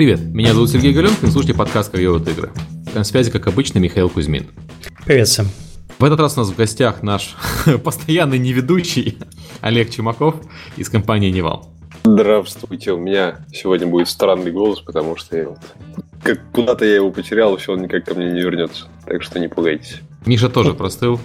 Привет, 0.00 0.20
меня 0.32 0.54
зовут 0.54 0.70
Сергей 0.70 0.94
Галенкин, 0.94 1.30
слушайте 1.30 1.52
подкаст 1.52 1.90
«Как 1.90 2.00
делают 2.00 2.26
игры». 2.26 2.50
На 2.94 3.04
связи, 3.04 3.30
как 3.30 3.46
обычно, 3.48 3.80
Михаил 3.80 4.08
Кузьмин. 4.08 4.46
Привет 5.04 5.28
всем. 5.28 5.46
В 5.98 6.04
этот 6.04 6.18
раз 6.20 6.38
у 6.38 6.40
нас 6.40 6.48
в 6.48 6.56
гостях 6.56 7.02
наш 7.02 7.36
постоянный 7.84 8.38
неведущий 8.38 9.18
Олег 9.60 9.90
Чумаков 9.90 10.36
из 10.78 10.88
компании 10.88 11.30
Nival. 11.30 11.68
Здравствуйте, 12.02 12.92
у 12.92 12.98
меня 12.98 13.44
сегодня 13.52 13.86
будет 13.86 14.08
странный 14.08 14.50
голос, 14.52 14.80
потому 14.80 15.16
что 15.16 15.36
я 15.36 15.50
вот, 15.50 15.58
как 16.22 16.50
куда-то 16.50 16.86
я 16.86 16.94
его 16.94 17.10
потерял, 17.10 17.58
все 17.58 17.74
он 17.74 17.82
никак 17.82 18.06
ко 18.06 18.14
мне 18.14 18.32
не 18.32 18.40
вернется, 18.40 18.86
так 19.04 19.22
что 19.22 19.38
не 19.38 19.48
пугайтесь. 19.48 20.00
Миша 20.24 20.48
тоже 20.48 20.72
простыл. 20.72 21.20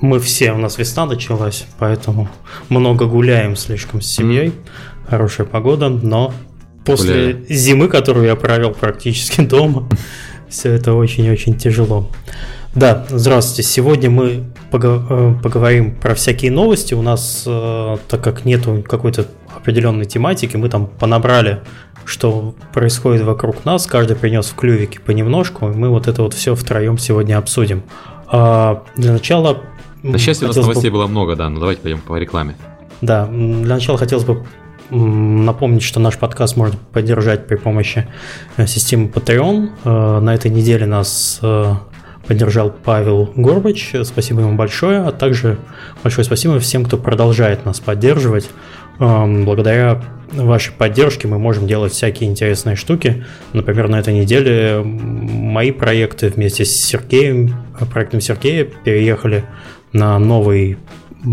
Мы 0.00 0.20
все, 0.20 0.52
у 0.52 0.58
нас 0.58 0.78
весна 0.78 1.06
началась, 1.06 1.66
поэтому 1.80 2.28
много 2.68 3.06
гуляем 3.06 3.56
слишком 3.56 4.00
с 4.00 4.06
семьей. 4.06 4.52
Хорошая 5.08 5.44
погода, 5.44 5.88
но 5.88 6.32
после 6.84 7.14
Гуляю. 7.14 7.46
зимы, 7.48 7.88
которую 7.88 8.26
я 8.26 8.36
провел 8.36 8.72
практически 8.72 9.40
дома, 9.46 9.88
все 10.48 10.70
это 10.72 10.92
очень-очень 10.94 11.56
тяжело. 11.56 12.10
Да, 12.74 13.06
здравствуйте. 13.08 13.62
Сегодня 13.68 14.10
мы 14.10 14.44
э, 14.72 15.34
поговорим 15.42 15.94
про 15.94 16.14
всякие 16.16 16.50
новости. 16.50 16.92
У 16.94 17.02
нас, 17.02 17.44
э, 17.46 17.96
так 18.08 18.22
как 18.22 18.44
нету 18.44 18.84
какой-то 18.86 19.26
определенной 19.54 20.06
тематики, 20.06 20.56
мы 20.56 20.68
там 20.68 20.88
понабрали, 20.88 21.60
что 22.04 22.54
происходит 22.72 23.22
вокруг 23.22 23.64
нас. 23.64 23.86
Каждый 23.86 24.16
принес 24.16 24.46
в 24.46 24.56
клювике 24.56 24.98
понемножку, 24.98 25.68
и 25.70 25.72
мы 25.72 25.88
вот 25.88 26.08
это 26.08 26.22
вот 26.22 26.34
все 26.34 26.56
втроем 26.56 26.98
сегодня 26.98 27.38
обсудим. 27.38 27.84
А 28.26 28.82
для 28.96 29.12
начала... 29.12 29.62
На 30.02 30.18
счастье, 30.18 30.46
у 30.46 30.48
нас 30.48 30.56
хотелось 30.56 30.66
бы- 30.66 30.72
новостей 30.72 30.90
было 30.90 31.06
много, 31.06 31.36
да, 31.36 31.48
но 31.48 31.60
давайте 31.60 31.80
пойдем 31.80 32.00
по 32.00 32.16
рекламе. 32.18 32.56
да, 33.00 33.26
для 33.26 33.74
начала 33.76 33.96
хотелось 33.96 34.24
бы 34.24 34.44
напомнить, 34.90 35.82
что 35.82 36.00
наш 36.00 36.18
подкаст 36.18 36.56
можно 36.56 36.78
поддержать 36.92 37.46
при 37.46 37.56
помощи 37.56 38.06
э, 38.56 38.66
системы 38.66 39.08
Patreon. 39.08 39.70
Э, 39.84 40.20
На 40.20 40.34
этой 40.34 40.50
неделе 40.50 40.86
нас 40.86 41.38
э, 41.42 41.72
поддержал 42.26 42.70
Павел 42.70 43.32
Горбач. 43.34 43.94
Спасибо 44.04 44.40
ему 44.40 44.56
большое. 44.56 45.00
А 45.00 45.12
также 45.12 45.58
большое 46.02 46.24
спасибо 46.24 46.58
всем, 46.58 46.84
кто 46.84 46.96
продолжает 46.96 47.64
нас 47.64 47.80
поддерживать. 47.80 48.50
Эм, 48.98 49.44
Благодаря 49.44 50.02
вашей 50.32 50.72
поддержке 50.72 51.28
мы 51.28 51.38
можем 51.38 51.66
делать 51.66 51.92
всякие 51.92 52.30
интересные 52.30 52.76
штуки. 52.76 53.24
Например, 53.52 53.88
на 53.88 54.00
этой 54.00 54.14
неделе 54.14 54.82
мои 54.84 55.70
проекты 55.70 56.28
вместе 56.28 56.64
с 56.64 56.70
Сергеем, 56.70 57.54
проектом 57.92 58.20
Сергея 58.20 58.64
переехали 58.64 59.44
на 59.92 60.18
новый 60.18 60.76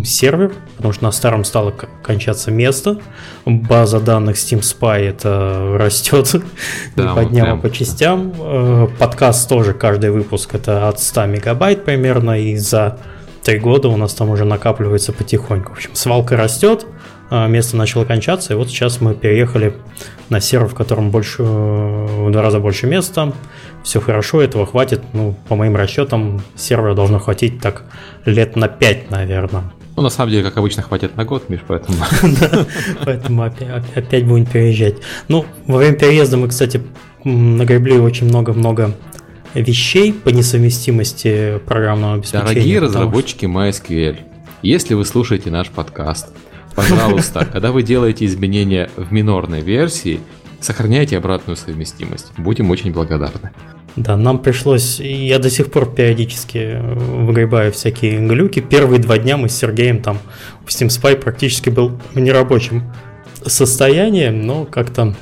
сервер, 0.06 0.54
потому 0.78 0.94
что 0.94 1.04
на 1.04 1.12
старом 1.12 1.44
стало 1.44 1.74
кончаться 2.04 2.52
место. 2.52 3.00
База 3.46 4.00
данных 4.00 4.36
Steam 4.38 4.60
Spy 4.60 5.10
это 5.10 5.76
растет 5.78 6.36
Да, 6.96 7.10
не 7.10 7.16
по 7.16 7.26
дням, 7.26 7.44
а 7.44 7.50
прям. 7.50 7.62
по 7.62 7.70
частям. 7.70 8.34
Э, 8.38 8.88
Подкаст 9.00 9.48
тоже, 9.50 9.74
каждый 9.74 10.12
выпуск 10.12 10.56
это 10.56 10.88
от 10.88 11.00
100 11.00 11.26
мегабайт 11.28 11.86
примерно, 11.86 12.40
и 12.40 12.56
за 12.56 13.00
три 13.44 13.60
года 13.60 13.90
у 13.90 13.98
нас 13.98 14.14
там 14.14 14.30
уже 14.30 14.46
накапливается 14.46 15.14
потихоньку. 15.14 15.74
В 15.74 15.76
общем, 15.76 15.92
свалка 15.94 16.38
растет, 16.38 16.86
э, 17.30 17.48
место 17.48 17.76
начало 17.76 18.06
кончаться, 18.06 18.54
и 18.54 18.56
вот 18.56 18.70
сейчас 18.70 19.02
мы 19.02 19.14
переехали 19.14 19.76
на 20.30 20.40
сервер, 20.40 20.68
в 20.68 20.76
котором 20.76 21.12
больше, 21.12 21.44
э, 21.44 21.46
в 21.46 22.32
два 22.32 22.42
раза 22.42 22.60
больше 22.60 22.88
места. 22.88 23.34
Все 23.84 24.00
хорошо, 24.00 24.42
этого 24.42 24.66
хватит. 24.66 25.02
Ну, 25.14 25.36
по 25.48 25.56
моим 25.56 25.76
расчетам, 25.76 26.42
сервера 26.56 26.94
должно 26.94 27.20
хватить 27.20 27.60
так 27.60 27.84
лет 28.26 28.56
на 28.56 28.68
5, 28.68 29.10
наверное. 29.10 29.64
Ну, 29.96 30.04
на 30.04 30.10
самом 30.10 30.32
деле, 30.32 30.44
как 30.44 30.58
обычно, 30.58 30.84
хватит 30.84 31.18
на 31.18 31.26
год, 31.26 31.50
Миш, 31.50 31.62
поэтому... 31.68 31.98
Поэтому 33.06 33.44
опять, 33.44 34.26
будем 34.26 34.46
переезжать. 34.46 34.96
Ну, 35.28 35.46
во 35.68 35.78
время 35.78 35.98
переезда 35.98 36.38
мы, 36.38 36.48
кстати, 36.48 36.82
нагребли 37.24 37.98
очень 37.98 38.28
много-много 38.28 38.96
вещей 39.54 40.14
по 40.14 40.30
несовместимости 40.30 41.60
программного 41.66 42.16
обеспечения. 42.16 42.48
Дорогие 42.48 42.80
разработчики 42.80 43.46
MySQL, 43.46 44.18
если 44.62 44.94
вы 44.94 45.06
слушаете 45.06 45.52
наш 45.52 45.70
подкаст, 45.70 46.30
пожалуйста, 46.76 47.46
когда 47.52 47.72
вы 47.72 47.84
делаете 47.84 48.26
изменения 48.26 48.90
в 48.96 49.12
минорной 49.12 49.62
версии, 49.62 50.22
сохраняйте 50.62 51.18
обратную 51.18 51.58
совместимость. 51.58 52.32
Будем 52.38 52.70
очень 52.70 52.94
благодарны. 52.94 53.52
Да, 53.96 54.16
нам 54.16 54.40
пришлось... 54.40 55.00
Я 55.00 55.40
до 55.40 55.50
сих 55.50 55.72
пор 55.72 55.94
периодически 55.94 56.58
э, 56.58 56.94
выгребаю 56.94 57.72
всякие 57.72 58.26
глюки. 58.26 58.62
Первые 58.62 59.00
два 59.00 59.18
дня 59.18 59.38
мы 59.38 59.50
с 59.50 59.56
Сергеем 59.56 60.02
там 60.02 60.20
в 60.66 60.70
Steam 60.70 60.88
Spy 60.88 61.18
практически 61.18 61.70
был 61.70 62.00
в 62.14 62.20
нерабочем 62.20 62.84
состоянии, 63.46 64.30
но 64.30 64.66
как-то 64.66 65.14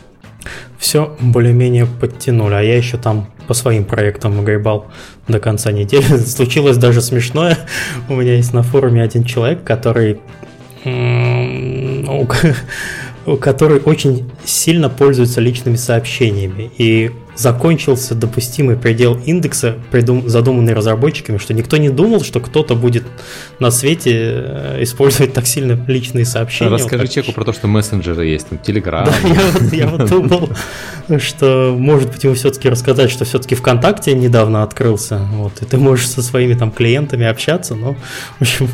все 0.77 1.17
более-менее 1.19 1.87
подтянули. 1.87 2.53
А 2.53 2.61
я 2.61 2.77
еще 2.77 2.97
там 2.97 3.31
по 3.47 3.53
своим 3.53 3.85
проектам 3.85 4.33
выгребал 4.33 4.87
до 5.27 5.39
конца 5.39 5.71
недели. 5.71 6.17
Случилось 6.17 6.77
даже 6.77 7.01
смешное. 7.01 7.57
У 8.07 8.15
меня 8.15 8.35
есть 8.35 8.53
на 8.53 8.61
форуме 8.61 9.01
один 9.01 9.23
человек, 9.23 9.63
который 9.63 10.19
который 13.41 13.79
очень 13.79 14.31
сильно 14.45 14.89
пользуется 14.89 15.41
личными 15.41 15.75
сообщениями. 15.75 16.71
И 16.77 17.11
закончился 17.39 18.15
допустимый 18.15 18.75
предел 18.75 19.15
индекса, 19.15 19.77
придум- 19.91 20.27
задуманный 20.27 20.73
разработчиками, 20.73 21.37
что 21.37 21.53
никто 21.53 21.77
не 21.77 21.89
думал, 21.89 22.21
что 22.21 22.41
кто-то 22.41 22.75
будет 22.75 23.03
на 23.59 23.71
свете 23.71 24.11
э, 24.13 24.83
использовать 24.83 25.33
так 25.33 25.47
сильно 25.47 25.79
личные 25.87 26.25
сообщения. 26.25 26.71
Расскажи 26.71 27.03
Вот 27.03 27.11
человеку 27.11 27.33
про 27.33 27.45
то, 27.45 27.53
что 27.53 27.67
мессенджеры 27.67 28.25
есть, 28.25 28.49
там, 28.49 28.59
Telegram. 28.61 29.05
Да, 29.05 29.27
я 29.27 29.41
вот, 29.51 29.73
я 29.73 29.87
вот 29.87 30.09
думал, 30.09 30.49
что 31.19 31.75
может 31.77 32.11
быть 32.11 32.23
ему 32.25 32.35
все-таки 32.35 32.67
рассказать, 32.67 33.09
что 33.09 33.23
все-таки 33.23 33.55
ВКонтакте 33.55 34.13
недавно 34.13 34.63
открылся, 34.63 35.19
вот, 35.31 35.61
и 35.61 35.65
ты 35.65 35.77
можешь 35.77 36.09
со 36.09 36.21
своими 36.21 36.55
там 36.55 36.71
клиентами 36.71 37.25
общаться, 37.25 37.73
но, 37.75 37.93
в 38.39 38.41
общем, 38.41 38.69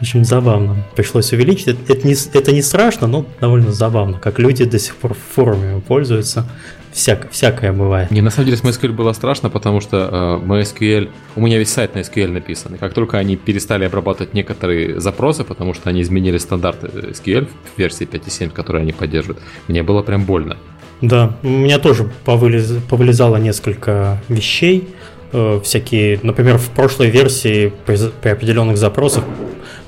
общем, 0.00 0.24
забавно. 0.24 0.76
Пришлось 0.96 1.32
увеличить. 1.32 1.68
Это, 1.68 1.92
это 1.92 2.06
не, 2.06 2.14
это 2.32 2.52
не 2.52 2.62
страшно, 2.62 3.06
но 3.06 3.26
довольно 3.40 3.72
забавно, 3.72 4.18
как 4.18 4.38
люди 4.38 4.64
до 4.64 4.78
сих 4.78 4.96
пор 4.96 5.14
в 5.14 5.34
форуме 5.34 5.80
пользуются. 5.80 6.46
Всяко, 6.92 7.28
всякое 7.30 7.72
бывает. 7.72 8.10
Не, 8.10 8.20
на 8.20 8.30
самом 8.30 8.46
деле 8.46 8.58
с 8.58 8.62
MySQL 8.62 8.92
было 8.92 9.12
страшно, 9.14 9.48
потому 9.50 9.80
что 9.80 10.40
э, 10.42 10.46
MySQL, 10.46 11.08
у 11.36 11.40
меня 11.40 11.58
весь 11.58 11.70
сайт 11.70 11.94
на 11.94 12.00
SQL 12.00 12.28
написан. 12.28 12.74
И 12.74 12.78
как 12.78 12.92
только 12.92 13.16
они 13.18 13.36
перестали 13.36 13.84
обрабатывать 13.84 14.34
некоторые 14.34 15.00
запросы, 15.00 15.42
потому 15.44 15.72
что 15.74 15.88
они 15.88 16.02
изменили 16.02 16.36
стандарты 16.38 16.88
SQL 16.88 17.46
в 17.74 17.78
версии 17.78 18.06
5.7, 18.06 18.50
которые 18.50 18.82
они 18.82 18.92
поддерживают, 18.92 19.40
мне 19.68 19.82
было 19.82 20.02
прям 20.02 20.24
больно. 20.24 20.58
Да, 21.00 21.36
у 21.42 21.48
меня 21.48 21.78
тоже 21.78 22.10
повылез- 22.26 22.80
повылезало 22.88 23.36
несколько 23.38 24.20
вещей. 24.28 24.88
Э, 25.32 25.60
Всякие, 25.64 26.20
например, 26.22 26.58
в 26.58 26.68
прошлой 26.70 27.08
версии 27.08 27.72
при, 27.86 27.96
при 28.20 28.28
определенных 28.30 28.76
запросах 28.76 29.24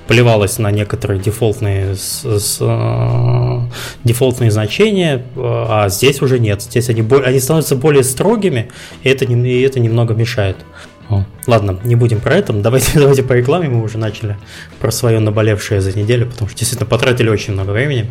поливалось 0.07 0.59
на 0.59 0.71
некоторые 0.71 1.19
дефолтные, 1.21 1.95
с- 1.97 2.25
с, 2.25 2.59
э, 2.61 3.61
дефолтные 4.05 4.51
значения, 4.51 5.25
а 5.37 5.89
здесь 5.89 6.21
уже 6.23 6.39
нет. 6.39 6.63
Здесь 6.63 6.89
они, 6.91 7.03
они 7.25 7.41
становятся 7.41 7.77
более 7.77 8.05
строгими, 8.05 8.71
и 9.03 9.09
это, 9.09 9.27
нем- 9.27 9.45
и 9.45 9.61
это 9.63 9.81
немного 9.81 10.15
мешает. 10.15 10.57
Ладно, 11.47 11.79
не 11.85 11.97
будем 11.97 12.21
про 12.21 12.35
это. 12.35 12.53
Давайте, 12.53 12.93
давайте 12.99 13.23
по 13.23 13.35
рекламе 13.35 13.69
мы 13.69 13.83
уже 13.83 13.99
начали 13.99 14.37
про 14.81 14.91
свое 14.91 15.21
наболевшее 15.21 15.81
за 15.81 15.97
неделю, 15.99 16.27
потому 16.27 16.49
что 16.49 16.59
действительно 16.59 16.89
потратили 16.89 17.29
очень 17.29 17.53
много 17.53 17.71
времени. 17.71 18.11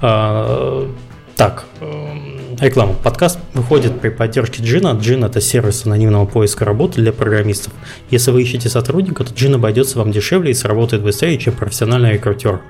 А, 0.00 0.88
Так, 1.36 1.64
эм, 1.80 2.37
реклама. 2.60 2.94
Подкаст 2.94 3.38
выходит 3.54 4.00
при 4.00 4.08
поддержке 4.08 4.62
Джина. 4.62 4.98
Джин– 5.00 5.24
это 5.24 5.40
сервис 5.40 5.86
анонимного 5.86 6.26
поиска 6.26 6.64
работы 6.64 7.00
для 7.00 7.12
программистов. 7.12 7.72
Если 8.10 8.30
вы 8.30 8.42
ищете 8.42 8.68
сотрудника, 8.68 9.24
то 9.24 9.32
Джин 9.34 9.54
обойдется 9.54 9.98
вам 9.98 10.12
дешевле 10.12 10.50
и 10.50 10.54
сработает 10.54 11.02
быстрее, 11.02 11.38
чем 11.38 11.54
профессиональный 11.54 12.12
рекрутер. 12.12 12.60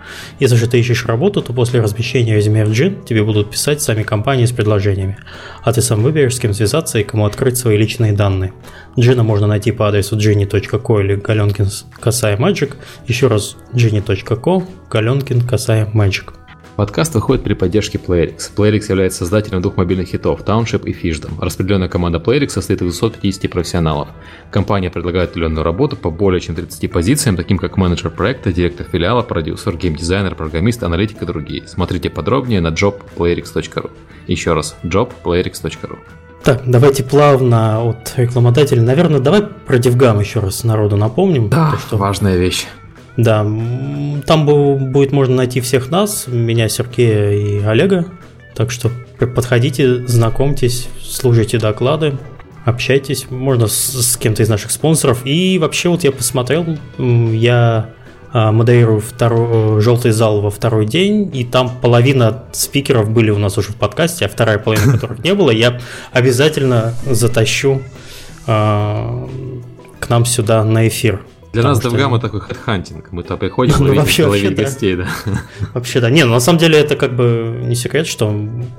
Если 0.41 0.57
же 0.57 0.69
ты 0.69 0.79
ищешь 0.79 1.07
работу, 1.07 1.43
то 1.43 1.53
после 1.53 1.81
размещения 1.81 2.37
резюме 2.37 2.65
в 2.65 2.73
Джин 2.73 3.03
тебе 3.05 3.23
будут 3.23 3.51
писать 3.51 3.83
сами 3.83 4.03
компании 4.03 4.47
с 4.47 4.53
предложениями. 4.53 5.19
А 5.62 5.73
ты 5.73 5.81
сам 5.81 6.03
выберешь, 6.03 6.37
с 6.37 6.41
кем 6.41 6.55
связаться 6.55 6.99
и 6.99 7.05
кому 7.05 7.27
открыть 7.27 7.57
свои 7.57 7.77
личные 7.77 8.12
данные. 8.12 8.53
Джина 8.99 9.23
можно 9.23 9.47
найти 9.47 9.73
по 9.73 9.89
адресу 9.89 10.17
gini.co 10.17 11.01
или 11.01 11.15
Галенкин 11.17 11.69
касая 12.01 12.37
Magic. 12.37 12.75
Еще 13.07 13.29
раз 13.29 13.57
gini.co, 13.73 14.65
Галенкин 14.91 15.43
касая 15.43 15.87
Magic. 15.87 16.38
Подкаст 16.79 17.13
выходит 17.17 17.43
при 17.43 17.55
поддержке 17.55 17.99
PlayerX. 17.99 18.53
PlayerX 18.55 18.91
является 18.91 19.19
создателем 19.19 19.61
двух 19.61 19.77
мобильных 19.77 20.07
хитов 20.11 20.43
Township 20.43 20.89
и 20.89 20.93
Fishdom. 20.93 21.33
Распределенная 21.41 21.89
команда 21.89 22.19
PlayerX 22.19 22.51
состоит 22.51 22.81
из 22.83 22.97
250 22.97 23.51
профессионалов. 23.51 24.11
Компания 24.53 24.89
предлагает 24.89 25.33
удаленную 25.33 25.65
работу 25.65 25.97
по 25.97 26.13
более 26.13 26.41
чем 26.41 26.55
30 26.55 26.89
позициям, 26.89 27.35
таким 27.35 27.59
как 27.59 27.77
менеджер 27.79 28.13
проекта, 28.13 28.53
директор 28.53 28.87
филиала, 28.87 29.23
продюсер, 29.23 29.77
геймдизайнер, 29.77 30.37
программист, 30.37 30.85
аналитик 30.85 31.21
и 31.21 31.27
другие. 31.27 31.67
Смотрите 31.67 32.11
подробнее 32.11 32.61
на 32.61 32.69
jobplayerx.ru. 32.69 33.91
Еще 34.29 34.53
раз, 34.53 34.77
jobplayerx.ru. 34.85 35.99
Так, 36.45 36.63
давайте 36.65 37.03
плавно 37.03 37.83
от 37.83 38.15
рекламодателя. 38.17 38.83
Наверное, 38.83 39.19
давай 39.19 39.43
про 39.43 39.79
Девгам 39.79 40.21
еще 40.21 40.39
раз 40.39 40.63
народу 40.63 40.97
напомним. 40.97 41.49
Да, 41.49 41.73
То, 41.73 41.79
что 41.79 41.97
важная 41.97 42.37
вещь. 42.37 42.69
Да, 43.19 43.41
там 43.41 44.49
бу- 44.49 44.79
будет 44.79 45.11
можно 45.11 45.35
найти 45.35 45.61
всех 45.61 45.91
нас, 45.91 46.29
меня, 46.29 46.69
Сергея 46.69 47.32
и 47.32 47.59
Олега. 47.65 48.06
Так 48.55 48.70
что 48.70 48.93
подходите, 49.19 50.06
знакомьтесь, 50.06 50.88
слушайте 51.03 51.59
доклады, 51.59 52.17
общайтесь, 52.65 53.26
можно 53.29 53.67
с, 53.67 53.75
с 53.75 54.17
кем-то 54.17 54.44
из 54.44 54.49
наших 54.49 54.70
спонсоров. 54.70 55.23
И 55.26 55.59
вообще 55.59 55.88
вот 55.88 56.05
я 56.05 56.12
посмотрел, 56.12 56.65
я 56.97 57.91
а, 58.32 58.53
модерирую 58.53 59.00
второй, 59.00 59.81
желтый 59.81 60.12
зал 60.12 60.41
во 60.41 60.50
второй 60.50 60.87
день, 60.87 61.29
и 61.35 61.44
там 61.44 61.71
половина 61.81 62.44
спикеров 62.53 63.11
были 63.11 63.31
у 63.31 63.38
нас 63.38 63.59
уже 63.59 63.71
в 63.71 63.75
подкасте, 63.75 64.26
а 64.26 64.29
вторая 64.29 64.59
половина 64.59 64.93
которых 64.99 65.25
не 65.25 65.35
было, 65.35 65.50
я 65.50 65.81
обязательно 66.12 66.94
затащу 67.05 67.82
э, 68.47 69.26
к 69.99 70.09
нам 70.09 70.25
сюда 70.25 70.62
на 70.62 70.87
эфир. 70.87 71.21
Для 71.53 71.62
нас 71.62 71.83
DevGam 71.83 72.21
такой 72.21 72.41
хедхантинг. 72.41 73.11
Мы 73.11 73.23
то 73.23 73.37
приходим 73.37 73.75
ну, 73.79 73.95
вообще, 73.95 74.27
вообще, 74.27 74.50
да. 74.50 74.62
гостей, 74.62 74.97
да. 74.97 75.09
Вообще, 75.75 76.00
да. 76.00 76.11
Не, 76.11 76.25
ну, 76.25 76.33
на 76.33 76.41
самом 76.41 76.59
деле 76.59 76.79
это 76.79 76.95
как 76.95 77.17
бы 77.17 77.61
не 77.62 77.75
секрет, 77.75 78.06
что 78.06 78.31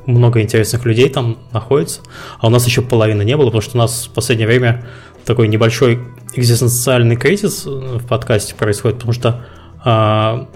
много 0.06 0.42
интересных 0.42 0.86
людей 0.86 1.10
там 1.10 1.39
находится. 1.51 2.01
А 2.39 2.48
у 2.48 2.50
нас 2.50 2.66
еще 2.68 2.81
половины 2.81 3.24
не 3.24 3.36
было, 3.36 3.45
потому 3.45 3.62
что 3.62 3.77
у 3.77 3.80
нас 3.80 4.07
в 4.07 4.13
последнее 4.13 4.48
время 4.48 4.86
такой 5.25 5.48
небольшой 5.48 6.00
экзистенциальный 6.36 7.16
кризис 7.16 7.66
в 7.66 8.06
подкасте 8.07 8.56
происходит, 8.56 8.98
потому 8.98 9.13
что 9.13 9.45
а, 9.83 10.48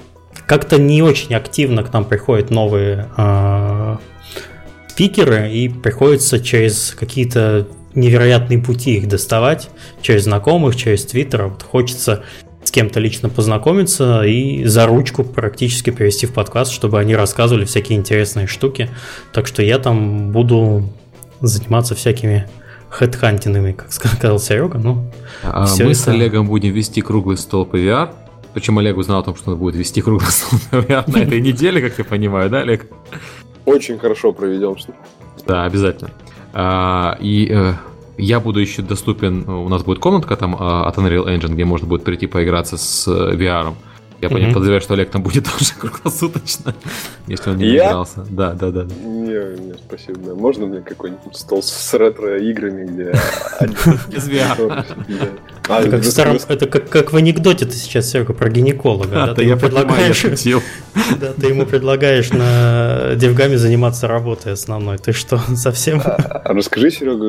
как-то 0.45 0.79
не 0.79 1.01
очень 1.01 1.33
активно 1.35 1.83
к 1.83 1.91
нам 1.93 2.05
приходят 2.05 2.51
новые 2.51 3.09
а, 3.17 3.99
спикеры, 4.87 5.51
и 5.51 5.69
приходится 5.69 6.39
через 6.39 6.95
какие-то 6.97 7.67
невероятные 7.95 8.59
пути 8.59 8.97
их 8.97 9.07
доставать, 9.07 9.69
через 10.01 10.23
знакомых, 10.23 10.75
через 10.75 11.05
твиттер. 11.05 11.47
Вот 11.47 11.63
хочется 11.63 12.23
с 12.63 12.71
кем-то 12.71 12.99
лично 12.99 13.29
познакомиться 13.29 14.23
и 14.23 14.63
за 14.65 14.85
ручку 14.85 15.23
практически 15.23 15.89
перевести 15.89 16.27
в 16.27 16.33
подкаст, 16.33 16.71
чтобы 16.71 16.99
они 16.99 17.15
рассказывали 17.15 17.65
всякие 17.65 17.99
интересные 17.99 18.47
штуки. 18.47 18.89
Так 19.33 19.47
что 19.47 19.61
я 19.61 19.79
там 19.79 20.31
буду 20.31 20.89
заниматься 21.41 21.93
всякими 21.95 22.47
хедхантинами, 22.89 23.73
как 23.73 23.91
сказал 23.91 24.39
Серега. 24.39 24.77
Ну, 24.77 25.11
а 25.41 25.67
мы 25.79 25.91
это... 25.91 25.95
с 25.95 26.07
Олегом 26.07 26.47
будем 26.47 26.73
вести 26.73 27.01
круглый 27.01 27.37
стол 27.37 27.65
по 27.65 27.75
VR. 27.75 28.09
Причем 28.53 28.77
Олег 28.77 28.97
узнал 28.97 29.21
о 29.21 29.23
том, 29.23 29.35
что 29.35 29.51
он 29.51 29.57
будет 29.57 29.75
вести 29.75 30.01
круглый 30.01 30.31
стол 30.31 30.59
по 30.69 30.75
VR 30.75 31.03
на 31.07 31.17
этой 31.23 31.41
неделе, 31.41 31.81
как 31.81 31.97
я 31.97 32.05
понимаю, 32.05 32.49
да, 32.49 32.61
Олег? 32.61 32.87
Очень 33.65 33.97
хорошо 33.97 34.31
проведем. 34.31 34.75
Да, 35.47 35.65
обязательно. 35.65 36.11
А, 36.53 37.17
и 37.19 37.47
э, 37.51 37.73
я 38.17 38.39
буду 38.39 38.59
еще 38.59 38.83
доступен, 38.83 39.49
у 39.49 39.67
нас 39.69 39.83
будет 39.83 39.99
комнатка 39.99 40.35
там 40.35 40.55
а, 40.59 40.85
от 40.85 40.97
Unreal 40.97 41.25
Engine, 41.25 41.53
где 41.53 41.65
можно 41.65 41.87
будет 41.87 42.03
прийти 42.03 42.27
поиграться 42.27 42.77
с 42.77 43.07
э, 43.07 43.35
VR. 43.35 43.73
Я 44.23 44.29
mm-hmm. 44.29 44.53
подозреваю, 44.53 44.81
что 44.81 44.93
Олег 44.93 45.09
там 45.09 45.21
будет 45.21 45.45
тоже 45.57 45.73
круглосуточно, 45.77 46.73
если 47.27 47.49
он 47.49 47.57
не 47.57 47.67
я? 47.67 47.89
игрался. 47.89 48.25
Да, 48.29 48.53
да, 48.53 48.71
да. 48.71 48.83
Не, 48.83 49.59
не, 49.59 49.73
спасибо. 49.73 50.19
Да. 50.27 50.35
Можно 50.35 50.65
мне 50.67 50.79
какой-нибудь 50.79 51.35
стол 51.35 51.61
с 51.61 51.93
ретро-играми, 51.93 52.85
где... 52.85 53.03
Без 54.07 54.29
VR. 54.29 54.85
Это, 56.47 56.67
как 56.67 57.11
в 57.11 57.17
анекдоте 57.17 57.65
ты 57.65 57.73
сейчас, 57.73 58.09
Серега, 58.09 58.33
про 58.33 58.49
гинеколога. 58.49 59.23
А, 59.23 59.27
да, 59.27 59.35
ты 59.35 59.43
я 59.43 59.57
предлагаешь, 59.57 60.23
да, 61.19 61.33
ты 61.33 61.47
ему 61.47 61.65
предлагаешь 61.65 62.31
на 62.31 63.15
девгаме 63.15 63.57
заниматься 63.57 64.07
работой 64.07 64.53
основной. 64.53 64.97
Ты 64.99 65.11
что, 65.11 65.37
совсем? 65.55 66.01
А, 66.03 66.15
а 66.45 66.53
расскажи, 66.53 66.91
Серега, 66.91 67.23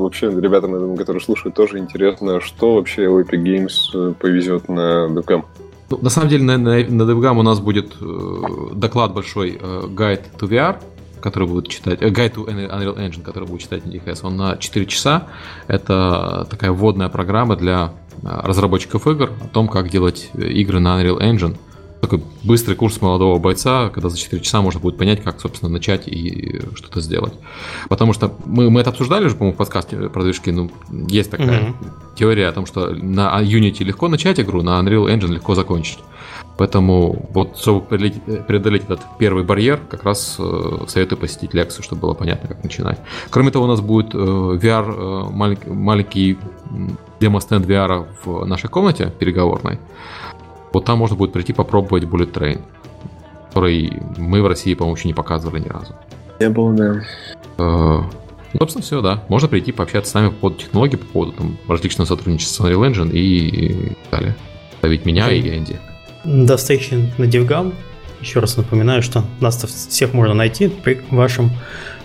вообще 0.00 0.26
ребятам, 0.26 0.96
которые 0.96 1.22
слушают, 1.22 1.54
тоже 1.54 1.78
интересно, 1.78 2.40
что 2.40 2.74
вообще 2.74 3.04
Epic 3.04 3.42
Games 3.42 3.72
э, 3.94 4.14
повезет 4.18 4.68
на 4.68 5.08
девгам? 5.08 5.46
Ну, 5.92 5.98
на 6.00 6.08
самом 6.08 6.30
деле 6.30 6.42
на, 6.42 6.56
на, 6.56 6.70
на 6.70 7.02
DevGam 7.02 7.38
у 7.38 7.42
нас 7.42 7.60
будет 7.60 7.96
э, 8.00 8.74
доклад 8.74 9.12
большой 9.12 9.58
э, 9.60 9.82
Guide 9.88 10.24
to 10.40 10.48
VR, 10.48 10.78
который 11.20 11.46
будет 11.46 11.68
читать, 11.68 12.00
э, 12.00 12.08
Guide 12.08 12.34
to 12.34 12.46
Unreal 12.46 12.96
Engine, 12.96 13.22
который 13.22 13.46
будет 13.46 13.60
читать 13.60 13.82
NDKS, 13.84 14.20
он 14.22 14.38
на 14.38 14.56
4 14.56 14.86
часа. 14.86 15.26
Это 15.68 16.46
такая 16.48 16.72
вводная 16.72 17.10
программа 17.10 17.56
для 17.56 17.92
э, 18.22 18.40
разработчиков 18.42 19.06
игр 19.06 19.32
о 19.44 19.48
том, 19.48 19.68
как 19.68 19.90
делать 19.90 20.30
игры 20.32 20.80
на 20.80 20.98
Unreal 20.98 21.20
Engine– 21.20 21.58
такой 22.02 22.20
быстрый 22.42 22.74
курс 22.74 23.00
молодого 23.00 23.38
бойца, 23.38 23.88
когда 23.88 24.08
за 24.08 24.18
4 24.18 24.42
часа 24.42 24.60
можно 24.60 24.80
будет 24.80 24.98
понять, 24.98 25.22
как, 25.22 25.40
собственно, 25.40 25.70
начать 25.70 26.08
и 26.08 26.60
что-то 26.74 27.00
сделать. 27.00 27.32
Потому 27.88 28.12
что 28.12 28.34
мы, 28.44 28.70
мы 28.70 28.80
это 28.80 28.90
обсуждали 28.90 29.24
уже, 29.24 29.36
по-моему, 29.36 29.54
в 29.54 29.58
подкасте 29.58 29.96
про 30.08 30.22
движки. 30.24 30.50
Ну, 30.50 30.70
есть 30.90 31.30
такая 31.30 31.60
mm-hmm. 31.60 31.74
теория 32.16 32.48
о 32.48 32.52
том, 32.52 32.66
что 32.66 32.90
на 32.90 33.40
Unity 33.40 33.84
легко 33.84 34.08
начать 34.08 34.40
игру, 34.40 34.62
на 34.62 34.80
Unreal 34.80 35.06
Engine 35.06 35.32
легко 35.32 35.54
закончить. 35.54 36.00
Поэтому 36.58 37.28
вот, 37.30 37.56
чтобы 37.56 37.80
преодолеть 37.82 38.84
этот 38.84 39.00
первый 39.18 39.44
барьер, 39.44 39.80
как 39.88 40.02
раз 40.02 40.36
э, 40.38 40.84
советую 40.88 41.18
посетить 41.18 41.54
лекцию, 41.54 41.82
чтобы 41.82 42.02
было 42.02 42.14
понятно, 42.14 42.48
как 42.48 42.62
начинать. 42.62 42.98
Кроме 43.30 43.50
того, 43.50 43.64
у 43.64 43.68
нас 43.68 43.80
будет 43.80 44.12
э, 44.12 44.18
VR, 44.18 45.28
э, 45.28 45.30
маленький, 45.32 45.70
маленький 45.70 46.38
демо-стенд 47.20 47.64
VR 47.64 48.06
в 48.24 48.44
нашей 48.44 48.68
комнате 48.68 49.12
переговорной. 49.18 49.78
Вот 50.72 50.84
там 50.84 50.98
можно 50.98 51.16
будет 51.16 51.32
прийти 51.32 51.52
попробовать 51.52 52.04
Bullet 52.04 52.32
Train, 52.32 52.60
который 53.48 53.92
мы 54.16 54.42
в 54.42 54.46
России, 54.46 54.74
по-моему, 54.74 54.96
еще 54.96 55.08
не 55.08 55.14
показывали 55.14 55.60
ни 55.60 55.68
разу. 55.68 55.94
Не 56.40 56.48
было, 56.48 56.72
да. 56.72 57.02
Э, 57.58 58.02
ну, 58.52 58.58
собственно, 58.58 58.82
все, 58.82 59.00
да. 59.00 59.22
Можно 59.28 59.48
прийти 59.48 59.72
пообщаться 59.72 60.10
с 60.10 60.14
нами 60.14 60.28
по 60.28 60.34
поводу 60.34 60.60
технологий, 60.60 60.96
по 60.96 61.06
поводу 61.06 61.32
там, 61.32 61.58
различного 61.68 62.06
сотрудничества 62.06 62.64
с 62.64 62.66
Unreal 62.66 62.90
Engine 62.90 63.10
и 63.12 63.96
далее. 64.10 64.34
Ставить 64.78 65.06
меня 65.06 65.30
и 65.30 65.40
Энди. 65.56 65.78
До 66.24 66.56
встречи 66.56 66.94
на 67.18 67.24
DevGam. 67.24 67.74
Еще 68.20 68.38
раз 68.40 68.56
напоминаю, 68.56 69.02
что 69.02 69.24
нас 69.40 69.56
всех 69.64 70.12
можно 70.12 70.34
найти 70.34 70.68
при 70.68 71.00
вашем 71.10 71.50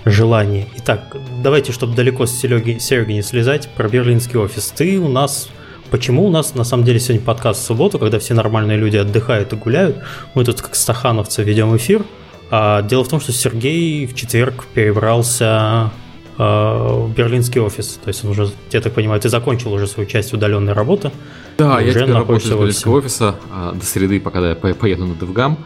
желании. 0.06 0.68
Итак, 0.78 1.16
давайте, 1.44 1.72
чтобы 1.72 1.96
далеко 1.96 2.26
с 2.26 2.32
Сереги, 2.32 2.80
Сереги 2.80 3.14
не 3.14 3.22
слезать, 3.22 3.70
про 3.76 3.88
берлинский 3.88 4.40
офис. 4.40 4.74
Ты 4.76 5.00
у 5.00 5.08
нас 5.08 5.50
Почему 5.90 6.26
у 6.26 6.30
нас 6.30 6.54
на 6.54 6.66
самом 6.66 6.84
деле 6.84 7.00
сегодня 7.00 7.26
подкаст 7.26 7.62
в 7.62 7.66
субботу, 7.66 7.98
когда 7.98 8.20
все 8.20 8.34
нормальные 8.34 8.78
люди 8.78 8.98
отдыхают 8.98 9.54
и 9.54 9.56
гуляют? 9.56 9.98
Мы 10.34 10.44
тут 10.44 10.62
как 10.62 10.76
стахановцы 10.76 11.44
ведем 11.44 11.76
эфир. 11.78 12.04
А 12.50 12.82
дело 12.82 13.04
в 13.04 13.08
том, 13.08 13.22
что 13.22 13.32
Сергей 13.32 14.06
в 14.06 14.14
четверг 14.14 14.66
перебрался 14.74 15.92
э, 16.38 16.44
в 16.44 17.14
берлинский 17.16 17.62
офис. 17.62 18.00
То 18.04 18.10
есть 18.10 18.24
он 18.26 18.32
уже, 18.32 18.50
я 18.72 18.82
так 18.82 18.94
понимаю, 18.94 19.22
ты 19.22 19.30
закончил 19.30 19.72
уже 19.72 19.88
свою 19.88 20.10
часть 20.10 20.34
удаленной 20.34 20.74
работы. 20.74 21.12
Да, 21.58 21.80
я 21.80 21.92
теперь 21.92 22.12
работаю 22.12 22.38
из 22.40 22.50
берлинского 22.50 22.98
офиса 22.98 23.36
а, 23.52 23.72
до 23.74 23.86
среды, 23.86 24.20
пока 24.20 24.40
я 24.50 24.56
поеду 24.56 25.06
на 25.06 25.16
Девгам. 25.16 25.58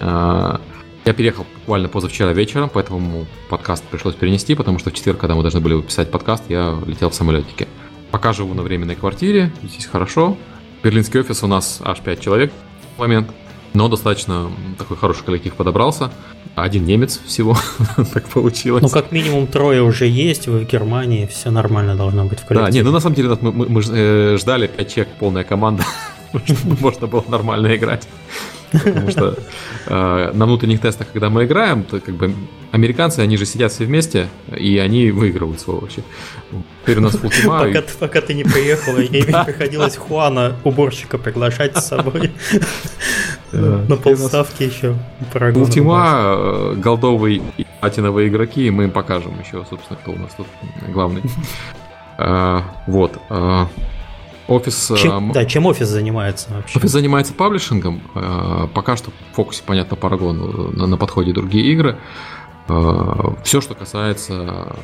А, 0.00 0.60
я 1.04 1.12
переехал 1.12 1.46
буквально 1.60 1.88
позавчера 1.88 2.32
вечером, 2.32 2.70
поэтому 2.72 3.26
подкаст 3.48 3.82
пришлось 3.84 4.14
перенести, 4.14 4.54
потому 4.54 4.78
что 4.78 4.90
в 4.90 4.92
четверг, 4.92 5.18
когда 5.18 5.34
мы 5.34 5.42
должны 5.42 5.60
были 5.60 5.74
выписать 5.74 6.10
подкаст, 6.10 6.44
я 6.48 6.78
летел 6.86 7.10
в 7.10 7.14
самолетике. 7.14 7.66
Пока 8.10 8.32
живу 8.32 8.54
на 8.54 8.62
временной 8.62 8.94
квартире, 8.94 9.52
здесь 9.62 9.86
хорошо. 9.86 10.36
Берлинский 10.82 11.20
офис 11.20 11.42
у 11.42 11.46
нас 11.46 11.80
аж 11.84 12.00
5 12.00 12.20
человек 12.20 12.52
в 12.96 13.00
момент. 13.00 13.28
Но 13.74 13.88
достаточно 13.88 14.50
такой 14.78 14.96
хороший 14.96 15.24
коллектив 15.24 15.52
подобрался. 15.54 16.10
Один 16.54 16.84
немец 16.84 17.20
всего, 17.26 17.56
так 18.12 18.28
получилось. 18.28 18.82
Ну, 18.82 18.88
как 18.88 19.12
минимум 19.12 19.46
трое 19.46 19.82
уже 19.82 20.06
есть, 20.06 20.48
вы 20.48 20.60
в 20.60 20.66
Германии, 20.66 21.26
все 21.26 21.50
нормально 21.50 21.94
должно 21.94 22.24
быть 22.24 22.40
в 22.40 22.46
коллективе. 22.46 22.64
Да, 22.66 22.70
не, 22.70 22.82
ну 22.82 22.90
на 22.90 23.00
самом 23.00 23.14
деле 23.14 23.36
мы, 23.40 23.52
мы, 23.52 23.66
мы 23.68 23.82
э, 23.86 24.36
ждали 24.38 24.66
5 24.66 24.92
человек, 24.92 25.14
полная 25.18 25.44
команда, 25.44 25.84
чтобы 26.44 26.80
можно 26.80 27.06
было 27.06 27.24
нормально 27.28 27.76
играть. 27.76 28.08
Потому 28.72 29.10
что 29.10 29.38
э, 29.86 30.30
на 30.34 30.46
внутренних 30.46 30.80
тестах, 30.80 31.08
когда 31.12 31.30
мы 31.30 31.44
играем, 31.44 31.84
то 31.84 32.00
как 32.00 32.14
бы 32.14 32.34
американцы, 32.72 33.20
они 33.20 33.36
же 33.36 33.46
сидят 33.46 33.72
все 33.72 33.84
вместе, 33.84 34.28
и 34.54 34.78
они 34.78 35.10
выигрывают, 35.10 35.60
сволочи. 35.60 36.02
Теперь 36.82 36.98
у 36.98 37.00
нас 37.02 37.16
фултима. 37.16 37.60
Пока, 37.60 37.82
пока 37.98 38.20
ты 38.20 38.34
не 38.34 38.44
приехал, 38.44 38.96
ей 38.98 39.24
приходилось 39.24 39.96
Хуана, 39.96 40.56
уборщика, 40.64 41.18
приглашать 41.18 41.76
с 41.76 41.86
собой. 41.86 42.32
На 43.52 43.96
полставки 43.96 44.64
еще. 44.64 44.96
Фултима, 45.32 46.18
э, 46.20 46.74
голдовый 46.76 47.42
и 47.56 47.66
платиновые 47.80 48.28
игроки, 48.28 48.66
и 48.66 48.70
мы 48.70 48.84
им 48.84 48.90
покажем 48.90 49.38
еще, 49.40 49.64
собственно, 49.68 49.98
кто 50.00 50.12
у 50.12 50.16
нас 50.16 50.32
тут 50.36 50.46
главный. 50.88 51.22
Э, 52.20 52.62
вот. 52.88 53.16
Э, 54.48 54.52
Офис... 54.52 54.92
Чем, 54.96 55.32
да, 55.32 55.44
чем 55.44 55.66
офис 55.66 55.88
занимается 55.88 56.48
вообще? 56.50 56.78
Офис 56.78 56.90
занимается 56.90 57.34
паблишингом. 57.34 58.00
Пока 58.74 58.96
что 58.96 59.10
в 59.10 59.36
фокусе, 59.36 59.62
понятно, 59.64 59.94
Paragon, 59.94 60.76
на, 60.76 60.86
на 60.86 60.96
подходе 60.96 61.32
другие 61.32 61.70
игры. 61.72 61.98
Все, 63.44 63.60
что 63.60 63.74
касается 63.74 64.74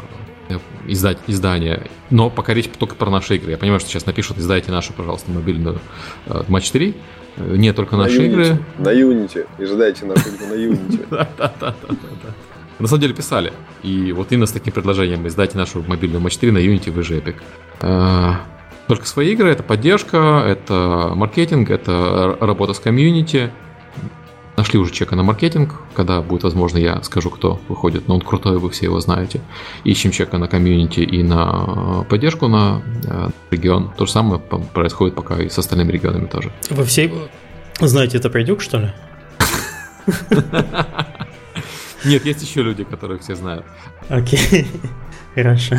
Э, 0.48 0.58
издать 0.86 1.18
издание. 1.26 1.86
Но 2.10 2.28
пока 2.28 2.52
речь 2.52 2.68
только 2.78 2.94
про 2.94 3.10
наши 3.10 3.36
игры. 3.36 3.52
Я 3.52 3.58
понимаю, 3.58 3.80
что 3.80 3.88
сейчас 3.88 4.04
напишут, 4.04 4.38
издайте 4.38 4.70
нашу, 4.70 4.92
пожалуйста, 4.92 5.30
мобильную 5.30 5.80
э, 6.26 6.42
Матч 6.48 6.70
3. 6.70 6.94
Э, 7.36 7.56
не 7.56 7.72
только 7.72 7.96
наши 7.96 8.20
на 8.20 8.24
игры. 8.24 8.58
На 8.78 8.92
Unity. 8.92 9.46
Издайте 9.58 10.04
нашу 10.04 10.28
игру 10.28 10.46
на 10.48 10.54
Unity. 10.54 11.06
Да-да-да. 11.10 11.74
На 12.78 12.88
самом 12.88 13.00
деле 13.00 13.14
писали. 13.14 13.52
И 13.82 14.12
вот 14.12 14.32
именно 14.32 14.46
с 14.46 14.52
таким 14.52 14.72
предложением 14.72 15.26
издайте 15.26 15.56
нашу 15.56 15.82
мобильную 15.86 16.20
Матч 16.20 16.36
3 16.36 16.50
на 16.50 16.58
Unity, 16.58 16.90
вы 16.90 17.02
же 17.02 17.18
Epic. 17.18 17.36
Только 18.88 19.06
свои 19.06 19.32
игры, 19.32 19.50
это 19.50 19.62
поддержка, 19.62 20.44
это 20.46 21.12
маркетинг, 21.14 21.70
это 21.70 22.36
работа 22.40 22.74
с 22.74 22.78
комьюнити. 22.78 23.50
Нашли 24.56 24.78
уже 24.78 24.92
чека 24.92 25.16
на 25.16 25.22
маркетинг. 25.22 25.74
Когда 25.94 26.20
будет 26.20 26.44
возможно, 26.44 26.78
я 26.78 27.02
скажу, 27.02 27.30
кто 27.30 27.60
выходит. 27.68 28.06
Но 28.06 28.14
он 28.14 28.20
крутой, 28.20 28.58
вы 28.58 28.70
все 28.70 28.86
его 28.86 29.00
знаете. 29.00 29.40
Ищем 29.84 30.10
чека 30.12 30.38
на 30.38 30.46
комьюнити 30.46 31.00
и 31.00 31.22
на 31.22 32.04
поддержку 32.08 32.46
на 32.46 32.82
э, 33.04 33.30
регион. 33.50 33.90
То 33.96 34.06
же 34.06 34.12
самое 34.12 34.40
происходит 34.40 35.16
пока 35.16 35.42
и 35.42 35.48
с 35.48 35.58
остальными 35.58 35.90
регионами 35.90 36.26
тоже. 36.26 36.52
Вы 36.70 36.84
все 36.84 37.10
знаете 37.80 38.18
это 38.18 38.30
придюк, 38.30 38.60
что 38.60 38.78
ли? 38.78 38.92
Нет, 42.04 42.24
есть 42.26 42.42
еще 42.42 42.62
люди, 42.62 42.84
которые 42.84 43.18
все 43.18 43.34
знают. 43.34 43.64
Окей, 44.08 44.66
хорошо. 45.34 45.76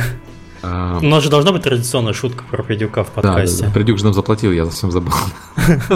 А... 0.66 1.00
У 1.02 1.06
нас 1.06 1.24
же 1.24 1.30
должна 1.30 1.52
быть 1.52 1.62
традиционная 1.64 2.14
шутка 2.14 2.44
про 2.50 2.64
Придюка 2.64 3.04
в 3.04 3.12
подкасте. 3.12 3.62
Да, 3.62 3.68
да, 3.68 3.74
Придюк 3.74 4.00
же 4.00 4.06
нам 4.06 4.14
заплатил, 4.14 4.52
я 4.52 4.66
совсем 4.66 4.92
забыл. 4.92 5.14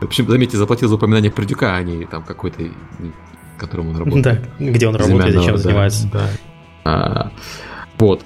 В 0.00 0.04
общем, 0.04 0.28
заметьте, 0.28 0.56
заплатил 0.56 0.88
за 0.88 0.96
упоминание 0.96 1.30
Придюка, 1.30 1.76
а 1.76 1.82
не 1.82 2.04
там 2.06 2.24
какой-то, 2.24 2.62
которым 3.56 3.90
он 3.90 3.98
работает. 3.98 4.42
Да, 4.58 4.64
где 4.64 4.88
он 4.88 4.96
работает 4.96 5.36
и 5.36 5.44
чем 5.44 5.56
занимается. 5.56 6.08
Да. 6.12 6.28
А, 6.84 7.30
вот. 7.98 8.22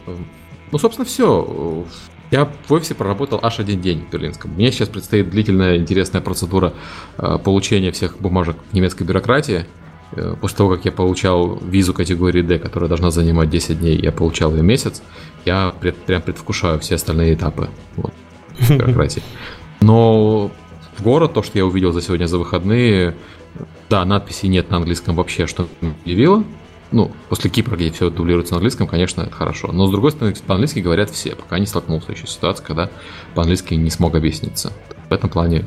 Ну, 0.73 0.78
собственно, 0.78 1.04
все. 1.04 1.87
Я 2.30 2.50
в 2.66 2.73
офисе 2.73 2.95
проработал 2.95 3.40
аж 3.42 3.59
один 3.59 3.80
день 3.80 4.04
в 4.07 4.12
Берлинском. 4.12 4.50
Мне 4.52 4.73
сейчас 4.73 4.88
предстоит 4.88 5.30
длительная 5.30 5.76
интересная 5.78 6.21
процедура 6.21 6.75
э, 7.16 7.38
получения 7.42 7.90
всех 7.90 8.18
бумажек 8.18 8.57
в 8.71 8.75
немецкой 8.75 9.04
бюрократии. 9.04 9.64
Э, 10.12 10.35
после 10.41 10.57
того, 10.57 10.71
как 10.71 10.85
я 10.85 10.93
получал 10.93 11.57
визу 11.57 11.93
категории 11.93 12.43
D, 12.43 12.59
которая 12.59 12.88
должна 12.88 13.11
занимать 13.11 13.50
10 13.50 13.81
дней, 13.81 13.99
я 14.00 14.12
получал 14.12 14.55
ее 14.55 14.62
месяц, 14.62 15.03
я 15.45 15.75
пред, 15.81 15.97
прям 15.97 16.23
предвкушаю 16.23 16.79
все 16.81 16.95
остальные 16.95 17.35
этапы 17.35 17.69
вот, 17.97 18.12
бюрократии. 18.69 19.23
Но 19.81 20.50
в 20.97 21.03
город, 21.03 21.35
то, 21.35 21.43
что 21.43 21.59
я 21.59 21.67
увидел 21.67 21.93
за 21.93 22.00
сегодня 22.00 22.27
за 22.27 22.38
выходные, 22.38 23.15
да, 23.91 24.05
надписей 24.05 24.49
нет 24.49 24.71
на 24.71 24.79
английском 24.79 25.15
вообще, 25.15 25.47
что 25.47 25.69
удивило. 26.05 26.45
Ну, 26.91 27.12
после 27.29 27.50
Кипра, 27.50 27.77
где 27.77 27.91
все 27.91 28.09
дублируется 28.09 28.55
на 28.55 28.59
английском, 28.59 28.87
конечно, 28.87 29.21
это 29.21 29.31
хорошо. 29.31 29.73
Но, 29.73 29.87
с 29.87 29.91
другой 29.91 30.11
стороны, 30.11 30.35
по-английски 30.47 30.79
говорят 30.79 31.11
все, 31.11 31.35
пока 31.37 31.59
не 31.59 31.67
столкнулся 31.67 32.12
еще 32.12 32.27
ситуация, 32.27 32.65
когда 32.65 32.88
по-английски 33.35 33.75
не 33.75 33.91
смог 33.91 34.15
объясниться. 34.15 34.73
В 35.11 35.12
этом 35.12 35.29
плане 35.29 35.67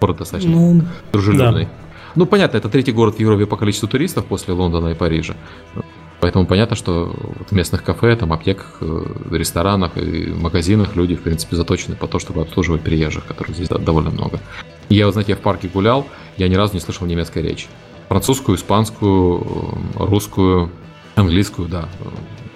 город 0.00 0.18
достаточно 0.18 0.50
ну, 0.50 0.82
дружелюбный. 1.12 1.64
Да. 1.64 1.83
Ну, 2.14 2.26
понятно, 2.26 2.58
это 2.58 2.68
третий 2.68 2.92
город 2.92 3.16
в 3.16 3.20
Европе 3.20 3.46
по 3.46 3.56
количеству 3.56 3.88
туристов 3.88 4.24
после 4.26 4.54
Лондона 4.54 4.88
и 4.88 4.94
Парижа. 4.94 5.34
Поэтому 6.20 6.46
понятно, 6.46 6.74
что 6.76 7.14
в 7.48 7.52
местных 7.52 7.82
кафе, 7.82 8.16
там, 8.16 8.32
аптеках, 8.32 8.78
э, 8.80 9.04
ресторанах 9.30 9.98
и 9.98 10.28
магазинах 10.28 10.96
люди, 10.96 11.16
в 11.16 11.22
принципе, 11.22 11.56
заточены 11.56 11.96
по 11.96 12.06
то, 12.06 12.18
чтобы 12.18 12.40
обслуживать 12.40 12.80
приезжих, 12.80 13.26
которых 13.26 13.56
здесь 13.56 13.68
довольно 13.68 14.10
много. 14.10 14.40
я, 14.88 15.06
вот, 15.06 15.12
знаете, 15.12 15.32
я 15.32 15.36
в 15.36 15.40
парке 15.40 15.68
гулял, 15.68 16.06
я 16.38 16.48
ни 16.48 16.54
разу 16.54 16.74
не 16.74 16.80
слышал 16.80 17.06
немецкой 17.06 17.42
речи 17.42 17.66
французскую, 18.08 18.56
испанскую, 18.56 19.40
э, 19.40 20.04
русскую, 20.04 20.70
английскую, 21.14 21.68
да, 21.68 21.88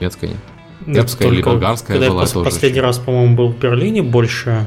немецкая 0.01 0.29
нет. 0.29 0.97
Сербская 0.97 1.29
или 1.29 1.43
болгарская 1.43 1.99
когда 1.99 2.11
была 2.11 2.23
я 2.23 2.29
тоже. 2.29 2.45
Последний 2.45 2.81
раз, 2.81 2.99
по-моему, 2.99 3.35
был 3.35 3.49
в 3.49 3.59
Берлине 3.59 4.03
больше. 4.03 4.67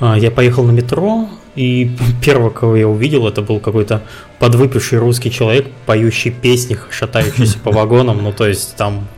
А, 0.00 0.18
я 0.18 0.30
поехал 0.30 0.64
на 0.64 0.72
метро, 0.72 1.28
и 1.56 1.90
первого, 2.22 2.50
кого 2.50 2.76
я 2.76 2.88
увидел, 2.88 3.26
это 3.26 3.42
был 3.42 3.60
какой-то 3.60 4.02
подвыпивший 4.38 4.98
русский 4.98 5.30
человек, 5.30 5.66
поющий 5.86 6.30
песни, 6.30 6.78
шатающийся 6.90 7.58
по 7.64 7.70
вагонам. 7.70 8.22
Ну, 8.22 8.32
то 8.32 8.46
есть 8.46 8.76
там 8.76 9.08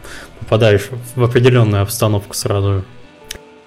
попадаешь 0.40 0.88
в 1.14 1.22
определенную 1.22 1.82
обстановку 1.82 2.34
сразу. 2.34 2.84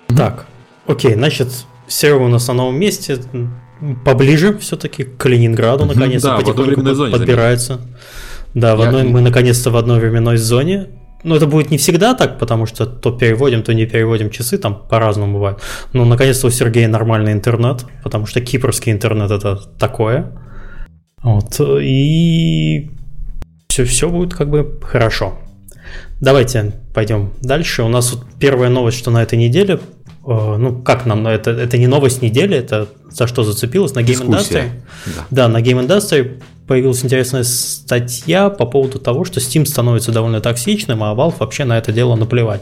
Так, 0.08 0.46
окей, 0.88 1.14
значит, 1.14 1.50
сервер 1.88 2.22
у 2.22 2.28
нас 2.28 2.48
на 2.48 2.54
новом 2.54 2.80
месте 2.80 3.20
поближе 4.04 4.58
все-таки 4.58 5.04
к 5.04 5.18
Калининграду, 5.18 5.86
наконец-то 5.86 6.30
да, 6.30 6.38
потихоньку 6.38 6.82
подбирается. 7.12 7.82
Да, 8.54 8.76
в 8.76 8.82
одной, 8.82 9.04
мы 9.04 9.22
наконец-то 9.22 9.70
в 9.70 9.78
одной 9.78 10.00
временной 10.00 10.38
зоне. 10.38 10.88
Но 11.26 11.36
это 11.36 11.48
будет 11.48 11.72
не 11.72 11.78
всегда 11.78 12.14
так, 12.14 12.38
потому 12.38 12.68
что 12.68 12.86
то 12.86 13.12
переводим, 13.12 13.64
то 13.64 13.74
не 13.74 13.88
переводим 13.88 14.30
часы, 14.30 14.60
там 14.60 14.88
по-разному 14.88 15.34
бывает. 15.34 15.60
Но 15.92 16.06
наконец-то 16.06 16.48
у 16.48 16.52
Сергея 16.52 16.88
нормальный 16.88 17.32
интернет, 17.32 17.84
потому 18.04 18.28
что 18.28 18.42
кипрский 18.42 18.92
интернет 18.92 19.32
это 19.32 19.56
такое. 19.80 20.32
Вот, 21.24 21.60
и 21.60 22.92
все, 23.68 23.86
все 23.86 24.10
будет 24.10 24.36
как 24.36 24.52
бы 24.52 24.80
хорошо. 24.84 25.40
Давайте 26.22 26.74
пойдем 26.94 27.32
дальше. 27.42 27.82
У 27.82 27.90
нас 27.90 28.14
вот 28.14 28.28
первая 28.40 28.70
новость, 28.70 29.00
что 29.00 29.10
на 29.10 29.24
этой 29.24 29.40
неделе 29.40 29.80
ну, 30.28 30.82
как 30.82 31.06
нам, 31.06 31.28
это, 31.28 31.52
это 31.52 31.78
не 31.78 31.88
новость 31.88 32.22
недели, 32.22 32.58
это 32.58 32.88
за 33.10 33.28
что 33.28 33.44
зацепилось, 33.44 33.94
на 33.94 34.00
Game 34.00 34.28
Industry. 34.28 34.70
Да. 35.06 35.26
да, 35.30 35.48
на 35.48 35.62
Game 35.62 35.86
Industry 35.86 36.42
появилась 36.68 37.04
интересная 37.06 37.44
статья 37.44 38.50
по 38.50 38.66
поводу 38.66 39.00
того, 39.00 39.24
что 39.24 39.40
Steam 39.40 39.66
становится 39.66 40.12
довольно 40.12 40.42
токсичным, 40.42 41.04
а 41.04 41.14
Valve 41.14 41.36
вообще 41.40 41.64
на 41.64 41.78
это 41.78 41.92
дело 41.92 42.16
наплевать. 42.16 42.62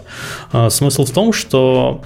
Э, 0.51 0.69
смысл 0.69 1.05
в 1.05 1.11
том, 1.11 1.31
что 1.31 2.01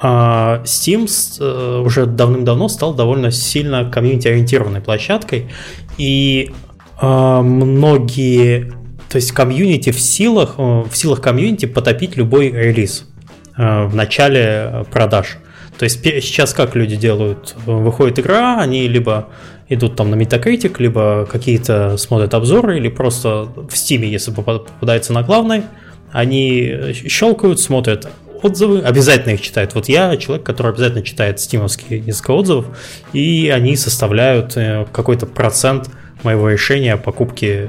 э, 0.00 0.06
Steam 0.06 1.82
уже 1.82 2.06
давным-давно 2.06 2.68
стал 2.68 2.94
довольно 2.94 3.32
сильно 3.32 3.90
комьюнити-ориентированной 3.90 4.80
площадкой, 4.80 5.50
и 5.98 6.52
многие, 7.00 8.72
то 9.08 9.16
есть 9.16 9.32
комьюнити 9.32 9.90
в 9.90 9.98
силах, 9.98 10.58
в 10.58 10.90
силах 10.92 11.20
комьюнити 11.20 11.66
потопить 11.66 12.16
любой 12.16 12.52
релиз. 12.52 13.08
Э, 13.56 13.84
в 13.84 13.94
начале 13.94 14.86
продаж. 14.90 15.36
То 15.78 15.84
есть 15.84 16.02
сейчас 16.02 16.54
как 16.54 16.74
люди 16.74 16.96
делают? 16.96 17.54
Выходит 17.66 18.18
игра, 18.18 18.58
они 18.60 18.88
либо 18.88 19.28
идут 19.68 19.96
там 19.96 20.10
на 20.10 20.14
Metacritic, 20.14 20.76
либо 20.78 21.26
какие-то 21.30 21.96
смотрят 21.96 22.32
обзоры, 22.34 22.78
или 22.78 22.88
просто 22.88 23.44
в 23.44 23.72
Steam, 23.72 24.04
если 24.04 24.30
попадается 24.32 25.12
на 25.12 25.22
главной, 25.22 25.64
они 26.12 26.94
щелкают, 27.08 27.60
смотрят 27.60 28.08
отзывы, 28.42 28.80
обязательно 28.80 29.32
их 29.32 29.40
читают. 29.40 29.74
Вот 29.74 29.88
я 29.88 30.16
человек, 30.16 30.44
который 30.44 30.72
обязательно 30.72 31.02
читает 31.02 31.40
стимовские 31.40 32.00
несколько 32.00 32.32
отзывов, 32.32 32.66
и 33.12 33.52
они 33.54 33.76
составляют 33.76 34.56
э, 34.56 34.86
какой-то 34.92 35.26
процент 35.26 35.90
моего 36.22 36.48
решения 36.48 36.94
о 36.94 36.98
покупке 36.98 37.68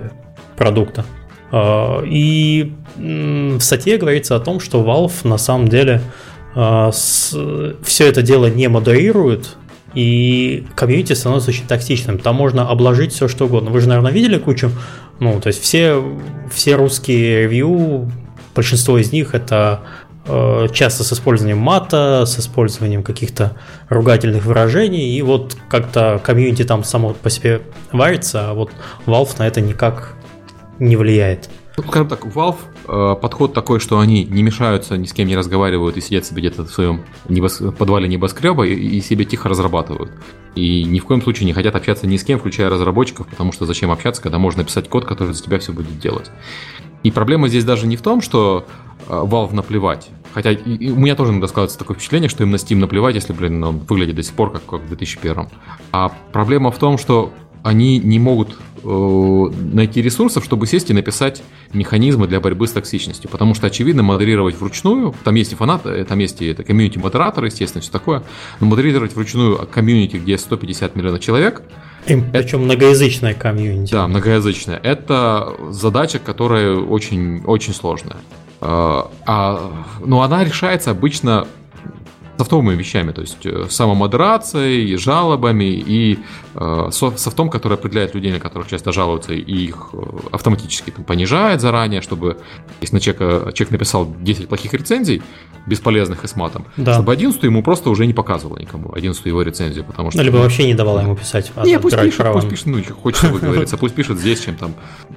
продукта. 0.56 1.06
Э, 1.53 2.03
и 2.05 2.74
в 2.98 3.60
статье 3.60 3.98
говорится 3.98 4.36
о 4.36 4.39
том, 4.39 4.60
что 4.60 4.83
Valve 4.83 5.27
на 5.27 5.38
самом 5.38 5.67
деле 5.67 6.01
э, 6.55 6.91
все 6.91 8.07
это 8.07 8.22
дело 8.24 8.48
не 8.48 8.67
модерирует, 8.67 9.55
и 9.93 10.65
комьюнити 10.75 11.13
становится 11.13 11.51
очень 11.51 11.67
токсичным. 11.67 12.17
Там 12.17 12.36
можно 12.36 12.67
обложить 12.67 13.13
все, 13.13 13.27
что 13.27 13.45
угодно. 13.45 13.69
Вы 13.69 13.79
же, 13.79 13.88
наверное, 13.88 14.12
видели 14.12 14.39
кучу, 14.39 14.72
ну, 15.19 15.39
то 15.39 15.48
есть 15.48 15.62
все, 15.62 16.03
все 16.51 16.75
русские 16.75 17.41
ревью, 17.41 18.12
большинство 18.55 18.98
из 18.98 19.12
них 19.12 19.36
это 19.36 19.81
э, 20.25 20.67
часто 20.74 21.03
с 21.03 21.13
использованием 21.13 21.60
мата, 21.60 22.24
с 22.25 22.39
использованием 22.39 23.03
каких-то 23.03 23.55
ругательных 23.89 24.45
выражений, 24.45 25.15
и 25.15 25.22
вот 25.22 25.55
как-то 25.69 26.19
комьюнити 26.24 26.63
там 26.63 26.83
само 26.83 27.13
по 27.13 27.29
себе 27.29 27.62
варится, 27.91 28.50
а 28.50 28.53
вот 28.55 28.72
Valve 29.05 29.36
на 29.38 29.45
это 29.45 29.62
никак 29.62 30.15
не 30.80 30.96
влияет. 30.96 31.50
Ну, 31.75 31.84
скажем 31.84 32.08
так, 32.08 32.25
Valve 32.25 32.58
э, 32.88 33.15
подход 33.20 33.53
такой, 33.53 33.80
что 33.80 34.00
они 34.00 34.25
не 34.25 34.44
мешаются, 34.44 34.96
ни 34.96 35.06
с 35.06 35.13
кем 35.13 35.27
не 35.27 35.36
разговаривают 35.36 35.98
и 35.98 36.01
сидят 36.01 36.24
себе 36.24 36.42
где-то 36.42 36.65
в 36.65 36.70
своем 36.70 37.01
небос... 37.27 37.62
подвале 37.77 38.08
небоскреба 38.08 38.68
и, 38.68 38.74
и 38.74 39.01
себе 39.01 39.25
тихо 39.25 39.50
разрабатывают. 39.50 40.12
И 40.53 40.84
ни 40.84 41.00
в 41.00 41.06
коем 41.06 41.24
случае 41.24 41.48
не 41.48 41.53
хотят 41.53 41.75
общаться 41.75 42.06
ни 42.06 42.18
с 42.18 42.24
кем, 42.24 42.38
включая 42.38 42.70
разработчиков, 42.70 43.27
потому 43.27 43.51
что 43.51 43.65
зачем 43.65 43.89
общаться, 43.89 44.22
когда 44.22 44.38
можно 44.38 44.62
написать 44.62 44.88
код, 44.88 45.06
который 45.06 45.34
за 45.34 45.42
тебя 45.42 45.58
все 45.58 45.74
будет 45.74 46.00
делать. 46.00 46.30
И 47.01 47.10
проблема 47.10 47.48
здесь 47.48 47.65
даже 47.65 47.88
не 47.88 47.98
в 47.98 48.03
том, 48.03 48.22
что 48.22 48.68
э, 49.08 49.12
Valve 49.12 49.56
наплевать. 49.56 50.10
Хотя 50.34 50.51
и, 50.51 50.75
и 50.75 50.92
у 50.92 50.98
меня 50.98 51.15
тоже 51.15 51.32
иногда 51.32 51.48
складывается 51.48 51.80
такое 51.80 51.96
впечатление, 51.96 52.30
что 52.30 52.44
им 52.44 52.51
на 52.51 52.58
Steam 52.58 52.75
наплевать, 52.75 53.15
если, 53.15 53.34
блин, 53.34 53.63
он 53.63 53.80
выглядит 53.80 54.15
до 54.15 54.24
сих 54.24 54.36
пор 54.36 54.51
как, 54.51 54.65
как 54.65 54.82
в 54.82 54.88
2001. 54.89 55.48
А 55.92 56.12
проблема 56.32 56.70
в 56.70 56.77
том, 56.77 57.00
что 57.00 57.34
они 57.63 57.98
не 57.98 58.20
могут 58.20 58.58
э, 58.84 59.50
найти 59.74 60.01
ресурсов, 60.01 60.43
чтобы 60.43 60.67
сесть 60.67 60.89
и 60.89 60.93
написать 60.93 61.41
механизмы 61.72 62.27
для 62.27 62.39
борьбы 62.39 62.67
с 62.67 62.72
токсичностью. 62.72 63.29
Потому 63.29 63.55
что, 63.55 63.67
очевидно, 63.67 64.03
модерировать 64.03 64.60
вручную, 64.60 65.15
там 65.24 65.36
есть 65.36 65.53
и 65.53 65.55
фанаты, 65.55 65.89
э, 65.89 66.05
там 66.05 66.20
есть 66.20 66.41
и 66.41 66.48
это 66.48 66.63
комьюнити-модераторы, 66.63 67.48
естественно, 67.48 67.82
все 67.82 67.91
такое, 67.91 68.24
но 68.60 68.67
модерировать 68.67 69.15
вручную 69.15 69.67
комьюнити, 69.72 70.17
где 70.17 70.38
150 70.38 70.96
миллионов 70.96 71.22
человек, 71.22 71.63
и, 72.05 72.15
причем 72.15 72.27
это, 72.34 72.58
многоязычная 72.58 73.34
комьюнити. 73.34 73.93
Да, 73.93 74.08
многоязычная. 74.08 74.77
Это 74.77 75.53
задача, 75.70 76.20
которая 76.20 76.75
очень, 76.75 77.43
очень 77.46 77.74
сложная. 77.74 78.17
А, 78.60 79.10
а, 79.25 79.72
но 80.05 80.22
она 80.22 80.43
решается 80.43 80.91
обычно 80.91 81.48
софтовыми 82.38 82.75
вещами, 82.75 83.12
то 83.12 83.22
есть 83.22 83.46
э, 83.46 83.68
самомодерацией, 83.70 84.98
жалобами 84.98 85.66
и 85.66 86.20
э, 86.56 86.90
софтом, 86.92 87.50
который 87.50 87.75
определяет 87.78 88.16
людей, 88.16 88.32
на 88.32 88.40
которых 88.40 88.68
часто 88.68 88.92
жалуются, 88.92 89.34
и 89.34 89.42
их 89.42 89.90
э, 89.94 89.98
автоматически 90.32 90.90
там, 90.90 91.06
понижает 91.06 91.62
заранее, 91.62 92.02
чтобы, 92.02 92.38
если 92.82 92.96
на 92.96 93.00
человека, 93.00 93.52
человек 93.54 93.72
написал 93.72 94.08
10 94.22 94.48
плохих 94.48 94.74
рецензий, 94.74 95.22
бесполезных 95.68 96.24
и 96.24 96.28
с 96.28 96.36
матом, 96.36 96.66
да. 96.75 96.96
чтобы 96.96 97.13
11 97.13 97.42
ему 97.44 97.63
просто 97.63 97.90
уже 97.90 98.06
не 98.06 98.13
показывало 98.13 98.58
никому, 98.58 98.94
11 98.94 99.25
его 99.25 99.42
рецензию, 99.42 99.86
потому 99.86 100.12
что... 100.12 100.18
Ну, 100.18 100.24
либо 100.24 100.38
вообще 100.38 100.66
не 100.66 100.74
давала 100.74 101.02
ему 101.02 101.16
писать. 101.16 101.52
Не, 101.63 101.80
пусть 101.80 102.00
пишет, 102.00 102.34
пусть 102.34 102.50
пишет, 102.50 102.66
ну, 102.66 102.84
хочется 103.02 103.30
выговориться, 103.30 103.78
пусть 103.80 103.96
пишет 103.96 104.20
здесь, 104.20 104.44
чем 104.44 104.56
там 104.56 104.74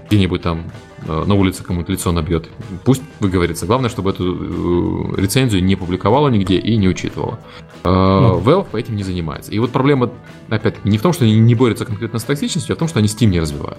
где-нибудь 0.08 0.42
там 0.42 0.64
на 1.06 1.34
улице 1.34 1.62
кому-то 1.62 1.92
лицо 1.92 2.12
набьет. 2.12 2.48
Пусть 2.84 3.02
выговорится. 3.20 3.66
Главное, 3.66 3.90
чтобы 3.90 4.10
эту 4.10 5.14
э, 5.14 5.20
рецензию 5.20 5.62
не 5.62 5.76
публиковала 5.76 6.28
нигде 6.28 6.56
и 6.56 6.76
не 6.76 6.88
учитывала. 6.88 7.38
Э, 7.84 7.88
ну. 7.88 8.40
Valve 8.40 8.78
этим 8.78 8.96
не 8.96 9.02
занимается. 9.02 9.52
И 9.52 9.58
вот 9.58 9.70
проблема, 9.70 10.10
опять 10.48 10.84
не 10.84 10.98
в 10.98 11.02
том, 11.02 11.12
что 11.12 11.24
они 11.24 11.38
не 11.38 11.54
борются 11.54 11.84
конкретно 11.84 12.18
с 12.18 12.24
токсичностью, 12.24 12.74
а 12.74 12.76
в 12.76 12.78
том, 12.78 12.88
что 12.88 12.98
они 12.98 13.08
Steam 13.08 13.26
не 13.26 13.40
развивают. 13.40 13.78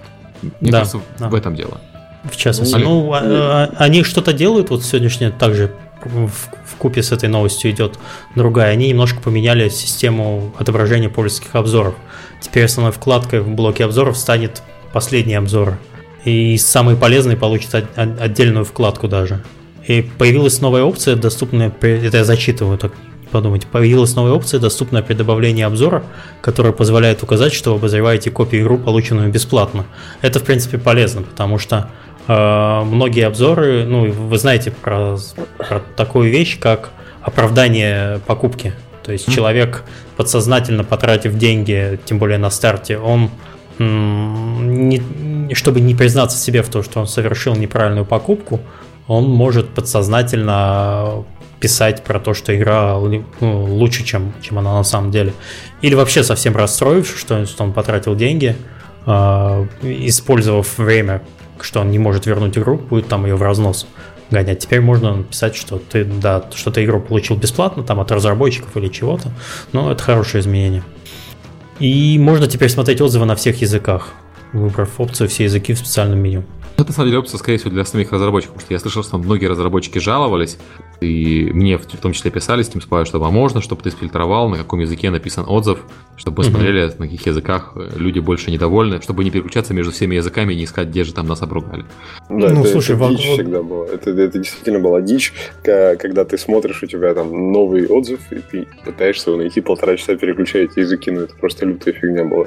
Мне 0.60 0.70
да, 0.70 0.78
кажется, 0.78 1.00
да. 1.18 1.28
в 1.28 1.34
этом 1.34 1.54
дело. 1.54 1.80
В 2.24 2.36
частности. 2.36 2.74
Ну, 2.74 2.80
ну 2.80 3.12
а, 3.12 3.20
а, 3.20 3.74
они 3.78 4.02
что-то 4.02 4.32
делают, 4.32 4.70
вот 4.70 4.82
сегодняшнее 4.82 5.30
также 5.30 5.72
в, 6.04 6.28
в 6.28 6.76
купе 6.78 7.02
с 7.02 7.12
этой 7.12 7.28
новостью 7.28 7.70
идет 7.70 7.98
другая. 8.34 8.72
Они 8.72 8.88
немножко 8.88 9.20
поменяли 9.20 9.68
систему 9.68 10.52
отображения 10.58 11.08
пользовательских 11.08 11.54
обзоров. 11.54 11.94
Теперь 12.40 12.64
основной 12.64 12.92
вкладкой 12.92 13.40
в 13.40 13.48
блоке 13.48 13.84
обзоров 13.84 14.16
станет 14.16 14.62
последний 14.92 15.34
обзор. 15.34 15.78
И 16.28 16.58
самый 16.58 16.94
полезный 16.94 17.36
получит 17.36 17.74
отдельную 17.96 18.66
вкладку 18.66 19.08
даже. 19.08 19.42
И 19.86 20.02
появилась 20.02 20.60
новая 20.60 20.82
опция, 20.82 21.16
доступная, 21.16 21.72
это 21.80 22.18
я 22.18 22.24
зачитываю, 22.24 22.76
так 22.76 22.92
подумать, 23.30 23.66
появилась 23.66 24.14
новая 24.14 24.32
опция, 24.32 24.60
доступная 24.60 25.02
при 25.02 25.14
добавлении 25.14 25.62
обзора, 25.62 26.02
которая 26.42 26.74
позволяет 26.74 27.22
указать, 27.22 27.54
что 27.54 27.70
вы 27.70 27.78
обозреваете 27.78 28.30
копию 28.30 28.62
игру, 28.62 28.76
полученную 28.76 29.30
бесплатно. 29.30 29.86
Это, 30.20 30.38
в 30.38 30.44
принципе, 30.44 30.76
полезно, 30.76 31.22
потому 31.22 31.58
что 31.58 31.88
э, 32.26 32.82
многие 32.84 33.26
обзоры, 33.26 33.86
ну, 33.86 34.10
вы 34.10 34.38
знаете 34.38 34.70
про, 34.70 35.16
про 35.56 35.80
такую 35.96 36.30
вещь, 36.30 36.58
как 36.58 36.90
оправдание 37.22 38.20
покупки. 38.26 38.74
То 39.02 39.12
есть 39.12 39.32
человек, 39.32 39.84
подсознательно 40.18 40.84
потратив 40.84 41.34
деньги, 41.38 41.98
тем 42.04 42.18
более 42.18 42.36
на 42.36 42.50
старте, 42.50 42.98
он 42.98 43.30
не, 43.78 45.54
чтобы 45.54 45.80
не 45.80 45.94
признаться 45.94 46.38
себе 46.38 46.62
в 46.62 46.68
том, 46.68 46.82
что 46.82 47.00
он 47.00 47.06
совершил 47.06 47.54
неправильную 47.54 48.04
покупку, 48.04 48.60
он 49.06 49.24
может 49.24 49.70
подсознательно 49.70 51.24
писать 51.60 52.04
про 52.04 52.20
то, 52.20 52.34
что 52.34 52.56
игра 52.56 52.98
ну, 53.40 53.64
лучше, 53.64 54.04
чем, 54.04 54.32
чем 54.42 54.58
она 54.58 54.74
на 54.74 54.84
самом 54.84 55.10
деле. 55.10 55.32
Или 55.82 55.94
вообще 55.94 56.22
совсем 56.22 56.56
расстроившись, 56.56 57.18
что, 57.18 57.46
что 57.46 57.64
он 57.64 57.72
потратил 57.72 58.14
деньги, 58.14 58.56
э, 59.06 59.66
использовав 59.82 60.78
время, 60.78 61.22
что 61.60 61.80
он 61.80 61.90
не 61.90 61.98
может 61.98 62.26
вернуть 62.26 62.56
игру, 62.56 62.76
будет 62.76 63.08
там 63.08 63.26
ее 63.26 63.34
в 63.34 63.42
разнос 63.42 63.86
гонять. 64.30 64.60
Теперь 64.60 64.80
можно 64.80 65.16
написать, 65.16 65.56
что 65.56 65.78
ты, 65.78 66.04
да, 66.04 66.44
что 66.54 66.70
ты 66.70 66.84
игру 66.84 67.00
получил 67.00 67.36
бесплатно, 67.36 67.82
там 67.82 68.00
от 68.00 68.12
разработчиков 68.12 68.76
или 68.76 68.88
чего-то. 68.88 69.32
Но 69.72 69.90
это 69.90 70.02
хорошее 70.02 70.42
изменение. 70.42 70.82
И 71.80 72.18
можно 72.18 72.46
теперь 72.46 72.68
смотреть 72.68 73.00
отзывы 73.00 73.24
на 73.26 73.36
всех 73.36 73.60
языках, 73.60 74.14
выбрав 74.52 75.00
опцию 75.00 75.28
«Все 75.28 75.44
языки» 75.44 75.72
в 75.72 75.78
специальном 75.78 76.18
меню. 76.18 76.44
Это, 76.78 76.86
на 76.86 76.92
самом 76.92 77.08
деле, 77.08 77.18
опция, 77.18 77.38
скорее 77.38 77.58
всего, 77.58 77.72
для 77.72 77.84
самих 77.84 78.12
разработчиков, 78.12 78.54
потому 78.54 78.66
что 78.66 78.74
я 78.74 78.78
слышал, 78.78 79.02
что 79.02 79.18
многие 79.18 79.46
разработчики 79.46 79.98
жаловались, 79.98 80.58
и 81.00 81.50
мне 81.52 81.76
в 81.76 81.86
том 81.86 82.12
числе 82.12 82.30
писали 82.30 82.62
с 82.62 82.70
Steam 82.70 82.80
Spy, 82.88 83.04
что 83.04 83.22
а 83.22 83.30
можно, 83.30 83.60
чтобы 83.60 83.82
ты 83.82 83.90
фильтровал, 83.90 84.48
на 84.48 84.56
каком 84.56 84.78
языке 84.78 85.10
написан 85.10 85.44
отзыв, 85.48 85.80
чтобы 86.16 86.38
мы 86.38 86.44
mm-hmm. 86.44 86.50
смотрели, 86.52 86.84
на 86.98 87.06
каких 87.06 87.26
языках 87.26 87.72
люди 87.96 88.20
больше 88.20 88.52
недовольны, 88.52 89.02
чтобы 89.02 89.24
не 89.24 89.32
переключаться 89.32 89.74
между 89.74 89.90
всеми 89.90 90.14
языками 90.14 90.52
и 90.52 90.56
не 90.56 90.64
искать, 90.64 90.86
где 90.88 91.02
же 91.02 91.12
там 91.12 91.26
нас 91.26 91.42
обругали. 91.42 91.84
Да, 92.28 92.50
ну, 92.50 92.60
это, 92.60 92.70
слушай, 92.70 92.94
это 92.94 93.08
дичь 93.08 93.26
всегда 93.26 93.60
была. 93.60 93.86
Это, 93.86 94.10
это 94.10 94.38
действительно 94.38 94.78
была 94.78 95.00
дичь, 95.00 95.32
когда 95.64 96.24
ты 96.24 96.38
смотришь, 96.38 96.80
у 96.84 96.86
тебя 96.86 97.12
там 97.12 97.52
новый 97.52 97.88
отзыв, 97.88 98.20
и 98.30 98.36
ты 98.36 98.68
пытаешься 98.84 99.30
его 99.30 99.40
найти, 99.40 99.60
полтора 99.60 99.96
часа 99.96 100.14
переключая 100.14 100.64
эти 100.66 100.78
языки, 100.78 101.10
ну 101.10 101.22
это 101.22 101.34
просто 101.34 101.66
лютая 101.66 101.92
фигня 101.92 102.24
была. 102.24 102.46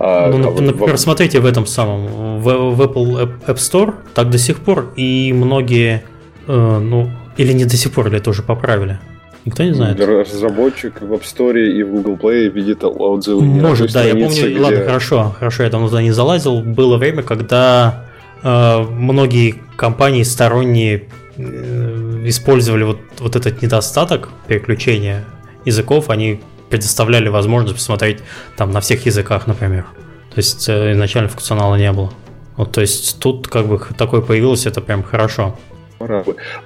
А, 0.00 0.32
ну, 0.32 0.48
а 0.48 0.60
например, 0.60 0.74
вот, 0.74 1.00
смотрите 1.00 1.38
в 1.38 1.46
этом 1.46 1.64
самом, 1.64 2.40
в, 2.40 2.74
в 2.74 2.82
Apple 2.82 3.38
App 3.46 3.56
Store 3.70 3.94
так 4.14 4.30
до 4.30 4.38
сих 4.38 4.60
пор, 4.60 4.92
и 4.96 5.32
многие, 5.32 6.02
э, 6.46 6.78
ну, 6.78 7.10
или 7.36 7.52
не 7.52 7.64
до 7.64 7.76
сих 7.76 7.92
пор, 7.92 8.08
или 8.08 8.18
тоже 8.18 8.42
поправили. 8.42 8.98
Никто 9.44 9.62
не 9.62 9.72
знает. 9.72 9.98
Разработчик 9.98 11.00
в 11.00 11.12
App 11.12 11.22
Store 11.22 11.58
и 11.58 11.82
в 11.82 11.90
Google 11.90 12.16
Play 12.16 12.48
видит 12.48 12.84
отзывы. 12.84 13.42
Может, 13.42 13.92
да, 13.92 14.04
я 14.04 14.12
помню. 14.12 14.28
Где... 14.28 14.60
Ладно, 14.60 14.84
хорошо, 14.84 15.34
хорошо, 15.38 15.62
я 15.62 15.70
там 15.70 15.86
туда 15.86 16.02
не 16.02 16.10
залазил. 16.10 16.60
Было 16.60 16.98
время, 16.98 17.22
когда 17.22 18.04
э, 18.42 18.82
многие 18.82 19.54
компании 19.76 20.22
сторонние 20.22 21.04
э, 21.36 22.22
использовали 22.26 22.84
вот, 22.84 22.98
вот 23.20 23.36
этот 23.36 23.62
недостаток 23.62 24.28
переключения 24.48 25.24
языков, 25.64 26.10
они 26.10 26.40
предоставляли 26.68 27.28
возможность 27.28 27.76
посмотреть 27.76 28.18
там 28.56 28.70
на 28.70 28.80
всех 28.80 29.06
языках, 29.06 29.46
например. 29.46 29.86
То 30.34 30.38
есть 30.38 30.68
э, 30.68 30.92
изначально 30.92 31.30
функционала 31.30 31.76
не 31.76 31.90
было. 31.90 32.12
Вот, 32.58 32.72
то 32.72 32.80
есть 32.80 33.20
тут 33.20 33.46
как 33.46 33.66
бы 33.66 33.80
такое 33.96 34.20
появилось, 34.20 34.66
это 34.66 34.80
прям 34.80 35.04
хорошо. 35.04 35.56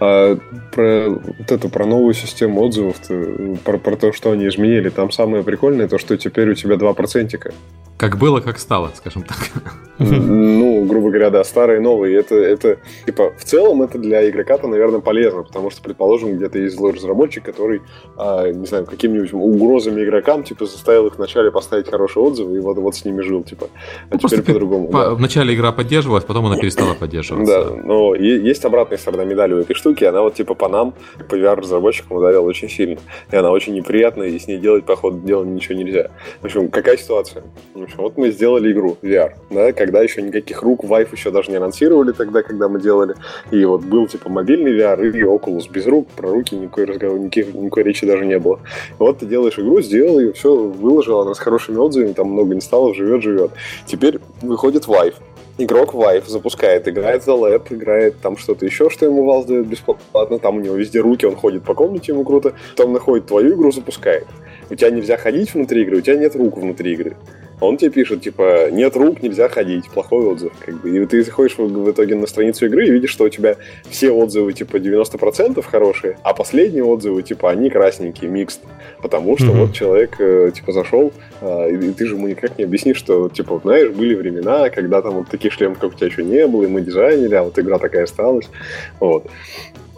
А 0.00 0.36
про 0.72 1.08
вот 1.10 1.52
это 1.52 1.68
про 1.68 1.84
новую 1.84 2.14
систему 2.14 2.62
отзывов, 2.62 2.96
про, 3.62 3.78
про 3.78 3.96
то, 3.96 4.12
что 4.12 4.30
они 4.30 4.48
изменили, 4.48 4.88
там 4.88 5.10
самое 5.10 5.44
прикольное 5.44 5.88
то, 5.88 5.98
что 5.98 6.16
теперь 6.16 6.50
у 6.50 6.54
тебя 6.54 6.76
два 6.76 6.94
процентика. 6.94 7.52
Как 8.02 8.18
было, 8.18 8.40
как 8.40 8.58
стало, 8.58 8.90
скажем 8.96 9.22
так. 9.22 9.38
Ну, 9.98 10.84
грубо 10.86 11.10
говоря, 11.10 11.30
да, 11.30 11.44
старые 11.44 11.78
и 11.78 11.80
новые. 11.80 12.18
Это, 12.18 12.34
это, 12.34 12.78
типа, 13.06 13.32
в 13.38 13.44
целом 13.44 13.82
это 13.82 13.96
для 13.96 14.28
игрока-то, 14.28 14.66
наверное, 14.66 14.98
полезно, 14.98 15.44
потому 15.44 15.70
что, 15.70 15.82
предположим, 15.82 16.34
где-то 16.34 16.58
есть 16.58 16.74
злой 16.74 16.94
разработчик, 16.94 17.44
который, 17.44 17.82
а, 18.16 18.50
не 18.50 18.66
знаю, 18.66 18.86
какими-нибудь 18.86 19.32
угрозами 19.32 20.02
игрокам, 20.02 20.42
типа, 20.42 20.66
заставил 20.66 21.06
их 21.06 21.16
вначале 21.16 21.52
поставить 21.52 21.88
хорошие 21.88 22.24
отзывы, 22.24 22.56
и 22.56 22.58
вот, 22.58 22.76
вот 22.78 22.96
с 22.96 23.04
ними 23.04 23.20
жил, 23.20 23.44
типа. 23.44 23.68
А 24.10 24.14
ну, 24.14 24.18
теперь 24.18 24.42
по-другому. 24.42 24.88
По, 24.88 24.98
да. 25.04 25.10
Вначале 25.10 25.54
игра 25.54 25.70
поддерживалась, 25.70 26.24
потом 26.24 26.46
она 26.46 26.56
перестала 26.56 26.94
поддерживаться. 26.94 27.66
Да, 27.66 27.70
но 27.84 28.16
есть 28.16 28.64
обратная 28.64 28.98
сторона 28.98 29.24
медали 29.24 29.54
у 29.54 29.58
этой 29.58 29.74
штуки, 29.74 30.02
она 30.02 30.22
вот, 30.22 30.34
типа, 30.34 30.54
по 30.54 30.68
нам, 30.68 30.94
по 31.28 31.36
VR-разработчикам 31.36 32.16
ударила 32.16 32.42
очень 32.42 32.68
сильно. 32.68 32.98
И 33.30 33.36
она 33.36 33.52
очень 33.52 33.74
неприятная, 33.74 34.26
и 34.26 34.38
с 34.40 34.48
ней 34.48 34.58
делать, 34.58 34.84
по 34.84 34.96
ходу 34.96 35.20
дела, 35.20 35.44
ничего 35.44 35.78
нельзя. 35.78 36.10
В 36.40 36.46
общем, 36.46 36.68
какая 36.68 36.96
ситуация? 36.96 37.44
В 37.74 37.91
общем, 37.92 38.02
вот 38.02 38.16
мы 38.16 38.30
сделали 38.30 38.72
игру 38.72 38.96
VR, 39.02 39.32
да, 39.50 39.72
когда 39.72 40.02
еще 40.02 40.22
никаких 40.22 40.62
рук 40.62 40.84
Vive 40.84 41.08
еще 41.12 41.30
даже 41.30 41.50
не 41.50 41.56
анонсировали 41.56 42.12
тогда, 42.12 42.42
когда 42.42 42.68
мы 42.68 42.80
делали. 42.80 43.14
И 43.50 43.64
вот 43.64 43.82
был 43.82 44.06
типа 44.06 44.28
мобильный 44.30 44.72
VR 44.72 45.10
и 45.10 45.22
Oculus 45.22 45.70
без 45.70 45.86
рук, 45.86 46.08
про 46.08 46.30
руки 46.30 46.56
никакой 46.56 46.84
разговор, 46.84 47.18
никаких, 47.18 47.54
никакой 47.54 47.82
речи 47.84 48.06
даже 48.06 48.24
не 48.24 48.38
было. 48.38 48.60
Вот 48.98 49.18
ты 49.18 49.26
делаешь 49.26 49.58
игру, 49.58 49.80
сделал 49.80 50.18
ее, 50.20 50.32
все, 50.32 50.54
выложил, 50.54 51.20
она 51.20 51.34
с 51.34 51.38
хорошими 51.38 51.78
отзывами, 51.78 52.12
там 52.12 52.28
много 52.28 52.54
инсталлов, 52.54 52.96
живет, 52.96 53.22
живет. 53.22 53.50
Теперь 53.86 54.18
выходит 54.40 54.86
Vive 54.86 55.14
игрок 55.58 55.92
Vive 55.92 56.26
запускает, 56.26 56.88
играет 56.88 57.24
за 57.24 57.32
Lab, 57.32 57.66
играет 57.70 58.16
там 58.20 58.36
что-то 58.38 58.64
еще, 58.64 58.88
что 58.88 59.04
ему 59.04 59.24
Valve 59.30 59.46
дает 59.46 59.66
бесплатно, 59.66 60.38
там 60.38 60.56
у 60.56 60.60
него 60.60 60.74
везде 60.76 61.00
руки, 61.00 61.26
он 61.26 61.36
ходит 61.36 61.62
по 61.62 61.74
комнате, 61.74 62.12
ему 62.12 62.24
круто, 62.24 62.54
потом 62.74 62.94
находит 62.94 63.26
твою 63.26 63.54
игру, 63.54 63.70
запускает. 63.70 64.26
У 64.70 64.74
тебя 64.74 64.90
нельзя 64.90 65.18
ходить 65.18 65.52
внутри 65.52 65.82
игры, 65.82 65.98
у 65.98 66.00
тебя 66.00 66.16
нет 66.16 66.34
рук 66.34 66.56
внутри 66.56 66.94
игры 66.94 67.16
он 67.62 67.76
тебе 67.76 67.90
пишет, 67.90 68.22
типа, 68.22 68.70
нет 68.70 68.96
рук, 68.96 69.22
нельзя 69.22 69.48
ходить, 69.48 69.88
плохой 69.90 70.24
отзыв. 70.26 70.52
Как 70.58 70.80
бы. 70.80 70.96
И 70.96 71.06
ты 71.06 71.22
заходишь 71.22 71.56
в, 71.56 71.62
в 71.62 71.90
итоге 71.90 72.14
на 72.16 72.26
страницу 72.26 72.66
игры 72.66 72.86
и 72.86 72.90
видишь, 72.90 73.10
что 73.10 73.24
у 73.24 73.28
тебя 73.28 73.56
все 73.88 74.10
отзывы, 74.10 74.52
типа, 74.52 74.76
90% 74.76 75.62
хорошие, 75.62 76.18
а 76.22 76.34
последние 76.34 76.84
отзывы, 76.84 77.22
типа, 77.22 77.50
они 77.50 77.70
красненькие, 77.70 78.30
микст. 78.30 78.60
Потому 79.00 79.36
что 79.36 79.46
mm-hmm. 79.46 79.66
вот 79.66 79.72
человек, 79.72 80.16
э, 80.18 80.50
типа, 80.54 80.72
зашел, 80.72 81.12
э, 81.40 81.70
и, 81.70 81.88
и 81.88 81.92
ты 81.92 82.06
же 82.06 82.16
ему 82.16 82.28
никак 82.28 82.58
не 82.58 82.64
объяснишь, 82.64 82.96
что, 82.96 83.28
типа, 83.28 83.60
знаешь, 83.62 83.90
были 83.90 84.14
времена, 84.14 84.68
когда 84.70 85.00
там 85.00 85.14
вот 85.14 85.28
таких 85.28 85.52
шлемов, 85.52 85.78
как 85.78 85.92
у 85.92 85.94
тебя 85.94 86.08
еще 86.08 86.24
не 86.24 86.46
было, 86.46 86.64
и 86.64 86.66
мы 86.66 86.80
дизайнили, 86.80 87.34
а 87.34 87.44
вот 87.44 87.58
игра 87.58 87.78
такая 87.78 88.04
осталась. 88.04 88.48
Вот. 88.98 89.26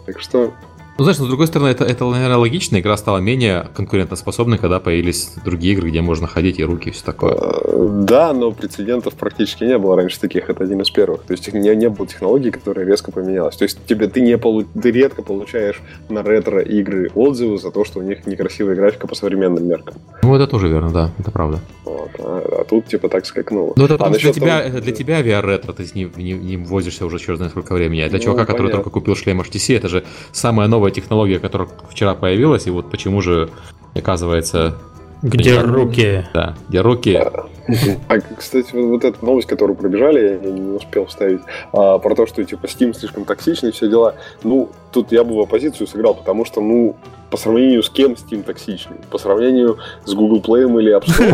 Так 0.05 0.19
что 0.19 0.53
ну, 0.97 1.03
знаешь, 1.03 1.17
с 1.17 1.27
другой 1.27 1.47
стороны, 1.47 1.67
это, 1.67 1.83
это, 1.83 2.05
наверное, 2.05 2.37
логично. 2.37 2.79
Игра 2.79 2.95
стала 2.95 3.17
менее 3.17 3.67
конкурентоспособной, 3.75 4.57
когда 4.57 4.79
появились 4.79 5.33
другие 5.43 5.73
игры, 5.73 5.89
где 5.89 6.01
можно 6.01 6.25
ходить 6.25 6.57
и 6.57 6.63
руки 6.63 6.89
и 6.89 6.91
все 6.93 7.03
такое. 7.03 7.33
А, 7.33 7.87
да, 8.03 8.31
но 8.31 8.53
прецедентов 8.53 9.15
практически 9.15 9.65
не 9.65 9.77
было 9.77 9.97
раньше 9.97 10.19
таких. 10.21 10.49
Это 10.49 10.63
один 10.63 10.81
из 10.81 10.89
первых. 10.89 11.23
То 11.23 11.33
есть 11.33 11.51
не, 11.53 11.75
не 11.75 11.89
было 11.89 12.07
технологий, 12.07 12.49
которая 12.49 12.85
резко 12.85 13.11
поменялась. 13.11 13.57
То 13.57 13.63
есть 13.63 13.77
тебе, 13.85 14.07
ты, 14.07 14.21
не 14.21 14.37
полу, 14.37 14.63
ты 14.63 14.91
редко 14.91 15.21
получаешь 15.21 15.81
на 16.07 16.23
ретро-игры 16.23 17.11
отзывы 17.13 17.57
за 17.57 17.71
то, 17.71 17.83
что 17.83 17.99
у 17.99 18.01
них 18.01 18.25
некрасивая 18.25 18.75
графика 18.75 19.07
по 19.07 19.15
современным 19.15 19.67
меркам. 19.67 19.95
Ну, 20.23 20.33
это 20.33 20.47
тоже 20.47 20.69
верно, 20.69 20.91
да, 20.91 21.11
это 21.17 21.29
правда. 21.29 21.59
Вот, 21.83 22.11
а, 22.19 22.61
а 22.61 22.63
тут 22.63 22.87
типа 22.87 23.09
так 23.09 23.25
скакнуло. 23.25 23.73
Ну, 23.75 23.85
это 23.85 23.95
а 23.95 24.09
для 24.09 24.31
тебя, 24.31 24.63
того... 24.63 24.79
для 24.79 24.93
тебя 24.93 25.21
VR-ретро 25.21 25.73
ты 25.73 25.85
не, 25.93 26.09
не, 26.15 26.33
не 26.33 26.57
возишься 26.57 27.05
уже 27.05 27.19
черт 27.19 27.37
знает 27.37 27.51
сколько 27.51 27.73
времени. 27.73 27.99
А 28.01 28.09
для 28.09 28.17
ну, 28.17 28.23
чувака, 28.23 28.45
понятно. 28.45 28.53
который 28.53 28.71
только 28.71 28.89
купил 28.89 29.15
шлем 29.15 29.41
HTC, 29.41 29.77
это 29.77 29.89
же 29.89 30.03
самая 30.31 30.67
новая 30.67 30.84
новая 30.85 30.91
технология, 30.93 31.39
которая 31.39 31.67
вчера 31.89 32.13
появилась, 32.13 32.67
и 32.67 32.69
вот 32.69 32.91
почему 32.91 33.21
же, 33.21 33.49
оказывается... 33.95 34.75
Где 35.23 35.59
руки? 35.59 36.25
Да, 36.33 36.55
где 36.69 36.81
руки. 36.81 37.19
А, 38.07 38.19
кстати, 38.19 38.73
вот, 38.73 38.85
вот 38.85 39.05
эта 39.05 39.23
новость, 39.25 39.47
которую 39.47 39.75
пробежали, 39.75 40.39
я 40.43 40.51
не 40.51 40.75
успел 40.75 41.05
вставить, 41.05 41.41
а, 41.73 41.97
про 41.99 42.15
то, 42.15 42.25
что 42.25 42.43
типа 42.43 42.65
Steam 42.65 42.93
слишком 42.93 43.25
токсичный, 43.25 43.71
все 43.71 43.87
дела. 43.87 44.15
Ну, 44.43 44.69
тут 44.91 45.11
я 45.11 45.23
бы 45.23 45.35
в 45.35 45.39
оппозицию 45.39 45.87
сыграл, 45.87 46.15
потому 46.15 46.45
что, 46.45 46.61
ну, 46.61 46.95
по 47.29 47.37
сравнению 47.37 47.83
с 47.83 47.89
кем 47.89 48.13
Steam 48.13 48.43
токсичный? 48.43 48.97
По 49.09 49.17
сравнению 49.17 49.77
с 50.05 50.13
Google 50.13 50.39
Play 50.39 50.63
или 50.79 50.95
App 50.95 51.05
Store? 51.05 51.31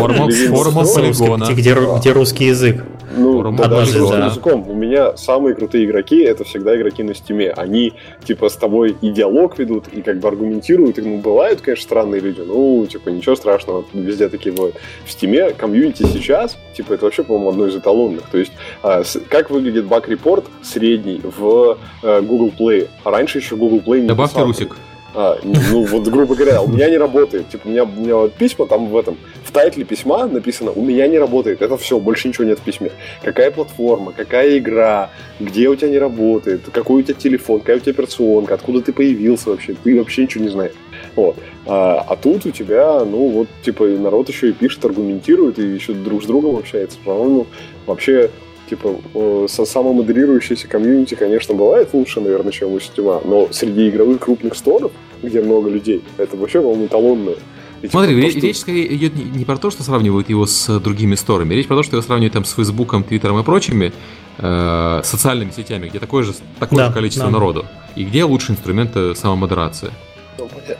Форма 0.50 0.84
полигона. 0.84 1.46
Где, 1.52 1.76
где 1.76 2.12
русский 2.12 2.46
язык? 2.46 2.84
Ну, 3.16 3.52
да, 3.52 3.68
даже 3.68 3.92
с 3.92 3.96
языком. 3.96 4.68
У 4.70 4.74
меня 4.74 5.16
самые 5.18 5.54
крутые 5.54 5.86
игроки, 5.86 6.22
это 6.22 6.44
всегда 6.44 6.76
игроки 6.76 7.04
на 7.04 7.12
Steam. 7.12 7.50
Они, 7.56 7.94
типа, 8.24 8.50
с 8.50 8.56
тобой 8.56 8.96
и 9.02 9.12
диалог 9.12 9.60
ведут, 9.60 9.90
и 9.90 10.02
как 10.02 10.20
бы 10.20 10.28
аргументируют. 10.28 10.98
И, 10.98 11.02
ну, 11.02 11.18
бывают, 11.18 11.62
конечно, 11.62 11.84
странные 11.84 12.22
люди, 12.22 12.42
ну, 12.42 12.86
типа, 12.90 13.10
ничего 13.10 13.36
страшного, 13.36 13.84
везде 13.94 14.30
такие 14.30 14.56
бывают. 14.56 14.78
В 15.06 15.10
Steam 15.10 15.54
комьюнити 15.54 16.04
сейчас, 16.22 16.58
типа, 16.76 16.94
это 16.94 17.06
вообще, 17.06 17.24
по-моему, 17.24 17.50
одно 17.50 17.68
из 17.68 17.76
эталонных. 17.76 18.24
То 18.32 18.38
есть, 18.38 18.52
а, 18.84 19.04
как 19.30 19.50
выглядит 19.50 19.86
баг-репорт 19.86 20.46
средний 20.62 21.22
в 21.24 21.78
а, 22.04 22.22
Google 22.22 22.52
Play? 22.58 22.88
А 23.04 23.12
раньше 23.12 23.40
еще 23.40 23.56
Google 23.56 23.80
Play 23.80 24.02
не 24.02 24.08
Добавьте 24.08 24.36
писал. 24.36 24.48
русик. 24.48 24.78
А, 25.14 25.38
ну, 25.44 25.84
вот, 25.86 26.08
грубо 26.08 26.36
говоря, 26.36 26.62
у 26.62 26.68
меня 26.68 26.90
не 26.90 26.98
работает. 26.98 27.50
Типа, 27.50 27.68
у 27.68 27.70
меня, 27.70 27.84
у 27.84 27.88
меня 27.88 28.16
вот 28.16 28.34
письма 28.34 28.66
там 28.66 28.88
в 28.88 28.96
этом, 28.96 29.18
в 29.44 29.52
тайтле 29.52 29.84
письма 29.84 30.26
написано 30.28 30.72
«У 30.72 30.82
меня 30.82 31.06
не 31.08 31.20
работает». 31.20 31.62
Это 31.62 31.78
все, 31.78 32.00
больше 32.00 32.30
ничего 32.30 32.46
нет 32.46 32.60
в 32.60 32.62
письме. 32.62 32.92
Какая 33.22 33.52
платформа, 33.52 34.14
какая 34.14 34.58
игра, 34.58 35.10
где 35.40 35.68
у 35.68 35.76
тебя 35.76 35.90
не 35.90 36.00
работает, 36.00 36.62
какой 36.72 37.02
у 37.02 37.04
тебя 37.04 37.16
телефон, 37.16 37.60
какая 37.60 37.78
у 37.78 37.80
тебя 37.80 37.92
операционка, 37.92 38.54
откуда 38.54 38.82
ты 38.82 38.94
появился 38.94 39.50
вообще. 39.50 39.76
Ты 39.84 39.98
вообще 39.98 40.24
ничего 40.24 40.46
не 40.46 40.50
знаешь. 40.50 40.74
Вот. 41.16 41.36
А, 41.66 42.06
а 42.08 42.16
тут 42.16 42.46
у 42.46 42.52
тебя, 42.52 43.04
ну, 43.06 43.30
вот, 43.30 43.48
типа, 43.64 43.86
народ 43.86 44.30
еще 44.30 44.50
и 44.50 44.54
пишет, 44.54 44.84
аргументирует, 44.86 45.60
и 45.60 45.64
еще 45.64 45.94
друг 45.94 46.24
с 46.24 46.26
другом 46.26 46.58
общается. 46.58 46.98
По-моему, 47.04 47.48
вообще 47.86 48.30
типа, 48.72 49.48
со 49.50 49.66
самомодерирующейся 49.66 50.68
комьюнити, 50.68 51.16
конечно, 51.16 51.54
бывает 51.54 51.90
лучше, 51.92 52.22
наверное, 52.22 52.54
чем 52.54 52.72
у 52.72 52.78
Steam, 52.78 53.22
но 53.28 53.50
среди 53.52 53.90
игровых 53.90 54.22
крупных 54.22 54.56
сторов, 54.56 54.94
где 55.22 55.42
много 55.42 55.70
людей, 55.70 56.02
это 56.18 56.38
вообще, 56.38 56.62
по-моему, 56.62 56.86
эталонное. 56.86 57.36
И, 57.82 57.88
типа, 57.88 57.92
Смотри, 57.92 58.16
речь, 58.16 58.38
что... 58.38 58.42
речь 58.42 58.60
скорее 58.60 58.96
идет 58.96 59.16
не, 59.16 59.24
не 59.24 59.44
про 59.44 59.58
то, 59.58 59.72
что 59.72 59.84
сравнивают 59.84 60.30
его 60.30 60.46
с 60.46 60.80
другими 60.80 61.16
сторами, 61.16 61.54
речь 61.54 61.68
про 61.68 61.76
то, 61.76 61.84
что 61.84 61.98
его 61.98 62.06
сравнивают 62.06 62.34
там 62.34 62.46
с 62.46 62.54
Фейсбуком, 62.54 63.04
Твиттером 63.04 63.40
и 63.40 63.44
прочими 63.44 63.92
э, 64.38 65.02
социальными 65.04 65.52
сетями, 65.52 65.90
где 65.90 66.00
такое 66.00 66.24
же, 66.24 66.34
такое 66.58 66.78
да, 66.78 66.88
же 66.88 66.94
количество 66.94 67.26
да. 67.26 67.32
народу, 67.32 67.66
и 67.96 68.06
где 68.06 68.24
лучшие 68.24 68.56
инструменты 68.56 69.16
самомодерации. 69.16 69.92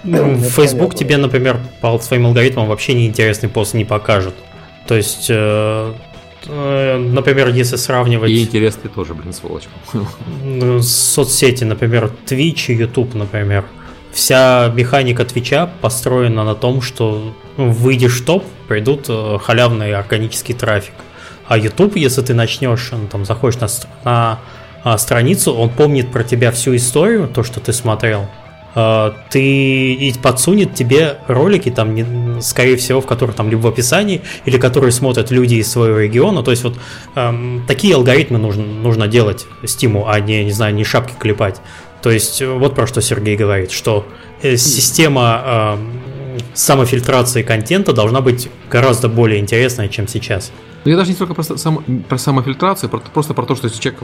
Ну, 0.04 0.38
Facebook 0.38 0.96
тебе, 0.96 1.18
например, 1.18 1.60
по 1.82 1.98
своим 2.00 2.28
алгоритмам 2.28 2.68
вообще 2.68 2.94
неинтересный 2.94 3.50
пост 3.50 3.74
не 3.74 3.86
покажет. 3.86 4.34
То 4.88 4.96
есть 4.96 5.28
э, 5.30 5.94
Э, 6.48 6.98
например, 6.98 7.50
если 7.50 7.76
сравнивать... 7.76 8.32
И 8.32 8.42
интересный 8.42 8.90
тоже, 8.90 9.14
блин, 9.14 9.34
сволочь. 9.34 9.68
Соцсети, 10.82 11.64
например, 11.64 12.12
Twitch 12.26 12.68
и 12.68 12.74
YouTube, 12.74 13.14
например. 13.14 13.66
Вся 14.12 14.72
механика 14.76 15.24
Твича 15.24 15.70
построена 15.82 16.44
на 16.44 16.56
том, 16.56 16.82
что 16.82 17.34
ну, 17.58 17.72
выйдешь 17.72 18.22
в 18.22 18.26
топ, 18.26 18.44
придут 18.68 19.06
э, 19.08 19.38
халявный 19.42 19.94
органический 19.94 20.54
трафик. 20.54 20.96
А 21.48 21.58
YouTube, 21.58 21.96
если 21.96 22.22
ты 22.22 22.34
начнешь, 22.34 22.90
ну, 22.92 23.08
там, 23.08 23.26
заходишь 23.26 23.60
на, 23.60 23.68
на 24.04 24.40
а, 24.84 24.98
страницу, 24.98 25.54
он 25.54 25.70
помнит 25.70 26.12
про 26.12 26.24
тебя 26.24 26.52
всю 26.52 26.76
историю, 26.76 27.28
то, 27.28 27.44
что 27.44 27.60
ты 27.60 27.74
смотрел, 27.74 28.28
ты 28.74 29.94
и 29.94 30.14
подсунет 30.22 30.76
тебе 30.76 31.18
ролики, 31.28 31.70
там, 31.70 32.42
скорее 32.42 32.78
всего, 32.78 33.02
в 33.02 33.06
которых 33.06 33.36
там 33.36 33.50
либо 33.50 33.62
в 33.62 33.68
описании, 33.68 34.22
или 34.46 34.58
которые 34.58 34.92
смотрят 34.92 35.32
люди 35.32 35.56
из 35.56 35.70
своего 35.70 36.00
региона. 36.00 36.42
То 36.42 36.52
есть 36.52 36.64
вот 36.64 36.76
эм, 37.16 37.64
такие 37.68 37.96
алгоритмы 37.96 38.38
нужно, 38.38 38.64
нужно 38.64 39.08
делать 39.08 39.46
стиму, 39.66 40.08
а 40.08 40.20
не, 40.20 40.46
не 40.46 40.52
знаю, 40.52 40.74
не 40.74 40.84
шапки 40.84 41.14
клепать. 41.20 41.62
То 42.02 42.10
есть 42.10 42.42
вот 42.42 42.76
про 42.76 42.88
что 42.88 43.02
Сергей 43.02 43.36
говорит, 43.36 43.72
что 43.72 44.06
э, 44.42 44.56
система 44.56 45.42
э, 45.44 45.78
самофильтрации 46.54 47.44
контента 47.44 47.94
должна 47.94 48.22
быть 48.22 48.50
гораздо 48.70 49.10
более 49.10 49.40
интересная, 49.40 49.88
чем 49.88 50.08
сейчас. 50.08 50.52
Ну, 50.84 50.92
я 50.92 50.98
даже 50.98 51.10
не 51.10 51.16
столько 51.16 51.34
про, 51.34 51.44
сам, 51.44 51.84
про 52.08 52.18
самофильтрацию, 52.18 52.90
про, 52.90 53.00
просто 53.00 53.34
про 53.34 53.46
то, 53.46 53.56
что 53.56 53.68
если 53.68 53.80
человек 53.80 54.02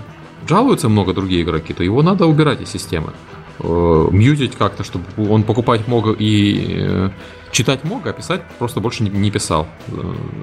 жалуется 0.48 0.90
много 0.90 1.14
другие 1.14 1.42
игроки, 1.42 1.74
то 1.74 1.84
его 1.84 2.04
надо 2.04 2.28
убирать 2.28 2.62
из 2.62 2.70
системы 2.70 3.14
э, 3.60 4.08
мьютить 4.12 4.56
как-то, 4.56 4.84
чтобы 4.84 5.06
он 5.30 5.44
покупать 5.44 5.88
мог 5.88 6.20
и 6.20 6.78
э, 6.80 7.10
читать 7.52 7.84
мог, 7.84 8.06
а 8.06 8.14
писать 8.14 8.42
просто 8.60 8.80
больше 8.80 9.04
не, 9.04 9.10
не 9.10 9.32
писал. 9.32 9.68
Э, 9.88 9.92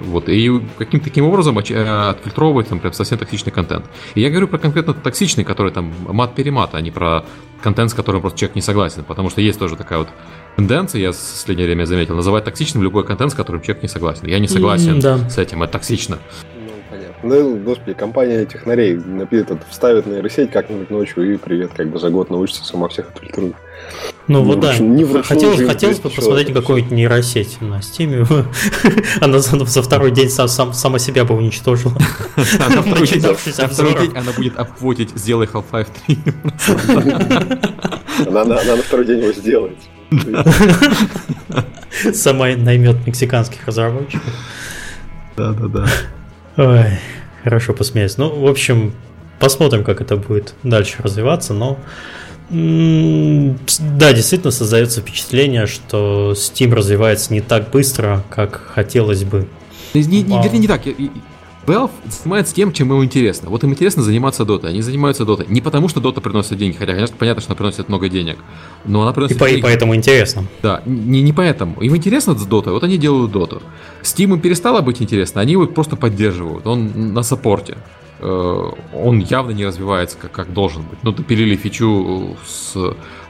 вот. 0.02 0.28
И 0.28 0.50
каким-то 0.78 1.04
таким 1.04 1.26
образом 1.26 1.58
э, 1.58 2.08
отфильтровывать 2.10 2.68
там 2.68 2.80
прям 2.80 2.92
совсем 2.92 3.18
токсичный 3.18 3.52
контент. 3.52 3.86
И 4.14 4.20
я 4.20 4.30
говорю 4.30 4.48
про 4.48 4.58
конкретно 4.58 4.94
токсичный, 4.94 5.44
который 5.44 5.72
там 5.72 5.92
мат-перемат, 6.08 6.74
а 6.74 6.80
не 6.80 6.90
про 6.90 7.24
контент, 7.62 7.90
с 7.90 7.94
которым 7.94 8.20
просто 8.20 8.38
человек 8.38 8.56
не 8.56 8.62
согласен. 8.62 9.04
Потому 9.04 9.30
что 9.30 9.40
есть 9.40 9.58
тоже 9.58 9.76
такая 9.76 10.00
вот 10.00 10.08
тенденция, 10.56 11.00
я 11.00 11.12
в 11.12 11.16
последнее 11.16 11.66
время 11.66 11.84
заметил, 11.84 12.16
называть 12.16 12.44
токсичным 12.44 12.82
любой 12.82 13.04
контент, 13.04 13.32
с 13.32 13.34
которым 13.34 13.62
человек 13.62 13.82
не 13.82 13.88
согласен. 13.88 14.26
Я 14.26 14.38
не 14.38 14.48
согласен 14.48 14.98
mm, 14.98 15.00
да. 15.00 15.30
с 15.30 15.38
этим, 15.38 15.62
это 15.62 15.72
токсично. 15.72 16.18
Ну, 17.24 17.56
господи, 17.56 17.94
компания 17.94 18.44
технарей 18.44 19.00
этот, 19.30 19.60
вставит 19.70 20.06
нейросеть 20.06 20.50
как-нибудь 20.50 20.90
ночью 20.90 21.34
и 21.34 21.38
привет, 21.38 21.70
как 21.74 21.88
бы 21.88 21.98
за 21.98 22.10
год 22.10 22.28
научится 22.28 22.62
сама 22.64 22.88
всех 22.88 23.08
отфильтровать. 23.08 23.54
Ну 24.28 24.42
вот 24.42 24.60
да. 24.60 24.76
Не 24.78 25.04
хотелось, 25.22 25.66
хотелось 25.66 26.00
бы 26.00 26.10
посмотреть 26.10 26.52
какую-нибудь 26.52 26.92
нейросеть 26.92 27.62
на 27.62 27.78
Steam. 27.78 28.46
она 29.22 29.38
за, 29.38 29.64
за 29.64 29.82
второй 29.82 30.10
день 30.10 30.28
сам, 30.28 30.48
сам, 30.48 30.74
сама 30.74 30.98
себя 30.98 31.24
бы 31.24 31.34
уничтожила. 31.34 31.96
На 32.36 32.82
второй 33.68 33.98
день 33.98 34.12
она 34.16 34.32
будет 34.32 34.58
обводить 34.58 35.10
«Сделай 35.14 35.46
Half-Life 35.46 35.88
3». 36.06 38.28
Она 38.28 38.44
на 38.44 38.82
второй 38.82 39.06
день 39.06 39.20
его 39.20 39.32
сделает. 39.32 39.78
Сама 42.14 42.48
наймет 42.56 43.06
мексиканских 43.06 43.66
разработчиков. 43.66 44.22
Да-да-да. 45.36 45.86
Ой, 46.56 46.98
хорошо 47.42 47.72
посмеяться. 47.72 48.20
Ну, 48.20 48.30
в 48.30 48.48
общем, 48.48 48.92
посмотрим, 49.38 49.84
как 49.84 50.00
это 50.00 50.16
будет 50.16 50.54
дальше 50.62 51.02
развиваться, 51.02 51.52
но 51.54 51.78
да, 52.50 54.12
действительно 54.12 54.50
создается 54.50 55.00
впечатление, 55.00 55.66
что 55.66 56.32
Steam 56.36 56.74
развивается 56.74 57.32
не 57.32 57.40
так 57.40 57.70
быстро, 57.70 58.22
как 58.30 58.56
хотелось 58.74 59.24
бы. 59.24 59.48
Не, 59.94 60.22
не, 60.22 60.42
вернее, 60.42 60.58
не 60.58 60.68
так. 60.68 60.82
Valve 61.66 61.90
занимается 62.08 62.54
тем, 62.54 62.72
чем 62.72 62.90
ему 62.90 63.04
интересно. 63.04 63.48
Вот 63.48 63.64
им 63.64 63.70
интересно 63.70 64.02
заниматься 64.02 64.42
Dota. 64.42 64.66
Они 64.66 64.82
занимаются 64.82 65.24
Dota. 65.24 65.46
Не 65.48 65.60
потому, 65.60 65.88
что 65.88 66.00
Dota 66.00 66.20
приносит 66.20 66.58
деньги, 66.58 66.76
хотя, 66.76 66.92
конечно, 66.92 67.16
понятно, 67.18 67.40
что 67.40 67.52
она 67.52 67.56
приносит 67.56 67.88
много 67.88 68.08
денег. 68.08 68.36
Но 68.84 69.02
она 69.02 69.12
приносит 69.12 69.36
и, 69.36 69.40
деньги. 69.40 69.58
и 69.58 69.62
поэтому 69.62 69.94
интересно. 69.94 70.44
Да, 70.62 70.82
не, 70.84 71.22
не 71.22 71.32
поэтому. 71.32 71.80
Им 71.80 71.96
интересно 71.96 72.36
с 72.36 72.46
Dota, 72.46 72.70
вот 72.70 72.84
они 72.84 72.98
делают 72.98 73.32
Dota. 73.32 73.62
Steam 74.02 74.34
им 74.34 74.40
перестало 74.40 74.80
быть 74.80 75.00
интересно, 75.00 75.40
они 75.40 75.52
его 75.52 75.66
просто 75.66 75.96
поддерживают. 75.96 76.66
Он 76.66 77.14
на 77.14 77.22
саппорте. 77.22 77.78
Э, 78.20 78.70
он 78.94 79.18
явно 79.20 79.52
не 79.52 79.64
развивается 79.64 80.16
как, 80.18 80.32
как 80.32 80.52
должен 80.52 80.82
быть. 80.82 80.98
Ну, 81.02 81.12
допилили 81.12 81.56
фичу 81.56 82.36
с 82.46 82.76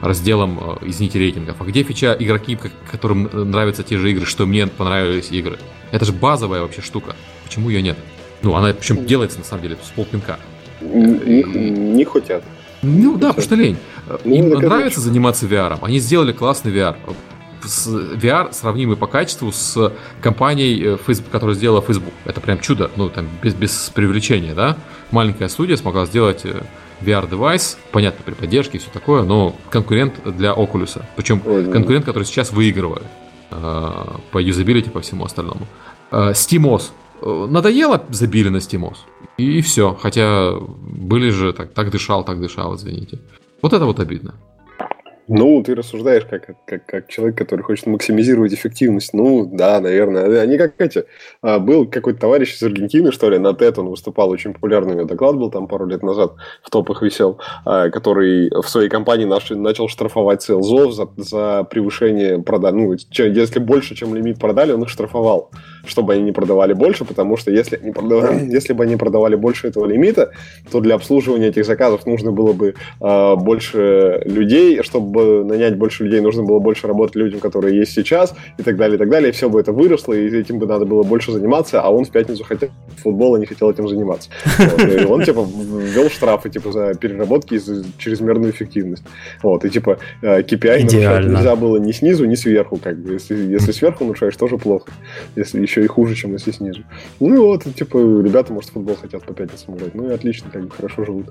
разделом, 0.01 0.59
э, 0.81 0.87
извините, 0.87 1.19
рейтингов. 1.19 1.55
А 1.59 1.63
где 1.63 1.83
фича 1.83 2.15
игроки, 2.17 2.57
которым 2.91 3.29
нравятся 3.33 3.83
те 3.83 3.97
же 3.97 4.11
игры, 4.11 4.25
что 4.25 4.45
мне 4.45 4.67
понравились 4.67 5.31
игры? 5.31 5.57
Это 5.91 6.05
же 6.05 6.11
базовая 6.11 6.61
вообще 6.61 6.81
штука. 6.81 7.15
Почему 7.45 7.69
ее 7.69 7.81
нет? 7.81 7.97
Ну, 8.45 8.53
она 8.53 8.71
причем 8.73 9.07
делается, 9.07 9.39
на 9.39 9.43
самом 9.43 9.63
деле, 9.63 9.75
с 9.83 9.89
полпинка. 9.89 10.37
Не, 10.79 11.41
не 11.41 12.05
хотят. 12.05 12.43
Ну 12.83 13.17
да, 13.17 13.29
потому 13.29 13.43
что 13.43 13.55
лень. 13.55 13.77
Ну, 14.23 14.31
Им 14.31 14.49
нравится 14.49 14.99
заниматься 14.99 15.47
VR. 15.47 15.79
Они 15.81 15.97
сделали 15.97 16.31
классный 16.31 16.71
VR. 16.71 16.95
VR 17.63 18.53
сравнимый 18.53 18.97
по 18.97 19.07
качеству 19.07 19.51
с 19.51 19.91
компанией, 20.21 20.93
э, 20.93 20.97
Facebook, 21.07 21.31
которая 21.31 21.55
сделала 21.55 21.81
Facebook. 21.81 22.13
Это 22.23 22.39
прям 22.39 22.59
чудо, 22.59 22.91
ну 22.95 23.09
там 23.09 23.27
без, 23.41 23.55
без 23.55 23.91
привлечения, 23.95 24.53
да. 24.53 24.77
Маленькая 25.09 25.47
студия 25.47 25.75
смогла 25.75 26.05
сделать 26.05 26.41
э, 26.45 26.61
VR-девайс, 27.01 27.79
понятно, 27.91 28.23
при 28.23 28.35
поддержке 28.35 28.77
и 28.77 28.79
все 28.79 28.91
такое, 28.91 29.23
но 29.23 29.55
конкурент 29.71 30.19
для 30.23 30.51
Oculus. 30.51 31.01
Причем 31.15 31.39
конкурент, 31.39 32.05
который 32.05 32.25
сейчас 32.25 32.51
выигрывает 32.51 33.07
э, 33.49 33.91
по 34.29 34.37
юзабилити, 34.37 34.91
по 34.91 35.01
всему 35.01 35.25
остальному. 35.25 35.65
SteamOS 36.11 36.91
надоело, 37.21 38.03
забили 38.09 38.49
на 38.49 38.57
Steamos. 38.57 38.97
И 39.37 39.61
все. 39.61 39.93
Хотя 39.93 40.53
были 40.59 41.29
же 41.29 41.53
так, 41.53 41.73
так 41.73 41.91
дышал, 41.91 42.23
так 42.23 42.39
дышал, 42.39 42.75
извините. 42.75 43.19
Вот 43.61 43.73
это 43.73 43.85
вот 43.85 43.99
обидно. 43.99 44.35
Ну, 45.27 45.63
ты 45.63 45.73
рассуждаешь 45.73 46.25
как, 46.29 46.51
как, 46.65 46.85
как 46.85 47.07
человек, 47.07 47.37
который 47.37 47.61
хочет 47.61 47.87
максимизировать 47.87 48.53
эффективность. 48.53 49.13
Ну, 49.13 49.49
да, 49.51 49.79
наверное. 49.79 50.41
Они 50.41 50.57
как 50.57 50.79
эти. 50.79 51.05
А, 51.41 51.57
был 51.57 51.87
какой-то 51.87 52.19
товарищ 52.19 52.53
из 52.53 52.61
Аргентины, 52.61 53.11
что 53.11 53.29
ли, 53.29 53.39
на 53.39 53.53
TED 53.53 53.79
он 53.79 53.87
выступал, 53.87 54.29
очень 54.29 54.53
популярный 54.53 54.93
у 54.93 54.97
него 54.97 55.07
доклад 55.07 55.35
был 55.35 55.49
там 55.49 55.67
пару 55.67 55.87
лет 55.87 56.03
назад, 56.03 56.33
в 56.61 56.69
топах 56.69 57.01
висел, 57.01 57.39
а, 57.65 57.89
который 57.89 58.51
в 58.51 58.67
своей 58.69 58.89
компании 58.89 59.25
наш, 59.25 59.49
начал 59.49 59.87
штрафовать 59.87 60.43
селзов 60.43 60.93
за, 60.93 61.09
за 61.17 61.63
превышение 61.63 62.41
продаж. 62.43 62.73
Ну, 62.73 62.93
если 62.93 63.59
больше, 63.59 63.95
чем 63.95 64.13
лимит 64.13 64.39
продали, 64.39 64.73
он 64.73 64.83
их 64.83 64.89
штрафовал, 64.89 65.49
чтобы 65.87 66.13
они 66.13 66.23
не 66.23 66.31
продавали 66.31 66.73
больше, 66.73 67.05
потому 67.05 67.37
что 67.37 67.51
если, 67.51 67.79
они 67.81 67.91
продавали, 67.91 68.45
если 68.51 68.73
бы 68.73 68.83
они 68.83 68.95
продавали 68.95 69.35
больше 69.35 69.67
этого 69.67 69.85
лимита, 69.85 70.31
то 70.71 70.79
для 70.79 70.95
обслуживания 70.95 71.47
этих 71.47 71.65
заказов 71.65 72.05
нужно 72.05 72.31
было 72.31 72.53
бы 72.53 72.75
э, 73.01 73.35
больше 73.35 74.21
людей, 74.25 74.81
чтобы 74.83 75.43
нанять 75.43 75.77
больше 75.77 76.03
людей, 76.03 76.21
нужно 76.21 76.43
было 76.43 76.59
больше 76.59 76.87
работать 76.87 77.15
людям, 77.15 77.39
которые 77.39 77.77
есть 77.77 77.93
сейчас, 77.93 78.35
и 78.57 78.63
так 78.63 78.77
далее, 78.77 78.95
и 78.95 78.99
так 78.99 79.09
далее. 79.09 79.29
И 79.29 79.31
все 79.31 79.49
бы 79.49 79.59
это 79.59 79.71
выросло, 79.71 80.13
и 80.13 80.27
этим 80.27 80.59
бы 80.59 80.65
надо 80.65 80.85
было 80.85 81.03
больше 81.03 81.31
заниматься, 81.31 81.81
а 81.81 81.89
он 81.89 82.05
в 82.05 82.11
пятницу 82.11 82.43
хотел 82.43 82.69
футбол, 83.03 83.35
а 83.35 83.39
не 83.39 83.45
хотел 83.45 83.69
этим 83.71 83.87
заниматься. 83.87 84.29
Вот. 84.75 84.81
И 84.81 85.05
он, 85.05 85.23
типа, 85.23 85.45
ввел 85.45 86.09
штрафы, 86.09 86.49
типа, 86.49 86.71
за 86.71 86.93
переработки 86.95 87.55
и 87.55 87.57
за 87.57 87.83
чрезмерную 87.97 88.51
эффективность. 88.51 89.03
Вот, 89.43 89.63
и, 89.63 89.69
типа, 89.69 89.99
KPI 90.21 90.83
нарушать 90.83 91.25
нельзя 91.35 91.55
было 91.55 91.77
ни 91.77 91.91
снизу, 91.91 92.25
ни 92.25 92.35
сверху, 92.35 92.77
как 92.77 92.97
бы. 92.97 93.13
Если, 93.13 93.35
если 93.35 93.71
сверху 93.71 94.03
нарушаешь, 94.05 94.35
тоже 94.35 94.57
плохо. 94.57 94.91
Если 95.35 95.61
еще 95.75 95.85
и 95.85 95.87
хуже, 95.87 96.15
чем 96.15 96.33
если 96.33 96.51
снизу. 96.51 96.81
Ну, 97.19 97.33
и 97.33 97.37
вот, 97.37 97.63
типа, 97.75 97.97
ребята, 97.97 98.53
может, 98.53 98.69
футбол 98.71 98.95
хотят 98.95 99.23
по 99.23 99.33
пятницам 99.33 99.75
играть. 99.75 99.95
Ну, 99.95 100.09
и 100.09 100.13
отлично, 100.13 100.49
как 100.51 100.63
бы, 100.63 100.71
хорошо 100.71 101.05
живут. 101.05 101.27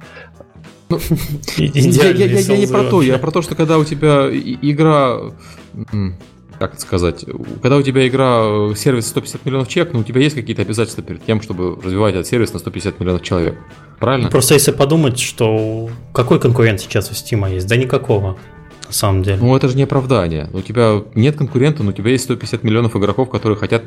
Ну, 0.90 0.98
я, 1.56 2.10
я, 2.10 2.26
я, 2.26 2.38
я 2.40 2.56
не 2.58 2.66
про 2.66 2.84
то, 2.84 3.02
я 3.02 3.18
про 3.18 3.30
то, 3.30 3.42
что 3.42 3.54
когда 3.54 3.78
у 3.78 3.84
тебя 3.84 4.28
игра, 4.30 5.18
как 6.58 6.74
это 6.74 6.80
сказать, 6.80 7.24
когда 7.62 7.76
у 7.76 7.82
тебя 7.82 8.06
игра 8.06 8.42
э, 8.44 8.74
сервис 8.76 9.08
150 9.08 9.44
миллионов 9.46 9.68
чек, 9.68 9.92
ну 9.92 10.00
у 10.00 10.04
тебя 10.04 10.20
есть 10.20 10.34
какие-то 10.34 10.62
обязательства 10.62 11.02
перед 11.02 11.24
тем, 11.24 11.40
чтобы 11.40 11.80
развивать 11.82 12.14
этот 12.14 12.26
сервис 12.26 12.52
на 12.52 12.58
150 12.58 13.00
миллионов 13.00 13.22
человек. 13.22 13.56
Правильно? 13.98 14.30
Просто 14.30 14.54
если 14.54 14.72
подумать, 14.72 15.18
что 15.18 15.88
какой 16.12 16.38
конкурент 16.38 16.80
сейчас 16.80 17.10
у 17.10 17.14
Steam 17.14 17.50
есть? 17.52 17.66
Да 17.66 17.76
никакого. 17.76 18.36
На 18.86 18.92
самом 18.92 19.22
деле. 19.22 19.38
Ну, 19.40 19.56
это 19.56 19.68
же 19.68 19.76
не 19.76 19.84
оправдание. 19.84 20.50
У 20.52 20.60
тебя 20.60 21.02
нет 21.14 21.36
конкурента, 21.36 21.82
но 21.82 21.90
у 21.90 21.92
тебя 21.92 22.10
есть 22.10 22.24
150 22.24 22.62
миллионов 22.62 22.94
игроков, 22.94 23.30
которые 23.30 23.56
хотят 23.58 23.82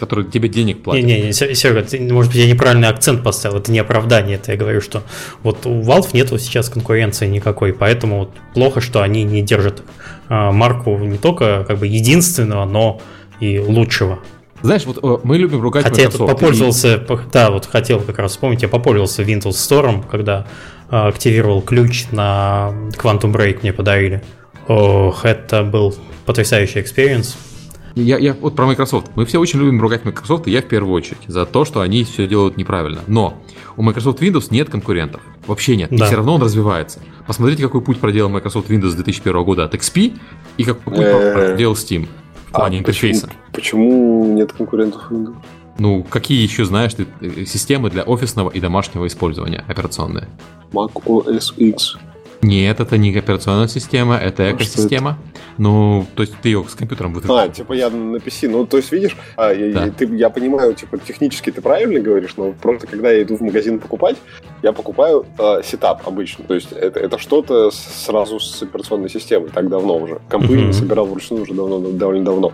которые 0.00 0.28
тебе 0.28 0.48
денег 0.48 0.82
платят. 0.82 1.04
Не-не, 1.04 1.32
Серега, 1.32 1.82
ты, 1.82 2.00
может 2.00 2.32
быть, 2.32 2.40
я 2.40 2.50
неправильный 2.50 2.88
акцент 2.88 3.22
поставил, 3.22 3.58
это 3.58 3.70
не 3.70 3.78
оправдание, 3.78 4.36
это 4.36 4.52
я 4.52 4.58
говорю, 4.58 4.80
что 4.80 5.02
вот 5.42 5.66
у 5.66 5.82
Valve 5.82 6.08
нету 6.14 6.38
сейчас 6.38 6.68
конкуренции 6.70 7.26
никакой, 7.26 7.72
поэтому 7.72 8.20
вот 8.20 8.30
плохо, 8.54 8.80
что 8.80 9.02
они 9.02 9.22
не 9.22 9.42
держат 9.42 9.82
э, 10.28 10.50
марку 10.50 10.96
не 10.98 11.18
только 11.18 11.64
как 11.68 11.78
бы 11.78 11.86
единственного, 11.86 12.64
но 12.64 13.00
и 13.38 13.58
лучшего. 13.58 14.18
Знаешь, 14.62 14.84
вот 14.84 14.98
э, 15.02 15.18
мы 15.22 15.38
любим 15.38 15.60
ругать 15.60 15.84
Хотя 15.84 16.02
Microsoft. 16.02 16.20
я 16.20 16.26
тут 16.26 16.36
попользовался, 16.36 16.94
и... 16.94 17.18
да, 17.32 17.50
вот 17.50 17.66
хотел 17.66 18.00
как 18.00 18.18
раз 18.18 18.32
вспомнить, 18.32 18.62
я 18.62 18.68
попользовался 18.68 19.22
Windows 19.22 19.50
Store, 19.50 20.04
когда 20.10 20.46
э, 20.90 20.96
активировал 20.96 21.62
ключ 21.62 22.06
на 22.10 22.72
Quantum 22.96 23.32
Break 23.32 23.60
мне 23.62 23.72
подарили. 23.72 24.22
Ох, 24.66 25.24
это 25.24 25.62
был 25.62 25.94
потрясающий 26.26 26.80
experience. 26.80 27.36
Я, 27.94 28.18
я 28.18 28.34
вот 28.34 28.54
про 28.56 28.66
Microsoft. 28.66 29.10
Мы 29.16 29.26
все 29.26 29.40
очень 29.40 29.60
любим 29.60 29.80
ругать 29.80 30.04
Microsoft, 30.04 30.46
и 30.46 30.50
я 30.50 30.62
в 30.62 30.66
первую 30.66 30.94
очередь, 30.94 31.22
за 31.26 31.46
то, 31.46 31.64
что 31.64 31.80
они 31.80 32.04
все 32.04 32.26
делают 32.26 32.56
неправильно. 32.56 33.00
Но 33.06 33.34
у 33.76 33.82
Microsoft 33.82 34.22
Windows 34.22 34.48
нет 34.50 34.70
конкурентов. 34.70 35.20
Вообще 35.46 35.76
нет. 35.76 35.90
Да. 35.90 36.04
И 36.04 36.06
все 36.06 36.16
равно 36.16 36.34
он 36.34 36.42
развивается. 36.42 37.00
Посмотрите, 37.26 37.62
какой 37.62 37.80
путь 37.80 37.98
проделал 37.98 38.30
Microsoft 38.30 38.70
Windows 38.70 38.90
с 38.90 38.94
2001 38.94 39.44
года 39.44 39.64
от 39.64 39.74
XP 39.74 40.18
и 40.56 40.64
какой 40.64 40.94
путь 40.94 41.32
проделал 41.32 41.74
Steam 41.74 42.08
в 42.46 42.52
плане 42.52 42.78
а 42.78 42.80
интерфейса. 42.80 43.30
Почему, 43.52 43.90
почему 44.22 44.34
нет 44.34 44.52
конкурентов 44.52 45.10
Windows? 45.10 45.36
Ну, 45.78 46.04
какие 46.04 46.42
еще 46.42 46.66
знаешь 46.66 46.92
ты 46.92 47.06
э, 47.20 47.46
системы 47.46 47.88
для 47.88 48.02
офисного 48.02 48.50
и 48.50 48.60
домашнего 48.60 49.06
использования 49.06 49.64
операционные? 49.66 50.28
Mac 50.72 50.92
OS 51.06 51.54
X. 51.56 51.96
Нет, 52.42 52.80
это 52.80 52.96
не 52.96 53.16
операционная 53.16 53.68
система, 53.68 54.16
это 54.16 54.52
экосистема. 54.52 55.18
Ну, 55.58 56.06
то 56.14 56.22
есть 56.22 56.34
ты 56.40 56.48
ее 56.48 56.64
с 56.66 56.74
компьютером 56.74 57.12
вытащил. 57.12 57.36
А, 57.36 57.48
типа 57.48 57.74
я 57.74 57.90
на 57.90 58.16
PC. 58.16 58.48
Ну, 58.48 58.64
то 58.64 58.78
есть, 58.78 58.90
видишь, 58.92 59.16
а, 59.36 59.54
да. 59.54 59.84
я, 59.84 59.90
ты, 59.90 60.06
я 60.16 60.30
понимаю, 60.30 60.72
типа, 60.72 60.96
технически 60.98 61.50
ты 61.50 61.60
правильно 61.60 62.00
говоришь, 62.00 62.34
но 62.38 62.52
просто 62.52 62.86
когда 62.86 63.10
я 63.10 63.22
иду 63.22 63.36
в 63.36 63.42
магазин 63.42 63.78
покупать, 63.78 64.16
я 64.62 64.72
покупаю 64.72 65.26
э, 65.38 65.60
сетап 65.64 66.06
обычно. 66.06 66.44
То 66.44 66.54
есть 66.54 66.72
это, 66.72 67.00
это 67.00 67.18
что-то 67.18 67.70
сразу 67.70 68.40
с 68.40 68.62
операционной 68.62 69.10
системой, 69.10 69.50
так 69.50 69.68
давно 69.68 69.98
уже. 69.98 70.20
Компы 70.28 70.54
mm-hmm. 70.54 70.72
собирал 70.72 71.06
вручную 71.06 71.42
уже 71.42 71.54
давно, 71.54 71.78
довольно 71.90 72.24
давно. 72.24 72.52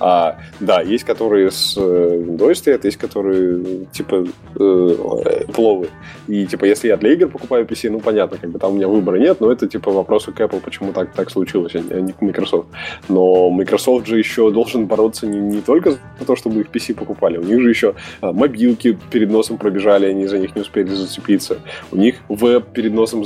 А, 0.00 0.38
да, 0.60 0.80
есть 0.80 1.04
которые 1.04 1.50
с 1.50 1.76
э, 1.76 1.80
Windows 1.80 2.54
стоят, 2.54 2.84
есть 2.84 2.96
которые 2.96 3.86
типа 3.92 4.26
э, 4.56 5.44
пловы. 5.52 5.88
И 6.26 6.46
типа, 6.46 6.64
если 6.64 6.88
я 6.88 6.96
для 6.96 7.12
игр 7.12 7.28
покупаю 7.28 7.66
PC, 7.66 7.90
ну 7.90 8.00
понятно, 8.00 8.38
как 8.38 8.50
бы 8.50 8.58
там 8.58 8.72
у 8.72 8.74
меня 8.74 8.88
выбора 8.88 9.18
нет, 9.18 9.27
но 9.40 9.50
это 9.50 9.66
типа 9.66 9.90
вопросы 9.90 10.32
к 10.32 10.40
Apple, 10.40 10.60
почему 10.60 10.92
так, 10.92 11.12
так 11.12 11.30
случилось, 11.30 11.74
а 11.74 12.00
не 12.00 12.12
к 12.12 12.20
Microsoft. 12.20 12.68
Но 13.08 13.50
Microsoft 13.50 14.06
же 14.06 14.18
еще 14.18 14.50
должен 14.50 14.86
бороться 14.86 15.26
не, 15.26 15.38
не 15.38 15.60
только 15.60 15.92
за 15.92 16.26
то, 16.26 16.36
чтобы 16.36 16.60
их 16.60 16.68
PC 16.68 16.94
покупали, 16.94 17.38
у 17.38 17.42
них 17.42 17.60
же 17.60 17.68
еще 17.68 17.94
а, 18.20 18.32
мобилки 18.32 18.98
перед 19.10 19.30
носом 19.30 19.58
пробежали, 19.58 20.06
они 20.06 20.26
за 20.26 20.38
них 20.38 20.54
не 20.54 20.62
успели 20.62 20.88
зацепиться. 20.88 21.58
У 21.92 21.96
них 21.96 22.16
веб 22.28 22.66
перед 22.72 22.92
носом 22.92 23.24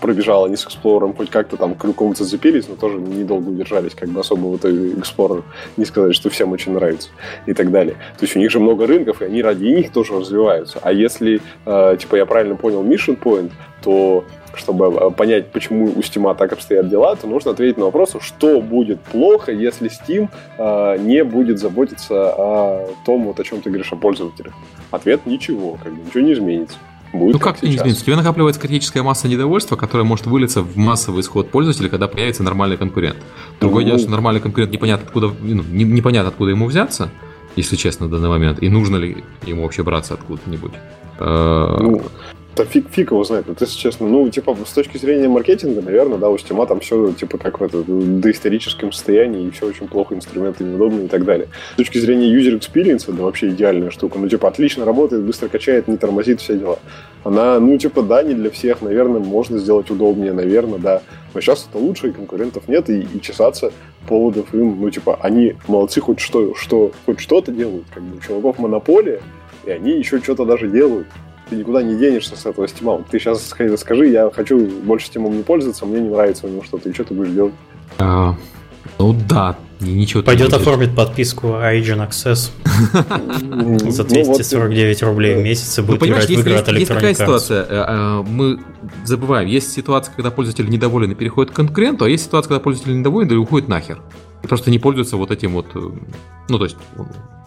пробежал, 0.00 0.44
они 0.44 0.56
с 0.56 0.66
Explorer 0.66 1.14
хоть 1.16 1.30
как-то 1.30 1.56
там 1.56 1.74
крюком 1.74 2.14
зацепились, 2.14 2.68
но 2.68 2.76
тоже 2.76 2.98
недолго 2.98 3.48
удержались, 3.48 3.94
как 3.94 4.08
бы 4.08 4.20
особо 4.20 4.46
вот 4.46 4.64
Explorer 4.64 5.42
не 5.76 5.84
сказать, 5.84 6.14
что 6.14 6.30
всем 6.30 6.52
очень 6.52 6.72
нравится 6.72 7.10
и 7.46 7.52
так 7.52 7.70
далее. 7.70 7.94
То 8.18 8.24
есть 8.24 8.36
у 8.36 8.38
них 8.38 8.50
же 8.50 8.60
много 8.60 8.86
рынков, 8.86 9.22
и 9.22 9.24
они 9.24 9.42
ради 9.42 9.64
них 9.64 9.92
тоже 9.92 10.14
развиваются. 10.14 10.78
А 10.82 10.92
если, 10.92 11.40
э, 11.66 11.96
типа, 11.98 12.16
я 12.16 12.26
правильно 12.26 12.56
понял 12.56 12.82
Mission 12.84 13.18
Point, 13.18 13.50
то 13.82 14.24
чтобы 14.54 14.86
э, 14.86 15.10
понять, 15.10 15.50
почему 15.52 15.86
у 15.86 16.00
Steam 16.00 16.36
так 16.36 16.52
обстоят 16.52 16.88
дела, 16.88 17.16
то 17.16 17.26
нужно 17.26 17.52
ответить 17.52 17.78
на 17.78 17.84
вопрос, 17.84 18.16
что 18.20 18.60
будет 18.60 19.00
плохо, 19.00 19.52
если 19.52 19.90
Steam 19.90 20.28
э, 20.58 20.98
не 21.00 21.24
будет 21.24 21.58
заботиться 21.58 22.30
о 22.30 22.88
том, 23.04 23.24
вот 23.24 23.40
о 23.40 23.44
чем 23.44 23.60
ты 23.60 23.70
говоришь, 23.70 23.92
о 23.92 23.96
пользователях. 23.96 24.54
Ответ– 24.90 25.20
ничего, 25.26 25.78
как 25.82 25.92
бы 25.92 26.02
ничего 26.02 26.20
не 26.20 26.32
изменится. 26.32 26.76
Будет 27.12 27.34
ну 27.34 27.38
как, 27.40 27.54
как 27.54 27.62
не 27.64 27.76
изменится? 27.76 28.02
У 28.02 28.06
тебя 28.06 28.16
накапливается 28.16 28.60
критическая 28.60 29.02
масса 29.02 29.26
недовольства, 29.26 29.76
которая 29.76 30.06
может 30.06 30.26
вылиться 30.26 30.62
в 30.62 30.76
массовый 30.76 31.22
исход 31.22 31.50
пользователя, 31.50 31.88
когда 31.88 32.06
появится 32.06 32.42
нормальный 32.42 32.76
конкурент. 32.76 33.16
Другое 33.60 33.82
ну, 33.82 33.88
дело, 33.88 33.98
что 33.98 34.10
нормальный 34.10 34.40
конкурент 34.40 34.72
непонятно 34.72 35.06
откуда, 35.06 35.32
ну, 35.40 35.62
непонятно 35.62 36.28
откуда 36.28 36.50
ему 36.50 36.66
взяться, 36.66 37.10
если 37.56 37.74
честно, 37.74 38.06
в 38.06 38.10
данный 38.10 38.28
момент, 38.28 38.62
и 38.62 38.68
нужно 38.68 38.96
ли 38.96 39.24
ему 39.44 39.62
вообще 39.62 39.82
браться 39.82 40.14
откуда-нибудь. 40.14 40.72
Э, 41.18 41.76
ну, 41.80 42.02
да 42.56 42.64
фиг, 42.64 42.88
фиг 42.90 43.12
его 43.12 43.22
знает, 43.24 43.46
вот 43.46 43.60
если 43.60 43.78
честно. 43.78 44.08
Ну, 44.08 44.28
типа, 44.28 44.56
с 44.66 44.72
точки 44.72 44.98
зрения 44.98 45.28
маркетинга, 45.28 45.82
наверное, 45.82 46.18
да, 46.18 46.28
у 46.28 46.36
Стима 46.36 46.66
там 46.66 46.80
все, 46.80 47.12
типа, 47.12 47.38
как 47.38 47.60
в 47.60 47.64
это, 47.64 47.82
доисторическом 47.82 48.92
состоянии, 48.92 49.46
и 49.46 49.50
все 49.50 49.66
очень 49.66 49.86
плохо, 49.86 50.14
инструменты 50.14 50.64
неудобные 50.64 51.06
и 51.06 51.08
так 51.08 51.24
далее. 51.24 51.48
С 51.74 51.76
точки 51.76 51.98
зрения 51.98 52.32
user 52.34 52.58
experience, 52.58 53.04
да, 53.12 53.22
вообще 53.22 53.50
идеальная 53.50 53.90
штука. 53.90 54.18
Ну, 54.18 54.28
типа, 54.28 54.48
отлично 54.48 54.84
работает, 54.84 55.22
быстро 55.22 55.48
качает, 55.48 55.86
не 55.86 55.96
тормозит, 55.96 56.40
все 56.40 56.56
дела. 56.56 56.78
Она, 57.22 57.60
ну, 57.60 57.78
типа, 57.78 58.02
да, 58.02 58.22
не 58.22 58.34
для 58.34 58.50
всех, 58.50 58.82
наверное, 58.82 59.20
можно 59.20 59.58
сделать 59.58 59.90
удобнее, 59.90 60.32
наверное, 60.32 60.78
да. 60.78 61.02
Но 61.34 61.40
сейчас 61.40 61.66
это 61.70 61.78
лучше, 61.78 62.08
и 62.08 62.12
конкурентов 62.12 62.66
нет, 62.66 62.90
и, 62.90 63.00
и 63.00 63.20
чесаться 63.20 63.72
поводов 64.08 64.52
им, 64.52 64.80
ну, 64.80 64.90
типа, 64.90 65.18
они 65.22 65.54
молодцы 65.68 66.00
хоть 66.00 66.18
что, 66.18 66.54
что 66.56 66.92
хоть 67.06 67.20
что-то 67.20 67.52
делают, 67.52 67.84
как 67.94 68.02
бы 68.02 68.16
у 68.16 68.20
чуваков 68.20 68.58
монополия, 68.58 69.20
и 69.64 69.70
они 69.70 69.92
еще 69.92 70.18
что-то 70.18 70.44
даже 70.44 70.68
делают 70.68 71.06
ты 71.50 71.56
никуда 71.56 71.82
не 71.82 71.96
денешься 71.96 72.36
с 72.36 72.46
этого 72.46 72.66
стима. 72.68 73.04
Ты 73.10 73.18
сейчас 73.18 73.46
скажи, 73.76 74.08
я 74.08 74.30
хочу 74.30 74.66
больше 74.82 75.06
стимом 75.06 75.36
не 75.36 75.42
пользоваться, 75.42 75.84
мне 75.84 76.00
не 76.00 76.08
нравится 76.08 76.46
у 76.46 76.48
него 76.48 76.62
что-то, 76.62 76.88
и 76.88 76.92
что 76.92 77.04
ты 77.04 77.14
будешь 77.14 77.32
делать? 77.32 77.52
А, 77.98 78.36
ну 78.98 79.16
да, 79.28 79.56
ничего. 79.80 80.22
Пойдет 80.22 80.52
оформит 80.52 80.94
подписку 80.94 81.48
Origin 81.48 82.08
Access 82.08 82.50
за 83.90 84.04
249 84.04 85.02
ну 85.02 85.08
рублей 85.08 85.34
в 85.34 85.42
месяц 85.42 85.78
и 85.78 85.82
будет 85.82 86.02
играть 86.04 86.26
в 86.26 86.30
игры 86.30 86.54
от 86.54 86.68
Есть 86.68 86.88
такая 86.88 87.14
ситуация, 87.14 87.66
э, 87.68 87.84
э, 87.88 88.22
мы 88.22 88.60
забываем, 89.04 89.48
есть 89.48 89.72
ситуация, 89.72 90.14
когда 90.14 90.30
пользователь 90.30 90.70
недоволен 90.70 91.10
и 91.10 91.14
переходит 91.14 91.52
к 91.52 91.56
конкуренту, 91.56 92.04
а 92.04 92.08
есть 92.08 92.24
ситуация, 92.24 92.50
когда 92.50 92.60
пользователь 92.60 92.96
недоволен 92.96 93.28
и 93.32 93.34
уходит 93.34 93.68
нахер. 93.68 94.00
И 94.42 94.46
просто 94.46 94.70
не 94.70 94.78
пользуется 94.78 95.16
вот 95.16 95.30
этим 95.30 95.52
вот, 95.52 95.66
ну 95.74 96.58
то 96.58 96.64
есть 96.64 96.76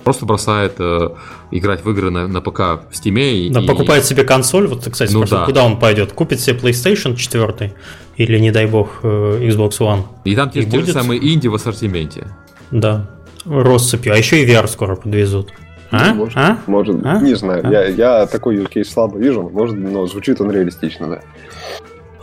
просто 0.03 0.25
бросает 0.25 0.73
э, 0.79 1.10
играть 1.51 1.84
в 1.84 1.89
игры 1.89 2.12
на, 2.12 2.27
на 2.27 2.41
ПК 2.41 2.60
в 2.60 2.91
Steam. 2.91 3.51
Да, 3.51 3.62
и... 3.62 3.67
покупает 3.67 4.06
себе 4.06 4.23
консоль, 4.23 4.67
вот, 4.67 4.88
кстати, 4.89 5.13
ну, 5.13 5.23
да. 5.25 5.45
куда 5.45 5.63
он 5.63 5.79
пойдет? 5.79 6.13
Купит 6.13 6.39
себе 6.39 6.58
PlayStation 6.58 7.15
4 7.15 7.73
или, 8.17 8.39
не 8.39 8.51
дай 8.51 8.67
бог, 8.67 8.99
э, 9.03 9.08
Xbox 9.49 9.79
One. 9.79 10.03
И 10.25 10.36
там 10.36 10.49
те, 10.49 10.62
и 10.62 10.65
те 10.65 10.71
будет... 10.71 10.88
же 10.88 10.93
самые 10.93 11.34
инди 11.34 11.47
в 11.47 11.56
ассортименте. 11.56 12.27
Да, 12.71 13.10
россыпью. 13.45 14.13
А 14.13 14.17
еще 14.17 14.43
и 14.43 14.47
VR 14.47 14.67
скоро 14.67 14.95
подвезут. 14.95 15.51
А? 15.91 16.10
Ну, 16.10 16.15
может, 16.15 16.38
а? 16.38 16.58
может 16.65 17.06
а? 17.06 17.19
не 17.21 17.36
знаю. 17.36 17.62
А? 17.65 17.71
Я, 17.71 17.86
я 17.86 18.25
такой 18.25 18.58
use 18.58 18.71
case 18.71 18.86
слабо 18.86 19.17
вижу, 19.17 19.49
может, 19.49 19.77
но 19.77 20.06
звучит 20.08 20.41
он 20.41 20.51
реалистично, 20.51 21.08
да. 21.08 21.21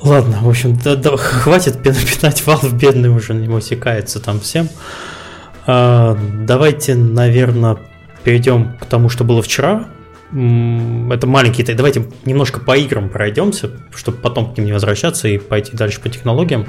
Ладно, 0.02 0.38
в 0.40 0.48
общем, 0.48 0.78
да, 0.82 0.96
да, 0.96 1.16
хватит 1.16 1.82
питать 1.82 2.42
Valve, 2.46 2.72
бедный 2.74 3.10
уже 3.10 3.34
не 3.34 3.48
усекается 3.48 4.18
там 4.20 4.40
всем. 4.40 4.68
А, 5.66 6.16
давайте, 6.46 6.94
наверное, 6.94 7.76
перейдем 8.24 8.76
к 8.80 8.86
тому, 8.86 9.08
что 9.08 9.24
было 9.24 9.42
вчера. 9.42 9.88
Это 10.30 11.26
маленькие, 11.26 11.74
давайте 11.74 12.06
немножко 12.24 12.60
по 12.60 12.76
играм 12.76 13.08
пройдемся, 13.08 13.70
чтобы 13.92 14.18
потом 14.18 14.54
к 14.54 14.56
ним 14.56 14.66
не 14.66 14.72
возвращаться 14.72 15.26
и 15.26 15.38
пойти 15.38 15.76
дальше 15.76 16.00
по 16.00 16.08
технологиям. 16.08 16.66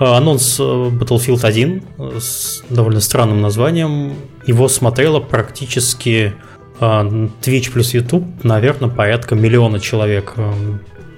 А, 0.00 0.16
анонс 0.16 0.58
э, 0.58 0.62
Battlefield 0.62 1.44
1 1.44 1.82
с 2.18 2.64
довольно 2.68 3.00
странным 3.00 3.42
названием. 3.42 4.14
Его 4.46 4.66
смотрело 4.66 5.20
практически 5.20 6.34
а, 6.80 7.04
Twitch 7.42 7.70
плюс 7.70 7.94
YouTube, 7.94 8.42
наверное, 8.42 8.88
порядка 8.88 9.36
миллиона 9.36 9.78
человек 9.78 10.32
э, 10.36 10.52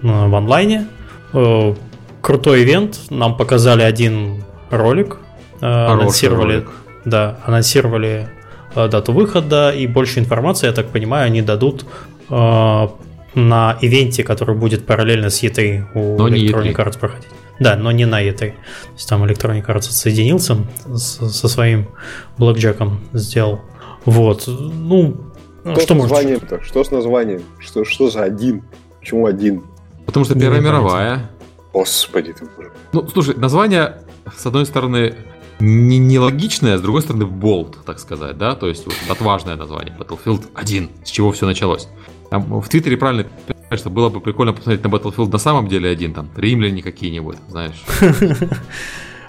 в 0.02 0.34
онлайне. 0.34 0.88
Э, 1.34 1.74
крутой 2.20 2.62
ивент. 2.62 2.98
Нам 3.10 3.36
показали 3.36 3.82
один 3.82 4.44
ролик. 4.70 5.18
Хороший 5.60 5.92
анонсировали, 5.92 6.52
ролик. 6.54 6.70
Да, 7.04 7.38
анонсировали 7.44 8.28
Э, 8.74 8.88
дату 8.88 9.12
выхода 9.12 9.70
и 9.70 9.86
больше 9.86 10.18
информации, 10.18 10.66
я 10.66 10.72
так 10.72 10.88
понимаю, 10.88 11.26
они 11.26 11.42
дадут 11.42 11.86
э, 12.28 12.88
на 13.34 13.78
ивенте, 13.80 14.24
который 14.24 14.56
будет 14.56 14.84
параллельно 14.84 15.30
с 15.30 15.42
E3 15.42 15.84
у 15.94 16.18
но 16.18 16.28
Electronic 16.28 16.74
Arts 16.74 16.98
проходить. 16.98 17.28
Да, 17.60 17.76
но 17.76 17.92
не 17.92 18.04
на 18.04 18.22
E3. 18.22 18.36
То 18.36 18.52
есть 18.94 19.08
там 19.08 19.24
Electronic 19.24 19.64
Arts 19.66 19.88
отсоединился 19.88 20.56
с, 20.86 21.28
со 21.30 21.48
своим 21.48 21.88
блэкджеком 22.36 23.00
сделал. 23.12 23.60
Вот. 24.04 24.44
Ну, 24.46 25.32
что, 25.62 25.80
что 25.80 25.94
с 25.94 25.98
названием-то? 25.98 26.60
Что 26.62 26.84
с 26.84 26.90
названием? 26.90 27.42
Что, 27.60 27.84
что 27.84 28.10
за 28.10 28.24
один? 28.24 28.64
Почему 28.98 29.26
один? 29.26 29.62
Потому 30.06 30.24
что 30.24 30.38
Первая 30.38 30.60
мировая. 30.60 31.30
Господи 31.72 32.32
ты 32.32 32.46
боже. 32.56 32.70
Ну, 32.92 33.08
слушай, 33.08 33.34
название, 33.36 33.98
с 34.36 34.46
одной 34.46 34.64
стороны, 34.64 35.14
не, 35.60 35.98
нелогичное, 35.98 36.74
а 36.74 36.78
с 36.78 36.80
другой 36.80 37.02
стороны, 37.02 37.26
болт, 37.26 37.78
так 37.84 37.98
сказать, 37.98 38.38
да, 38.38 38.54
то 38.54 38.68
есть 38.68 38.86
вот, 38.86 38.94
отважное 39.08 39.56
название, 39.56 39.94
Battlefield 39.98 40.44
1, 40.54 40.90
с 41.04 41.10
чего 41.10 41.32
все 41.32 41.46
началось. 41.46 41.88
Там 42.30 42.60
в 42.60 42.68
Твиттере 42.68 42.96
правильно 42.96 43.24
писали, 43.24 43.78
что 43.78 43.90
было 43.90 44.08
бы 44.08 44.20
прикольно 44.20 44.52
посмотреть 44.52 44.84
на 44.84 44.88
Battlefield 44.88 45.30
на 45.30 45.38
самом 45.38 45.68
деле 45.68 45.90
один, 45.90 46.14
там, 46.14 46.28
римляне 46.36 46.82
какие-нибудь, 46.82 47.38
знаешь. 47.48 47.82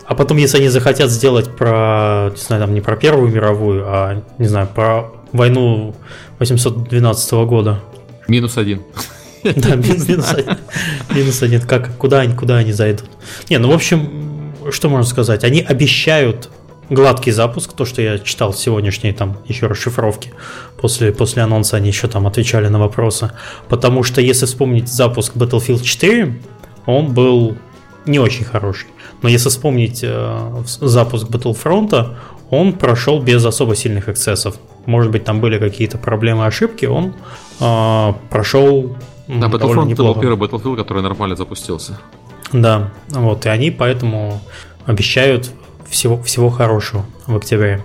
А 0.08 0.14
потом, 0.14 0.38
если 0.38 0.60
они 0.60 0.68
захотят 0.68 1.10
сделать 1.10 1.56
про, 1.56 2.30
не 2.32 2.40
знаю, 2.40 2.62
там 2.62 2.74
не 2.76 2.82
про 2.82 2.96
Первую 2.96 3.34
мировую, 3.34 3.86
а, 3.88 4.24
не 4.38 4.48
знаю, 4.48 4.68
про 4.68 5.12
войну 5.32 5.96
812 6.38 7.34
года. 7.48 7.82
Минус 8.28 8.58
один. 8.58 8.84
Да, 9.56 9.76
минус, 9.76 10.34
один. 10.34 10.58
Минус 11.14 11.44
один. 11.44 11.62
Как, 11.62 11.96
куда 11.98 12.22
они, 12.22 12.34
куда 12.34 12.58
они 12.58 12.72
зайдут? 12.72 13.10
Не, 13.50 13.60
ну, 13.60 13.70
в 13.70 13.74
общем, 13.74 14.54
что 14.72 14.90
можно 14.90 15.08
сказать? 15.08 15.44
Они 15.44 15.62
обещают 15.62 16.50
гладкий 16.90 17.32
запуск, 17.32 17.74
то, 17.74 17.86
что 17.86 18.02
я 18.02 18.18
читал 18.20 18.52
в 18.52 18.58
сегодняшней 18.58 19.14
там 19.14 19.38
еще 19.46 19.68
расшифровке. 19.68 20.32
После, 20.82 21.12
после 21.12 21.44
анонса 21.44 21.78
они 21.78 21.90
еще 21.90 22.08
там 22.08 22.26
отвечали 22.26 22.68
на 22.68 22.80
вопросы. 22.80 23.32
Потому 23.70 24.04
что 24.04 24.20
если 24.20 24.46
вспомнить 24.46 24.88
запуск 24.88 25.36
Battlefield 25.36 25.84
4, 25.84 26.42
он 26.88 27.14
был 27.14 27.56
не 28.06 28.20
очень 28.20 28.46
хороший. 28.46 28.88
Но 29.22 29.30
если 29.30 29.50
вспомнить 29.50 30.02
э, 30.04 30.64
запуск 30.66 31.28
Battlefront, 31.28 32.16
он 32.50 32.74
прошел 32.74 33.22
без 33.22 33.46
особо 33.46 33.76
сильных 33.76 34.10
эксцессов. 34.10 34.56
Может 34.86 35.12
быть, 35.12 35.24
там 35.24 35.40
были 35.40 35.58
какие-то 35.58 35.98
проблемы, 35.98 36.46
ошибки, 36.46 36.86
он 36.86 37.14
э, 37.60 38.14
прошел. 38.30 38.96
Да, 39.28 39.48
Battlefront 39.48 39.92
это 39.94 40.04
был 40.04 40.16
первый 40.16 40.38
Battlefield, 40.38 40.78
который 40.78 41.02
нормально 41.02 41.36
запустился. 41.36 42.00
Да, 42.54 42.92
вот, 43.10 43.46
и 43.46 43.50
они 43.50 43.72
поэтому 43.72 44.40
обещают 44.86 45.52
всего, 45.90 46.22
всего 46.22 46.50
хорошего 46.50 47.06
в 47.26 47.36
октябре. 47.36 47.84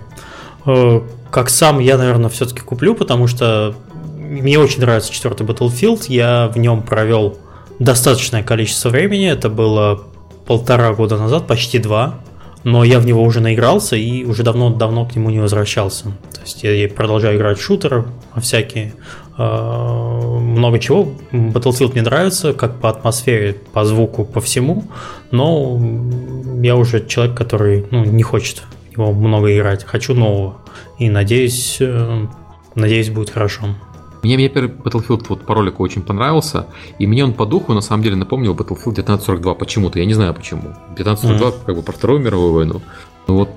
Э, 0.65 1.01
как 1.31 1.49
сам 1.49 1.79
я, 1.79 1.97
наверное, 1.97 2.29
все-таки 2.29 2.61
куплю, 2.61 2.93
потому 2.93 3.27
что 3.27 3.75
мне 4.17 4.59
очень 4.59 4.81
нравится 4.81 5.11
четвертый 5.11 5.45
Battlefield. 5.45 6.05
Я 6.07 6.51
в 6.53 6.57
нем 6.57 6.83
провел 6.83 7.37
достаточное 7.79 8.43
количество 8.43 8.89
времени. 8.89 9.27
Это 9.27 9.49
было 9.49 10.03
полтора 10.45 10.93
года 10.93 11.17
назад, 11.17 11.47
почти 11.47 11.79
два. 11.79 12.19
Но 12.63 12.83
я 12.83 12.99
в 12.99 13.05
него 13.05 13.23
уже 13.23 13.39
наигрался 13.39 13.95
и 13.95 14.23
уже 14.23 14.43
давно-давно 14.43 15.05
к 15.05 15.15
нему 15.15 15.31
не 15.31 15.39
возвращался. 15.39 16.05
То 16.33 16.41
есть 16.41 16.63
я 16.63 16.87
продолжаю 16.89 17.37
играть 17.37 17.57
в 17.57 17.63
шутеры 17.63 18.05
всякие. 18.39 18.93
Э, 19.37 20.37
много 20.39 20.79
чего. 20.79 21.13
Battlefield 21.31 21.93
мне 21.93 22.01
нравится, 22.01 22.53
как 22.53 22.79
по 22.79 22.89
атмосфере, 22.89 23.57
по 23.73 23.83
звуку, 23.85 24.23
по 24.23 24.39
всему, 24.39 24.83
но 25.31 25.79
я 26.61 26.75
уже 26.75 27.05
человек, 27.05 27.35
который 27.35 27.85
ну, 27.91 28.05
не 28.05 28.23
хочет 28.23 28.63
его 28.91 29.11
много 29.11 29.55
играть. 29.55 29.83
Хочу 29.83 30.13
нового. 30.13 30.57
И 30.99 31.09
надеюсь, 31.09 31.77
э, 31.79 32.27
надеюсь, 32.75 33.09
будет 33.09 33.29
хорошо. 33.29 33.75
Мне, 34.23 34.35
мне 34.35 34.49
первый 34.49 34.71
Battlefield 34.71 35.25
вот 35.29 35.45
по 35.45 35.55
ролику 35.55 35.83
очень 35.83 36.03
понравился, 36.03 36.67
и 36.99 37.07
мне 37.07 37.23
он 37.23 37.33
по 37.33 37.45
духу 37.45 37.73
на 37.73 37.81
самом 37.81 38.03
деле 38.03 38.15
напомнил 38.15 38.53
Battlefield 38.53 38.99
1942 39.01 39.55
почему-то, 39.55 39.99
я 39.99 40.05
не 40.05 40.13
знаю 40.13 40.33
почему. 40.33 40.73
1942 40.93 41.47
mm-hmm. 41.47 41.65
как 41.65 41.75
бы 41.75 41.81
про 41.81 41.91
Вторую 41.91 42.19
мировую 42.19 42.53
войну. 42.53 42.81
Ну 43.27 43.35
вот 43.35 43.49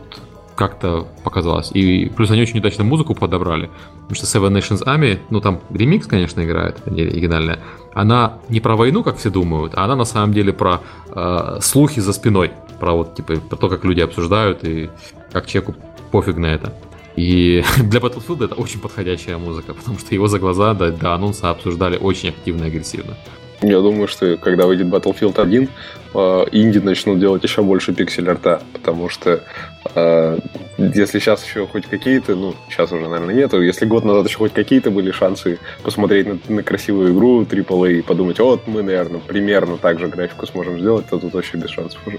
как-то 0.54 1.06
показалось. 1.22 1.70
И 1.72 2.06
плюс 2.06 2.30
они 2.30 2.42
очень 2.42 2.58
удачно 2.58 2.84
музыку 2.84 3.14
подобрали. 3.14 3.70
Потому 4.08 4.14
что 4.14 4.26
Seven 4.26 4.56
Nations 4.56 4.84
Army, 4.84 5.18
ну 5.30 5.40
там 5.40 5.60
ремикс, 5.70 6.06
конечно, 6.06 6.44
играет, 6.44 6.86
не 6.86 7.02
оригинальная. 7.02 7.58
Она 7.92 8.38
не 8.48 8.60
про 8.60 8.76
войну, 8.76 9.02
как 9.02 9.16
все 9.16 9.30
думают, 9.30 9.74
а 9.74 9.84
она 9.84 9.96
на 9.96 10.04
самом 10.04 10.32
деле 10.32 10.52
про 10.52 10.80
э, 11.14 11.58
слухи 11.60 12.00
за 12.00 12.12
спиной. 12.12 12.52
Про 12.80 12.94
вот, 12.94 13.14
типа, 13.14 13.34
про 13.36 13.56
то, 13.56 13.68
как 13.68 13.84
люди 13.84 14.00
обсуждают 14.00 14.64
и 14.64 14.90
как 15.32 15.46
человеку 15.46 15.74
пофиг 16.10 16.36
на 16.36 16.46
это. 16.46 16.72
И 17.16 17.62
для 17.78 18.00
Battlefield 18.00 18.44
это 18.44 18.54
очень 18.54 18.80
подходящая 18.80 19.38
музыка, 19.38 19.74
потому 19.74 19.98
что 19.98 20.14
его 20.14 20.26
за 20.26 20.38
глаза 20.38 20.74
до, 20.74 20.90
до 20.90 21.14
анонса 21.14 21.50
обсуждали 21.50 21.96
очень 21.96 22.30
активно 22.30 22.64
и 22.64 22.68
агрессивно. 22.68 23.16
Я 23.62 23.80
думаю, 23.80 24.08
что 24.08 24.36
когда 24.36 24.66
выйдет 24.66 24.88
Battlefield 24.88 25.40
1, 25.40 25.68
э, 26.14 26.44
инди 26.52 26.78
начнут 26.78 27.18
делать 27.18 27.42
еще 27.42 27.62
больше 27.62 27.94
пиксель-арта, 27.94 28.62
потому 28.72 29.08
что 29.08 29.42
если 29.94 31.18
сейчас 31.20 31.44
еще 31.44 31.66
хоть 31.66 31.86
какие-то, 31.86 32.34
ну, 32.34 32.54
сейчас 32.68 32.90
уже, 32.92 33.08
наверное, 33.08 33.34
нету, 33.34 33.62
если 33.62 33.86
год 33.86 34.04
назад 34.04 34.26
еще 34.26 34.38
хоть 34.38 34.52
какие-то 34.52 34.90
были 34.90 35.12
шансы 35.12 35.58
посмотреть 35.82 36.26
на, 36.26 36.38
на 36.54 36.62
красивую 36.62 37.14
игру 37.14 37.42
AAA 37.42 37.98
и 37.98 38.02
подумать, 38.02 38.38
вот 38.40 38.66
мы, 38.66 38.82
наверное, 38.82 39.20
примерно 39.20 39.76
так 39.76 40.00
же 40.00 40.08
графику 40.08 40.46
сможем 40.46 40.80
сделать, 40.80 41.06
то 41.08 41.18
тут 41.18 41.34
вообще 41.34 41.58
без 41.58 41.70
шансов 41.70 42.00
уже. 42.06 42.18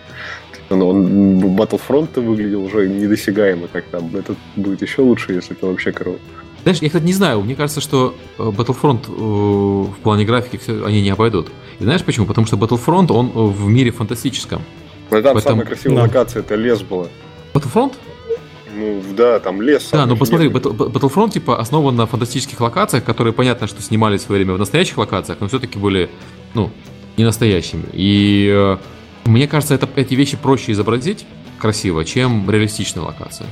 Но 0.70 0.90
он 0.90 1.40
Battlefront 1.58 2.20
выглядел 2.20 2.64
уже 2.64 2.88
недосягаемо, 2.88 3.68
как 3.72 3.86
там. 3.86 4.16
Это 4.16 4.36
будет 4.56 4.82
еще 4.82 5.02
лучше, 5.02 5.34
если 5.34 5.56
это 5.56 5.68
вообще 5.68 5.92
корова. 5.92 6.18
Знаешь, 6.64 6.80
я, 6.80 6.88
кстати, 6.88 7.04
не 7.04 7.14
знаю, 7.14 7.42
мне 7.42 7.56
кажется, 7.56 7.80
что 7.80 8.16
э, 8.40 8.42
Battlefront 8.42 9.06
э, 9.08 9.92
в 9.92 9.98
плане 10.02 10.26
графики 10.26 10.58
все, 10.58 10.84
они 10.84 11.04
не 11.04 11.12
обойдут. 11.12 11.52
И 11.80 11.84
знаешь 11.84 12.04
почему? 12.04 12.26
Потому 12.26 12.48
что 12.48 12.56
Battlefront, 12.56 13.12
он 13.12 13.28
э, 13.28 13.32
в 13.36 13.68
мире 13.68 13.92
фантастическом. 13.92 14.64
Ну, 15.12 15.22
там 15.22 15.36
Поэтому... 15.36 15.42
самая 15.42 15.66
красивая 15.68 15.98
да. 15.98 16.02
локация, 16.04 16.40
это 16.40 16.56
лес 16.56 16.82
была. 16.82 17.08
Battlefront? 17.56 17.94
Ну, 18.76 19.02
да, 19.16 19.40
там 19.40 19.62
лес. 19.62 19.90
Да, 19.92 20.06
ну 20.06 20.18
посмотри, 20.18 20.50
Battlefront, 20.50 21.32
типа, 21.32 21.60
основан 21.60 21.96
на 21.96 22.06
фантастических 22.06 22.60
локациях, 22.60 23.06
которые, 23.06 23.34
понятно, 23.34 23.68
что 23.68 23.82
снимались 23.82 24.22
в 24.22 24.26
свое 24.26 24.44
время 24.44 24.56
в 24.56 24.60
настоящих 24.60 24.98
локациях, 24.98 25.40
но 25.40 25.48
все-таки 25.48 25.80
были, 25.80 26.10
ну, 26.54 26.72
не 27.16 27.24
настоящими. 27.24 27.86
И 27.94 28.52
э, 28.54 28.78
мне 29.24 29.48
кажется, 29.48 29.76
это, 29.76 29.88
эти 29.96 30.14
вещи 30.14 30.36
проще 30.36 30.74
изобразить 30.74 31.26
красиво, 31.58 32.04
чем 32.04 32.50
реалистичная 32.50 33.04
локация. 33.04 33.48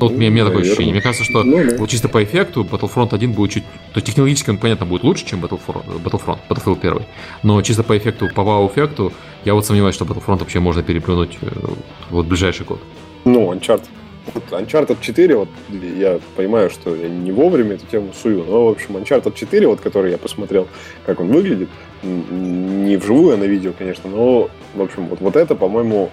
Вот 0.00 0.10
у 0.10 0.14
меня, 0.16 0.28
у 0.28 0.32
меня 0.32 0.44
такое 0.44 0.62
ощущение. 0.62 0.92
Мне 0.92 1.00
кажется, 1.00 1.24
что 1.24 1.44
ну, 1.44 1.78
вот 1.78 1.88
чисто 1.88 2.08
по 2.08 2.22
эффекту 2.24 2.64
Battlefront 2.64 3.14
1 3.14 3.32
будет 3.32 3.52
чуть... 3.52 3.64
То 3.92 4.00
технологически 4.00 4.50
он, 4.50 4.58
понятно, 4.58 4.86
будет 4.86 5.04
лучше, 5.04 5.24
чем 5.24 5.44
Battlefront, 5.44 6.02
Battlefront, 6.02 6.38
Battlefield 6.48 6.78
1. 6.80 7.06
Но 7.44 7.62
чисто 7.62 7.84
по 7.84 7.96
эффекту, 7.96 8.28
по 8.34 8.42
вау-эффекту, 8.42 9.12
я 9.44 9.54
вот 9.54 9.64
сомневаюсь, 9.64 9.94
что 9.94 10.04
Battlefront 10.04 10.38
вообще 10.38 10.58
можно 10.58 10.82
переплюнуть 10.82 11.38
э, 11.40 11.46
вот 12.10 12.26
в 12.26 12.28
ближайший 12.28 12.66
год. 12.66 12.80
Ну, 13.24 13.52
Uncharted. 13.52 13.88
Вот 14.32 14.44
Uncharted 14.50 14.98
4, 15.00 15.36
вот 15.36 15.48
я 15.70 16.18
понимаю, 16.34 16.70
что 16.70 16.94
я 16.94 17.08
не 17.08 17.30
вовремя 17.30 17.74
эту 17.74 17.86
тему 17.86 18.12
сую, 18.14 18.44
но, 18.44 18.66
в 18.66 18.68
общем, 18.70 18.96
Uncharted 18.96 19.34
4, 19.34 19.66
вот 19.66 19.80
который 19.80 20.12
я 20.12 20.18
посмотрел, 20.18 20.66
как 21.04 21.20
он 21.20 21.28
выглядит, 21.28 21.68
не 22.02 22.96
вживую, 22.96 23.34
а 23.34 23.36
на 23.36 23.44
видео, 23.44 23.72
конечно, 23.76 24.08
но, 24.08 24.48
в 24.74 24.82
общем, 24.82 25.08
вот, 25.08 25.20
вот 25.20 25.36
это, 25.36 25.54
по-моему, 25.54 26.10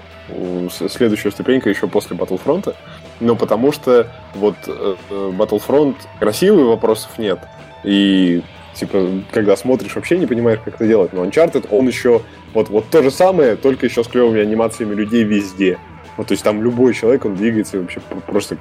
следующая 0.70 1.32
ступенька 1.32 1.70
еще 1.70 1.88
после 1.88 2.16
Battlefront. 2.16 2.76
Ну, 3.20 3.36
потому 3.36 3.72
что 3.72 4.08
вот 4.36 4.56
э, 4.68 4.96
Battlefront 5.10 5.96
красивый, 6.20 6.66
вопросов 6.66 7.18
нет. 7.18 7.40
И 7.84 8.42
типа, 8.74 9.08
когда 9.32 9.56
смотришь, 9.56 9.96
вообще 9.96 10.18
не 10.18 10.28
понимаешь, 10.28 10.60
как 10.64 10.76
это 10.76 10.88
делать. 10.88 11.14
Но 11.14 11.26
Uncharted, 11.26 11.68
он 11.70 11.88
еще 11.88 12.22
вот, 12.54 12.70
вот 12.70 12.90
то 12.90 13.04
же 13.04 13.12
самое, 13.12 13.56
только 13.56 13.86
еще 13.86 14.04
с 14.04 14.08
клевыми 14.08 14.42
анимациями 14.42 14.96
людей 14.96 15.24
везде. 15.24 15.78
Вот, 16.22 16.28
то 16.28 16.34
есть 16.34 16.44
там 16.44 16.62
любой 16.62 16.94
человек, 16.94 17.26
он 17.26 17.36
двигается 17.36 17.80
вообще 17.80 18.00
просто 18.28 18.56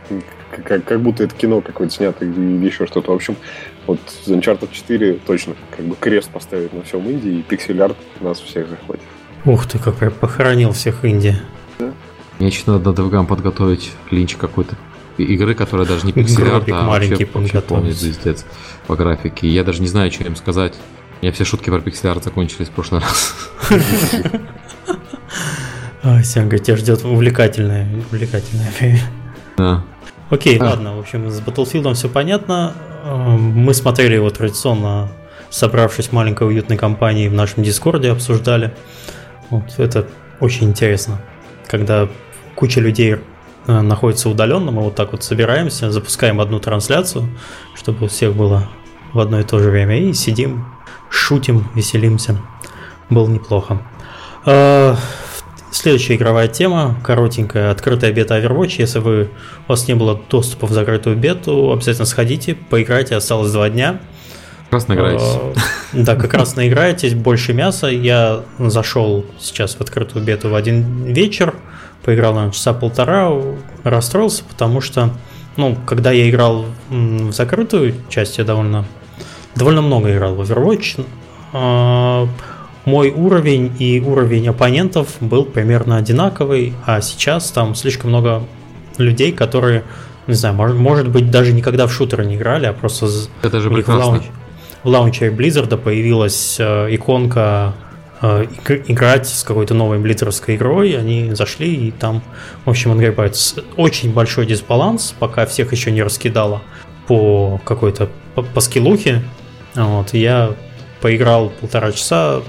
как, 0.64 0.82
как 0.82 1.00
будто 1.02 1.24
это 1.24 1.34
кино 1.34 1.60
какое-то 1.60 1.92
снято 1.92 2.24
или 2.24 2.64
еще 2.64 2.86
что-то. 2.86 3.12
В 3.12 3.14
общем, 3.16 3.36
вот 3.86 4.00
Uncharted 4.24 4.70
4 4.72 5.18
точно 5.26 5.52
как 5.76 5.84
бы 5.84 5.94
крест 5.94 6.30
поставить 6.30 6.72
на 6.72 6.82
всем 6.84 7.06
Индии, 7.06 7.40
и 7.40 7.42
пиксель-арт 7.42 7.98
нас 8.20 8.40
всех 8.40 8.66
захватит. 8.66 9.02
Ух 9.44 9.66
ты, 9.66 9.78
как 9.78 10.00
я 10.00 10.10
похоронил 10.10 10.72
всех 10.72 11.04
Инди. 11.04 11.36
Мне 12.38 12.48
еще 12.48 12.62
надо 12.64 12.92
DevGam 12.92 13.26
подготовить 13.26 13.92
линч 14.10 14.36
какой-то 14.36 14.76
игры, 15.18 15.54
которая 15.54 15.86
даже 15.86 16.06
не 16.06 16.14
пиксель-арт, 16.14 16.66
а 16.70 16.84
маленький 16.84 17.26
вообще, 17.26 17.60
вообще 17.60 17.92
звездец 17.92 18.46
по 18.86 18.96
графике. 18.96 19.48
Я 19.48 19.64
даже 19.64 19.82
не 19.82 19.88
знаю, 19.88 20.10
что 20.10 20.24
им 20.24 20.34
сказать. 20.34 20.78
У 21.20 21.26
меня 21.26 21.32
все 21.34 21.44
шутки 21.44 21.68
про 21.68 21.80
пиксель-арт 21.80 22.24
закончились 22.24 22.68
в 22.68 22.70
прошлый 22.70 23.02
раз. 23.02 23.34
Сянга, 26.22 26.58
тебя 26.58 26.76
ждет 26.76 27.04
увлекательное, 27.04 27.86
увлекательное 28.10 28.70
время. 28.78 29.00
Да. 29.56 29.84
Окей, 30.30 30.58
а. 30.58 30.64
ладно, 30.64 30.96
в 30.96 31.00
общем, 31.00 31.30
с 31.30 31.40
Battlefield 31.40 31.92
все 31.94 32.08
понятно. 32.08 32.72
Эм, 33.04 33.40
мы 33.40 33.74
смотрели 33.74 34.14
его 34.14 34.30
традиционно, 34.30 35.10
собравшись 35.50 36.08
в 36.08 36.12
маленькой 36.12 36.48
уютной 36.48 36.76
компании 36.76 37.28
в 37.28 37.34
нашем 37.34 37.62
Дискорде, 37.62 38.12
обсуждали. 38.12 38.72
Вот 39.50 39.64
это 39.78 40.06
очень 40.38 40.68
интересно, 40.68 41.20
когда 41.66 42.08
куча 42.54 42.80
людей 42.80 43.16
э, 43.66 43.80
находится 43.80 44.30
удаленно, 44.30 44.70
мы 44.70 44.82
вот 44.82 44.94
так 44.94 45.12
вот 45.12 45.24
собираемся, 45.24 45.90
запускаем 45.90 46.40
одну 46.40 46.60
трансляцию, 46.60 47.28
чтобы 47.74 48.06
у 48.06 48.08
всех 48.08 48.34
было 48.34 48.68
в 49.12 49.18
одно 49.18 49.40
и 49.40 49.42
то 49.42 49.58
же 49.58 49.70
время, 49.70 49.98
и 49.98 50.12
сидим, 50.12 50.66
шутим, 51.10 51.68
веселимся. 51.74 52.40
Было 53.10 53.28
неплохо. 53.28 53.82
Следующая 55.72 56.16
игровая 56.16 56.48
тема, 56.48 56.96
коротенькая, 57.04 57.70
открытая 57.70 58.12
бета 58.12 58.38
Overwatch. 58.38 58.74
Если 58.78 58.98
вы, 58.98 59.28
у 59.66 59.70
вас 59.70 59.86
не 59.86 59.94
было 59.94 60.20
доступа 60.28 60.66
в 60.66 60.72
закрытую 60.72 61.16
бету, 61.16 61.72
обязательно 61.72 62.06
сходите, 62.06 62.56
поиграйте, 62.56 63.14
осталось 63.14 63.52
два 63.52 63.70
дня. 63.70 64.00
Как 64.64 64.72
раз 64.72 64.88
наиграетесь. 64.88 65.24
А, 65.24 65.52
да, 65.92 66.16
как 66.16 66.34
раз 66.34 66.56
наиграетесь, 66.56 67.14
больше 67.14 67.52
мяса. 67.52 67.86
Я 67.86 68.42
зашел 68.58 69.24
сейчас 69.38 69.76
в 69.76 69.80
открытую 69.80 70.24
бету 70.24 70.48
в 70.48 70.56
один 70.56 71.04
вечер, 71.04 71.54
поиграл, 72.04 72.34
на 72.34 72.50
часа 72.50 72.72
полтора, 72.72 73.30
расстроился, 73.84 74.42
потому 74.44 74.80
что, 74.80 75.10
ну, 75.56 75.76
когда 75.86 76.10
я 76.10 76.28
играл 76.28 76.66
в 76.88 77.32
закрытую 77.32 77.94
часть, 78.08 78.38
я 78.38 78.44
довольно, 78.44 78.84
довольно 79.54 79.82
много 79.82 80.12
играл 80.12 80.34
в 80.34 80.40
Overwatch, 80.40 81.04
а, 81.52 82.28
мой 82.84 83.10
уровень 83.10 83.72
и 83.78 84.00
уровень 84.00 84.48
оппонентов 84.48 85.16
был 85.20 85.44
примерно 85.44 85.96
одинаковый, 85.96 86.72
а 86.86 87.00
сейчас 87.00 87.50
там 87.50 87.74
слишком 87.74 88.10
много 88.10 88.42
людей, 88.98 89.32
которые, 89.32 89.84
не 90.26 90.34
знаю, 90.34 90.54
может, 90.54 90.76
может 90.76 91.08
быть, 91.08 91.30
даже 91.30 91.52
никогда 91.52 91.86
в 91.86 91.92
шутеры 91.92 92.24
не 92.24 92.36
играли, 92.36 92.66
а 92.66 92.72
просто 92.72 93.08
Это 93.42 93.60
же 93.60 93.70
прекрасно. 93.70 94.04
в, 94.04 94.08
лаунч, 94.08 94.22
в 94.82 94.88
лаунчере 94.88 95.30
Blizzard 95.30 95.76
появилась 95.76 96.56
э, 96.58 96.94
иконка 96.94 97.74
э, 98.22 98.46
играть 98.86 99.28
с 99.28 99.42
какой-то 99.42 99.74
новой 99.74 99.98
близзардской 99.98 100.56
игрой, 100.56 100.98
они 100.98 101.34
зашли 101.34 101.88
и 101.88 101.90
там, 101.90 102.22
в 102.64 102.70
общем, 102.70 102.92
отгребают. 102.92 103.36
Очень 103.76 104.12
большой 104.12 104.46
дисбаланс, 104.46 105.14
пока 105.18 105.46
всех 105.46 105.72
еще 105.72 105.90
не 105.90 106.02
раскидало 106.02 106.62
по 107.06 107.60
какой-то 107.64 108.08
по, 108.34 108.42
по 108.42 108.60
скиллухе. 108.60 109.22
Вот, 109.74 110.14
я 110.14 110.54
поиграл 111.00 111.50
полтора 111.60 111.92
часа, 111.92 112.40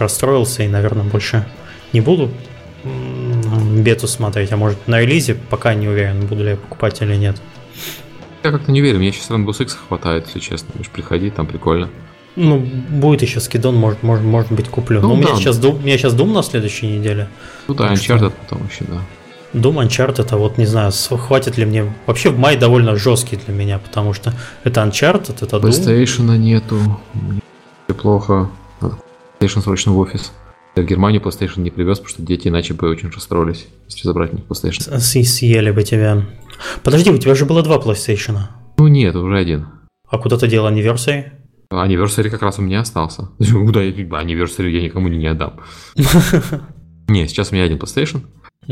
расстроился 0.00 0.62
и, 0.62 0.68
наверное, 0.68 1.04
больше 1.04 1.46
не 1.92 2.00
буду 2.00 2.30
бету 2.84 4.06
смотреть, 4.06 4.52
а 4.52 4.56
может 4.56 4.86
на 4.86 5.00
релизе, 5.00 5.34
пока 5.34 5.74
не 5.74 5.88
уверен, 5.88 6.26
буду 6.26 6.42
ли 6.42 6.50
я 6.50 6.56
покупать 6.56 7.00
или 7.02 7.16
нет. 7.16 7.36
Я 8.42 8.52
как-то 8.52 8.70
не 8.70 8.80
верю, 8.80 8.98
мне 8.98 9.12
сейчас 9.12 9.30
Rainbow 9.30 9.50
Six 9.50 9.72
хватает, 9.88 10.26
если 10.26 10.38
честно. 10.38 10.68
Можешь 10.74 10.92
приходи, 10.92 11.30
там 11.30 11.46
прикольно. 11.46 11.88
Ну, 12.36 12.58
будет 12.60 13.22
еще 13.22 13.40
скидон, 13.40 13.74
может, 13.74 14.02
может, 14.04 14.24
может 14.24 14.52
быть, 14.52 14.68
куплю. 14.68 15.00
Ну, 15.00 15.08
Но 15.08 15.14
да. 15.14 15.20
у 15.20 15.22
меня 15.22 15.36
сейчас, 15.36 15.58
у 15.64 15.72
меня 15.72 15.98
сейчас 15.98 16.14
Doom 16.14 16.32
на 16.32 16.42
следующей 16.42 16.86
неделе. 16.86 17.28
Ну 17.66 17.74
да, 17.74 17.92
Uncharted 17.92 18.32
потом 18.40 18.68
еще, 18.70 18.84
да. 18.84 19.00
Doom 19.54 19.84
Uncharted, 19.84 20.28
а 20.30 20.36
вот 20.36 20.56
не 20.56 20.66
знаю, 20.66 20.92
хватит 20.92 21.58
ли 21.58 21.64
мне... 21.64 21.92
Вообще 22.06 22.30
в 22.30 22.38
май 22.38 22.56
довольно 22.56 22.94
жесткий 22.94 23.36
для 23.36 23.52
меня, 23.52 23.78
потому 23.78 24.12
что 24.12 24.32
это 24.62 24.82
Uncharted, 24.82 25.44
это 25.44 25.56
Doom. 25.56 25.62
PlayStation 25.62 26.36
нету, 26.36 27.00
плохо. 28.00 28.50
PlayStation 29.38 29.62
срочно 29.62 29.92
в 29.92 29.98
офис. 29.98 30.32
Я 30.76 30.82
в 30.82 30.86
Германию 30.86 31.20
PlayStation 31.20 31.60
не 31.60 31.70
привез, 31.70 31.98
потому 31.98 32.10
что 32.10 32.22
дети 32.22 32.48
иначе 32.48 32.74
бы 32.74 32.88
очень 32.88 33.10
расстроились, 33.10 33.66
если 33.86 34.02
забрать 34.02 34.32
них 34.32 34.44
PlayStation. 34.44 34.98
Съели 34.98 35.70
бы 35.70 35.82
тебя. 35.82 36.24
Подожди, 36.82 37.10
у 37.10 37.18
тебя 37.18 37.34
же 37.34 37.44
было 37.44 37.62
два 37.62 37.78
PlayStation. 37.78 38.38
Ну 38.76 38.88
нет, 38.88 39.14
уже 39.14 39.38
один. 39.38 39.66
А 40.08 40.18
куда 40.18 40.38
ты 40.38 40.48
делал 40.48 40.70
Anniversary? 40.72 41.32
Anniversary 41.72 42.30
как 42.30 42.42
раз 42.42 42.58
у 42.58 42.62
меня 42.62 42.80
остался. 42.80 43.28
Куда 43.38 43.82
я 43.82 43.90
Anniversary 43.90 44.70
я 44.70 44.82
никому 44.82 45.08
не 45.08 45.26
отдам. 45.26 45.60
Не, 47.08 47.26
сейчас 47.26 47.50
у 47.50 47.54
меня 47.54 47.64
один 47.64 47.78
PlayStation. 47.78 48.22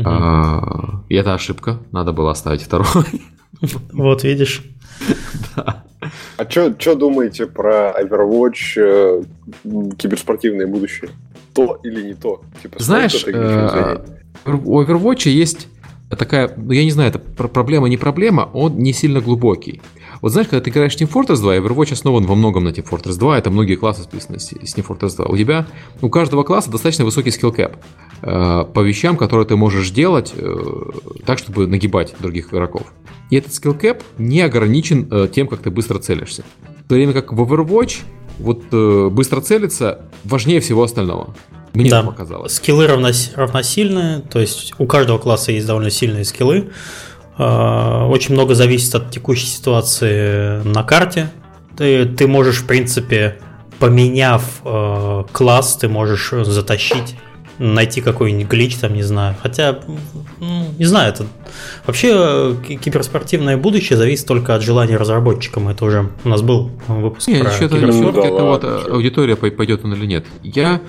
А, 0.03 1.03
и 1.09 1.15
это 1.15 1.33
ошибка. 1.33 1.79
Надо 1.91 2.13
было 2.13 2.31
оставить 2.31 2.61
второй. 2.61 2.87
Вот 3.91 4.23
видишь. 4.23 4.63
Да. 5.55 5.83
А 6.37 6.49
что 6.49 6.95
думаете 6.95 7.47
про 7.47 7.95
Overwatch 7.99 8.77
э, 8.77 9.23
киберспортивное 9.97 10.67
будущее? 10.67 11.09
То 11.53 11.79
или 11.83 12.03
не 12.03 12.13
то? 12.13 12.41
Типа, 12.61 12.81
Знаешь, 12.81 13.25
э, 13.25 13.97
у 14.45 14.81
Overwatch 14.81 15.29
есть 15.29 15.67
такая, 16.15 16.51
ну 16.55 16.71
я 16.71 16.83
не 16.83 16.91
знаю, 16.91 17.09
это 17.09 17.19
проблема 17.19 17.89
не 17.89 17.97
проблема, 17.97 18.49
он 18.53 18.77
не 18.77 18.93
сильно 18.93 19.19
глубокий. 19.19 19.81
Вот 20.21 20.31
знаешь, 20.31 20.47
когда 20.47 20.63
ты 20.63 20.69
играешь 20.69 20.95
в 20.95 21.01
Team 21.01 21.11
Fortress 21.11 21.37
2, 21.37 21.57
Overwatch 21.57 21.93
основан 21.93 22.25
во 22.25 22.35
многом 22.35 22.63
на 22.63 22.69
Team 22.69 22.87
Fortress 22.89 23.17
2, 23.17 23.37
это 23.37 23.51
многие 23.51 23.75
классы 23.75 24.03
списаны 24.03 24.39
с 24.39 24.51
Team 24.51 24.85
Fortress 24.85 25.15
2. 25.15 25.25
У 25.25 25.37
тебя, 25.37 25.67
у 26.01 26.09
каждого 26.09 26.43
класса 26.43 26.71
достаточно 26.71 27.05
высокий 27.05 27.31
скилл 27.31 27.51
кэп 27.51 27.77
э, 28.21 28.65
по 28.73 28.79
вещам, 28.81 29.17
которые 29.17 29.45
ты 29.45 29.55
можешь 29.55 29.89
делать 29.91 30.33
э, 30.35 30.55
так, 31.25 31.37
чтобы 31.37 31.67
нагибать 31.67 32.15
других 32.19 32.53
игроков. 32.53 32.83
И 33.29 33.35
этот 33.35 33.53
скилл 33.53 33.73
кэп 33.73 34.01
не 34.17 34.41
ограничен 34.41 35.07
э, 35.11 35.27
тем, 35.33 35.47
как 35.47 35.59
ты 35.59 35.69
быстро 35.69 35.99
целишься. 35.99 36.43
В 36.85 36.89
то 36.89 36.95
время 36.95 37.13
как 37.13 37.33
в 37.33 37.41
Overwatch 37.41 38.01
вот 38.39 38.63
э, 38.71 39.09
быстро 39.11 39.41
целиться 39.41 40.05
важнее 40.23 40.59
всего 40.59 40.83
остального. 40.83 41.35
Мне 41.73 41.89
да. 41.89 42.01
показалось. 42.01 42.55
Скиллы 42.55 42.87
равнос, 42.87 43.33
равносильные, 43.35 44.21
то 44.21 44.39
есть 44.39 44.73
у 44.79 44.87
каждого 44.87 45.19
класса 45.19 45.51
есть 45.51 45.67
довольно 45.67 45.91
сильные 45.91 46.25
скиллы. 46.25 46.71
Э, 47.37 48.05
очень 48.05 48.33
много 48.33 48.55
зависит 48.55 48.93
от 48.95 49.11
текущей 49.11 49.47
ситуации 49.47 50.61
на 50.63 50.83
карте. 50.83 51.29
Ты, 51.77 52.05
ты 52.05 52.27
можешь, 52.27 52.57
в 52.57 52.67
принципе, 52.67 53.39
поменяв 53.79 54.43
э, 54.63 55.23
класс, 55.31 55.77
ты 55.77 55.87
можешь 55.87 56.31
затащить 56.31 57.15
найти 57.59 58.01
какой-нибудь 58.01 58.47
глич, 58.47 58.75
там, 58.75 58.93
не 58.93 59.03
знаю. 59.03 59.35
Хотя, 59.41 59.79
ну, 60.39 60.73
не 60.77 60.85
знаю, 60.85 61.13
это 61.13 61.25
вообще 61.85 62.11
э, 62.13 62.55
киберспортивное 62.81 63.57
будущее 63.57 63.97
зависит 63.97 64.27
только 64.27 64.55
от 64.55 64.61
желания 64.61 64.97
разработчикам. 64.97 65.67
Это 65.69 65.85
уже 65.85 66.09
у 66.23 66.29
нас 66.29 66.41
был 66.41 66.71
выпуск 66.87 67.27
Нет, 67.27 67.41
про 67.41 67.51
еще 67.51 67.65
это, 67.65 67.75
ну, 67.77 68.11
да, 68.11 68.21
это 68.21 68.43
вот 68.43 68.63
аудитория 68.63 69.35
пойдет 69.35 69.83
он 69.83 69.93
или 69.93 70.05
нет. 70.05 70.25
Я 70.43 70.81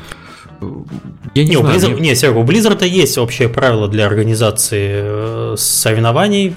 я 1.35 1.45
не, 1.45 1.51
не, 1.51 1.57
знаю, 1.57 1.77
Blizzard, 1.77 1.93
мне... 1.95 2.11
не, 2.11 2.15
Серега, 2.15 2.39
у 2.39 2.45
Blizzard 2.45 2.87
есть 2.87 3.19
общее 3.19 3.49
правило 3.49 3.89
для 3.89 4.07
организации 4.07 4.91
э, 4.93 5.55
соревнований. 5.57 6.55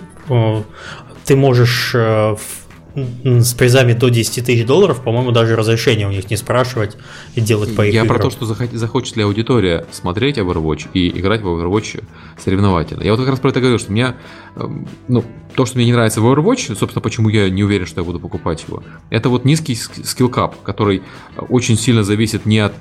Ты 1.25 1.35
можешь 1.35 1.95
с 2.95 3.53
призами 3.53 3.93
до 3.93 4.09
10 4.09 4.45
тысяч 4.45 4.65
долларов, 4.65 5.01
по-моему, 5.01 5.31
даже 5.31 5.55
разрешения 5.55 6.07
у 6.07 6.11
них 6.11 6.29
не 6.29 6.35
спрашивать 6.35 6.97
и 7.35 7.41
делать 7.41 7.75
по 7.75 7.85
их 7.85 7.93
Я 7.93 8.03
играм. 8.03 8.17
про 8.17 8.23
то, 8.23 8.29
что 8.29 8.45
захочет 8.45 9.15
ли 9.15 9.23
аудитория 9.23 9.85
смотреть 9.91 10.37
Overwatch 10.37 10.89
и 10.93 11.07
играть 11.09 11.41
в 11.41 11.47
Overwatch 11.47 12.03
соревновательно. 12.37 13.03
Я 13.03 13.11
вот 13.11 13.21
как 13.21 13.29
раз 13.29 13.39
про 13.39 13.49
это 13.49 13.61
говорю, 13.61 13.79
что 13.79 13.91
меня, 13.91 14.15
ну, 15.07 15.23
то, 15.55 15.65
что 15.65 15.77
мне 15.77 15.85
не 15.85 15.93
нравится 15.93 16.21
в 16.21 16.25
Overwatch, 16.25 16.75
собственно, 16.75 17.01
почему 17.01 17.29
я 17.29 17.49
не 17.49 17.63
уверен, 17.63 17.85
что 17.85 18.01
я 18.01 18.05
буду 18.05 18.19
покупать 18.19 18.65
его, 18.67 18.83
это 19.09 19.29
вот 19.29 19.45
низкий 19.45 19.75
скилл-кап, 19.75 20.61
который 20.61 21.01
очень 21.49 21.77
сильно 21.77 22.03
зависит 22.03 22.45
не 22.45 22.59
от 22.59 22.75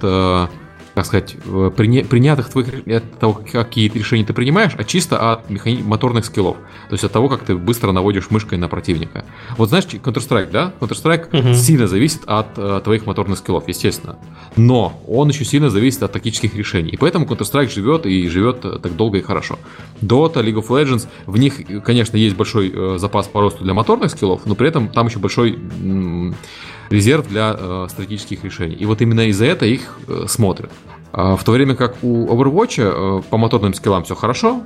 э, 0.94 0.96
как 0.96 1.06
сказать, 1.06 1.36
приня, 1.76 2.04
принятых 2.04 2.50
твоих, 2.50 2.86
от 2.86 3.18
того, 3.18 3.40
какие 3.50 3.88
решения 3.88 4.24
ты 4.24 4.32
принимаешь, 4.32 4.72
а 4.76 4.84
чисто 4.84 5.32
от 5.32 5.50
механи- 5.50 5.82
моторных 5.82 6.24
скиллов. 6.24 6.56
То 6.88 6.94
есть 6.94 7.04
от 7.04 7.12
того, 7.12 7.28
как 7.28 7.44
ты 7.44 7.54
быстро 7.54 7.92
наводишь 7.92 8.30
мышкой 8.30 8.58
на 8.58 8.68
противника. 8.68 9.24
Вот 9.56 9.68
знаешь, 9.68 9.84
Counter-Strike, 9.84 10.50
да? 10.50 10.72
Counter-Strike 10.80 11.38
угу. 11.38 11.54
сильно 11.54 11.86
зависит 11.86 12.22
от 12.26 12.46
э, 12.56 12.80
твоих 12.82 13.06
моторных 13.06 13.38
скиллов, 13.38 13.68
естественно. 13.68 14.18
Но 14.56 15.00
он 15.06 15.28
еще 15.28 15.44
сильно 15.44 15.70
зависит 15.70 16.02
от 16.02 16.12
тактических 16.12 16.54
решений. 16.54 16.90
И 16.90 16.96
поэтому 16.96 17.26
Counter-Strike 17.26 17.72
живет 17.72 18.06
и 18.06 18.28
живет 18.28 18.64
э, 18.64 18.78
так 18.82 18.96
долго 18.96 19.18
и 19.18 19.22
хорошо. 19.22 19.58
Dota, 20.02 20.44
League 20.44 20.62
of 20.62 20.68
Legends, 20.68 21.08
в 21.26 21.38
них, 21.38 21.54
конечно, 21.84 22.16
есть 22.16 22.36
большой 22.36 22.72
э, 22.74 22.98
запас 22.98 23.28
по 23.28 23.40
росту 23.40 23.64
для 23.64 23.74
моторных 23.74 24.10
скиллов, 24.10 24.42
но 24.46 24.54
при 24.54 24.68
этом 24.68 24.88
там 24.88 25.06
еще 25.06 25.18
большой 25.18 25.52
м- 25.52 26.34
резерв 26.90 27.28
для 27.28 27.56
э, 27.56 27.86
стратегических 27.88 28.44
решений. 28.44 28.74
И 28.74 28.84
вот 28.84 29.00
именно 29.00 29.28
из-за 29.28 29.46
этого 29.46 29.68
их 29.68 29.98
э, 30.08 30.24
смотрят. 30.28 30.70
А, 31.12 31.36
в 31.36 31.44
то 31.44 31.52
время 31.52 31.74
как 31.74 31.96
у 32.02 32.26
Overwatch 32.26 32.76
э, 32.78 33.22
по 33.28 33.36
моторным 33.36 33.74
скиллам 33.74 34.04
все 34.04 34.14
хорошо, 34.14 34.62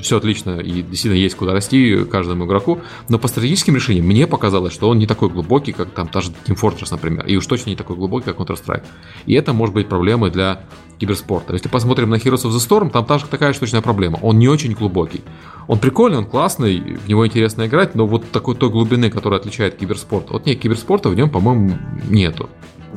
все 0.00 0.16
отлично 0.16 0.58
и 0.60 0.82
действительно 0.82 1.14
есть 1.14 1.36
куда 1.36 1.52
расти 1.52 2.04
каждому 2.04 2.46
игроку, 2.46 2.80
но 3.08 3.18
по 3.18 3.28
стратегическим 3.28 3.76
решениям 3.76 4.06
мне 4.06 4.26
показалось, 4.26 4.72
что 4.72 4.88
он 4.88 4.98
не 4.98 5.06
такой 5.06 5.28
глубокий, 5.28 5.72
как 5.72 5.90
там 5.90 6.08
та 6.08 6.20
же 6.22 6.30
Team 6.46 6.58
Fortress, 6.58 6.88
например, 6.90 7.26
и 7.26 7.36
уж 7.36 7.46
точно 7.46 7.70
не 7.70 7.76
такой 7.76 7.96
глубокий, 7.96 8.26
как 8.26 8.38
Counter-Strike. 8.38 8.84
И 9.26 9.34
это 9.34 9.52
может 9.52 9.74
быть 9.74 9.88
проблемой 9.88 10.30
для 10.30 10.62
киберспорта. 10.98 11.52
Если 11.52 11.68
посмотрим 11.68 12.10
на 12.10 12.14
Heroes 12.14 12.44
of 12.44 12.50
the 12.50 12.58
Storm, 12.58 12.90
там 12.90 13.04
та 13.04 13.18
же 13.18 13.26
такая 13.26 13.52
же 13.52 13.60
точная 13.60 13.82
проблема. 13.82 14.18
Он 14.22 14.38
не 14.38 14.48
очень 14.48 14.72
глубокий. 14.72 15.22
Он 15.66 15.78
прикольный, 15.78 16.18
он 16.18 16.26
классный, 16.26 16.78
в 16.80 17.08
него 17.08 17.26
интересно 17.26 17.66
играть, 17.66 17.94
но 17.94 18.06
вот 18.06 18.30
такой 18.30 18.54
той 18.54 18.70
глубины, 18.70 19.10
которая 19.10 19.40
отличает 19.40 19.76
киберспорт, 19.76 20.30
вот 20.30 20.46
нет, 20.46 20.58
киберспорта 20.58 21.08
в 21.08 21.14
нем, 21.14 21.30
по-моему, 21.30 21.76
нету. 22.08 22.48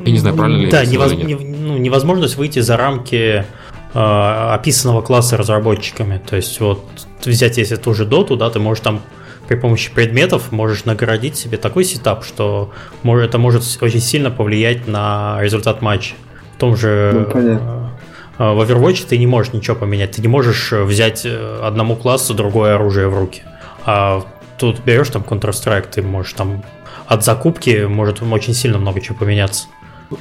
Я 0.06 0.12
не 0.12 0.20
знаю, 0.20 0.36
правильно 0.36 0.62
ли 0.62 0.70
да, 0.70 0.82
я 0.82 0.90
невоз... 0.90 1.14
не, 1.14 1.36
ну, 1.36 1.78
невозможность 1.78 2.38
выйти 2.38 2.60
за 2.60 2.78
рамки 2.78 3.46
э, 3.94 4.54
описанного 4.54 5.02
класса 5.02 5.38
разработчиками. 5.38 6.22
То 6.26 6.36
есть 6.36 6.60
вот 6.60 6.84
взять 7.26 7.58
если 7.58 7.76
ту 7.76 7.94
же 7.94 8.06
доту, 8.06 8.38
да, 8.38 8.50
ты 8.50 8.60
можешь 8.60 8.84
там 8.84 9.02
при 9.48 9.56
помощи 9.56 9.92
предметов 9.94 10.52
можешь 10.52 10.86
наградить 10.86 11.38
себе 11.38 11.58
такой 11.58 11.86
сетап, 11.86 12.26
что 12.26 12.72
это 13.04 13.38
может 13.38 13.64
очень 13.82 14.02
сильно 14.02 14.30
повлиять 14.30 14.88
на 14.88 15.38
результат 15.42 15.82
матча. 15.82 16.16
В 16.56 16.60
том 16.60 16.76
же 16.76 17.12
ну, 17.14 17.26
понятно. 17.32 17.92
Э, 18.38 18.52
в 18.54 18.62
Overwatch 18.62 19.06
ты 19.08 19.18
не 19.18 19.28
можешь 19.28 19.54
ничего 19.54 19.76
поменять. 19.76 20.12
Ты 20.12 20.22
не 20.22 20.28
можешь 20.28 20.72
взять 20.72 21.26
э, 21.26 21.60
одному 21.64 21.96
классу 21.96 22.34
другое 22.34 22.76
оружие 22.76 23.08
в 23.08 23.18
руки. 23.18 23.44
А 23.86 24.24
тут 24.58 24.80
берешь 24.84 25.10
там 25.10 25.24
Counter-Strike, 25.24 25.88
ты 25.92 26.02
можешь 26.02 26.34
там 26.34 26.64
от 27.08 27.24
закупки 27.24 27.86
может 27.86 28.22
очень 28.22 28.54
сильно 28.54 28.78
много 28.78 29.00
чего 29.00 29.18
поменяться. 29.18 29.68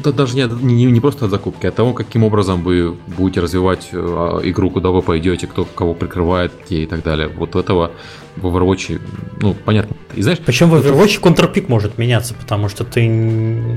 Да, 0.03 0.13
даже 0.13 0.37
не, 0.37 0.49
не, 0.63 0.85
не 0.87 1.01
просто 1.01 1.27
от 1.27 1.31
закупки, 1.31 1.67
а 1.67 1.69
от 1.69 1.77
того, 1.77 1.93
каким 1.93 2.25
образом 2.25 2.63
вы 2.63 2.97
будете 3.07 3.41
развивать 3.41 3.89
э, 3.93 4.41
игру, 4.45 4.71
куда 4.71 4.91
вы 4.91 5.03
пойдете, 5.03 5.47
кто 5.47 5.65
кого 5.65 5.95
прикрывает, 5.95 6.53
и 6.71 6.87
так 6.87 7.03
далее. 7.03 7.29
Вот 7.29 7.55
этого 7.55 7.93
в 8.37 8.47
Overwatch, 8.47 9.01
ну, 9.41 9.55
понятно. 9.55 9.97
И 10.15 10.23
знаешь... 10.23 10.39
Причем 10.45 10.71
в 10.71 10.75
Overwatch 10.75 11.21
контрпик 11.21 11.69
может 11.69 11.99
меняться, 11.99 12.35
потому 12.35 12.69
что 12.69 12.85
ты... 12.85 13.09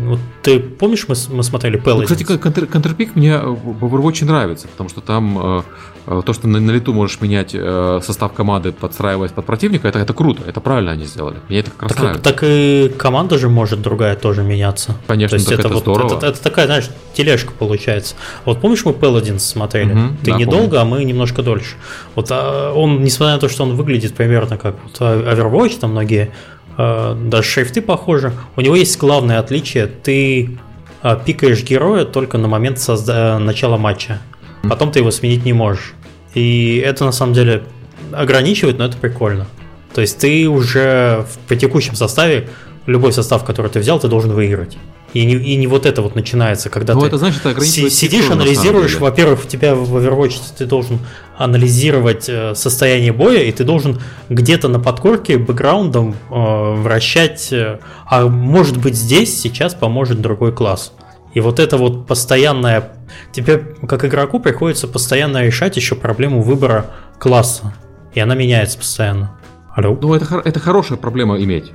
Вот 0.06 0.20
ты 0.42 0.60
помнишь, 0.60 1.08
мы, 1.08 1.16
мы 1.30 1.44
смотрели 1.44 1.80
Paladins? 1.80 1.96
Ну, 1.96 2.04
кстати, 2.04 2.24
контр, 2.24 2.66
контрпик 2.66 3.16
мне 3.16 3.38
в 3.38 3.86
Overwatch 3.86 4.26
нравится, 4.26 4.68
потому 4.68 4.90
что 4.90 5.02
там 5.02 5.64
э, 6.06 6.22
то, 6.26 6.34
что 6.34 6.48
на, 6.48 6.60
на 6.60 6.72
лету 6.72 6.94
можешь 6.94 7.22
менять 7.22 7.52
э, 7.54 8.00
состав 8.04 8.34
команды, 8.34 8.72
подстраиваясь 8.72 9.32
под 9.32 9.46
противника, 9.46 9.88
это, 9.88 10.00
это 10.00 10.14
круто, 10.14 10.44
это 10.48 10.60
правильно 10.60 10.92
они 10.92 11.06
сделали. 11.06 11.38
Мне 11.50 11.60
это 11.60 11.72
как 11.72 11.84
раз 11.84 11.92
так, 11.92 12.00
нравится. 12.02 12.24
Так 12.24 12.44
и 12.44 12.92
команда 12.98 13.38
же 13.38 13.48
может 13.50 13.82
другая 13.82 14.16
тоже 14.16 14.44
меняться. 14.44 14.96
Конечно, 15.08 15.38
то 15.38 15.40
есть 15.40 15.52
это, 15.52 15.62
это 15.62 15.74
вот, 15.74 15.84
здорово. 15.84 16.18
Это, 16.18 16.28
это 16.28 16.42
такая, 16.42 16.66
знаешь, 16.66 16.90
тележка 17.14 17.52
получается. 17.52 18.16
Вот 18.46 18.60
помнишь, 18.60 18.86
мы 18.86 18.92
Paladins 18.92 19.40
смотрели? 19.40 19.92
Угу, 19.92 20.16
ты 20.24 20.32
да, 20.32 20.38
недолго, 20.38 20.78
помню. 20.78 20.82
а 20.82 20.86
мы 20.86 21.04
немножко 21.04 21.44
дольше. 21.44 21.76
Вот 22.16 22.28
а 22.32 22.74
он, 22.74 23.04
несмотря 23.04 23.36
на 23.36 23.40
то, 23.40 23.50
что 23.50 23.64
он 23.64 23.76
выглядит 23.76 24.16
примерно 24.16 24.49
примерно 24.50 24.58
как 24.58 24.76
вот 24.84 25.00
Overwatch, 25.00 25.80
там 25.80 25.92
многие 25.92 26.32
э, 26.78 27.16
даже 27.26 27.48
шрифты 27.48 27.82
похожи. 27.82 28.32
У 28.56 28.62
него 28.62 28.76
есть 28.76 28.98
главное 28.98 29.40
отличие. 29.40 29.88
Ты 29.88 30.58
э, 31.04 31.18
пикаешь 31.26 31.64
героя 31.64 32.06
только 32.06 32.38
на 32.38 32.48
момент 32.48 32.78
созда- 32.78 33.38
начала 33.38 33.78
матча. 33.78 34.20
Потом 34.64 34.92
ты 34.92 35.00
его 35.00 35.12
сменить 35.12 35.46
не 35.46 35.54
можешь. 35.54 35.94
И 36.34 36.82
это 36.86 37.06
на 37.06 37.12
самом 37.12 37.34
деле 37.34 37.64
ограничивает, 38.12 38.78
но 38.78 38.86
это 38.86 38.98
прикольно. 38.98 39.46
То 39.94 40.02
есть 40.02 40.20
ты 40.20 40.48
уже 40.48 41.26
в, 41.30 41.48
при 41.48 41.58
текущем 41.58 41.96
составе, 41.96 42.50
любой 42.86 43.14
состав, 43.14 43.44
который 43.44 43.72
ты 43.72 43.80
взял, 43.80 44.00
ты 44.00 44.08
должен 44.08 44.32
выиграть. 44.32 44.78
И 45.14 45.26
не, 45.26 45.34
и 45.34 45.56
не 45.56 45.66
вот 45.66 45.86
это 45.86 46.02
вот 46.02 46.16
начинается, 46.16 46.70
когда 46.70 46.94
ну, 46.94 47.02
ты 47.02 47.08
это, 47.08 47.18
значит, 47.18 47.42
си- 47.64 47.90
сидишь, 47.90 48.30
анализируешь. 48.30 48.98
Во-первых, 48.98 49.46
у 49.46 49.48
тебя 49.48 49.74
в 49.74 49.98
Overwatch 49.98 50.40
ты 50.58 50.66
должен 50.66 51.00
анализировать 51.38 52.30
э, 52.30 52.54
состояние 52.54 53.12
боя, 53.12 53.42
и 53.42 53.52
ты 53.52 53.64
должен 53.64 54.00
где-то 54.30 54.68
на 54.68 54.80
подкорке 54.80 55.38
бэкграундом 55.38 56.14
э, 56.14 56.74
вращать, 56.76 57.52
э, 57.52 57.80
а 58.06 58.28
может 58.28 58.78
быть 58.78 58.96
здесь 58.96 59.40
сейчас 59.40 59.74
поможет 59.74 60.22
другой 60.22 60.52
класс. 60.52 60.94
И 61.34 61.40
вот 61.40 61.60
это 61.60 61.78
вот 61.78 62.08
постоянное... 62.08 62.92
Тебе, 63.32 63.58
как 63.88 64.06
игроку, 64.06 64.40
приходится 64.40 64.88
постоянно 64.88 65.44
решать 65.44 65.76
еще 65.76 65.96
проблему 65.96 66.42
выбора 66.42 66.88
класса. 67.20 67.74
И 68.14 68.20
она 68.20 68.36
меняется 68.36 68.78
постоянно. 68.78 69.40
Алло? 69.76 69.98
Ну, 70.00 70.14
это, 70.14 70.42
это 70.44 70.60
хорошая 70.60 70.98
проблема 70.98 71.42
иметь. 71.42 71.72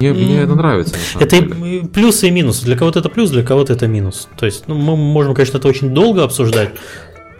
Мне, 0.00 0.12
мне 0.12 0.40
это 0.40 0.54
нравится. 0.54 0.94
Это 1.18 1.40
деле. 1.40 1.86
плюсы 1.86 2.28
и 2.28 2.30
минусы. 2.30 2.64
Для 2.64 2.76
кого-то 2.76 3.00
это 3.00 3.08
плюс, 3.08 3.30
для 3.30 3.42
кого-то 3.42 3.72
это 3.72 3.86
минус. 3.86 4.28
То 4.36 4.46
есть, 4.46 4.64
ну, 4.66 4.74
мы 4.74 4.96
можем, 4.96 5.34
конечно, 5.34 5.58
это 5.58 5.68
очень 5.68 5.94
долго 5.94 6.24
обсуждать. 6.24 6.70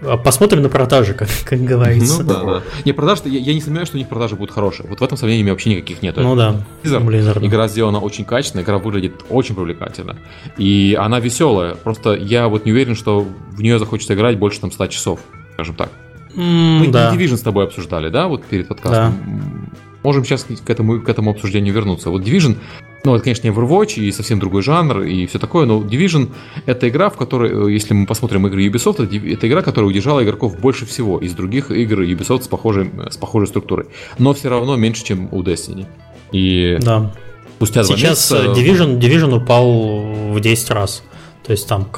А 0.06 0.16
посмотрим 0.16 0.62
на 0.62 0.68
продажи, 0.68 1.14
как, 1.18 1.28
как 1.44 1.60
говорится. 1.60 2.22
Ну 2.22 2.28
да, 2.28 2.42
да. 2.42 2.62
Не, 2.84 2.92
продажи, 2.92 3.22
я, 3.26 3.40
я 3.40 3.54
не 3.54 3.60
сомневаюсь, 3.60 3.88
что 3.88 3.96
у 3.96 3.98
них 3.98 4.08
продажи 4.08 4.36
будут 4.36 4.54
хорошие. 4.54 4.88
Вот 4.88 5.00
в 5.00 5.02
этом 5.02 5.16
сомнении 5.16 5.42
у 5.42 5.44
меня 5.44 5.52
вообще 5.52 5.70
никаких 5.70 6.02
нет. 6.02 6.16
Ну 6.16 6.36
да. 6.36 6.64
Blizzard, 6.82 7.04
Blizzard. 7.04 7.46
Игра 7.46 7.68
сделана 7.68 8.00
очень 8.00 8.24
качественно, 8.24 8.62
игра 8.62 8.78
выглядит 8.78 9.24
очень 9.28 9.54
привлекательно. 9.54 10.16
И 10.58 10.96
она 10.98 11.20
веселая. 11.20 11.74
Просто 11.74 12.14
я 12.14 12.48
вот 12.48 12.66
не 12.66 12.72
уверен, 12.72 12.94
что 12.94 13.26
в 13.52 13.62
нее 13.62 13.78
захочется 13.78 14.14
играть 14.14 14.38
больше 14.38 14.60
там 14.60 14.70
100 14.70 14.86
часов, 14.88 15.20
скажем 15.54 15.74
так. 15.74 15.90
Mm, 16.34 16.78
Мы 16.78 16.88
да. 16.88 17.14
Division 17.14 17.36
с 17.36 17.42
тобой 17.42 17.64
обсуждали, 17.64 18.08
да, 18.08 18.26
вот 18.26 18.44
перед 18.44 18.68
подкастом. 18.68 19.14
Да. 19.24 19.78
Можем 20.04 20.24
сейчас 20.24 20.44
к 20.44 20.70
этому, 20.70 21.00
к 21.00 21.08
этому 21.08 21.30
обсуждению 21.30 21.74
вернуться. 21.74 22.10
Вот 22.10 22.22
Division, 22.22 22.58
ну, 23.04 23.14
это, 23.14 23.24
конечно, 23.24 23.48
не 23.48 23.54
Overwatch 23.54 24.00
и 24.00 24.12
совсем 24.12 24.38
другой 24.38 24.62
жанр 24.62 25.02
и 25.02 25.26
все 25.26 25.38
такое, 25.38 25.66
но 25.66 25.80
Division— 25.80 26.30
это 26.66 26.88
игра, 26.88 27.08
в 27.10 27.16
которой, 27.16 27.68
э, 27.68 27.72
если 27.72 27.94
мы 27.94 28.06
посмотрим 28.06 28.46
игры 28.46 28.66
Ubisoft, 28.66 29.02
это 29.02 29.48
игра, 29.48 29.62
которая 29.62 29.88
удержала 29.88 30.22
игроков 30.22 30.60
больше 30.60 30.86
всего 30.86 31.18
из 31.18 31.32
других 31.32 31.70
игр 31.70 32.00
Ubisoft 32.02 32.44
с 32.44 32.48
похожей, 32.48 32.90
с 33.10 33.16
похожей 33.16 33.48
структурой. 33.48 33.86
Но 34.18 34.34
все 34.34 34.50
равно 34.50 34.76
меньше, 34.76 35.04
чем 35.04 35.28
у 35.32 35.42
Destiny. 35.42 35.86
И 36.32 36.78
да. 36.80 37.12
спустя 37.56 37.84
Сейчас 37.84 38.30
месяца... 38.30 38.52
Division, 38.52 38.98
Division 38.98 39.34
упал 39.34 40.32
в 40.32 40.40
10 40.40 40.70
раз. 40.70 41.02
То 41.46 41.52
есть 41.52 41.68
там 41.68 41.88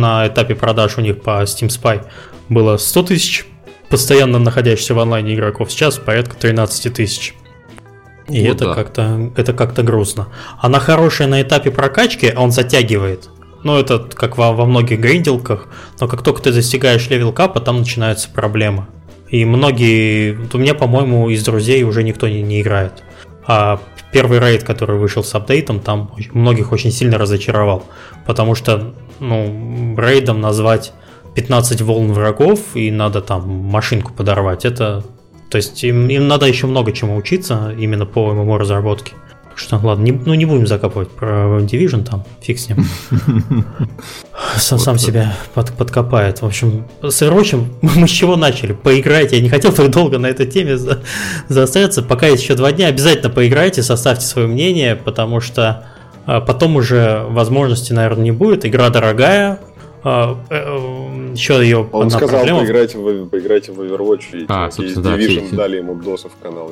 на 0.00 0.28
этапе 0.28 0.54
продаж 0.54 0.98
у 0.98 1.00
них 1.00 1.22
по 1.22 1.42
Steam 1.42 1.68
Spy 1.68 2.04
было 2.48 2.76
100 2.76 3.02
тысяч 3.02 3.46
постоянно 3.88 4.38
находящихся 4.38 4.94
в 4.94 5.00
онлайне 5.00 5.34
игроков. 5.34 5.70
Сейчас 5.70 5.98
порядка 5.98 6.36
13 6.36 6.94
тысяч. 6.94 7.34
И 8.32 8.48
вот 8.48 8.56
это 8.56 8.64
да. 8.66 8.74
как-то 8.74 9.30
это 9.36 9.52
как-то 9.52 9.82
грустно. 9.82 10.28
Она 10.58 10.78
хорошая 10.78 11.28
на 11.28 11.42
этапе 11.42 11.70
прокачки, 11.70 12.32
а 12.34 12.40
он 12.40 12.50
затягивает. 12.50 13.28
Ну, 13.62 13.78
это 13.78 13.98
как 13.98 14.38
во, 14.38 14.52
во 14.52 14.64
многих 14.64 15.00
гринделках, 15.00 15.68
но 16.00 16.08
как 16.08 16.22
только 16.22 16.42
ты 16.42 16.52
достигаешь 16.52 17.08
level 17.10 17.32
cap 17.32 17.49
а, 17.49 17.60
там 17.60 17.78
начинаются 17.78 18.28
проблемы. 18.28 18.86
И 19.28 19.44
многие, 19.44 20.36
у 20.52 20.58
меня, 20.58 20.74
по-моему, 20.74 21.28
из 21.30 21.44
друзей 21.44 21.82
уже 21.84 22.02
никто 22.02 22.28
не, 22.28 22.42
не 22.42 22.60
играет. 22.60 23.04
А 23.46 23.80
первый 24.12 24.40
рейд, 24.40 24.64
который 24.64 24.98
вышел 24.98 25.22
с 25.22 25.34
апдейтом, 25.34 25.80
там 25.80 26.10
многих 26.32 26.72
очень 26.72 26.90
сильно 26.90 27.18
разочаровал. 27.18 27.84
Потому 28.26 28.54
что, 28.54 28.94
ну, 29.20 29.94
рейдом 29.96 30.40
назвать 30.40 30.92
15 31.34 31.80
волн 31.82 32.12
врагов 32.12 32.60
и 32.74 32.90
надо 32.90 33.22
там 33.22 33.48
машинку 33.48 34.12
подорвать, 34.12 34.64
это 34.64 35.04
то 35.52 35.56
есть 35.56 35.84
им, 35.84 36.08
им 36.08 36.28
надо 36.28 36.46
еще 36.46 36.66
много 36.66 36.92
чему 36.92 37.14
учиться 37.14 37.74
именно 37.78 38.06
по 38.06 38.32
ММО 38.32 38.58
разработке. 38.58 39.12
Что, 39.54 39.78
ладно, 39.82 40.02
не, 40.02 40.12
ну 40.12 40.32
не 40.32 40.46
будем 40.46 40.66
закапывать 40.66 41.10
про 41.10 41.60
Division 41.60 42.04
там, 42.04 42.24
фиг 42.40 42.58
с 42.58 42.70
ним. 42.70 42.86
Сам, 44.56 44.78
сам 44.78 44.96
себя 44.96 45.36
под, 45.52 45.74
подкопает. 45.74 46.40
В 46.40 46.46
общем, 46.46 46.86
с 47.02 47.20
Overwatch 47.20 47.66
мы 47.82 48.08
с 48.08 48.10
чего 48.10 48.36
начали? 48.36 48.72
Поиграйте. 48.72 49.36
Я 49.36 49.42
не 49.42 49.50
хотел 49.50 49.72
так 49.72 49.90
долго 49.90 50.18
на 50.18 50.26
этой 50.26 50.46
теме 50.46 50.78
за, 50.78 51.02
заостряться. 51.48 52.02
Пока 52.02 52.28
есть 52.28 52.42
еще 52.42 52.54
два 52.54 52.72
дня, 52.72 52.86
обязательно 52.86 53.28
поиграйте, 53.28 53.82
составьте 53.82 54.24
свое 54.24 54.48
мнение, 54.48 54.96
потому 54.96 55.40
что 55.40 55.84
а, 56.24 56.40
потом 56.40 56.76
уже 56.76 57.26
возможности, 57.28 57.92
наверное, 57.92 58.24
не 58.24 58.32
будет. 58.32 58.64
Игра 58.64 58.88
дорогая, 58.88 59.58
еще 60.04 61.54
ее 61.62 61.88
Он 61.92 62.10
сказал, 62.10 62.40
проблема... 62.40 62.60
поиграйте, 62.60 62.98
в, 62.98 63.28
поиграйте 63.28 63.72
в 63.72 63.80
Overwatch, 63.80 64.24
и 64.32 64.46
а, 64.48 64.68
из 64.68 64.94
да, 64.94 65.16
Division 65.16 65.46
все, 65.46 65.56
дали 65.56 65.76
ему 65.76 65.94
досов 65.94 66.32
в 66.32 66.42
канал. 66.42 66.70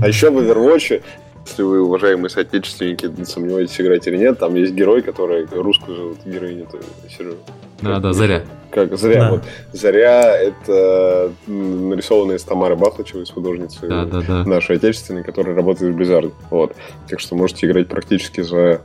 А 0.00 0.06
еще 0.06 0.30
в 0.30 0.38
Overwatch, 0.38 1.02
если 1.46 1.62
вы, 1.62 1.82
уважаемые 1.82 2.28
соотечественники, 2.30 3.10
сомневаетесь, 3.24 3.80
играть 3.80 4.06
или 4.06 4.18
нет, 4.18 4.38
там 4.38 4.54
есть 4.54 4.74
герой, 4.74 5.02
который 5.02 5.46
русскую 5.50 5.96
зовут 5.96 6.18
героиню, 6.24 6.68
Сережа. 7.08 7.36
Да, 7.80 7.98
да, 7.98 8.12
Заря. 8.12 8.44
Как 8.70 8.96
Заря. 8.96 9.20
Да. 9.20 9.30
Вот. 9.30 9.42
Заря 9.72 10.36
это 10.36 11.32
нарисованная 11.46 12.36
из 12.36 12.44
Тамары 12.44 12.76
Бахлачевой, 12.76 13.24
из 13.24 13.30
художницы 13.30 13.88
да, 13.88 14.04
да, 14.04 14.20
да. 14.20 14.44
нашей 14.44 14.76
отечественной, 14.76 15.24
которая 15.24 15.56
работает 15.56 15.94
в 15.94 15.98
Blizzard. 15.98 16.32
Вот. 16.50 16.76
Так 17.08 17.20
что 17.20 17.34
можете 17.34 17.66
играть 17.66 17.88
практически 17.88 18.42
за 18.42 18.82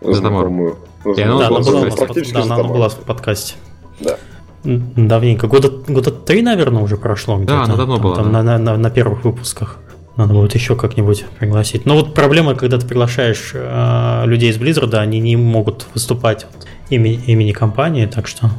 знакомую. 0.00 0.76
И 1.16 1.20
она, 1.20 1.38
да, 1.38 1.46
она, 1.48 1.60
была, 1.60 1.90
практически 1.90 2.34
да, 2.34 2.42
она 2.42 2.62
была 2.62 2.88
в 2.88 2.96
подкасте. 2.96 3.54
Да. 4.00 4.16
Давненько. 4.64 5.46
Года, 5.46 5.70
года 5.70 6.10
три, 6.10 6.42
наверное, 6.42 6.82
уже 6.82 6.96
прошло. 6.96 7.38
Да, 7.38 7.62
она 7.62 7.76
давно 7.76 7.98
была. 7.98 8.16
Там, 8.16 8.32
да. 8.32 8.42
на, 8.42 8.58
на, 8.58 8.76
на 8.76 8.90
первых 8.90 9.24
выпусках. 9.24 9.78
Надо 10.16 10.32
будет 10.32 10.54
еще 10.54 10.76
как-нибудь 10.76 11.26
пригласить. 11.38 11.84
Но 11.84 11.94
вот 11.94 12.14
проблема, 12.14 12.54
когда 12.54 12.78
ты 12.78 12.86
приглашаешь 12.86 13.50
э, 13.52 14.22
людей 14.24 14.50
из 14.50 14.56
Blizzard, 14.56 14.94
они 14.94 15.20
не 15.20 15.36
могут 15.36 15.86
выступать 15.92 16.46
имени, 16.88 17.20
имени 17.26 17.52
компании, 17.52 18.06
так 18.06 18.26
что 18.26 18.50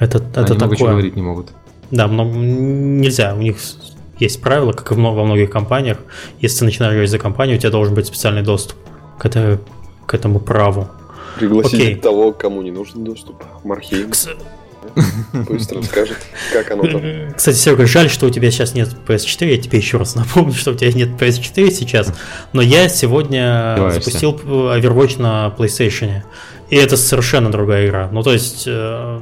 это, 0.00 0.18
это 0.18 0.40
Они 0.40 0.54
много 0.54 0.74
такое. 0.74 0.90
говорить 0.90 1.14
не 1.14 1.22
могут. 1.22 1.50
Да, 1.90 2.08
много, 2.08 2.30
нельзя. 2.30 3.34
У 3.34 3.42
них 3.42 3.58
есть 4.18 4.40
правила, 4.40 4.72
как 4.72 4.90
и 4.92 4.94
много- 4.94 5.16
во 5.16 5.24
многих 5.26 5.50
компаниях. 5.50 5.98
Если 6.40 6.60
ты 6.60 6.64
начинаешь 6.64 6.92
говорить 6.92 7.10
за 7.10 7.18
компанию, 7.18 7.56
у 7.56 7.60
тебя 7.60 7.70
должен 7.70 7.94
быть 7.94 8.06
специальный 8.06 8.42
доступ 8.42 8.78
к, 9.18 9.26
это- 9.26 9.60
к 10.12 10.14
этому 10.14 10.40
праву. 10.40 10.88
Пригласить 11.38 11.72
Окей. 11.80 11.94
того, 11.96 12.32
кому 12.32 12.60
не 12.60 12.70
нужен 12.70 13.02
доступ. 13.02 13.42
Мархейм 13.64 14.10
Кс- 14.10 14.36
пусть 15.46 15.72
расскажет, 15.72 16.18
как 16.52 16.70
оно 16.72 16.82
там. 16.82 17.00
Кстати, 17.34 17.56
Серега, 17.56 17.86
жаль, 17.86 18.10
что 18.10 18.26
у 18.26 18.30
тебя 18.30 18.50
сейчас 18.50 18.74
нет 18.74 18.90
PS4. 19.08 19.46
Я 19.48 19.56
тебе 19.56 19.78
еще 19.78 19.96
раз 19.96 20.14
напомню, 20.14 20.52
что 20.52 20.72
у 20.72 20.74
тебя 20.74 20.92
нет 20.92 21.08
PS4 21.18 21.70
сейчас. 21.70 22.12
Но 22.52 22.60
я 22.60 22.90
сегодня 22.90 23.72
Издеваешься. 23.74 24.00
запустил 24.00 24.40
э, 24.44 24.78
Overwatch 24.78 25.22
на 25.22 25.54
PlayStation. 25.56 26.22
И 26.68 26.76
это 26.76 26.98
совершенно 26.98 27.50
другая 27.50 27.86
игра. 27.88 28.10
Ну, 28.12 28.22
то 28.22 28.34
есть, 28.34 28.64
э, 28.66 29.18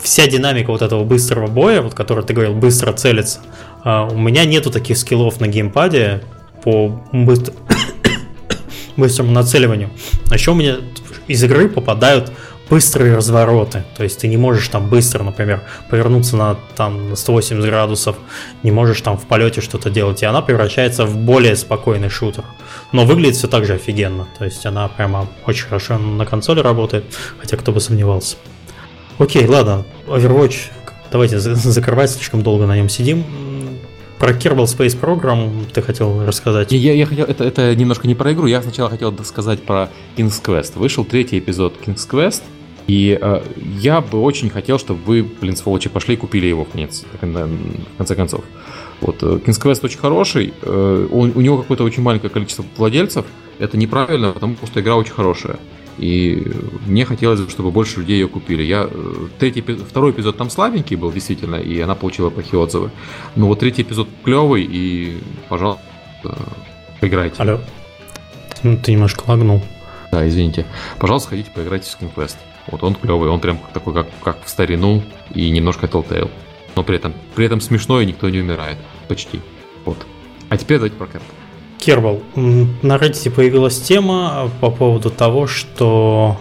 вся 0.00 0.26
динамика 0.26 0.72
вот 0.72 0.82
этого 0.82 1.04
быстрого 1.04 1.46
боя, 1.46 1.82
вот 1.82 1.94
который 1.94 2.24
ты 2.24 2.32
говорил, 2.34 2.54
быстро 2.54 2.92
целиться, 2.92 3.38
э, 3.84 4.08
у 4.10 4.18
меня 4.18 4.44
нету 4.44 4.72
таких 4.72 4.98
скиллов 4.98 5.38
на 5.40 5.46
геймпаде 5.46 6.24
по 6.64 7.00
быстр- 7.12 7.54
быстрому 8.96 9.32
нацеливанию. 9.32 9.90
А 10.30 10.34
еще 10.34 10.50
у 10.52 10.54
меня 10.54 10.76
из 11.26 11.42
игры 11.42 11.68
попадают 11.68 12.32
быстрые 12.70 13.14
развороты. 13.14 13.84
То 13.96 14.02
есть 14.02 14.20
ты 14.20 14.28
не 14.28 14.38
можешь 14.38 14.66
там 14.68 14.88
быстро, 14.88 15.22
например, 15.22 15.60
повернуться 15.90 16.36
на 16.36 16.56
там 16.74 17.10
на 17.10 17.16
180 17.16 17.62
градусов, 17.66 18.16
не 18.62 18.70
можешь 18.70 19.00
там 19.02 19.18
в 19.18 19.26
полете 19.26 19.60
что-то 19.60 19.90
делать, 19.90 20.22
и 20.22 20.26
она 20.26 20.40
превращается 20.40 21.04
в 21.04 21.16
более 21.16 21.54
спокойный 21.56 22.08
шутер. 22.08 22.44
Но 22.92 23.04
выглядит 23.04 23.36
все 23.36 23.46
так 23.46 23.66
же 23.66 23.74
офигенно. 23.74 24.26
То 24.38 24.46
есть 24.46 24.64
она 24.64 24.88
прямо 24.88 25.28
очень 25.46 25.66
хорошо 25.66 25.98
на 25.98 26.24
консоли 26.24 26.60
работает, 26.60 27.04
хотя 27.38 27.58
кто 27.58 27.72
бы 27.72 27.80
сомневался. 27.80 28.36
Окей, 29.18 29.46
ладно, 29.46 29.84
Overwatch, 30.06 30.70
давайте 31.10 31.38
за- 31.38 31.54
закрывать, 31.54 32.10
слишком 32.10 32.42
долго 32.42 32.66
на 32.66 32.74
нем 32.74 32.88
сидим. 32.88 33.24
Про 34.22 34.30
Kerbal 34.34 34.66
Space 34.66 34.96
Program 34.96 35.50
ты 35.74 35.82
хотел 35.82 36.24
рассказать? 36.24 36.70
Я, 36.70 36.92
я 36.92 37.06
хотел, 37.06 37.24
это, 37.26 37.42
это 37.42 37.74
немножко 37.74 38.06
не 38.06 38.14
про 38.14 38.32
игру, 38.32 38.46
я 38.46 38.62
сначала 38.62 38.88
хотел 38.88 39.12
сказать 39.24 39.60
про 39.64 39.90
King's 40.16 40.40
Quest. 40.40 40.78
Вышел 40.78 41.04
третий 41.04 41.40
эпизод 41.40 41.74
King's 41.84 42.08
Quest, 42.08 42.42
и 42.86 43.18
э, 43.20 43.42
я 43.80 44.00
бы 44.00 44.20
очень 44.20 44.48
хотел, 44.48 44.78
чтобы 44.78 45.00
вы, 45.06 45.24
блин, 45.24 45.56
сволочи, 45.56 45.88
пошли 45.88 46.14
и 46.14 46.16
купили 46.16 46.46
его 46.46 46.64
в, 46.64 46.68
конец, 46.68 47.04
в 47.20 47.98
конце 47.98 48.14
концов. 48.14 48.44
Вот, 49.00 49.20
э, 49.24 49.40
King's 49.44 49.60
Quest 49.60 49.80
очень 49.82 49.98
хороший, 49.98 50.54
э, 50.62 51.08
он- 51.10 51.32
у 51.34 51.40
него 51.40 51.58
какое-то 51.58 51.82
очень 51.82 52.04
маленькое 52.04 52.30
количество 52.30 52.64
владельцев, 52.76 53.26
это 53.58 53.76
неправильно, 53.76 54.30
потому 54.30 54.56
что 54.68 54.78
игра 54.80 54.94
очень 54.94 55.14
хорошая. 55.14 55.56
И 55.98 56.42
мне 56.86 57.04
хотелось 57.04 57.40
бы, 57.40 57.50
чтобы 57.50 57.70
больше 57.70 58.00
людей 58.00 58.18
ее 58.18 58.28
купили. 58.28 58.62
Я, 58.62 58.88
э, 58.90 59.14
третий, 59.38 59.60
второй 59.60 60.12
эпизод 60.12 60.36
там 60.36 60.50
слабенький 60.50 60.96
был, 60.96 61.12
действительно, 61.12 61.56
и 61.56 61.78
она 61.80 61.94
получила 61.94 62.30
плохие 62.30 62.58
отзывы. 62.58 62.90
Но 63.36 63.46
вот 63.46 63.58
третий 63.58 63.82
эпизод 63.82 64.08
клевый, 64.24 64.66
и, 64.68 65.18
пожалуйста, 65.48 65.82
поиграйте. 67.00 67.36
Алло. 67.38 67.60
Ну, 68.62 68.78
Ты 68.78 68.92
немножко 68.92 69.24
лагнул. 69.26 69.60
Да, 70.10 70.26
извините. 70.28 70.66
Пожалуйста, 70.98 71.28
сходите 71.28 71.50
поиграйте 71.50 71.90
в 71.90 72.00
Skin 72.00 72.10
Quest. 72.14 72.36
Вот 72.68 72.82
он 72.84 72.94
клевый, 72.94 73.28
он 73.28 73.40
прям 73.40 73.58
такой, 73.72 73.92
как, 73.92 74.06
как 74.22 74.44
в 74.44 74.48
старину, 74.48 75.02
и 75.34 75.50
немножко 75.50 75.86
Telltale. 75.86 76.30
Но 76.76 76.82
при 76.84 76.96
этом, 76.96 77.12
при 77.34 77.46
этом 77.46 77.60
смешной, 77.60 78.04
и 78.04 78.06
никто 78.06 78.28
не 78.30 78.40
умирает. 78.40 78.78
Почти. 79.08 79.40
Вот. 79.84 79.98
А 80.48 80.56
теперь 80.56 80.78
давайте 80.78 80.96
про 80.96 81.06
Кэп. 81.06 81.22
Кербал, 81.82 82.20
на 82.36 82.94
Reddit 82.94 83.28
появилась 83.30 83.80
тема 83.80 84.48
по 84.60 84.70
поводу 84.70 85.10
того, 85.10 85.48
что 85.48 86.36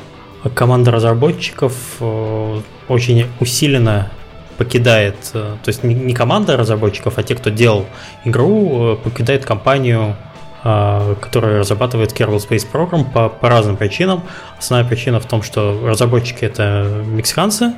команда 0.54 0.92
разработчиков 0.92 1.74
э, 2.00 2.62
очень 2.88 3.26
усиленно 3.40 4.12
покидает, 4.60 5.16
э, 5.34 5.56
то 5.64 5.70
есть 5.70 5.84
не- 5.84 6.14
команда 6.14 6.58
разработчиков, 6.58 7.18
а 7.18 7.24
те, 7.24 7.34
кто 7.34 7.50
делал 7.50 7.88
игру, 8.24 8.94
э, 8.94 8.98
покидает 8.98 9.44
компанию, 9.44 10.16
э, 10.64 11.16
которая 11.20 11.60
разрабатывает 11.60 12.12
Kerbal 12.12 12.38
Space 12.38 12.68
Program 12.72 13.04
по, 13.12 13.30
по 13.30 13.50
разным 13.50 13.78
причинам. 13.78 14.22
Основная 14.60 14.88
причина 14.88 15.20
в 15.20 15.26
том, 15.26 15.42
что 15.42 15.80
разработчики 15.84 16.46
это 16.46 17.04
мексиканцы, 17.04 17.74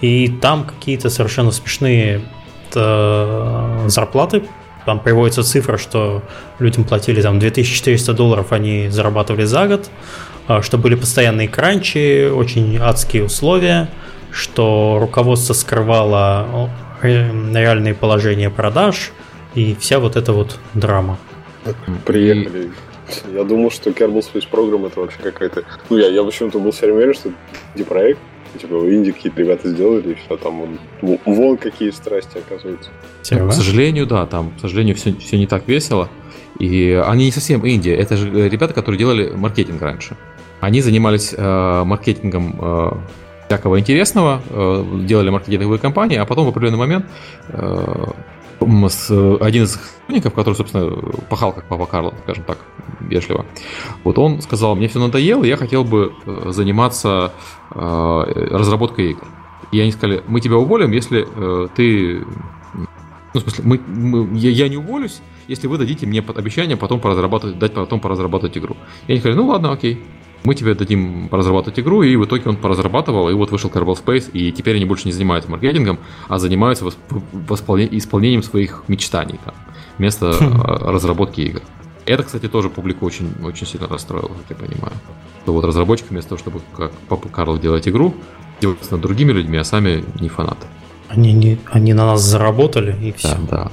и 0.00 0.26
там 0.42 0.64
какие-то 0.64 1.10
совершенно 1.10 1.52
смешные 1.52 2.22
э, 2.74 3.84
зарплаты. 3.86 4.42
Там 4.86 5.00
приводится 5.00 5.42
цифра, 5.42 5.78
что 5.78 6.22
людям 6.58 6.84
платили 6.84 7.22
там 7.22 7.38
2400 7.38 8.12
долларов, 8.12 8.52
они 8.52 8.88
зарабатывали 8.88 9.44
за 9.44 9.66
год, 9.66 9.90
а, 10.46 10.62
что 10.62 10.76
были 10.78 10.94
постоянные 10.94 11.48
кранчи, 11.48 12.28
очень 12.28 12.76
адские 12.78 13.24
условия, 13.24 13.88
что 14.30 14.98
руководство 15.00 15.54
скрывало 15.54 16.70
ре- 17.00 17.30
реальные 17.54 17.94
положения 17.94 18.50
продаж 18.50 19.12
и 19.54 19.74
вся 19.80 19.98
вот 20.00 20.16
эта 20.16 20.32
вот 20.32 20.58
драма. 20.74 21.18
Приехали. 22.04 22.70
Я 23.32 23.44
думал, 23.44 23.70
что 23.70 23.90
Kerbal 23.90 24.20
Space 24.20 24.48
Program 24.50 24.86
это 24.86 25.00
вообще 25.00 25.18
какая-то... 25.18 25.62
Ну, 25.90 25.98
я, 25.98 26.08
я 26.08 26.22
почему-то 26.22 26.58
был 26.58 26.72
все 26.72 26.86
время 26.86 26.96
уверен, 26.98 27.14
что 27.14 27.28
это 27.28 27.38
инди-проект. 27.74 28.18
Типа, 28.58 28.78
в 28.78 28.88
Индии 28.88 29.10
какие-то 29.10 29.40
ребята 29.40 29.68
сделали, 29.68 30.12
и 30.12 30.14
все 30.14 30.36
там, 30.36 30.78
вон, 31.00 31.18
вон 31.24 31.56
какие 31.56 31.90
страсти, 31.90 32.38
оказывается. 32.38 32.90
Серега? 33.22 33.48
К 33.48 33.52
сожалению, 33.52 34.06
да, 34.06 34.26
там, 34.26 34.52
к 34.56 34.60
сожалению, 34.60 34.94
все, 34.94 35.14
все 35.14 35.38
не 35.38 35.46
так 35.46 35.66
весело. 35.66 36.08
И 36.58 37.02
они 37.04 37.26
не 37.26 37.32
совсем 37.32 37.66
Индия, 37.66 37.96
это 37.96 38.16
же 38.16 38.28
э, 38.28 38.48
ребята, 38.48 38.74
которые 38.74 38.98
делали 38.98 39.30
маркетинг 39.34 39.82
раньше. 39.82 40.16
Они 40.60 40.80
занимались 40.80 41.34
э, 41.36 41.84
маркетингом 41.84 42.56
э, 42.60 42.90
всякого 43.48 43.80
интересного, 43.80 44.40
э, 44.50 44.84
делали 45.04 45.30
маркетинговые 45.30 45.78
кампании, 45.78 46.16
а 46.16 46.24
потом 46.24 46.46
в 46.46 46.48
определенный 46.50 46.78
момент 46.78 47.06
э, 47.48 48.04
один 48.60 49.64
из 49.64 49.76
их 49.76 49.82
сотрудников, 49.82 50.34
который, 50.34 50.54
собственно, 50.54 50.90
пахал 51.28 51.52
как 51.52 51.68
папа 51.68 51.86
Карло, 51.86 52.14
скажем 52.24 52.44
так, 52.44 52.58
вежливо, 53.00 53.46
вот 54.04 54.18
он 54.18 54.40
сказал, 54.42 54.76
мне 54.76 54.88
все 54.88 54.98
надоело, 54.98 55.44
я 55.44 55.56
хотел 55.56 55.84
бы 55.84 56.12
э, 56.26 56.50
заниматься 56.50 57.32
э, 57.74 58.48
разработкой 58.50 59.12
игр. 59.12 59.24
И 59.72 59.80
они 59.80 59.92
сказали, 59.92 60.22
мы 60.26 60.40
тебя 60.40 60.56
уволим, 60.56 60.92
если 60.92 61.26
э, 61.26 61.68
ты 61.74 62.24
ну, 63.34 63.40
в 63.40 63.42
смысле, 63.42 63.64
мы, 63.64 63.80
мы- 63.86 64.38
я, 64.38 64.50
я 64.50 64.68
не 64.68 64.76
уволюсь, 64.76 65.20
если 65.48 65.66
вы 65.66 65.76
дадите 65.76 66.06
мне 66.06 66.20
обещание 66.20 66.76
потом 66.76 67.00
поразрабатывать, 67.00 67.58
дать 67.58 67.74
потом 67.74 67.98
поразрабатывать 67.98 68.56
игру. 68.56 68.76
И 69.08 69.12
они 69.12 69.20
сказали, 69.20 69.36
ну 69.36 69.46
ладно, 69.46 69.72
окей. 69.72 70.02
Мы 70.44 70.54
тебе 70.54 70.74
дадим 70.74 71.28
поразрабатывать 71.30 71.80
игру, 71.80 72.02
и 72.02 72.16
в 72.16 72.26
итоге 72.26 72.50
он 72.50 72.56
поразрабатывал, 72.56 73.30
и 73.30 73.32
вот 73.32 73.50
вышел 73.50 73.70
Kerbal 73.70 73.96
Space, 73.96 74.30
и 74.32 74.52
теперь 74.52 74.76
они 74.76 74.84
больше 74.84 75.06
не 75.06 75.12
занимаются 75.12 75.50
маркетингом, 75.50 75.98
а 76.28 76.38
занимаются 76.38 76.84
исполнением 76.86 78.42
своих 78.42 78.84
мечтаний 78.86 79.40
там, 79.42 79.54
вместо 79.96 80.36
э, 80.38 80.38
разработки 80.92 81.40
игр. 81.40 81.62
Это, 82.04 82.22
кстати, 82.24 82.48
тоже 82.48 82.68
публику 82.68 83.06
очень, 83.06 83.32
очень 83.42 83.66
сильно 83.66 83.88
расстроило, 83.88 84.28
как 84.28 84.50
я 84.50 84.56
понимаю. 84.56 84.92
Что 85.42 85.54
вот 85.54 85.64
разработчики 85.64 86.08
вместо 86.10 86.30
того, 86.30 86.38
чтобы 86.38 86.60
как 86.76 86.92
Папа 87.08 87.28
Карл 87.30 87.58
делать 87.58 87.88
игру, 87.88 88.14
делают 88.60 88.90
над 88.90 89.00
другими 89.00 89.32
людьми, 89.32 89.56
а 89.56 89.64
сами 89.64 90.04
не 90.20 90.28
фанаты. 90.28 90.66
Они, 91.08 91.32
не, 91.32 91.58
они 91.70 91.94
на 91.94 92.04
нас 92.06 92.20
заработали, 92.22 92.94
и 93.02 93.12
все. 93.12 93.28
Да, 93.28 93.38
да. 93.50 93.72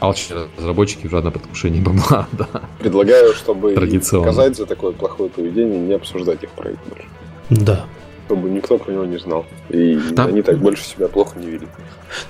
Алчные 0.00 0.46
разработчики 0.56 1.06
в 1.06 1.10
жадном 1.10 1.32
предвкушении 1.32 1.80
бабла, 1.80 2.28
да. 2.32 2.48
Предлагаю, 2.78 3.34
чтобы 3.34 3.74
наказать 3.74 4.56
за 4.56 4.66
такое 4.66 4.92
плохое 4.92 5.28
поведение, 5.28 5.78
не 5.80 5.94
обсуждать 5.94 6.42
их 6.44 6.50
проект 6.50 6.78
больше. 6.88 7.06
Да. 7.50 7.86
Чтобы 8.26 8.48
никто 8.50 8.78
про 8.78 8.92
него 8.92 9.04
не 9.06 9.18
знал. 9.18 9.46
И 9.70 9.98
Там- 10.14 10.28
они 10.28 10.42
так 10.42 10.58
больше 10.58 10.84
себя 10.84 11.08
плохо 11.08 11.38
не 11.38 11.46
вели. 11.46 11.66
Но 11.66 11.70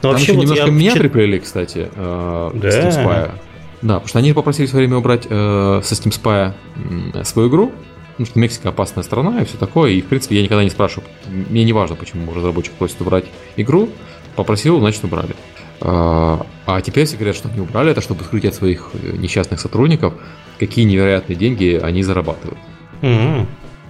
Там 0.01 0.11
вообще 0.13 0.25
еще 0.27 0.33
вот 0.35 0.43
немножко 0.43 0.65
я 0.67 0.71
меня 0.71 0.93
чит- 0.93 1.01
приплели, 1.01 1.39
кстати, 1.41 1.89
э, 1.95 2.51
Да. 2.55 2.69
Steam 2.69 2.91
Spy. 2.91 3.31
Да, 3.83 3.95
потому 3.95 4.09
что 4.09 4.19
они 4.21 4.33
попросили 4.33 4.67
в 4.67 4.71
свое 4.71 4.87
время 4.87 4.99
убрать 4.99 5.27
э, 5.29 5.81
со 5.85 5.95
Steam 5.95 6.11
Spy 6.11 7.25
свою 7.25 7.49
игру, 7.49 7.73
потому 8.13 8.27
что 8.27 8.39
Мексика 8.39 8.71
опасная 8.71 9.05
страна 9.05 9.41
и 9.43 9.45
все 9.45 9.57
такое, 9.59 9.91
и 9.93 10.01
в 10.01 10.07
принципе 10.07 10.37
я 10.37 10.43
никогда 10.43 10.65
не 10.65 10.71
спрашиваю, 10.71 11.09
мне 11.29 11.65
не 11.65 11.73
важно, 11.73 11.95
почему 11.97 12.33
разработчик 12.33 12.73
просит 12.75 13.01
убрать 13.01 13.27
игру, 13.57 13.89
попросил, 14.37 14.79
значит 14.81 15.05
убрали. 15.05 15.35
А 15.81 16.47
а 16.67 16.81
теперь 16.83 17.07
все 17.07 17.17
говорят, 17.17 17.37
что 17.37 17.49
они 17.49 17.61
убрали 17.61 17.91
это, 17.93 18.01
чтобы 18.01 18.25
скрыть 18.25 18.45
от 18.45 18.55
своих 18.55 18.91
э, 18.95 19.17
несчастных 19.17 19.61
сотрудников, 19.61 20.13
какие 20.59 20.85
невероятные 20.85 21.37
деньги 21.37 21.81
они 21.83 22.03
зарабатывают. 22.03 22.59
М, 23.01 23.47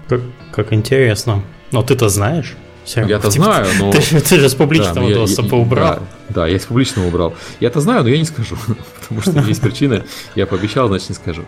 Как, 0.09 0.21
как 0.53 0.73
интересно. 0.73 1.43
Но 1.73 1.83
ты-то 1.83 2.09
знаешь? 2.09 2.57
Серега? 2.85 3.09
Я-то 3.11 3.31
Типа, 3.31 3.45
знаю, 3.45 3.67
но... 3.81 3.91
Ты, 3.93 4.01
же- 4.01 4.21
ты 4.21 4.39
же 4.39 4.49
с 4.49 4.53
Да, 4.53 4.59
публичного 4.59 5.01
но 5.01 5.09
я- 5.09 5.15
доступа 5.17 5.55
я- 5.57 5.61
убрал. 5.63 5.95
Да, 6.29 6.35
да, 6.43 6.47
я 6.47 6.57
из 6.57 6.65
публичного 6.67 7.09
убрал. 7.09 7.35
Я-то 7.61 7.81
знаю, 7.81 8.03
но 8.05 8.09
я 8.11 8.19
не 8.19 8.25
скажу, 8.25 8.57
потому 9.01 9.21
что 9.23 9.41
есть 9.41 9.61
причина. 9.61 10.05
Я 10.35 10.47
пообещал, 10.47 10.89
значит 10.89 11.09
не 11.09 11.15
скажу. 11.15 11.45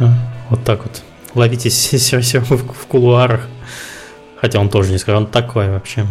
А, 0.00 0.08
Вот 0.50 0.62
так 0.64 0.82
вот. 0.84 1.02
Ловите 1.34 1.70
Серсера 1.98 2.42
в, 2.42 2.50
в 2.50 2.86
кулуарах. 2.86 3.48
Хотя 4.40 4.58
он 4.60 4.68
тоже 4.68 4.90
не 4.92 4.98
сказал, 4.98 5.22
он 5.22 5.26
такой 5.28 5.70
вообще. 5.70 6.06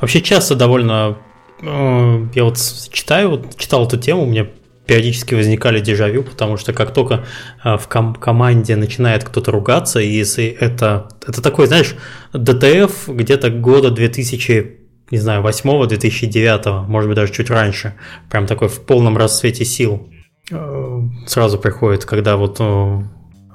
Вообще 0.00 0.20
часто 0.20 0.54
довольно... 0.56 1.16
э, 1.62 2.26
Я 2.34 2.44
вот 2.44 2.58
читаю, 2.92 3.44
читал 3.56 3.86
эту 3.86 3.98
тему, 3.98 4.26
мне 4.26 4.50
периодически 4.86 5.34
возникали 5.34 5.80
дежавю, 5.80 6.22
потому 6.22 6.56
что 6.56 6.72
как 6.72 6.92
только 6.92 7.24
э, 7.64 7.76
в 7.76 7.88
ком- 7.88 8.14
команде 8.14 8.76
начинает 8.76 9.24
кто-то 9.24 9.50
ругаться, 9.50 10.00
и 10.00 10.08
если 10.08 10.46
это, 10.46 11.08
это 11.26 11.42
такой, 11.42 11.66
знаешь, 11.66 11.94
ДТФ 12.32 13.08
где-то 13.08 13.50
года 13.50 13.90
2000 13.90 14.80
не 15.10 15.18
знаю, 15.18 15.42
8 15.42 15.86
2009 15.86 16.88
может 16.88 17.08
быть, 17.08 17.16
даже 17.16 17.32
чуть 17.32 17.50
раньше, 17.50 17.94
прям 18.30 18.46
такой 18.46 18.68
в 18.68 18.80
полном 18.80 19.16
расцвете 19.16 19.64
сил. 19.64 20.08
Э, 20.50 21.00
сразу 21.26 21.58
приходит, 21.58 22.04
когда 22.04 22.36
вот 22.36 22.60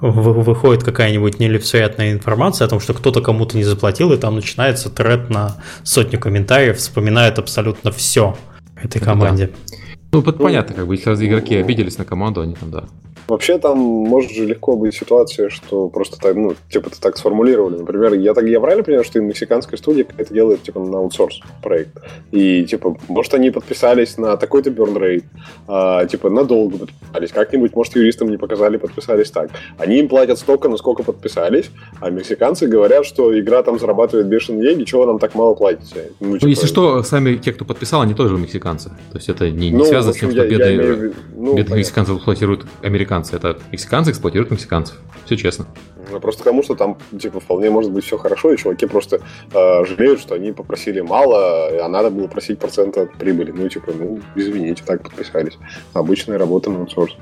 выходит 0.00 0.82
какая-нибудь 0.82 1.38
нелицеприятная 1.38 2.12
информация 2.12 2.66
о 2.66 2.68
том, 2.68 2.80
что 2.80 2.94
кто-то 2.94 3.20
кому-то 3.20 3.56
не 3.56 3.64
заплатил, 3.64 4.12
и 4.12 4.16
там 4.16 4.34
начинается 4.34 4.90
тред 4.90 5.30
на 5.30 5.56
сотню 5.82 6.18
комментариев, 6.18 6.78
вспоминает 6.78 7.38
абсолютно 7.38 7.92
все 7.92 8.36
этой 8.82 9.00
команде. 9.00 9.46
Да. 9.48 9.76
Ну, 10.12 10.22
понятно, 10.22 10.74
как 10.74 10.86
бы, 10.86 10.94
если 10.96 11.26
игроки 11.26 11.54
обиделись 11.56 11.98
на 11.98 12.04
команду, 12.04 12.40
они 12.40 12.54
там, 12.54 12.70
да. 12.70 12.84
Вообще 13.30 13.58
там 13.58 13.78
может 13.78 14.32
же 14.32 14.44
легко 14.44 14.74
быть 14.74 14.92
ситуация, 14.92 15.50
что 15.50 15.88
просто 15.88 16.18
так, 16.18 16.34
ну, 16.34 16.56
типа, 16.68 16.88
это 16.88 17.00
так 17.00 17.16
сформулировали. 17.16 17.78
Например, 17.78 18.12
я 18.14 18.34
так 18.34 18.44
я 18.44 18.58
правильно 18.58 18.82
понимаю, 18.82 19.04
что 19.04 19.20
и 19.20 19.22
мексиканская 19.22 19.78
студия 19.78 20.04
это 20.18 20.34
делает, 20.34 20.64
типа, 20.64 20.80
на 20.80 20.98
аутсорс 20.98 21.40
проект. 21.62 21.96
И, 22.32 22.64
типа, 22.64 22.96
может, 23.06 23.32
они 23.34 23.52
подписались 23.52 24.18
на 24.18 24.36
такой-то 24.36 24.70
burn 24.70 25.22
а, 25.68 26.06
типа, 26.06 26.28
надолго 26.28 26.78
подписались. 26.78 27.30
Как-нибудь, 27.30 27.76
может, 27.76 27.94
юристам 27.94 28.30
не 28.30 28.36
показали, 28.36 28.78
подписались 28.78 29.30
так. 29.30 29.50
Они 29.78 30.00
им 30.00 30.08
платят 30.08 30.40
столько, 30.40 30.68
насколько 30.68 31.04
подписались, 31.04 31.70
а 32.00 32.10
мексиканцы 32.10 32.66
говорят, 32.66 33.06
что 33.06 33.38
игра 33.38 33.62
там 33.62 33.78
зарабатывает 33.78 34.26
бешеные 34.26 34.62
деньги, 34.70 34.82
чего 34.82 35.06
нам 35.06 35.20
так 35.20 35.36
мало 35.36 35.54
платите? 35.54 36.10
Ну, 36.18 36.32
типа... 36.32 36.46
ну 36.46 36.48
если 36.48 36.66
что, 36.66 37.04
сами 37.04 37.36
те, 37.36 37.52
кто 37.52 37.64
подписал, 37.64 38.02
они 38.02 38.14
тоже 38.14 38.36
мексиканцы. 38.36 38.88
То 39.12 39.18
есть 39.18 39.28
это 39.28 39.48
не, 39.48 39.70
не 39.70 39.78
ну, 39.78 39.84
связано 39.84 40.10
общем, 40.10 40.30
с 40.30 40.32
тем, 40.32 40.42
что 40.42 40.42
я, 40.42 40.50
бедные, 40.50 40.76
я 40.76 40.82
имею... 40.82 41.14
ну, 41.36 41.54
бедных 41.54 41.78
мексиканцев 41.78 42.16
эксплуатируют 42.16 42.66
американцы. 42.82 43.19
Это 43.32 43.58
мексиканцы 43.70 44.10
эксплуатируют 44.10 44.50
мексиканцев. 44.50 44.96
Все 45.26 45.36
честно. 45.36 45.66
Ну, 46.10 46.20
просто 46.20 46.42
потому, 46.42 46.62
что 46.62 46.74
там, 46.74 46.98
типа, 47.18 47.40
вполне 47.40 47.70
может 47.70 47.92
быть 47.92 48.04
все 48.04 48.18
хорошо, 48.18 48.52
и 48.52 48.56
чуваки 48.56 48.86
просто 48.86 49.20
э, 49.52 49.84
жалеют, 49.84 50.20
что 50.20 50.34
они 50.34 50.52
попросили 50.52 51.00
мало, 51.00 51.84
а 51.84 51.88
надо 51.88 52.10
было 52.10 52.26
просить 52.26 52.58
процент 52.58 52.96
от 52.96 53.12
прибыли. 53.14 53.52
Ну, 53.52 53.68
типа, 53.68 53.92
ну, 53.96 54.20
извините, 54.34 54.82
так 54.84 55.02
подписались. 55.02 55.58
Обычная 55.92 56.38
работа 56.38 56.70
на 56.70 56.80
аутсорс. 56.80 57.16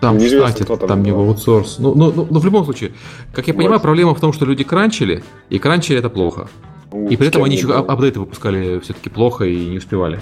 Там, 0.00 0.16
ну, 0.16 0.24
кстати, 0.24 0.62
там, 0.62 0.78
там 0.78 1.02
не 1.02 1.12
в 1.12 1.18
аутсорс. 1.18 1.78
Ну, 1.78 1.94
ну, 1.94 2.12
ну, 2.12 2.26
ну, 2.30 2.38
в 2.38 2.44
любом 2.44 2.64
случае, 2.64 2.92
как 3.32 3.48
я 3.48 3.54
понимаю, 3.54 3.78
вот. 3.78 3.82
проблема 3.82 4.14
в 4.14 4.20
том, 4.20 4.32
что 4.32 4.44
люди 4.44 4.62
кранчили, 4.62 5.24
и 5.50 5.58
кранчили 5.58 5.98
это 5.98 6.08
плохо. 6.08 6.48
Ну, 6.92 7.08
и 7.08 7.16
при 7.16 7.28
этом 7.28 7.42
они 7.42 7.56
еще 7.56 7.74
апдейты 7.74 8.20
выпускали 8.20 8.78
все-таки 8.78 9.10
плохо 9.10 9.44
и 9.44 9.66
не 9.66 9.78
успевали. 9.78 10.20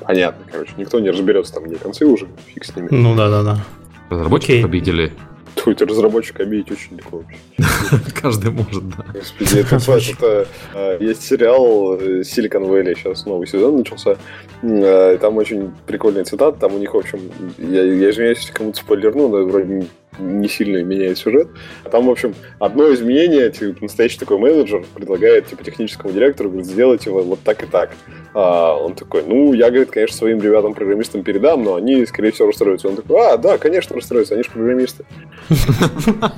Понятно, 0.00 0.44
короче, 0.50 0.72
никто 0.76 1.00
не 1.00 1.10
разберется 1.10 1.54
там, 1.54 1.64
где 1.64 1.76
концы 1.76 2.04
уже, 2.04 2.28
фиг 2.46 2.64
с 2.64 2.76
ними. 2.76 2.88
Ну 2.90 3.16
да, 3.16 3.28
да, 3.28 3.42
да. 3.42 3.64
Разработчиков 4.10 4.56
okay. 4.56 4.64
обидели. 4.64 5.12
Тут 5.56 5.80
разработчик 5.82 6.40
обидеть 6.40 6.70
очень 6.70 6.96
легко 6.96 7.18
вообще. 7.18 8.10
Каждый 8.20 8.50
может, 8.50 8.88
да. 8.90 9.04
Господи, 9.12 9.58
это, 9.58 9.76
это, 9.76 10.48
а, 10.74 10.98
есть 10.98 11.22
сериал 11.22 11.94
э, 11.94 12.20
Silicon 12.20 12.68
Valley, 12.68 12.94
сейчас 12.94 13.24
новый 13.24 13.46
сезон 13.46 13.78
начался. 13.78 14.16
А, 14.62 15.18
там 15.18 15.36
очень 15.38 15.72
прикольный 15.86 16.24
цитат, 16.24 16.58
там 16.58 16.74
у 16.74 16.78
них, 16.78 16.92
в 16.92 16.98
общем, 16.98 17.20
я, 17.58 17.82
я 17.82 18.10
извиняюсь, 18.10 18.40
если 18.40 18.52
кому-то 18.52 18.78
спойлерну, 18.78 19.28
но 19.28 19.44
вроде 19.44 19.86
не 20.18 20.48
сильно 20.48 20.82
меняет 20.82 21.18
сюжет. 21.18 21.48
А 21.84 21.88
там, 21.88 22.06
в 22.06 22.10
общем, 22.10 22.34
одно 22.58 22.92
изменение, 22.94 23.50
типа, 23.50 23.82
настоящий 23.82 24.18
такой 24.18 24.38
менеджер 24.38 24.84
предлагает, 24.94 25.46
типа, 25.46 25.64
техническому 25.64 26.12
директору, 26.12 26.50
говорит, 26.50 26.66
сделать 26.66 27.06
его 27.06 27.22
вот 27.22 27.40
так 27.40 27.62
и 27.62 27.66
так. 27.66 27.90
А 28.34 28.74
он 28.76 28.94
такой, 28.94 29.24
ну, 29.26 29.52
я, 29.52 29.70
говорит, 29.70 29.90
конечно, 29.90 30.16
своим 30.16 30.40
ребятам-программистам 30.40 31.22
передам, 31.22 31.64
но 31.64 31.74
они, 31.74 32.04
скорее 32.06 32.32
всего, 32.32 32.48
расстроятся. 32.48 32.88
Он 32.88 32.96
такой, 32.96 33.16
а, 33.20 33.36
да, 33.36 33.58
конечно, 33.58 33.96
расстроятся, 33.96 34.34
они 34.34 34.42
же 34.42 34.50
программисты. 34.50 35.04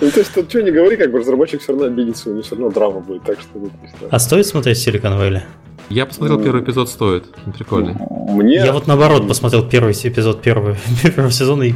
Ну, 0.00 0.10
то 0.10 0.20
есть, 0.20 0.34
тут 0.34 0.50
что 0.50 0.62
не 0.62 0.70
говори, 0.70 0.96
как 0.96 1.10
бы 1.10 1.18
разработчик 1.18 1.62
все 1.62 1.72
равно 1.72 1.86
обидится, 1.86 2.28
у 2.28 2.32
него 2.32 2.42
все 2.42 2.54
равно 2.54 2.70
драма 2.70 3.00
будет, 3.00 3.22
так 3.24 3.38
что... 3.40 3.70
А 4.10 4.18
стоит 4.18 4.46
смотреть 4.46 4.86
Silicon 4.86 5.18
Valley? 5.18 5.40
Я 5.88 6.04
посмотрел 6.04 6.42
первый 6.42 6.62
эпизод, 6.62 6.88
стоит. 6.88 7.24
Прикольный. 7.56 7.94
Мне... 8.28 8.56
Я 8.56 8.72
вот 8.72 8.86
наоборот 8.86 9.28
посмотрел 9.28 9.68
первый 9.68 9.92
эпизод 9.92 10.42
первого, 10.42 10.76
первого 11.02 11.30
сезона 11.30 11.62
и 11.64 11.74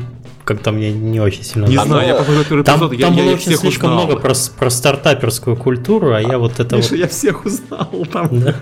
как-то 0.50 0.72
мне 0.72 0.90
не 0.90 1.20
очень 1.20 1.44
сильно 1.44 1.66
Не 1.66 1.76
знаю, 1.76 2.08
я 2.08 2.14
посмотрел 2.16 2.44
первый 2.44 2.64
там, 2.64 2.80
эпизод, 2.80 3.00
там 3.00 3.12
я, 3.14 3.22
было 3.22 3.30
я 3.30 3.36
очень 3.36 3.56
слишком 3.56 3.90
узнал. 3.90 4.06
много 4.06 4.20
про, 4.20 4.34
про 4.58 4.70
стартаперскую 4.70 5.56
культуру, 5.56 6.12
а, 6.12 6.16
а 6.16 6.20
я 6.20 6.38
вот 6.38 6.58
это 6.58 6.76
Миша, 6.76 6.90
вот... 6.90 6.98
я 6.98 7.06
всех 7.06 7.44
узнал 7.44 7.88
там. 8.12 8.28
Да. 8.40 8.56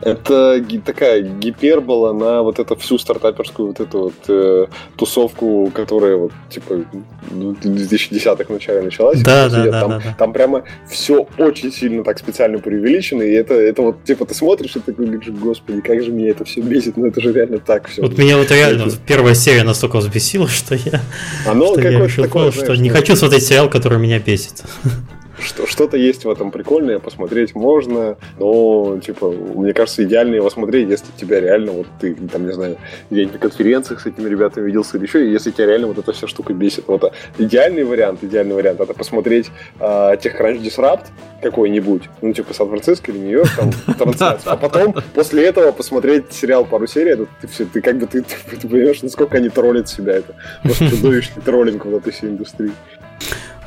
Это 0.00 0.64
такая 0.84 1.22
гипербола 1.22 2.12
на 2.12 2.42
вот 2.42 2.58
эту 2.58 2.74
всю 2.76 2.98
стартаперскую 2.98 3.68
вот 3.68 3.80
эту 3.80 3.98
вот 3.98 4.14
э, 4.28 4.66
тусовку, 4.96 5.70
которая 5.74 6.16
вот 6.16 6.32
типа 6.48 6.84
в 7.30 7.34
2010-х 7.34 8.52
начале 8.52 8.82
началась. 8.82 9.22
Да, 9.22 9.48
да, 9.48 9.64
да, 9.64 9.80
там, 9.80 9.90
да, 9.90 9.98
да. 9.98 10.14
Там 10.18 10.32
прямо 10.32 10.64
все 10.88 11.26
очень 11.36 11.70
сильно 11.70 12.02
так 12.02 12.18
специально 12.18 12.58
преувеличено, 12.58 13.22
и 13.22 13.32
это, 13.32 13.54
это 13.54 13.82
вот 13.82 14.04
типа 14.04 14.24
ты 14.24 14.34
смотришь 14.34 14.76
и 14.76 14.80
ты 14.80 14.92
говоришь, 14.92 15.28
господи, 15.28 15.80
как 15.82 16.02
же 16.02 16.12
меня 16.12 16.30
это 16.30 16.44
все 16.44 16.60
бесит, 16.60 16.96
ну 16.96 17.06
это 17.06 17.20
же 17.20 17.32
реально 17.32 17.58
так 17.58 17.88
все. 17.88 18.00
Вот 18.02 18.16
меня 18.16 18.38
вот 18.38 18.50
реально 18.50 18.86
первая 19.06 19.34
серия 19.34 19.64
настолько 19.64 19.98
взбесила, 19.98 20.48
что 20.48 20.74
я, 20.74 21.00
Оно 21.46 21.72
что 21.72 21.80
я 21.80 21.98
решил, 21.98 22.24
такое, 22.24 22.50
что 22.50 22.64
знаешь, 22.64 22.80
не 22.80 22.90
хочу 22.90 23.16
смотреть 23.16 23.44
сериал, 23.44 23.68
который 23.68 23.98
меня 23.98 24.18
бесит 24.18 24.62
что, 25.40 25.66
что-то 25.66 25.96
есть 25.96 26.24
в 26.24 26.30
этом 26.30 26.50
прикольное, 26.50 26.98
посмотреть 26.98 27.54
можно, 27.54 28.16
но, 28.38 28.98
типа, 28.98 29.30
мне 29.30 29.72
кажется, 29.72 30.04
идеально 30.04 30.36
его 30.36 30.50
смотреть, 30.50 30.88
если 30.88 31.06
тебя 31.16 31.40
реально, 31.40 31.72
вот 31.72 31.86
ты, 32.00 32.14
там, 32.14 32.46
не 32.46 32.52
знаю, 32.52 32.76
где-нибудь 33.10 33.34
на 33.34 33.38
конференциях 33.38 34.00
с 34.00 34.06
этими 34.06 34.28
ребятами 34.28 34.66
виделся 34.66 34.96
или 34.96 35.04
еще, 35.04 35.30
если 35.30 35.50
тебя 35.50 35.66
реально 35.66 35.88
вот 35.88 35.98
эта 35.98 36.12
вся 36.12 36.26
штука 36.26 36.52
бесит. 36.52 36.84
Вот 36.86 37.04
а, 37.04 37.12
идеальный 37.38 37.84
вариант, 37.84 38.22
идеальный 38.22 38.54
вариант, 38.54 38.80
это 38.80 38.94
посмотреть 38.94 39.50
э, 39.78 39.82
TechCrunch 39.82 40.62
Disrupt 40.62 41.06
какой-нибудь, 41.42 42.02
ну, 42.22 42.32
типа, 42.32 42.54
Сан-Франциско 42.54 43.10
или 43.10 43.18
Нью-Йорк, 43.18 43.50
там, 43.56 43.72
трансляцию, 43.98 44.52
а 44.52 44.56
потом, 44.56 44.94
после 45.14 45.44
этого, 45.44 45.72
посмотреть 45.72 46.32
сериал 46.32 46.64
пару 46.64 46.86
серий, 46.86 47.12
это 47.12 47.26
ты 47.40 47.48
все, 47.48 47.64
ты 47.64 47.80
как 47.80 47.98
бы, 47.98 48.06
ты, 48.06 48.22
ты, 48.22 48.56
ты 48.56 48.68
понимаешь, 48.68 49.02
насколько 49.02 49.38
они 49.38 49.48
троллят 49.48 49.88
себя, 49.88 50.14
это 50.14 50.34
просто 50.62 50.90
чудовищный 50.90 51.42
троллинг 51.42 51.84
в 51.84 51.96
этой 51.96 52.12
всей 52.12 52.30
индустрии. 52.30 52.72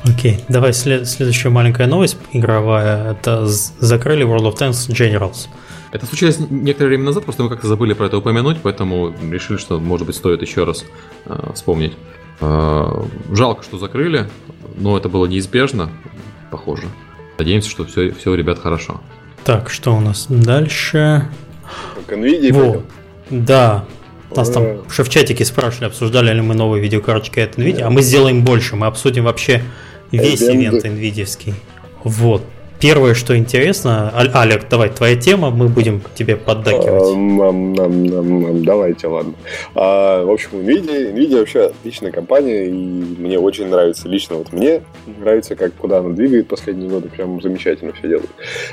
Окей, 0.04 0.44
давай 0.48 0.72
след- 0.72 1.08
следующая 1.08 1.48
маленькая 1.48 1.86
новость 1.86 2.18
игровая. 2.32 3.12
Это 3.12 3.46
закрыли 3.46 4.26
World 4.26 4.52
of 4.52 4.58
Tanks 4.58 4.88
Generals. 4.90 5.48
Это 5.92 6.06
случилось 6.06 6.38
некоторое 6.50 6.88
время 6.88 7.04
назад, 7.04 7.24
просто 7.24 7.44
мы 7.44 7.48
как-то 7.48 7.68
забыли 7.68 7.94
про 7.94 8.06
это 8.06 8.18
упомянуть, 8.18 8.58
поэтому 8.62 9.14
решили, 9.30 9.56
что, 9.58 9.78
может 9.78 10.06
быть, 10.06 10.16
стоит 10.16 10.42
еще 10.42 10.64
раз 10.64 10.84
э, 11.26 11.52
вспомнить. 11.54 11.92
Э, 12.40 13.02
жалко, 13.32 13.62
что 13.62 13.78
закрыли, 13.78 14.28
но 14.76 14.96
это 14.96 15.08
было 15.08 15.26
неизбежно, 15.26 15.90
похоже. 16.50 16.88
Надеемся, 17.38 17.70
что 17.70 17.84
все, 17.84 18.10
все 18.10 18.30
у 18.32 18.34
ребят 18.34 18.58
хорошо. 18.58 19.00
Так, 19.44 19.70
что 19.70 19.94
у 19.94 20.00
нас 20.00 20.26
дальше? 20.28 21.28
NVIDIA 22.08 22.52
Во. 22.52 22.82
Да, 23.30 23.84
нас 24.36 24.50
там 24.50 24.64
уже 24.86 25.04
в 25.04 25.08
чатике 25.08 25.44
спрашивали, 25.44 25.86
обсуждали 25.86 26.32
ли 26.32 26.40
мы 26.40 26.54
новые 26.54 26.82
видеокарточки 26.82 27.40
от 27.40 27.56
NVIDIA, 27.56 27.82
а 27.82 27.90
мы 27.90 28.02
сделаем 28.02 28.44
больше, 28.44 28.76
мы 28.76 28.86
обсудим 28.86 29.24
вообще 29.24 29.62
весь 30.16 30.42
ивент 30.42 30.84
NVIDIA. 30.84 31.54
Вот. 32.02 32.42
Первое, 32.80 33.14
что 33.14 33.34
интересно, 33.34 34.12
Олег, 34.34 34.68
давай, 34.68 34.90
твоя 34.90 35.16
тема, 35.16 35.48
мы 35.50 35.68
будем 35.68 36.02
тебе 36.14 36.36
поддакивать. 36.36 37.14
Давайте, 38.62 39.06
ладно. 39.06 39.32
А, 39.74 40.22
в 40.22 40.30
общем, 40.30 40.50
NVIDIA, 40.52 41.14
NVIDIA 41.14 41.38
вообще 41.38 41.60
отличная 41.66 42.12
компания, 42.12 42.66
и 42.66 42.72
мне 42.72 43.38
очень 43.38 43.68
нравится, 43.68 44.06
лично 44.06 44.36
вот 44.36 44.52
мне 44.52 44.82
нравится, 45.18 45.56
как 45.56 45.72
куда 45.74 45.98
она 45.98 46.10
двигает 46.10 46.46
последние 46.46 46.90
годы, 46.90 47.08
прям 47.08 47.40
замечательно 47.40 47.92
все 47.94 48.08
делает. 48.08 48.28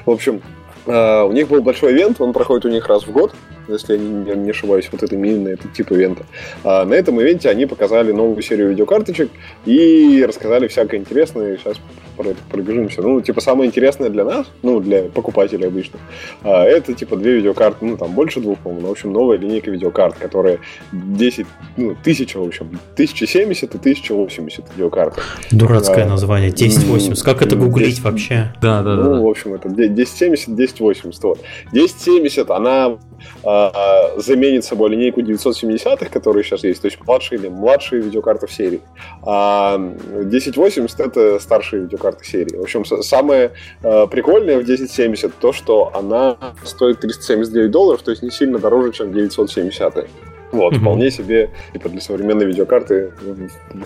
В 0.05 0.11
общем, 0.11 0.41
а, 0.87 1.23
у 1.23 1.31
них 1.31 1.47
был 1.47 1.61
большой 1.61 1.93
ивент, 1.93 2.19
он 2.19 2.33
проходит 2.33 2.65
у 2.65 2.69
них 2.69 2.87
раз 2.87 3.07
в 3.07 3.11
год, 3.11 3.33
если 3.73 3.93
я 3.93 3.99
не, 3.99 4.35
не 4.35 4.49
ошибаюсь, 4.51 4.89
вот 4.91 5.03
это 5.03 5.15
именно 5.15 5.49
этот 5.49 5.73
тип 5.73 5.91
ивента. 5.91 6.25
А 6.63 6.85
на 6.85 6.93
этом 6.93 7.21
ивенте 7.21 7.49
они 7.49 7.65
показали 7.65 8.11
новую 8.11 8.41
серию 8.41 8.69
видеокарточек 8.69 9.29
и 9.65 10.23
рассказали 10.27 10.67
всякое 10.67 10.99
интересное. 10.99 11.57
Сейчас 11.57 11.77
про 12.21 12.29
это 12.29 12.39
пробежимся. 12.49 13.01
Ну, 13.01 13.21
типа, 13.21 13.41
самое 13.41 13.67
интересное 13.69 14.09
для 14.09 14.23
нас, 14.23 14.47
ну, 14.61 14.79
для 14.79 15.03
покупателей 15.03 15.67
обычно, 15.67 15.99
а, 16.43 16.63
это, 16.63 16.93
типа, 16.93 17.15
две 17.15 17.37
видеокарты, 17.37 17.85
ну, 17.85 17.97
там, 17.97 18.11
больше 18.13 18.39
двух, 18.39 18.59
по-моему, 18.59 18.81
но, 18.81 18.87
в 18.89 18.91
общем, 18.91 19.11
новая 19.11 19.37
линейка 19.37 19.71
видеокарт, 19.71 20.15
которая 20.17 20.59
10, 20.91 21.45
ну, 21.77 21.95
тысяча, 22.03 22.39
в 22.39 22.43
общем, 22.43 22.79
1070 22.93 23.75
и 23.75 23.77
1080 23.77 24.65
видеокарты. 24.75 25.21
Дурацкое 25.51 26.05
а, 26.05 26.09
название, 26.09 26.49
1080. 26.51 27.23
Как 27.23 27.41
это 27.41 27.55
гуглить 27.55 27.95
10, 27.95 28.03
вообще? 28.03 28.53
Да, 28.61 28.83
да, 28.83 28.95
да. 28.95 29.03
Ну, 29.03 29.23
в 29.23 29.29
общем, 29.29 29.53
это 29.53 29.67
1070, 29.67 30.49
1080, 30.49 31.23
вот. 31.23 31.39
1070, 31.71 32.49
она 32.51 32.97
а, 33.43 34.13
заменит 34.17 34.65
собой 34.65 34.91
линейку 34.91 35.21
970-х, 35.21 36.09
которые 36.09 36.43
сейчас 36.43 36.63
есть, 36.63 36.81
то 36.81 36.87
есть 36.87 36.99
младшие 37.05 37.39
или 37.39 37.47
младшие 37.49 38.01
видеокарты 38.01 38.47
в 38.47 38.51
серии. 38.51 38.81
А 39.23 39.75
1080 39.75 40.99
это 40.99 41.39
старшие 41.39 41.83
видеокарты 41.83 42.25
серии. 42.25 42.57
В 42.57 42.61
общем, 42.61 42.85
самое 42.85 43.51
а, 43.83 44.07
прикольное 44.07 44.57
в 44.57 44.61
1070 44.61 45.33
то, 45.39 45.53
что 45.53 45.91
она 45.93 46.37
стоит 46.63 46.99
379 46.99 47.71
долларов, 47.71 48.01
то 48.01 48.11
есть 48.11 48.23
не 48.23 48.31
сильно 48.31 48.59
дороже, 48.59 48.93
чем 48.93 49.13
970 49.13 50.07
Вот, 50.51 50.73
mm-hmm. 50.73 50.79
вполне 50.79 51.11
себе, 51.11 51.49
типа, 51.73 51.89
для 51.89 52.01
современной 52.01 52.45
видеокарты 52.45 53.11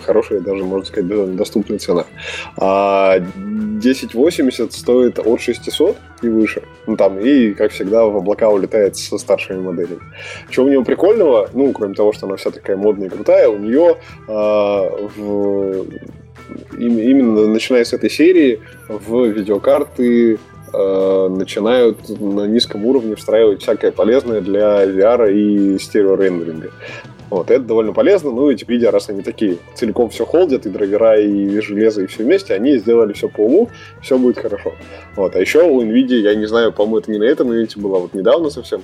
хорошая, 0.03 0.39
даже, 0.39 0.63
можно 0.63 0.85
сказать, 0.85 1.35
доступная 1.35 1.79
цена. 1.79 2.05
А 2.57 3.15
1080 3.15 4.73
стоит 4.73 5.19
от 5.19 5.41
600 5.41 5.97
и 6.21 6.29
выше. 6.29 6.63
Ну, 6.87 6.97
там, 6.97 7.19
и, 7.19 7.53
как 7.53 7.71
всегда, 7.71 8.05
в 8.05 8.17
облака 8.17 8.49
улетает 8.49 8.95
со 8.97 9.17
старшими 9.17 9.59
моделями. 9.59 10.01
Что 10.49 10.63
у 10.63 10.69
него 10.69 10.83
прикольного, 10.83 11.49
ну, 11.53 11.71
кроме 11.71 11.93
того, 11.93 12.13
что 12.13 12.27
она 12.27 12.35
вся 12.35 12.51
такая 12.51 12.77
модная 12.77 13.07
и 13.07 13.11
крутая, 13.11 13.49
у 13.49 13.57
нее 13.57 13.97
а, 14.27 14.89
в 15.15 15.85
именно 16.77 17.47
начиная 17.47 17.83
с 17.83 17.93
этой 17.93 18.09
серии 18.09 18.61
в 18.87 19.25
видеокарты 19.25 20.37
э, 20.75 21.27
начинают 21.29 22.09
на 22.19 22.45
низком 22.47 22.85
уровне 22.85 23.15
встраивать 23.15 23.61
всякое 23.61 23.91
полезное 23.91 24.41
для 24.41 24.85
VR 24.85 25.31
и 25.31 25.79
стереорендеринга. 25.79 26.71
Вот, 27.29 27.49
это 27.49 27.63
довольно 27.63 27.91
полезно, 27.91 28.31
ну 28.31 28.51
и 28.51 28.57
видя, 28.67 28.91
раз 28.91 29.09
они 29.09 29.23
такие 29.23 29.57
целиком 29.73 30.09
все 30.09 30.25
холдят, 30.25 30.65
и 30.65 30.69
драйвера, 30.69 31.19
и 31.19 31.59
железо, 31.59 32.03
и 32.03 32.05
все 32.05 32.23
вместе, 32.23 32.53
они 32.53 32.77
сделали 32.77 33.13
все 33.13 33.29
по 33.29 33.41
уму, 33.41 33.69
все 34.01 34.17
будет 34.17 34.37
хорошо. 34.37 34.73
Вот, 35.15 35.35
а 35.35 35.39
еще 35.39 35.63
у 35.63 35.81
NVIDIA, 35.81 36.17
я 36.17 36.35
не 36.35 36.45
знаю, 36.45 36.71
по-моему, 36.71 36.99
это 36.99 37.11
не 37.11 37.17
на 37.17 37.23
этом 37.23 37.51
ивенте 37.51 37.79
было, 37.79 37.99
вот 37.99 38.13
недавно 38.13 38.51
совсем, 38.51 38.83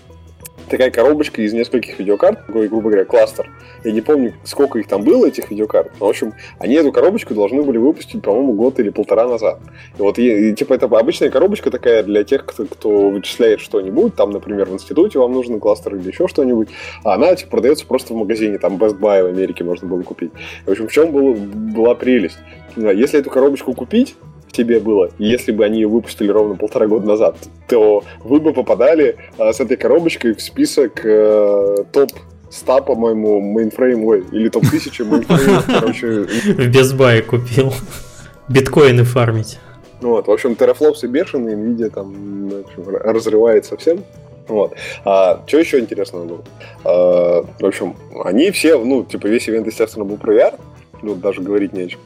такая 0.71 0.89
коробочка 0.89 1.41
из 1.41 1.53
нескольких 1.53 1.99
видеокарт, 1.99 2.47
такой, 2.47 2.69
грубо 2.69 2.89
говоря, 2.89 3.05
кластер. 3.05 3.49
Я 3.83 3.91
не 3.91 4.01
помню, 4.01 4.33
сколько 4.43 4.79
их 4.79 4.87
там 4.87 5.03
было, 5.03 5.27
этих 5.27 5.51
видеокарт. 5.51 5.91
Но, 5.99 6.07
в 6.07 6.09
общем, 6.09 6.33
они 6.59 6.75
эту 6.75 6.91
коробочку 6.91 7.35
должны 7.35 7.61
были 7.61 7.77
выпустить, 7.77 8.21
по-моему, 8.21 8.53
год 8.53 8.79
или 8.79 8.89
полтора 8.89 9.27
назад. 9.27 9.59
И 9.99 10.01
вот, 10.01 10.17
и, 10.17 10.53
типа, 10.53 10.73
это 10.73 10.85
обычная 10.85 11.29
коробочка 11.29 11.69
такая 11.69 12.03
для 12.03 12.23
тех, 12.23 12.45
кто, 12.45 12.65
кто 12.65 13.09
вычисляет 13.09 13.59
что-нибудь. 13.59 14.15
Там, 14.15 14.31
например, 14.31 14.69
в 14.69 14.73
институте 14.73 15.19
вам 15.19 15.33
нужен 15.33 15.59
кластер 15.59 15.95
или 15.95 16.07
еще 16.07 16.27
что-нибудь. 16.27 16.69
А 17.03 17.15
она, 17.15 17.35
типа, 17.35 17.51
продается 17.51 17.85
просто 17.85 18.13
в 18.13 18.17
магазине. 18.17 18.57
Там 18.57 18.77
Best 18.77 18.97
Buy 18.97 19.23
в 19.23 19.27
Америке 19.27 19.65
можно 19.65 19.87
было 19.87 20.01
купить. 20.03 20.31
В 20.65 20.71
общем, 20.71 20.87
в 20.87 20.91
чем 20.91 21.11
было, 21.11 21.33
была 21.33 21.95
прелесть? 21.95 22.39
Если 22.77 23.19
эту 23.19 23.29
коробочку 23.29 23.73
купить, 23.73 24.15
тебе 24.51 24.79
было, 24.79 25.09
если 25.17 25.51
бы 25.51 25.65
они 25.65 25.81
ее 25.81 25.87
выпустили 25.87 26.29
ровно 26.29 26.55
полтора 26.55 26.87
года 26.87 27.07
назад, 27.07 27.37
то 27.67 28.03
вы 28.23 28.39
бы 28.39 28.53
попадали 28.53 29.17
а, 29.37 29.53
с 29.53 29.59
этой 29.59 29.77
коробочкой 29.77 30.35
в 30.35 30.41
список 30.41 31.05
э, 31.05 31.77
топ 31.91 32.11
100, 32.49 32.81
по-моему, 32.81 33.39
мейнфрейм, 33.39 34.03
ой, 34.05 34.25
или 34.31 34.49
топ-1000 34.49 35.05
мейнфрейм, 35.05 35.61
короче. 35.79 36.07
В 36.53 36.67
Best 36.67 36.98
Buy 36.98 37.21
купил. 37.21 37.73
Биткоины 38.49 39.03
фармить. 39.03 39.59
Вот, 40.01 40.27
в 40.27 40.31
общем, 40.31 40.55
терафлопсы 40.55 41.07
бешеные, 41.07 41.55
Nvidia 41.55 41.89
там 41.89 42.49
в 42.49 42.59
общем, 42.59 42.87
разрывает 42.87 43.65
совсем. 43.65 44.03
Вот. 44.47 44.73
А, 45.05 45.41
что 45.45 45.59
еще 45.59 45.79
интересного 45.79 46.25
было? 46.25 46.43
А, 46.83 47.45
в 47.59 47.65
общем, 47.65 47.95
они 48.23 48.51
все, 48.51 48.77
ну, 48.77 49.03
типа, 49.03 49.27
весь 49.27 49.47
ивент, 49.47 49.67
естественно, 49.67 50.03
был 50.03 50.17
про 50.17 50.33
VR, 50.33 50.59
ну, 51.01 51.15
даже 51.15 51.41
говорить 51.41 51.73
не 51.73 51.83
о 51.83 51.87
чем. 51.87 51.99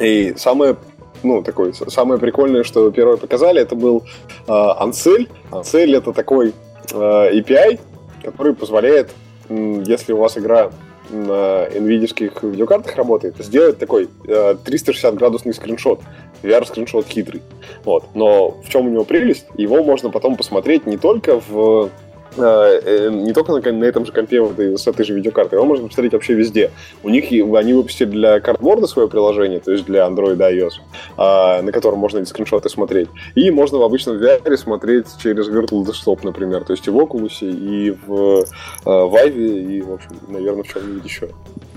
И 0.00 0.34
самое 0.36 0.76
ну, 1.24 1.42
такой, 1.42 1.72
самое 1.74 2.20
прикольное, 2.20 2.62
что 2.62 2.90
первое 2.90 3.16
показали, 3.16 3.60
это 3.60 3.74
был 3.74 4.04
э, 4.46 4.50
Ansel. 4.50 5.28
Ansel 5.50 5.96
это 5.96 6.12
такой 6.12 6.52
э, 6.92 6.94
API, 6.94 7.80
который 8.22 8.54
позволяет, 8.54 9.10
если 9.48 10.12
у 10.12 10.18
вас 10.18 10.38
игра 10.38 10.70
на 11.10 11.66
NVIDIA 11.66 12.50
видеокартах 12.50 12.96
работает, 12.96 13.36
сделать 13.38 13.78
такой 13.78 14.08
э, 14.26 14.56
360-градусный 14.64 15.52
скриншот. 15.52 16.00
VR-скриншот 16.42 17.06
хитрый. 17.06 17.42
Вот. 17.84 18.04
Но 18.14 18.50
в 18.50 18.68
чем 18.68 18.86
у 18.86 18.90
него 18.90 19.04
прелесть? 19.04 19.46
Его 19.56 19.82
можно 19.82 20.10
потом 20.10 20.36
посмотреть 20.36 20.86
не 20.86 20.98
только 20.98 21.40
в 21.40 21.90
не 22.36 23.32
только 23.32 23.52
на, 23.52 23.60
на 23.72 23.84
этом 23.84 24.06
же 24.06 24.12
компе 24.12 24.40
вот, 24.40 24.58
с 24.58 24.86
этой 24.86 25.04
же 25.04 25.14
видеокартой, 25.14 25.58
его 25.58 25.66
можно 25.66 25.88
посмотреть 25.88 26.12
вообще 26.12 26.34
везде. 26.34 26.70
У 27.02 27.08
них 27.08 27.30
они 27.30 27.72
выпустили 27.72 28.08
для 28.08 28.40
картборда 28.40 28.86
свое 28.86 29.08
приложение, 29.08 29.60
то 29.60 29.72
есть 29.72 29.84
для 29.84 30.06
Android 30.06 30.36
и 30.36 30.58
iOS, 30.58 30.72
а, 31.16 31.62
на 31.62 31.72
котором 31.72 31.98
можно 31.98 32.18
эти 32.18 32.28
скриншоты 32.28 32.68
смотреть. 32.68 33.08
И 33.34 33.50
можно 33.50 33.78
в 33.78 33.82
обычном 33.82 34.16
VR 34.16 34.56
смотреть 34.56 35.06
через 35.22 35.48
Virtual 35.48 35.84
Desktop, 35.84 36.20
например, 36.22 36.64
то 36.64 36.72
есть 36.72 36.86
и 36.86 36.90
в 36.90 36.96
Oculus, 36.96 37.40
и 37.40 37.90
в 38.06 38.44
э, 38.84 38.90
Vive, 38.90 39.76
и, 39.76 39.82
в 39.82 39.92
общем, 39.92 40.10
наверное, 40.28 40.62
в 40.62 40.68
чем-нибудь 40.68 41.04
еще. 41.04 41.28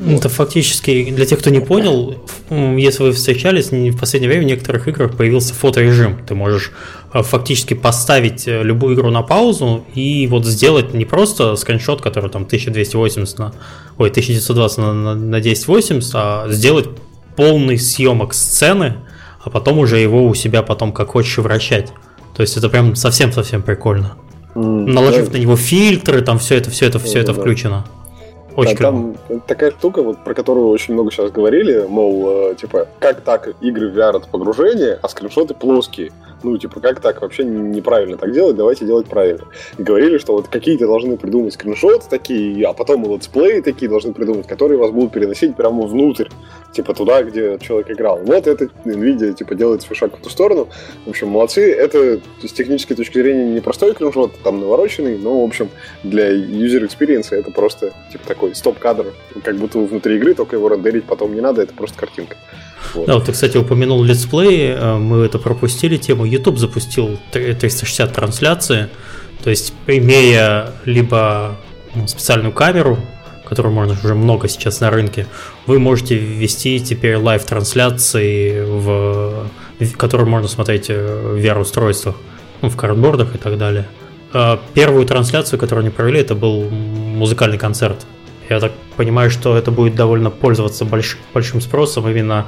Это 0.07 0.29
фактически, 0.29 1.11
для 1.11 1.25
тех, 1.25 1.39
кто 1.39 1.49
не 1.49 1.59
понял, 1.59 2.15
если 2.49 3.03
вы 3.03 3.11
встречались, 3.11 3.71
в 3.71 3.99
последнее 3.99 4.29
время 4.29 4.43
в 4.43 4.47
некоторых 4.47 4.87
играх 4.87 5.17
появился 5.17 5.53
фоторежим. 5.53 6.19
Ты 6.27 6.35
можешь 6.35 6.71
фактически 7.23 7.73
поставить 7.73 8.47
э, 8.47 8.63
любую 8.63 8.95
игру 8.95 9.09
на 9.09 9.21
паузу 9.21 9.85
и 9.93 10.27
вот 10.27 10.45
сделать 10.45 10.93
не 10.93 11.05
просто 11.05 11.55
скриншот, 11.55 12.01
который 12.01 12.29
там 12.29 12.43
1280 12.43 13.39
на, 13.39 13.53
ой, 13.97 14.09
1920 14.09 14.77
на, 14.77 14.93
на, 14.93 15.15
на 15.15 15.37
1080, 15.37 16.11
а 16.15 16.45
сделать 16.49 16.89
полный 17.35 17.77
съемок 17.77 18.33
сцены, 18.33 18.95
а 19.43 19.49
потом 19.49 19.79
уже 19.79 19.99
его 19.99 20.25
у 20.25 20.33
себя 20.33 20.63
потом 20.63 20.91
как 20.91 21.09
хочешь 21.09 21.37
вращать. 21.37 21.93
То 22.35 22.41
есть 22.41 22.57
это 22.57 22.69
прям 22.69 22.95
совсем-совсем 22.95 23.61
прикольно. 23.61 24.17
Mm, 24.55 24.85
Наложив 24.87 25.27
да. 25.27 25.37
на 25.37 25.41
него 25.41 25.55
фильтры, 25.55 26.21
там 26.21 26.39
все 26.39 26.55
это, 26.55 26.69
все 26.69 26.87
это, 26.87 26.99
все 26.99 27.19
mm, 27.19 27.21
это 27.21 27.33
да. 27.33 27.41
включено. 27.41 27.85
Очень 28.55 28.75
да, 28.77 28.83
там 28.85 29.15
такая 29.45 29.69
штука, 29.69 30.01
вот, 30.01 30.23
про 30.23 30.33
которую 30.33 30.69
очень 30.69 30.95
много 30.95 31.11
сейчас 31.11 31.29
говорили, 31.29 31.85
мол, 31.87 32.49
э, 32.51 32.55
типа, 32.55 32.87
как 32.99 33.21
так 33.21 33.49
игры 33.61 33.91
в 33.91 33.95
VR 33.95 34.17
это 34.17 34.27
погружение, 34.27 34.97
а 34.99 35.07
скриншоты 35.09 35.53
плоские. 35.53 36.11
Ну, 36.43 36.57
типа, 36.57 36.79
как 36.79 36.99
так 36.99 37.21
вообще 37.21 37.43
неправильно 37.43 38.17
так 38.17 38.31
делать, 38.31 38.55
давайте 38.55 38.85
делать 38.85 39.07
правильно. 39.07 39.45
И 39.77 39.83
говорили, 39.83 40.17
что 40.17 40.33
вот 40.33 40.47
какие-то 40.47 40.85
должны 40.85 41.17
придумать 41.17 41.53
скриншоты 41.53 42.05
такие, 42.09 42.65
а 42.67 42.73
потом 42.73 43.05
и 43.05 43.13
летсплеи 43.13 43.61
такие 43.61 43.89
должны 43.89 44.13
придумать, 44.13 44.47
которые 44.47 44.77
вас 44.77 44.91
будут 44.91 45.11
переносить 45.11 45.55
прямо 45.55 45.87
внутрь, 45.87 46.27
типа 46.73 46.93
туда, 46.93 47.23
где 47.23 47.57
человек 47.59 47.89
играл. 47.91 48.19
Вот 48.23 48.45
это 48.45 48.69
NVIDIA, 48.85 49.33
типа, 49.33 49.55
делает 49.55 49.81
свой 49.81 49.95
шаг 49.95 50.15
в 50.15 50.19
эту 50.21 50.29
сторону. 50.29 50.67
В 51.05 51.09
общем, 51.09 51.29
молодцы. 51.29 51.71
Это 51.71 52.19
с 52.43 52.51
технической 52.51 52.95
точки 52.95 53.19
зрения 53.19 53.51
непростой 53.53 53.93
скриншот, 53.93 54.33
там 54.43 54.59
навороченный, 54.59 55.17
но, 55.17 55.41
в 55.41 55.45
общем, 55.45 55.69
для 56.03 56.31
user 56.31 56.87
experience 56.87 57.27
это 57.31 57.51
просто, 57.51 57.93
типа, 58.11 58.27
такой 58.27 58.55
стоп-кадр, 58.55 59.13
как 59.43 59.55
будто 59.55 59.79
внутри 59.79 60.17
игры, 60.17 60.33
только 60.33 60.55
его 60.55 60.69
рендерить 60.69 61.05
потом 61.05 61.33
не 61.33 61.41
надо, 61.41 61.63
это 61.63 61.73
просто 61.73 61.97
картинка. 61.97 62.37
Вот. 62.93 63.07
Да, 63.07 63.15
вот 63.15 63.25
ты, 63.25 63.31
кстати, 63.31 63.57
упомянул 63.57 64.03
let's 64.03 64.37
play, 64.37 64.71
э, 64.71 64.97
мы 64.97 65.25
это 65.25 65.39
пропустили 65.39 65.97
тему. 65.97 66.25
YouTube 66.25 66.57
запустил 66.57 67.17
360 67.31 68.13
трансляции, 68.13 68.89
то 69.43 69.49
есть 69.49 69.73
имея 69.87 70.71
либо 70.85 71.57
ну, 71.95 72.07
специальную 72.07 72.53
камеру, 72.53 72.97
которую 73.45 73.73
можно 73.73 73.93
уже 74.03 74.13
много 74.13 74.47
сейчас 74.47 74.79
на 74.81 74.89
рынке, 74.89 75.25
вы 75.65 75.79
можете 75.79 76.15
ввести 76.15 76.79
теперь 76.79 77.15
live-трансляции, 77.15 78.63
в, 78.65 79.47
которые 79.97 80.27
можно 80.27 80.47
смотреть 80.47 80.89
э, 80.89 81.35
в 81.35 81.37
VR-устройствах, 81.37 82.15
ну, 82.61 82.69
в 82.69 82.75
картбордах 82.75 83.35
и 83.35 83.37
так 83.37 83.57
далее. 83.57 83.87
А 84.33 84.59
первую 84.73 85.05
трансляцию, 85.05 85.59
которую 85.59 85.83
они 85.83 85.89
провели, 85.89 86.19
это 86.19 86.35
был 86.35 86.69
музыкальный 86.69 87.57
концерт 87.57 88.05
я 88.49 88.59
так 88.59 88.71
понимаю, 88.95 89.29
что 89.29 89.57
это 89.57 89.71
будет 89.71 89.95
довольно 89.95 90.29
пользоваться 90.29 90.85
больш, 90.85 91.17
большим 91.33 91.61
спросом 91.61 92.07
именно 92.09 92.47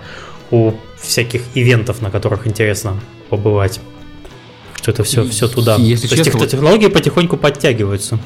у 0.52 0.74
всяких 1.00 1.44
ивентов, 1.54 2.02
на 2.02 2.10
которых 2.12 2.48
интересно 2.48 3.00
побывать. 3.30 3.80
Что 4.76 4.92
это 4.92 5.04
все, 5.04 5.28
все 5.28 5.48
туда. 5.48 5.76
Если 5.76 6.08
То 6.08 6.16
честно, 6.16 6.40
есть 6.40 6.52
технологии 6.52 6.88
потихоньку 6.88 7.38
подтягиваются. 7.38 8.20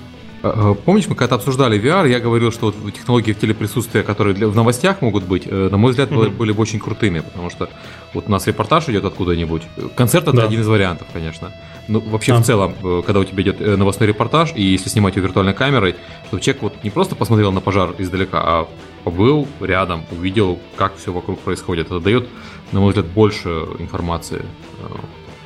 А, 0.43 0.71
а, 0.71 0.73
помнишь, 0.73 1.07
мы 1.07 1.15
когда 1.15 1.35
обсуждали 1.35 1.81
VR, 1.81 2.09
я 2.09 2.19
говорил, 2.19 2.51
что 2.51 2.73
вот 2.77 2.93
технологии 2.93 3.31
в 3.31 3.39
телеприсутствия, 3.39 4.03
которые 4.03 4.35
для, 4.35 4.49
в 4.49 4.55
новостях 4.55 5.01
могут 5.01 5.23
быть, 5.23 5.43
э, 5.47 5.69
на 5.71 5.77
мой 5.77 5.91
взгляд, 5.91 6.11
mm-hmm. 6.11 6.31
были 6.31 6.51
бы 6.51 6.61
очень 6.61 6.79
крутыми, 6.79 7.21
потому 7.21 7.49
что 7.49 7.69
вот 8.13 8.25
у 8.27 8.31
нас 8.31 8.45
репортаж 8.45 8.89
идет 8.89 9.05
откуда-нибудь. 9.05 9.61
Концерт 9.95 10.27
это 10.27 10.35
да. 10.35 10.43
один 10.43 10.59
из 10.59 10.67
вариантов, 10.67 11.07
конечно. 11.13 11.53
Ну, 11.87 12.01
вообще, 12.01 12.33
а. 12.33 12.39
в 12.39 12.43
целом, 12.43 12.75
э, 12.83 13.03
когда 13.05 13.21
у 13.21 13.23
тебя 13.23 13.41
идет 13.41 13.61
э, 13.61 13.77
новостной 13.77 14.09
репортаж, 14.09 14.51
и 14.53 14.61
если 14.61 14.89
снимать 14.89 15.15
его 15.15 15.25
виртуальной 15.27 15.53
камерой, 15.53 15.95
чтобы 16.27 16.43
человек 16.43 16.61
вот 16.61 16.83
не 16.83 16.89
просто 16.89 17.15
посмотрел 17.15 17.53
на 17.53 17.61
пожар 17.61 17.95
издалека, 17.97 18.41
а 18.43 18.67
побыл 19.05 19.47
рядом, 19.61 20.03
увидел, 20.11 20.59
как 20.75 20.97
все 20.97 21.13
вокруг 21.13 21.39
происходит. 21.39 21.85
Это 21.85 22.01
дает, 22.01 22.27
на 22.73 22.81
мой 22.81 22.89
взгляд, 22.89 23.05
больше 23.05 23.49
информации 23.79 24.45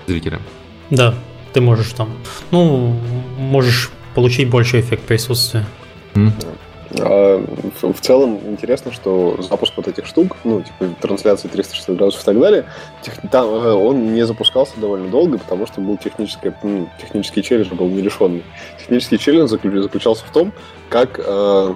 зрителям. 0.08 0.42
Да, 0.90 1.14
ты 1.54 1.62
можешь 1.62 1.92
там, 1.92 2.10
ну, 2.50 3.00
можешь 3.38 3.92
получить 4.18 4.50
больший 4.50 4.80
эффект 4.80 5.04
присутствия. 5.04 5.64
Mm. 6.16 6.32
А, 7.02 7.46
в 7.84 8.02
целом 8.02 8.40
интересно, 8.48 8.92
что 8.92 9.40
запуск 9.48 9.74
вот 9.78 9.88
этих 9.88 10.08
штук, 10.08 10.38
ну, 10.44 10.64
типа 10.64 10.96
трансляции 11.00 11.48
360 11.48 11.96
градусов 11.96 12.24
и 12.24 12.26
так 12.26 12.40
далее, 12.40 12.66
тех, 13.04 13.14
там, 13.32 13.48
э, 13.48 13.74
он 13.74 14.16
не 14.16 14.26
запускался 14.26 14.74
довольно 14.78 15.08
долго, 15.10 15.38
потому 15.38 15.68
что 15.68 15.82
был 15.82 15.98
технический, 15.98 16.52
ну, 16.64 16.90
технический 17.00 17.44
челлендж 17.44 17.68
был 17.76 17.90
нерешенный. 17.90 18.44
Технический 18.80 19.20
челлендж 19.20 19.50
заключался 19.50 20.26
в 20.26 20.32
том, 20.32 20.52
как 20.90 21.20
э, 21.24 21.76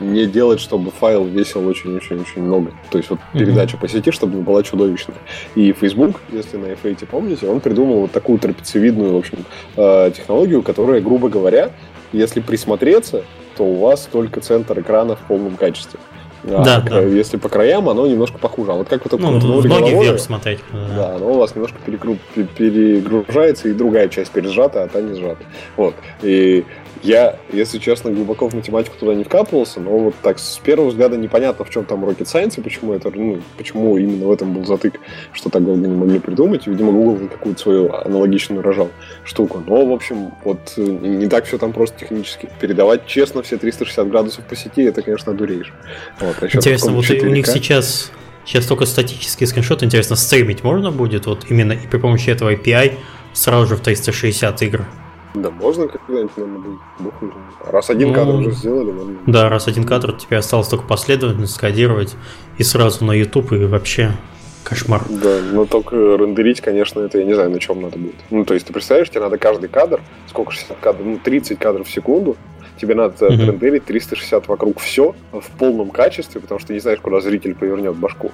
не 0.00 0.26
делать, 0.26 0.60
чтобы 0.60 0.90
файл 0.90 1.24
весил 1.24 1.66
очень-очень-очень 1.66 2.42
много. 2.42 2.72
То 2.90 2.98
есть 2.98 3.10
вот 3.10 3.18
mm-hmm. 3.18 3.38
передача 3.38 3.76
по 3.76 3.88
сети, 3.88 4.10
чтобы 4.10 4.40
была 4.42 4.62
чудовищная. 4.62 5.18
И 5.54 5.72
Facebook, 5.72 6.20
если 6.30 6.56
на 6.56 6.66
F8 6.66 7.06
помните, 7.06 7.46
он 7.46 7.60
придумал 7.60 8.00
вот 8.00 8.12
такую 8.12 8.38
трапециевидную, 8.38 9.14
в 9.14 9.16
общем, 9.16 9.38
э, 9.76 10.10
технологию, 10.14 10.62
которая, 10.62 11.00
грубо 11.00 11.28
говоря, 11.28 11.70
если 12.12 12.40
присмотреться, 12.40 13.24
что 13.58 13.64
у 13.64 13.74
вас 13.74 14.08
только 14.12 14.40
центр 14.40 14.78
экрана 14.78 15.16
в 15.16 15.20
полном 15.26 15.56
качестве. 15.56 15.98
А, 16.44 16.62
да, 16.62 16.80
да. 16.80 17.00
Если 17.00 17.38
по 17.38 17.48
краям, 17.48 17.88
оно 17.88 18.06
немножко 18.06 18.38
похуже. 18.38 18.70
А 18.70 18.74
вот 18.76 18.88
как 18.88 19.02
вы 19.02 19.10
только 19.10 19.26
ну, 19.26 19.40
в 19.40 19.66
ноги 19.66 19.90
вверх 19.90 20.20
смотреть. 20.20 20.60
Да. 20.72 20.88
да, 20.96 21.16
оно 21.16 21.32
у 21.32 21.38
вас 21.38 21.56
немножко 21.56 21.76
перегружается, 21.84 23.68
и 23.68 23.72
другая 23.72 24.08
часть 24.08 24.30
пережата, 24.30 24.84
а 24.84 24.88
та 24.88 25.00
не 25.00 25.18
сжата. 25.18 25.42
Вот. 25.76 25.96
И 26.22 26.64
я, 27.02 27.38
если 27.52 27.78
честно, 27.78 28.10
глубоко 28.10 28.48
в 28.48 28.54
математику 28.54 28.96
туда 28.98 29.14
не 29.14 29.24
вкапывался, 29.24 29.80
но 29.80 29.90
вот 29.98 30.14
так 30.22 30.38
с 30.38 30.58
первого 30.58 30.88
взгляда 30.88 31.16
непонятно, 31.16 31.64
в 31.64 31.70
чем 31.70 31.84
там 31.84 32.04
rocket 32.04 32.24
science 32.24 32.60
почему 32.62 32.92
это, 32.92 33.10
ну, 33.10 33.40
почему 33.56 33.96
именно 33.96 34.26
в 34.26 34.32
этом 34.32 34.54
был 34.54 34.64
затык, 34.64 35.00
что 35.32 35.50
так 35.50 35.64
долго 35.64 35.86
не 35.86 35.94
могли 35.94 36.18
придумать. 36.18 36.66
Видимо, 36.66 36.92
Google 36.92 37.28
какую-то 37.28 37.60
свою 37.60 37.92
аналогичную 37.92 38.62
рожал 38.62 38.90
штуку. 39.24 39.62
Но, 39.66 39.86
в 39.86 39.92
общем, 39.92 40.32
вот 40.44 40.74
э, 40.76 40.82
не 40.82 41.28
так 41.28 41.44
все 41.44 41.58
там 41.58 41.72
просто 41.72 42.00
технически. 42.00 42.48
Передавать 42.60 43.06
честно 43.06 43.42
все 43.42 43.56
360 43.56 44.08
градусов 44.08 44.44
по 44.44 44.56
сети, 44.56 44.82
это, 44.82 45.02
конечно, 45.02 45.34
дуреешь. 45.34 45.72
Вот, 46.20 46.36
а 46.40 46.46
Интересно, 46.46 46.92
вот 46.92 47.08
у 47.10 47.28
них 47.28 47.46
сейчас 47.46 48.12
Сейчас 48.48 48.64
только 48.64 48.86
статический 48.86 49.46
скриншот. 49.46 49.82
Интересно, 49.82 50.16
стримить 50.16 50.64
можно 50.64 50.90
будет 50.90 51.26
вот 51.26 51.44
именно 51.50 51.72
и 51.72 51.86
при 51.86 51.98
помощи 51.98 52.30
этого 52.30 52.54
API 52.54 52.94
сразу 53.34 53.66
же 53.66 53.76
в 53.76 53.80
360 53.80 54.62
игр? 54.62 54.86
Да, 55.42 55.50
можно 55.50 55.88
когда-нибудь, 55.88 56.36
наверное, 56.36 56.60
будет. 56.60 56.78
Бог 56.98 57.14
Раз 57.70 57.90
один 57.90 58.08
ну, 58.08 58.14
кадр 58.14 58.34
уже 58.34 58.52
сделали, 58.52 58.90
наверное. 58.90 59.18
Да, 59.26 59.48
раз 59.48 59.68
один 59.68 59.84
кадр, 59.84 60.12
тебе 60.12 60.38
осталось 60.38 60.68
только 60.68 60.84
последовательно 60.84 61.46
скодировать 61.46 62.16
и 62.56 62.62
сразу 62.62 63.04
на 63.04 63.12
YouTube, 63.12 63.52
и 63.52 63.64
вообще 63.64 64.12
кошмар. 64.68 65.02
Да, 65.08 65.40
но 65.52 65.64
только 65.64 65.96
рендерить, 65.96 66.60
конечно, 66.60 67.00
это 67.00 67.18
я 67.18 67.24
не 67.24 67.34
знаю, 67.34 67.50
на 67.50 67.58
чем 67.58 67.80
надо 67.80 67.98
будет. 67.98 68.16
Ну, 68.30 68.44
то 68.44 68.54
есть, 68.54 68.66
ты 68.66 68.72
представляешь, 68.72 69.08
тебе 69.10 69.20
надо 69.20 69.38
каждый 69.38 69.68
кадр, 69.68 70.00
сколько, 70.28 70.52
60 70.52 70.78
кадров, 70.78 71.06
ну, 71.06 71.18
30 71.22 71.58
кадров 71.58 71.86
в 71.86 71.90
секунду, 71.90 72.36
тебе 72.78 72.94
надо 72.94 73.26
mm-hmm. 73.26 73.46
рендерить 73.46 73.84
360 73.84 74.46
вокруг 74.48 74.80
все 74.80 75.14
в 75.32 75.50
полном 75.58 75.90
качестве, 75.90 76.40
потому 76.40 76.60
что 76.60 76.72
не 76.72 76.80
знаешь, 76.80 77.00
куда 77.00 77.20
зритель 77.20 77.54
повернет 77.54 77.96
башку. 77.96 78.30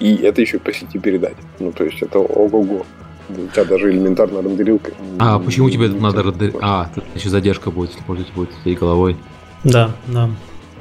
И 0.00 0.16
это 0.16 0.40
еще 0.40 0.58
по 0.58 0.72
сети 0.72 0.98
передать. 0.98 1.36
Ну, 1.58 1.72
то 1.72 1.84
есть, 1.84 2.02
это 2.02 2.18
ого-го. 2.18 2.84
У 3.28 3.46
тебя 3.52 3.64
даже 3.64 3.90
элементарно 3.90 4.40
рендерилка. 4.40 4.92
А 5.18 5.38
почему 5.38 5.68
тебе 5.70 5.88
тут 5.88 6.00
надо 6.00 6.22
рендерить? 6.22 6.54
А, 6.60 6.90
тут 6.94 7.04
еще 7.14 7.28
задержка 7.28 7.70
будет, 7.70 7.90
если 7.90 8.04
пользователь 8.04 8.34
будет 8.34 8.50
своей 8.62 8.76
головой. 8.76 9.16
Да, 9.64 9.90
да. 10.06 10.30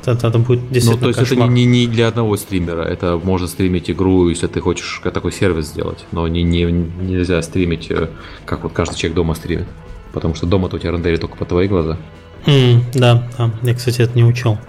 Это, 0.05 0.27
это 0.27 0.37
будет 0.37 0.59
действительно 0.69 0.95
Ну, 0.95 1.01
то 1.01 1.07
есть 1.07 1.19
кошмар. 1.19 1.47
это 1.47 1.53
не, 1.53 1.65
не 1.65 1.87
для 1.87 2.07
одного 2.07 2.37
стримера. 2.37 2.83
Это 2.83 3.19
можно 3.23 3.47
стримить 3.47 3.89
игру, 3.89 4.29
если 4.29 4.45
ты 4.45 4.61
хочешь 4.61 5.01
такой 5.03 5.31
сервис 5.31 5.67
сделать. 5.67 6.05
Но 6.11 6.27
не, 6.27 6.43
не, 6.43 6.63
нельзя 6.63 7.41
стримить, 7.41 7.89
э, 7.89 8.09
как 8.45 8.63
вот 8.63 8.73
каждый 8.73 8.97
человек 8.97 9.15
дома 9.15 9.33
стримит. 9.33 9.65
Потому 10.13 10.35
что 10.35 10.45
дома-то 10.45 10.75
у 10.75 10.79
тебя 10.79 10.91
рендерит 10.91 11.21
только 11.21 11.35
по 11.35 11.45
твои 11.45 11.67
глаза. 11.67 11.97
Mm, 12.45 12.81
да, 12.93 13.27
да, 13.37 13.51
я, 13.63 13.73
кстати, 13.73 14.01
это 14.01 14.15
не 14.15 14.23
учел. 14.23 14.59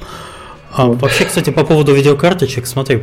А, 0.72 0.87
вообще, 0.87 1.27
кстати, 1.27 1.51
по 1.51 1.64
поводу 1.64 1.95
видеокарточек, 1.95 2.66
смотри, 2.66 3.03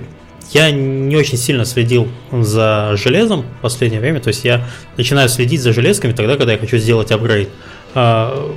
я 0.51 0.71
не 0.71 1.15
очень 1.15 1.37
сильно 1.37 1.65
следил 1.65 2.07
за 2.31 2.91
железом 2.95 3.45
в 3.59 3.61
последнее 3.61 4.01
время, 4.01 4.19
то 4.19 4.29
есть 4.29 4.43
я 4.43 4.65
начинаю 4.97 5.29
следить 5.29 5.61
за 5.61 5.73
железками 5.73 6.13
тогда, 6.13 6.35
когда 6.37 6.53
я 6.53 6.57
хочу 6.57 6.77
сделать 6.77 7.11
апгрейд. 7.11 7.49
А, 7.95 8.53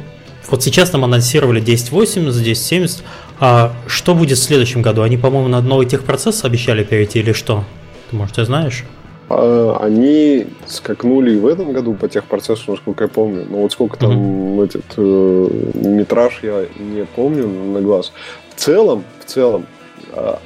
вот 0.48 0.62
сейчас 0.62 0.92
нам 0.92 1.04
анонсировали 1.04 1.60
1080, 1.60 2.28
1070. 2.28 3.02
А 3.40 3.72
что 3.86 4.14
будет 4.14 4.38
в 4.38 4.42
следующем 4.42 4.82
году? 4.82 5.02
Они, 5.02 5.16
по-моему, 5.16 5.48
на 5.48 5.60
новый 5.60 5.86
техпроцесс 5.86 6.44
обещали 6.44 6.84
перейти 6.84 7.18
или 7.18 7.32
что? 7.32 7.64
Ты, 8.10 8.16
может, 8.16 8.36
ты 8.36 8.44
знаешь? 8.44 8.84
А, 9.28 9.78
они 9.80 10.46
скакнули 10.66 11.36
в 11.36 11.46
этом 11.46 11.72
году 11.72 11.94
по 11.94 12.08
техпроцессу, 12.08 12.72
насколько 12.72 13.04
я 13.04 13.08
помню. 13.08 13.46
Но 13.48 13.58
вот 13.58 13.72
сколько 13.72 13.96
там 13.98 14.12
mm-hmm. 14.12 14.64
этот 14.64 14.84
э, 14.96 15.48
метраж 15.88 16.38
я 16.42 16.66
не 16.78 17.04
помню 17.04 17.48
на 17.48 17.80
глаз. 17.80 18.12
В 18.54 18.60
целом, 18.60 19.04
в 19.20 19.24
целом, 19.24 19.66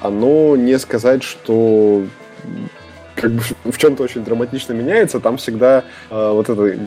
оно 0.00 0.56
не 0.56 0.78
сказать, 0.78 1.22
что 1.22 2.04
как 3.20 3.32
бы 3.32 3.42
в 3.64 3.76
чем-то 3.78 4.02
очень 4.02 4.24
драматично 4.24 4.72
меняется, 4.72 5.20
там 5.20 5.36
всегда 5.36 5.84
э, 6.10 6.30
вот 6.32 6.48
это 6.48 6.78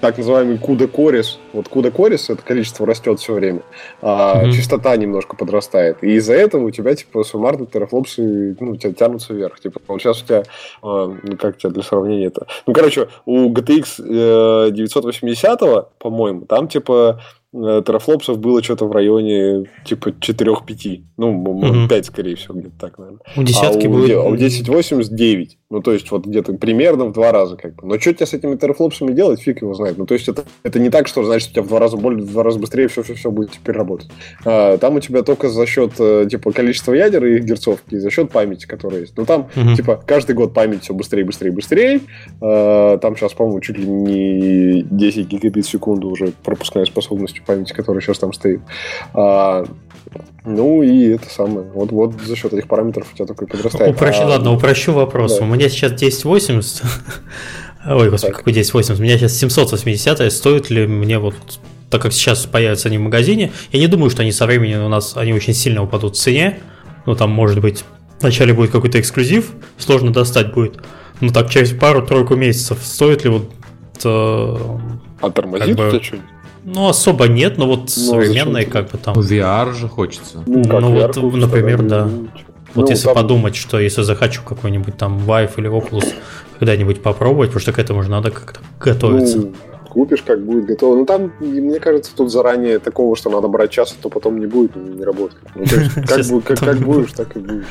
так 0.00 0.18
называемый 0.18 0.58
куда 0.58 0.86
корис, 0.86 1.38
вот 1.52 1.68
куда 1.68 1.90
корис, 1.90 2.30
это 2.30 2.42
количество 2.42 2.86
растет 2.86 3.18
все 3.18 3.34
время, 3.34 3.62
а 4.00 4.42
mm-hmm. 4.44 4.52
частота 4.52 4.96
немножко 4.96 5.36
подрастает, 5.36 6.02
и 6.02 6.12
из-за 6.14 6.34
этого 6.34 6.66
у 6.66 6.70
тебя 6.70 6.94
типа 6.94 7.24
суммарно 7.24 7.66
терафлопсы 7.66 8.56
ну, 8.60 8.76
тебя 8.76 8.92
тянутся 8.92 9.34
вверх, 9.34 9.58
типа 9.60 9.80
вот 9.88 10.00
сейчас 10.00 10.22
у 10.22 10.26
тебя, 10.26 10.42
э, 10.42 10.42
ну 10.82 11.36
как 11.36 11.58
тебе 11.58 11.70
для 11.70 11.82
сравнения 11.82 12.26
это, 12.26 12.46
ну 12.66 12.72
короче 12.72 13.08
у 13.24 13.50
GTX 13.52 14.68
э, 14.68 14.70
980, 14.70 15.60
по-моему, 15.98 16.42
там 16.46 16.68
типа 16.68 17.20
Э, 17.52 17.82
терафлопсов 17.84 18.38
было 18.38 18.62
что-то 18.62 18.86
в 18.86 18.92
районе 18.92 19.66
типа 19.84 20.10
4-5. 20.10 21.02
Ну, 21.16 21.42
угу. 21.42 21.88
5, 21.88 22.06
скорее 22.06 22.36
всего, 22.36 22.54
где-то 22.54 22.78
так, 22.78 22.98
наверное. 22.98 23.20
У 23.36 23.42
десятки 23.42 23.86
а 23.86 23.90
будет... 23.90 24.16
А 24.16 24.22
у 24.22 24.34
1080 24.34 25.12
9. 25.12 25.58
Ну, 25.70 25.82
то 25.82 25.92
есть, 25.92 26.10
вот 26.10 26.26
где-то 26.26 26.52
примерно 26.54 27.06
в 27.06 27.12
два 27.12 27.32
раза 27.32 27.56
как 27.56 27.74
бы. 27.74 27.86
Но 27.86 27.98
что 27.98 28.14
тебе 28.14 28.26
с 28.26 28.34
этими 28.34 28.56
терафлопсами 28.56 29.12
делать, 29.12 29.40
фиг 29.40 29.62
его 29.62 29.74
знает. 29.74 29.98
Ну, 29.98 30.06
то 30.06 30.14
есть, 30.14 30.28
это, 30.28 30.44
это 30.62 30.78
не 30.78 30.90
так, 30.90 31.08
что, 31.08 31.24
значит, 31.24 31.50
у 31.50 31.52
тебя 31.52 31.62
в 31.62 31.68
два 31.68 31.80
раза 31.80 31.96
более, 31.96 32.24
в 32.24 32.30
два 32.30 32.44
раза 32.44 32.60
быстрее 32.60 32.86
все-все-все 32.86 33.32
будет 33.32 33.50
теперь 33.50 33.74
работать. 33.74 34.08
А, 34.44 34.78
там 34.78 34.96
у 34.96 35.00
тебя 35.00 35.22
только 35.22 35.48
за 35.48 35.66
счет, 35.66 35.92
э, 35.98 36.26
типа, 36.30 36.52
количества 36.52 36.92
ядер 36.92 37.24
и 37.24 37.36
их 37.36 37.44
герцовки, 37.44 37.94
и 37.94 37.98
за 37.98 38.10
счет 38.10 38.30
памяти, 38.30 38.66
которая 38.66 39.00
есть. 39.00 39.16
Ну, 39.16 39.26
там, 39.26 39.48
угу. 39.56 39.74
типа, 39.74 40.00
каждый 40.06 40.36
год 40.36 40.54
память 40.54 40.84
все 40.84 40.94
быстрее, 40.94 41.24
быстрее, 41.24 41.50
быстрее. 41.50 42.00
А, 42.40 42.98
там 42.98 43.16
сейчас, 43.16 43.32
по-моему, 43.32 43.60
чуть 43.60 43.78
ли 43.78 43.86
не 43.86 44.82
10 44.82 45.26
гигабит 45.26 45.66
в 45.66 45.70
секунду 45.70 46.08
уже 46.08 46.32
пропускная 46.44 46.84
способность 46.84 47.39
памяти, 47.44 47.72
которая 47.72 48.00
сейчас 48.00 48.18
там 48.18 48.32
стоит. 48.32 48.60
А, 49.14 49.64
ну 50.44 50.82
и 50.82 51.08
это 51.10 51.28
самое. 51.28 51.66
Вот, 51.74 51.92
вот 51.92 52.20
за 52.20 52.36
счет 52.36 52.52
этих 52.52 52.68
параметров 52.68 53.08
у 53.12 53.16
тебя 53.16 53.26
такой 53.26 53.46
подрастает. 53.46 53.94
Упрощу, 53.94 54.22
а, 54.22 54.26
ладно, 54.26 54.52
упрощу 54.52 54.92
вопрос. 54.92 55.38
Да. 55.38 55.44
У 55.44 55.48
меня 55.48 55.68
сейчас 55.68 55.92
1080. 55.92 56.82
Ой, 57.86 58.10
господи, 58.10 58.32
так. 58.32 58.38
какой 58.38 58.52
1080? 58.52 59.00
У 59.00 59.02
меня 59.02 59.18
сейчас 59.18 59.36
780, 59.38 60.32
стоит 60.32 60.70
ли 60.70 60.86
мне 60.86 61.18
вот 61.18 61.34
так 61.90 62.00
как 62.00 62.12
сейчас 62.12 62.46
появятся 62.46 62.88
они 62.88 62.98
в 62.98 63.00
магазине, 63.00 63.52
я 63.72 63.80
не 63.80 63.88
думаю, 63.88 64.10
что 64.10 64.22
они 64.22 64.30
со 64.30 64.46
временем 64.46 64.84
у 64.84 64.88
нас 64.88 65.16
они 65.16 65.32
очень 65.32 65.54
сильно 65.54 65.82
упадут 65.82 66.16
в 66.16 66.20
цене. 66.20 66.60
Ну, 67.04 67.16
там, 67.16 67.30
может 67.30 67.60
быть, 67.60 67.84
вначале 68.20 68.54
будет 68.54 68.70
какой-то 68.70 69.00
эксклюзив, 69.00 69.52
сложно 69.76 70.12
достать 70.12 70.52
будет. 70.52 70.78
Ну, 71.20 71.30
так, 71.30 71.50
через 71.50 71.72
пару-тройку 71.72 72.36
месяцев 72.36 72.78
стоит 72.82 73.24
ли 73.24 73.30
вот... 73.30 73.50
Э, 74.04 74.56
а 75.20 75.30
тормозит 75.30 75.76
как 75.76 75.76
бы, 75.76 76.02
что-нибудь? 76.02 76.28
Ну, 76.72 76.88
особо 76.88 77.26
нет, 77.26 77.58
но 77.58 77.66
вот 77.66 77.80
ну, 77.80 77.88
современные 77.88 78.64
как 78.64 78.90
бы 78.90 78.98
там. 78.98 79.14
Ну, 79.16 79.22
VR 79.22 79.74
же 79.74 79.88
хочется. 79.88 80.42
Ну, 80.46 80.62
ну 80.64 80.92
вот, 80.92 81.16
хочется, 81.16 81.36
например, 81.36 81.82
да. 81.82 82.04
Ну, 82.04 82.28
вот 82.74 82.84
ну, 82.84 82.90
если 82.90 83.06
там... 83.06 83.14
подумать, 83.14 83.56
что 83.56 83.80
если 83.80 84.02
захочу 84.02 84.42
какой-нибудь 84.42 84.96
там 84.96 85.18
Vive 85.18 85.50
или 85.56 85.68
Oculus 85.68 86.14
когда-нибудь 86.58 87.02
попробовать, 87.02 87.50
потому 87.50 87.62
что 87.62 87.72
к 87.72 87.78
этому 87.78 88.02
же 88.02 88.10
надо 88.10 88.30
как-то 88.30 88.60
готовиться. 88.78 89.38
Ну, 89.38 89.54
купишь, 89.90 90.22
как 90.22 90.42
будет 90.42 90.64
готово. 90.64 90.96
Ну, 90.96 91.04
там, 91.04 91.32
мне 91.40 91.78
кажется, 91.80 92.12
тут 92.16 92.32
заранее 92.32 92.78
такого, 92.78 93.16
что 93.16 93.28
надо 93.28 93.48
брать 93.48 93.70
час, 93.70 93.94
а 93.98 94.02
то 94.02 94.08
потом 94.08 94.38
не 94.38 94.46
будет, 94.46 94.74
не 94.76 95.04
работает. 95.04 95.42
Ну, 95.54 95.66
то 95.66 95.76
есть, 95.76 95.94
как, 96.08 96.26
бы, 96.26 96.40
как, 96.40 96.58
как 96.58 96.78
будешь, 96.78 97.12
так 97.12 97.36
и 97.36 97.40
будешь. 97.40 97.66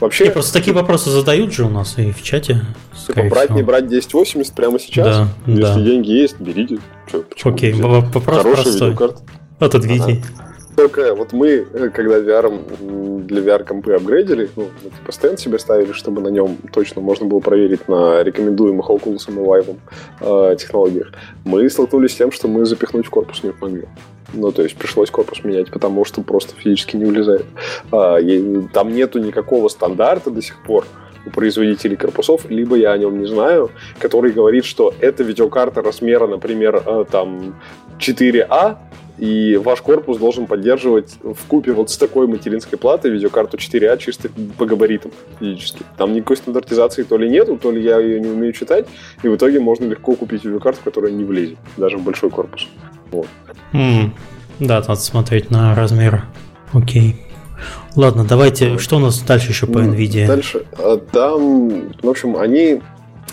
Вообще... 0.00 0.24
Не, 0.24 0.30
просто 0.30 0.52
такие 0.52 0.74
вопросы 0.74 1.10
задают 1.10 1.52
же 1.52 1.64
у 1.64 1.70
нас 1.70 1.98
и 1.98 2.12
в 2.12 2.22
чате. 2.22 2.60
Типа 3.06 3.22
брать, 3.24 3.46
всего. 3.46 3.58
не 3.58 3.62
брать 3.64 3.84
1080 3.86 4.54
прямо 4.54 4.78
сейчас? 4.78 5.06
Да, 5.06 5.28
Если 5.46 5.62
да. 5.62 5.80
деньги 5.80 6.10
есть, 6.10 6.38
берите. 6.38 6.78
Че, 7.10 7.24
Окей, 7.48 7.72
вопрос 7.72 8.24
Хороший 8.24 8.62
простой. 8.62 8.90
видеокарта. 8.90 9.22
Отодвиньте. 9.58 10.22
Ага. 10.38 10.47
Только 10.78 11.12
вот 11.12 11.32
мы, 11.32 11.48
э, 11.48 11.90
когда 11.92 12.20
VR, 12.20 13.26
для 13.26 13.42
VR-компы 13.42 13.94
апгрейдили, 13.94 14.48
ну, 14.54 14.68
мы 14.84 14.90
типа 14.90 15.10
стенд 15.10 15.40
себе 15.40 15.58
ставили, 15.58 15.90
чтобы 15.90 16.20
на 16.20 16.28
нем 16.28 16.56
точно 16.72 17.02
можно 17.02 17.26
было 17.26 17.40
проверить 17.40 17.88
на 17.88 18.22
рекомендуемых 18.22 18.88
Oculus 18.88 19.24
и 19.26 19.32
Vive 19.32 19.76
э, 20.20 20.56
технологиях, 20.56 21.10
мы 21.44 21.68
столкнулись 21.68 22.12
с 22.12 22.14
тем, 22.14 22.30
что 22.30 22.46
мы 22.46 22.64
запихнуть 22.64 23.06
в 23.06 23.10
корпус 23.10 23.42
не 23.42 23.52
могли. 23.60 23.86
Ну, 24.32 24.52
то 24.52 24.62
есть 24.62 24.76
пришлось 24.76 25.10
корпус 25.10 25.42
менять, 25.42 25.68
потому 25.72 26.04
что 26.04 26.22
просто 26.22 26.54
физически 26.54 26.96
не 26.96 27.06
влезает. 27.06 27.46
А, 27.90 28.18
и, 28.18 28.68
там 28.72 28.92
нету 28.92 29.18
никакого 29.18 29.66
стандарта 29.66 30.30
до 30.30 30.40
сих 30.42 30.62
пор 30.62 30.84
у 31.26 31.30
производителей 31.30 31.96
корпусов, 31.96 32.48
либо 32.50 32.76
я 32.76 32.92
о 32.92 32.98
нем 32.98 33.18
не 33.20 33.26
знаю, 33.26 33.70
который 33.98 34.32
говорит, 34.32 34.64
что 34.64 34.94
эта 35.00 35.22
видеокарта 35.22 35.82
размера, 35.82 36.26
например, 36.26 36.82
э, 36.84 37.04
там 37.10 37.56
4А, 37.98 38.78
и 39.18 39.56
ваш 39.56 39.82
корпус 39.82 40.16
должен 40.18 40.46
поддерживать 40.46 41.16
в 41.22 41.46
купе 41.46 41.72
вот 41.72 41.90
с 41.90 41.96
такой 41.96 42.28
материнской 42.28 42.78
платой 42.78 43.10
видеокарту 43.10 43.56
4А 43.56 43.98
чисто 43.98 44.30
по 44.56 44.64
габаритам 44.64 45.10
физически. 45.40 45.84
Там 45.96 46.12
никакой 46.12 46.36
стандартизации 46.36 47.02
то 47.02 47.18
ли 47.18 47.28
нету, 47.28 47.58
то 47.58 47.72
ли 47.72 47.82
я 47.82 47.98
ее 47.98 48.20
не 48.20 48.28
умею 48.28 48.52
читать, 48.52 48.86
и 49.22 49.28
в 49.28 49.36
итоге 49.36 49.58
можно 49.58 49.86
легко 49.86 50.14
купить 50.14 50.44
видеокарту, 50.44 50.80
которая 50.84 51.10
не 51.10 51.24
влезет 51.24 51.58
даже 51.76 51.98
в 51.98 52.04
большой 52.04 52.30
корпус. 52.30 52.68
Вот. 53.10 53.26
Mm. 53.72 54.10
Да, 54.60 54.80
надо 54.80 54.96
смотреть 54.96 55.50
на 55.50 55.74
размер. 55.74 56.24
Окей. 56.72 57.27
Ладно, 57.96 58.24
давайте, 58.28 58.78
что 58.78 58.96
у 58.96 58.98
нас 59.00 59.20
дальше 59.20 59.50
еще 59.50 59.66
по 59.66 59.78
NVIDIA? 59.78 60.26
Дальше, 60.26 60.64
а, 60.78 60.96
там, 60.96 61.92
в 62.02 62.08
общем, 62.08 62.36
они 62.36 62.80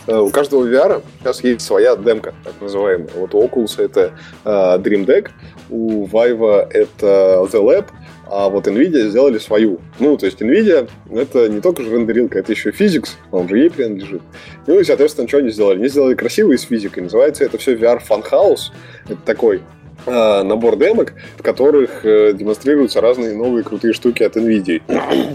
э, 0.08 0.18
у 0.18 0.30
каждого 0.30 0.66
VR 0.66 1.04
сейчас 1.20 1.44
есть 1.44 1.62
своя 1.62 1.96
демка, 1.96 2.34
так 2.44 2.54
называемая. 2.62 3.10
Вот 3.16 3.34
у 3.34 3.44
Oculus 3.44 3.82
это 3.82 4.12
э, 4.44 4.50
Dream 4.50 5.06
Deck, 5.06 5.30
у 5.70 6.06
Vive 6.06 6.68
это 6.72 7.46
The 7.52 7.62
Lab, 7.62 7.86
а 8.28 8.50
вот 8.50 8.68
NVIDIA 8.68 9.10
сделали 9.10 9.38
свою. 9.38 9.80
Ну, 10.00 10.18
то 10.18 10.26
есть 10.26 10.42
NVIDIA 10.42 10.90
это 11.12 11.48
не 11.48 11.62
только 11.62 11.84
же 11.84 11.92
рендерилка, 11.92 12.40
это 12.40 12.52
еще 12.52 12.72
Physics, 12.72 13.10
он 13.32 13.48
же 13.48 13.60
ей 13.60 13.70
принадлежит. 13.70 14.22
Ну 14.68 14.80
и, 14.80 14.84
соответственно, 14.84 15.28
что 15.28 15.38
они 15.38 15.52
сделали? 15.52 15.78
Они 15.78 15.88
сделали 15.88 16.16
красивый 16.16 16.58
с 16.58 16.64
физикой. 16.64 17.04
Называется 17.04 17.44
это 17.44 17.58
все 17.58 17.76
VR 17.76 18.02
Funhouse. 18.08 18.72
Это 19.08 19.22
такой 19.24 19.62
набор 20.06 20.78
демок, 20.78 21.14
в 21.38 21.42
которых 21.42 22.06
э, 22.06 22.34
демонстрируются 22.34 23.02
разные 23.02 23.36
новые 23.36 23.64
крутые 23.64 23.94
штуки 23.94 24.24
от 24.24 24.36
NVIDIA, 24.38 24.82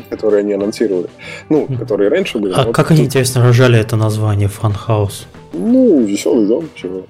которые 0.10 0.40
они 0.40 0.52
анонсировали. 0.52 1.08
Ну, 1.48 1.66
которые 1.78 2.10
раньше 2.10 2.38
были. 2.38 2.52
А 2.54 2.64
вот 2.64 2.74
как 2.74 2.88
тут... 2.88 2.96
они, 2.96 3.06
интересно, 3.06 3.42
рожали 3.42 3.78
это 3.78 3.96
название 3.96 4.48
Funhouse? 4.48 5.26
Ну, 5.52 6.02
веселый 6.02 6.46
дом, 6.46 6.68
чего. 6.74 7.04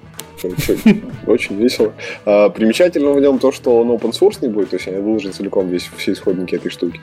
Очень 1.27 1.55
весело. 1.57 1.93
А, 2.25 2.49
примечательно 2.49 3.11
в 3.11 3.21
нем 3.21 3.39
то, 3.39 3.51
что 3.51 3.79
он 3.79 3.91
open 3.91 4.11
source 4.11 4.39
не 4.41 4.47
будет, 4.47 4.71
то 4.71 4.75
есть 4.77 4.87
они 4.87 4.97
выложат 4.97 5.35
целиком 5.35 5.67
весь, 5.67 5.89
все 5.97 6.13
исходники 6.13 6.55
этой 6.55 6.71
штуки. 6.71 6.99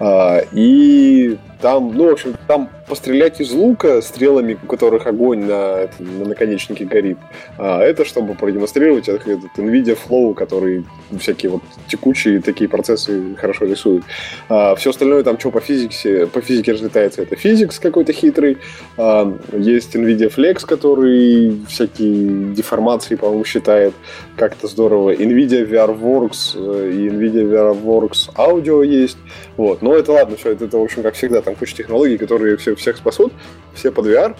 А, 0.00 0.40
и 0.52 1.36
там, 1.60 1.94
ну, 1.94 2.08
в 2.08 2.12
общем, 2.12 2.34
там 2.46 2.70
пострелять 2.88 3.40
из 3.40 3.52
лука 3.52 4.00
стрелами, 4.02 4.58
у 4.62 4.66
которых 4.66 5.06
огонь 5.06 5.44
на, 5.44 5.88
на 5.98 6.24
наконечнике 6.24 6.84
горит. 6.84 7.18
А 7.58 7.82
это 7.82 8.04
чтобы 8.04 8.34
продемонстрировать 8.34 9.08
этот, 9.08 9.26
NVIDIA 9.56 9.96
Flow, 9.96 10.34
который 10.34 10.84
всякие 11.18 11.52
вот 11.52 11.62
текучие 11.86 12.40
такие 12.40 12.68
процессы 12.68 13.36
хорошо 13.36 13.66
рисует. 13.66 14.04
А, 14.48 14.74
все 14.76 14.90
остальное 14.90 15.22
там, 15.22 15.38
что 15.38 15.50
по 15.50 15.60
физике, 15.60 16.26
по 16.26 16.40
физике 16.40 16.72
разлетается, 16.72 17.22
это 17.22 17.36
физикс 17.36 17.78
какой-то 17.78 18.12
хитрый. 18.12 18.58
А, 18.96 19.32
есть 19.52 19.94
NVIDIA 19.94 20.34
Flex, 20.34 20.66
который 20.66 21.60
всякие 21.68 22.54
деформации, 22.54 23.16
по-моему, 23.16 23.44
считает 23.44 23.94
как-то 24.36 24.66
здорово. 24.66 25.14
NVIDIA 25.14 25.68
VRWorks 25.68 26.56
э, 26.56 26.92
и 26.92 27.08
NVIDIA 27.08 27.44
VRWorks 27.44 28.34
Audio 28.34 28.84
есть. 28.84 29.18
Вот. 29.56 29.82
Но 29.82 29.94
это 29.94 30.12
ладно, 30.12 30.36
все 30.36 30.52
это, 30.52 30.66
это, 30.66 30.78
в 30.78 30.82
общем, 30.82 31.02
как 31.02 31.14
всегда, 31.14 31.42
там 31.42 31.54
куча 31.54 31.76
технологий, 31.76 32.16
которые 32.16 32.56
все, 32.56 32.74
всех 32.78 32.96
спасут, 32.96 33.32
все 33.74 33.90
под 33.90 34.06
VR, 34.06 34.36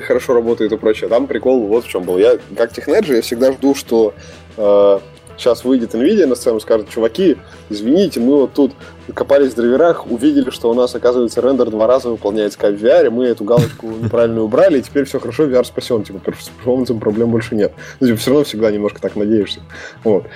хорошо 0.00 0.34
работают 0.34 0.72
и 0.72 0.76
прочее. 0.76 1.08
Там 1.08 1.26
прикол 1.26 1.66
вот 1.66 1.84
в 1.84 1.88
чем 1.88 2.04
был. 2.04 2.18
Я, 2.18 2.38
как 2.56 2.72
технеджер, 2.72 3.16
я 3.16 3.22
всегда 3.22 3.52
жду, 3.52 3.74
что 3.74 4.14
э, 4.56 4.98
сейчас 5.40 5.64
выйдет 5.64 5.94
NVIDIA 5.94 6.26
на 6.26 6.34
сцену 6.34 6.58
и 6.58 6.60
скажет, 6.60 6.88
чуваки, 6.90 7.38
извините, 7.70 8.20
мы 8.20 8.36
вот 8.36 8.52
тут 8.52 8.72
копались 9.14 9.52
в 9.52 9.56
драйверах, 9.56 10.06
увидели, 10.10 10.50
что 10.50 10.70
у 10.70 10.74
нас, 10.74 10.94
оказывается, 10.94 11.40
рендер 11.40 11.70
два 11.70 11.86
раза 11.86 12.10
выполняется 12.10 12.58
как 12.58 12.74
в 12.74 12.84
VR, 12.84 13.10
мы 13.10 13.26
эту 13.26 13.44
галочку 13.44 13.88
неправильно 13.88 14.42
убрали, 14.42 14.78
и 14.78 14.82
теперь 14.82 15.04
все 15.04 15.18
хорошо, 15.18 15.44
VR 15.44 15.64
спасен, 15.64 16.04
типа, 16.04 16.20
с 16.38 16.48
перформансом 16.48 17.00
проблем 17.00 17.30
больше 17.30 17.54
нет. 17.56 17.72
Но, 17.98 18.06
типа, 18.06 18.18
все 18.18 18.30
равно 18.30 18.44
всегда 18.44 18.70
немножко 18.70 19.00
так 19.00 19.16
надеешься. 19.16 19.60
Вот. 20.04 20.26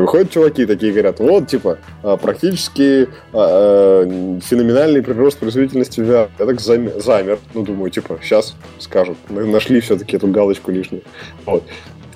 Выходят 0.00 0.30
чуваки 0.30 0.66
такие, 0.66 0.92
говорят, 0.92 1.20
вот, 1.20 1.46
типа, 1.46 1.78
а, 2.02 2.16
практически 2.16 3.08
а, 3.32 4.04
феноменальный 4.40 5.02
прирост 5.02 5.38
производительности 5.38 6.00
VR. 6.00 6.30
Я 6.38 6.46
так 6.46 6.60
замер, 6.60 7.38
ну, 7.54 7.62
думаю, 7.62 7.90
типа, 7.90 8.18
сейчас 8.20 8.56
скажут, 8.80 9.16
мы 9.28 9.44
нашли 9.44 9.80
все-таки 9.80 10.16
эту 10.16 10.26
галочку 10.26 10.72
лишнюю. 10.72 11.02
Вот. 11.46 11.62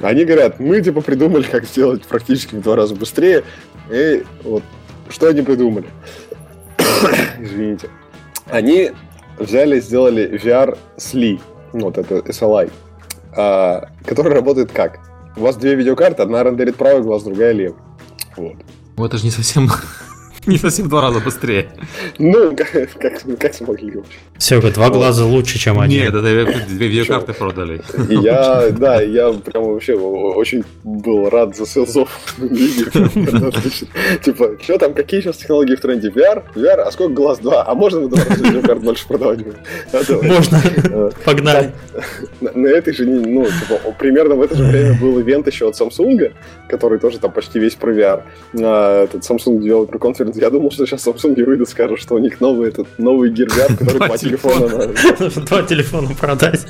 Они 0.00 0.24
говорят, 0.24 0.58
мы, 0.58 0.80
типа, 0.80 1.02
придумали, 1.02 1.44
как 1.44 1.64
сделать 1.64 2.02
практически 2.02 2.56
в 2.56 2.62
два 2.62 2.74
раза 2.74 2.96
быстрее. 2.96 3.44
И 3.92 4.24
вот, 4.42 4.64
что 5.08 5.28
они 5.28 5.42
придумали? 5.42 5.86
Извините. 7.38 7.90
Они 8.46 8.90
взяли, 9.38 9.78
сделали 9.78 10.28
VR 10.42 10.76
SLI, 10.96 11.40
ну, 11.72 11.80
вот 11.86 11.98
это 11.98 12.16
SLI, 12.16 12.70
который 14.04 14.32
работает 14.32 14.72
как? 14.72 14.98
У 15.36 15.40
вас 15.40 15.56
две 15.56 15.74
видеокарты, 15.74 16.22
одна 16.22 16.42
рендерит 16.42 16.76
правый 16.76 17.02
глаз, 17.02 17.22
другая 17.22 17.52
левый. 17.52 17.78
Вот. 18.36 18.56
Ну, 18.96 19.04
это 19.04 19.18
же 19.18 19.24
не 19.24 19.30
совсем 19.30 19.68
Не 20.48 20.56
совсем 20.56 20.86
в 20.86 20.88
два 20.88 21.02
раза 21.02 21.20
быстрее. 21.20 21.70
Ну, 22.18 22.56
как, 22.56 22.70
как, 22.98 23.38
как 23.38 23.54
смогли 23.54 23.96
вообще. 23.96 24.18
Все, 24.38 24.60
два 24.60 24.90
глаза 24.90 25.24
лучше, 25.24 25.58
чем 25.58 25.80
один. 25.80 26.04
Нет, 26.04 26.14
это 26.14 26.22
две 26.68 26.88
видеокарты 26.88 27.32
продали. 27.32 27.80
Я, 28.08 28.70
да, 28.70 29.02
я 29.02 29.32
прям 29.32 29.64
вообще 29.64 29.94
очень 29.94 30.64
был 30.84 31.28
рад 31.28 31.56
за 31.56 31.66
селзов. 31.66 32.08
Типа, 34.24 34.50
что 34.62 34.78
там, 34.78 34.94
какие 34.94 35.20
сейчас 35.20 35.38
технологии 35.38 35.74
в 35.74 35.80
тренде? 35.80 36.08
VR? 36.08 36.42
VR? 36.54 36.80
А 36.80 36.92
сколько 36.92 37.14
глаз? 37.14 37.38
Два? 37.40 37.64
А 37.66 37.74
можно 37.74 38.00
мы 38.00 38.08
два 38.08 38.22
видеокарт 38.22 38.80
больше 38.80 39.06
продавать? 39.08 39.40
Можно. 40.22 41.10
Погнали. 41.24 41.72
На 42.40 42.68
этой 42.68 42.94
же, 42.94 43.04
ну, 43.06 43.44
типа, 43.44 43.94
примерно 43.98 44.36
в 44.36 44.42
это 44.42 44.56
же 44.56 44.64
время 44.64 44.98
был 45.00 45.20
ивент 45.20 45.46
еще 45.46 45.68
от 45.68 45.80
Samsung, 45.80 46.32
который 46.68 46.98
тоже 46.98 47.18
там 47.18 47.32
почти 47.32 47.58
весь 47.58 47.74
про 47.74 47.92
VR. 47.92 48.22
А, 48.60 49.04
этот 49.04 49.28
Samsung 49.28 49.58
Developer 49.58 49.98
Conference 49.98 50.38
я 50.40 50.50
думал, 50.50 50.70
что 50.70 50.86
сейчас 50.86 51.06
Samsung 51.06 51.44
выйдут, 51.44 51.68
скажут, 51.68 52.00
что 52.00 52.14
у 52.14 52.18
них 52.18 52.40
новый 52.40 52.68
этот 52.68 52.86
новый 52.98 53.30
гирвяр, 53.30 53.76
который 53.76 53.98
два 53.98 54.16
телефона 54.28 54.68
надо. 54.68 54.88
Два 55.40 55.62
телефона 55.62 56.10
продать. 56.20 56.66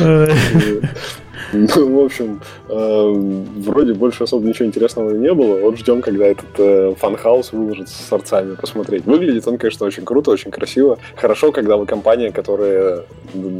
Ну, 1.52 2.00
в 2.00 2.04
общем, 2.04 2.40
э, 2.68 3.12
вроде 3.60 3.94
больше 3.94 4.24
особо 4.24 4.46
ничего 4.46 4.66
интересного 4.66 5.10
не 5.10 5.32
было. 5.32 5.60
Вот 5.60 5.78
ждем, 5.78 6.02
когда 6.02 6.26
этот 6.26 6.46
э, 6.58 6.94
фанхаус 6.98 7.52
выложит 7.52 7.88
с 7.88 8.08
сорцами 8.08 8.54
посмотреть. 8.54 9.04
Выглядит 9.06 9.46
он, 9.48 9.58
конечно, 9.58 9.86
очень 9.86 10.04
круто, 10.04 10.30
очень 10.30 10.50
красиво. 10.50 10.98
Хорошо, 11.16 11.52
когда 11.52 11.76
вы 11.76 11.86
компания, 11.86 12.32
которая 12.32 13.04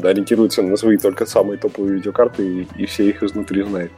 ориентируется 0.03 0.62
на 0.62 0.76
свои 0.76 0.97
только 0.97 1.26
самые 1.26 1.59
топовые 1.59 1.95
видеокарты 1.97 2.47
и, 2.47 2.68
и 2.76 2.86
все 2.86 3.09
их 3.09 3.22
изнутри 3.22 3.62
знает. 3.62 3.91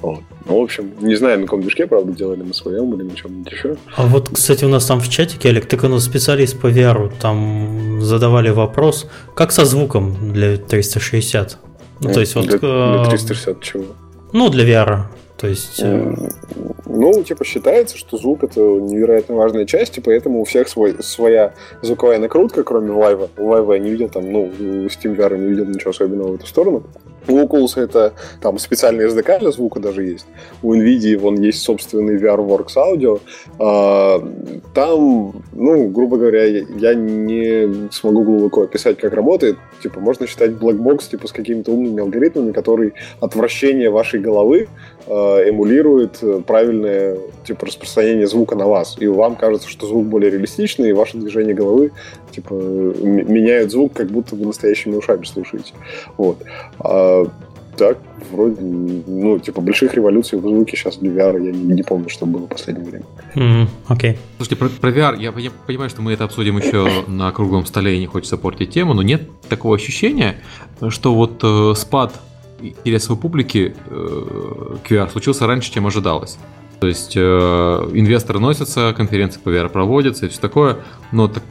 Вот. 0.00 0.20
Ну, 0.46 0.60
в 0.60 0.62
общем, 0.62 0.92
не 1.00 1.16
знаю, 1.16 1.40
на 1.40 1.44
каком 1.46 1.62
движке, 1.62 1.86
правда, 1.86 2.12
делали 2.12 2.42
на 2.42 2.54
своем 2.54 2.94
или 2.94 3.02
на 3.02 3.14
чем-нибудь 3.14 3.52
еще. 3.52 3.76
А 3.96 4.06
вот, 4.06 4.30
кстати, 4.32 4.64
у 4.64 4.68
нас 4.68 4.86
там 4.86 5.00
в 5.00 5.08
чатике, 5.08 5.48
Олег, 5.48 5.66
ты 5.66 5.76
как 5.76 5.96
специалист 6.00 6.58
по 6.58 6.66
VR, 6.68 7.12
там 7.20 8.00
задавали 8.02 8.50
вопрос, 8.50 9.08
как 9.34 9.52
со 9.52 9.64
звуком 9.64 10.32
для 10.32 10.56
360? 10.56 11.58
Ну, 12.00 12.12
то 12.12 12.20
есть 12.20 12.34
вот... 12.34 12.46
Для, 12.46 12.58
для 12.58 13.04
360 13.10 13.60
чего? 13.62 13.84
Ну, 14.32 14.50
для 14.50 14.64
VR. 14.64 15.02
То 15.36 15.46
есть... 15.46 15.82
Ну, 16.86 17.22
типа, 17.22 17.44
считается, 17.44 17.98
что 17.98 18.16
звук 18.16 18.42
это 18.42 18.60
невероятно 18.60 19.34
важная 19.34 19.66
часть, 19.66 19.98
и 19.98 20.00
поэтому 20.00 20.40
у 20.40 20.44
всех 20.44 20.68
свой, 20.68 20.96
своя 21.02 21.52
звуковая 21.82 22.18
накрутка, 22.18 22.62
кроме. 22.64 22.90
У 22.90 23.00
Vive 23.00 23.72
я 23.74 23.78
не 23.78 23.90
видел 23.90 24.08
там, 24.08 24.30
ну, 24.30 24.46
Steam 24.86 25.16
VR 25.16 25.36
не 25.36 25.48
видел 25.48 25.66
ничего 25.66 25.90
особенного 25.90 26.32
в 26.32 26.34
эту 26.36 26.46
сторону. 26.46 26.84
У 27.28 27.32
Oculus 27.32 27.80
это 27.80 28.12
там 28.40 28.58
специальный 28.58 29.06
SDK 29.06 29.40
для 29.40 29.50
звука 29.50 29.80
даже 29.80 30.04
есть. 30.04 30.26
У 30.62 30.74
NVIDIA 30.74 31.18
вон 31.18 31.40
есть 31.40 31.62
собственный 31.62 32.16
VRWorks 32.16 32.76
Audio. 32.76 33.20
А, 33.58 34.18
там, 34.74 35.42
ну, 35.52 35.88
грубо 35.88 36.16
говоря, 36.16 36.44
я 36.44 36.94
не 36.94 37.90
смогу 37.90 38.22
глубоко 38.22 38.62
описать, 38.62 38.98
как 38.98 39.12
работает. 39.12 39.56
Типа, 39.82 40.00
можно 40.00 40.26
считать 40.26 40.52
blackbox 40.52 41.10
типа, 41.10 41.26
с 41.26 41.32
какими-то 41.32 41.72
умными 41.72 42.00
алгоритмами, 42.00 42.52
который 42.52 42.94
от 43.20 43.34
вращения 43.34 43.90
вашей 43.90 44.20
головы 44.20 44.68
а, 45.06 45.40
эмулирует 45.42 46.22
правильное 46.46 47.18
типа, 47.44 47.66
распространение 47.66 48.26
звука 48.26 48.54
на 48.54 48.66
вас. 48.66 48.96
И 49.00 49.06
вам 49.06 49.36
кажется, 49.36 49.68
что 49.68 49.86
звук 49.86 50.06
более 50.06 50.30
реалистичный, 50.30 50.90
и 50.90 50.92
ваше 50.92 51.16
движение 51.16 51.54
головы 51.54 51.92
типа, 52.30 52.54
меняют 52.54 53.70
звук, 53.70 53.92
как 53.92 54.08
будто 54.08 54.36
вы 54.36 54.46
настоящими 54.46 54.94
ушами 54.94 55.24
слушаете. 55.24 55.72
Вот. 56.16 56.42
А, 56.80 57.26
так, 57.76 57.98
вроде, 58.32 58.60
ну, 58.60 59.38
типа, 59.38 59.60
больших 59.60 59.94
революций 59.94 60.38
в 60.38 60.42
звуке 60.42 60.76
сейчас 60.76 60.96
для 60.96 61.10
VR 61.10 61.44
я 61.44 61.52
не, 61.52 61.74
не 61.74 61.82
помню, 61.82 62.08
что 62.08 62.26
было 62.26 62.46
в 62.46 62.48
последнее 62.48 62.88
время. 62.88 63.04
Окей. 63.34 63.42
Mm, 63.42 63.68
okay. 63.88 64.18
Слушайте, 64.36 64.56
про, 64.56 64.68
про 64.68 64.90
VR, 64.90 65.20
я, 65.20 65.32
я 65.36 65.50
понимаю, 65.66 65.90
что 65.90 66.02
мы 66.02 66.12
это 66.12 66.24
обсудим 66.24 66.58
еще 66.58 67.04
на 67.06 67.30
круглом 67.32 67.66
столе 67.66 67.96
и 67.96 68.00
не 68.00 68.06
хочется 68.06 68.36
портить 68.36 68.70
тему, 68.70 68.94
но 68.94 69.02
нет 69.02 69.22
такого 69.48 69.76
ощущения, 69.76 70.36
что 70.88 71.14
вот 71.14 71.40
э, 71.42 71.74
спад 71.76 72.14
интереса 72.60 73.12
у 73.12 73.16
публики 73.16 73.74
э, 73.86 74.76
к 74.82 74.90
VR 74.90 75.10
случился 75.10 75.46
раньше, 75.46 75.72
чем 75.72 75.86
ожидалось. 75.86 76.38
То 76.80 76.86
есть 76.86 77.14
э, 77.16 77.20
инвесторы 77.20 78.38
носятся, 78.38 78.94
конференции 78.96 79.40
по 79.40 79.48
VR 79.50 79.68
проводятся 79.68 80.26
и 80.26 80.28
все 80.28 80.40
такое, 80.40 80.78
но 81.12 81.28
так, 81.28 81.42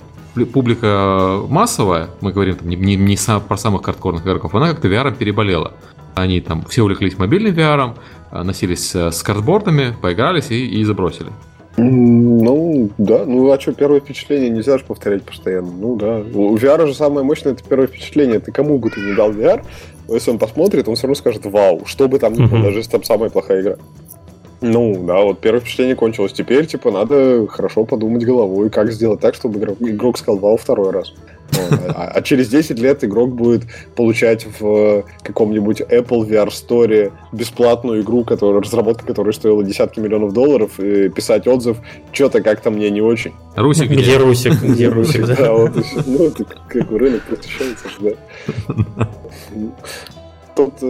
публика 0.43 1.41
массовая, 1.47 2.09
мы 2.21 2.31
говорим 2.31 2.55
там, 2.55 2.67
не, 2.67 2.75
не, 2.75 2.95
не 2.95 3.17
сам, 3.17 3.41
про 3.41 3.57
самых 3.57 3.83
хардкорных 3.83 4.23
игроков, 4.23 4.53
она 4.55 4.69
как-то 4.69 4.87
VR 4.87 5.15
переболела. 5.15 5.73
Они 6.15 6.41
там 6.41 6.65
все 6.65 6.83
увлеклись 6.83 7.17
мобильным 7.17 7.53
VR, 7.53 7.95
а, 8.31 8.43
носились 8.43 8.93
с 8.93 9.23
картбордами, 9.23 9.95
поигрались 10.01 10.51
и, 10.51 10.79
и 10.79 10.83
забросили. 10.83 11.31
Ну, 11.77 12.89
да. 12.97 13.25
Ну, 13.25 13.51
а 13.51 13.59
что, 13.59 13.73
первое 13.73 13.99
впечатление 13.99 14.49
нельзя 14.49 14.77
же 14.77 14.85
повторять 14.85 15.23
постоянно. 15.23 15.71
Ну, 15.71 15.95
да. 15.95 16.19
У 16.19 16.55
VR 16.55 16.87
же 16.87 16.93
самое 16.93 17.25
мощное 17.25 17.53
это 17.53 17.63
первое 17.67 17.87
впечатление. 17.87 18.39
Ты 18.39 18.51
кому 18.51 18.79
бы 18.79 18.89
ты 18.89 19.01
не 19.01 19.13
дал 19.13 19.31
VR, 19.31 19.63
если 20.07 20.31
он 20.31 20.37
посмотрит, 20.37 20.87
он 20.87 20.95
все 20.95 21.03
равно 21.03 21.15
скажет 21.15 21.45
«Вау!» 21.45 21.85
Что 21.85 22.07
бы 22.07 22.19
там 22.19 22.33
ни 22.33 22.45
было, 22.45 22.63
даже 22.63 22.77
если 22.77 22.91
там 22.91 23.03
самая 23.03 23.29
плохая 23.29 23.61
игра. 23.61 23.75
Ну, 24.61 25.03
да, 25.05 25.21
вот 25.21 25.39
первое 25.39 25.61
впечатление 25.61 25.95
кончилось. 25.95 26.33
Теперь, 26.33 26.65
типа, 26.65 26.91
надо 26.91 27.45
хорошо 27.47 27.85
подумать 27.85 28.23
головой, 28.23 28.69
как 28.69 28.91
сделать 28.91 29.19
так, 29.19 29.35
чтобы 29.35 29.59
игрок, 29.59 29.77
игрок 29.81 30.17
сказал 30.17 30.39
«Вау!» 30.39 30.57
второй 30.57 30.91
раз. 30.91 31.13
А, 31.93 32.11
а 32.13 32.21
через 32.21 32.49
10 32.49 32.79
лет 32.79 33.03
игрок 33.03 33.33
будет 33.33 33.63
получать 33.95 34.47
в 34.59 35.03
каком-нибудь 35.23 35.81
Apple 35.81 36.27
VR 36.27 36.47
Store 36.47 37.13
бесплатную 37.31 38.01
игру, 38.01 38.23
которая, 38.23 38.61
разработка 38.61 39.05
которой 39.05 39.33
стоила 39.33 39.63
десятки 39.63 39.99
миллионов 39.99 40.33
долларов, 40.33 40.79
и 40.79 41.09
писать 41.09 41.47
отзыв, 41.47 41.77
что-то 42.11 42.41
как-то 42.41 42.71
мне 42.71 42.89
не 42.89 43.01
очень. 43.01 43.33
Русик 43.55 43.89
где? 43.89 44.01
Где 44.01 44.17
Русик? 44.17 44.53
Где 44.61 44.89
Русик, 44.89 45.25
да? 45.37 45.53
вот, 45.53 45.71
ну, 46.05 46.31
как 46.67 46.87
бы 46.89 46.97
рынок 46.99 47.21
просвещается, 47.23 47.85
да. 47.99 49.07
Тут 50.55 50.73
э, 50.81 50.85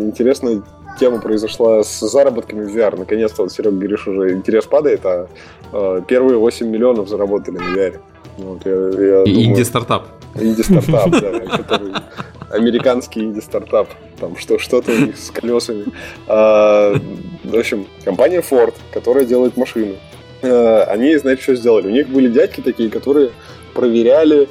интересная 0.00 0.62
тема 0.98 1.20
произошла 1.20 1.82
с 1.82 2.00
заработками 2.00 2.64
в 2.64 2.76
VR. 2.76 2.98
Наконец-то, 2.98 3.42
вот, 3.42 3.52
Серега, 3.52 3.76
говоришь, 3.76 4.06
уже 4.06 4.32
интерес 4.32 4.66
падает, 4.66 5.00
а 5.04 5.28
э, 5.72 6.02
первые 6.06 6.38
8 6.38 6.66
миллионов 6.66 7.08
заработали 7.08 7.58
на 7.58 7.74
VR. 7.76 8.00
Вот, 8.38 8.64
я, 8.64 8.72
я 8.72 9.22
И 9.24 9.44
инди-стартап. 9.44 10.06
Инди-стартап, 10.34 11.10
да, 11.10 12.02
американский 12.50 13.20
инди-стартап. 13.20 13.88
Там 14.18 14.36
что, 14.36 14.58
что-то 14.58 14.92
у 14.92 14.98
них 14.98 15.18
с 15.18 15.30
колесами. 15.30 15.86
А, 16.26 16.94
в 17.44 17.56
общем, 17.56 17.86
компания 18.04 18.40
Ford, 18.40 18.74
которая 18.92 19.24
делает 19.24 19.56
машины, 19.56 19.96
а, 20.42 20.84
они, 20.84 21.16
знаете, 21.16 21.42
что 21.42 21.54
сделали? 21.54 21.88
У 21.88 21.90
них 21.90 22.08
были 22.08 22.28
дядьки 22.28 22.60
такие, 22.60 22.90
которые 22.90 23.30
проверяли, 23.74 24.48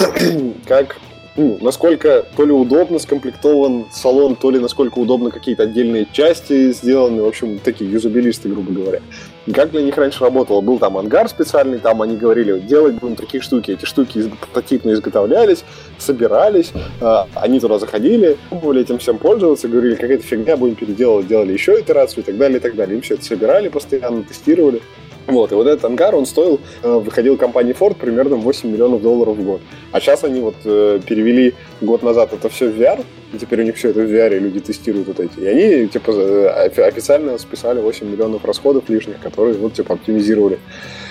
как 0.66 0.96
ну, 1.36 1.58
насколько 1.60 2.24
то 2.36 2.44
ли 2.44 2.52
удобно 2.52 2.98
скомплектован 2.98 3.86
салон, 3.92 4.36
то 4.36 4.50
ли 4.50 4.60
насколько 4.60 4.98
удобно 4.98 5.30
какие-то 5.30 5.64
отдельные 5.64 6.06
части 6.12 6.72
сделаны, 6.72 7.22
в 7.22 7.26
общем, 7.26 7.58
такие 7.58 7.90
юзабилисты, 7.90 8.48
грубо 8.48 8.72
говоря. 8.72 9.00
И 9.46 9.52
как 9.52 9.72
для 9.72 9.82
них 9.82 9.96
раньше 9.96 10.22
работало? 10.22 10.60
Был 10.60 10.78
там 10.78 10.96
ангар 10.96 11.28
специальный, 11.28 11.78
там 11.78 12.02
они 12.02 12.16
говорили, 12.16 12.60
делать 12.60 12.94
будем 12.94 13.16
такие 13.16 13.42
штуки. 13.42 13.72
Эти 13.72 13.84
штуки 13.84 14.30
прототипно 14.40 14.92
изготовлялись, 14.92 15.64
собирались, 15.98 16.72
а, 17.00 17.26
они 17.34 17.58
туда 17.58 17.78
заходили, 17.78 18.36
пробовали 18.48 18.82
этим 18.82 18.98
всем 18.98 19.18
пользоваться, 19.18 19.66
говорили, 19.66 19.96
какая-то 19.96 20.22
фигня, 20.22 20.56
будем 20.56 20.76
переделывать, 20.76 21.26
делали 21.26 21.52
еще 21.52 21.80
итерацию 21.80 22.22
и 22.22 22.26
так 22.26 22.38
далее, 22.38 22.58
и 22.58 22.60
так 22.60 22.76
далее. 22.76 22.94
Им 22.94 23.02
все 23.02 23.14
это 23.14 23.24
собирали 23.24 23.68
постоянно, 23.68 24.22
тестировали. 24.22 24.80
Вот, 25.26 25.52
и 25.52 25.54
вот 25.54 25.66
этот 25.66 25.84
ангар, 25.84 26.14
он 26.14 26.26
стоил, 26.26 26.60
э, 26.82 26.92
выходил 26.92 27.36
компании 27.36 27.74
Ford 27.74 27.96
примерно 27.96 28.36
8 28.36 28.70
миллионов 28.70 29.02
долларов 29.02 29.36
в 29.36 29.42
год. 29.42 29.60
А 29.92 30.00
сейчас 30.00 30.22
они 30.24 30.40
вот 30.40 30.56
э, 30.64 31.00
перевели 31.06 31.54
год 31.80 32.02
назад 32.02 32.32
это 32.32 32.48
все 32.50 32.68
в 32.68 32.78
VR, 32.78 33.04
и 33.32 33.38
теперь 33.38 33.62
у 33.62 33.64
них 33.64 33.76
все 33.76 33.90
это 33.90 34.00
в 34.00 34.04
VR, 34.04 34.36
и 34.36 34.40
люди 34.40 34.60
тестируют 34.60 35.08
вот 35.08 35.20
эти. 35.20 35.38
И 35.40 35.46
они, 35.46 35.88
типа, 35.88 36.10
э, 36.10 36.86
официально 36.86 37.38
списали 37.38 37.80
8 37.80 38.06
миллионов 38.06 38.44
расходов 38.44 38.88
лишних, 38.88 39.18
которые, 39.20 39.56
вот, 39.56 39.74
типа, 39.74 39.94
оптимизировали. 39.94 40.58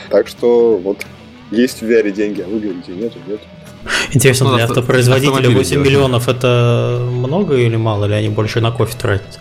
Так 0.10 0.28
что, 0.28 0.78
вот, 0.78 0.98
есть 1.50 1.82
в 1.82 1.86
VR 1.86 2.12
деньги, 2.12 2.42
а 2.42 2.48
вы 2.48 2.60
говорите, 2.60 2.92
нет, 2.92 3.14
нет. 3.28 3.40
Интересно, 4.14 4.50
ну, 4.50 4.56
для 4.56 4.66
автопроизводителя 4.66 5.50
8 5.50 5.82
миллионов 5.82 6.30
это 6.30 7.00
много 7.12 7.58
или 7.58 7.76
мало, 7.76 8.06
или 8.06 8.14
они 8.14 8.30
больше 8.30 8.62
на 8.62 8.72
кофе 8.72 8.96
тратят? 8.98 9.40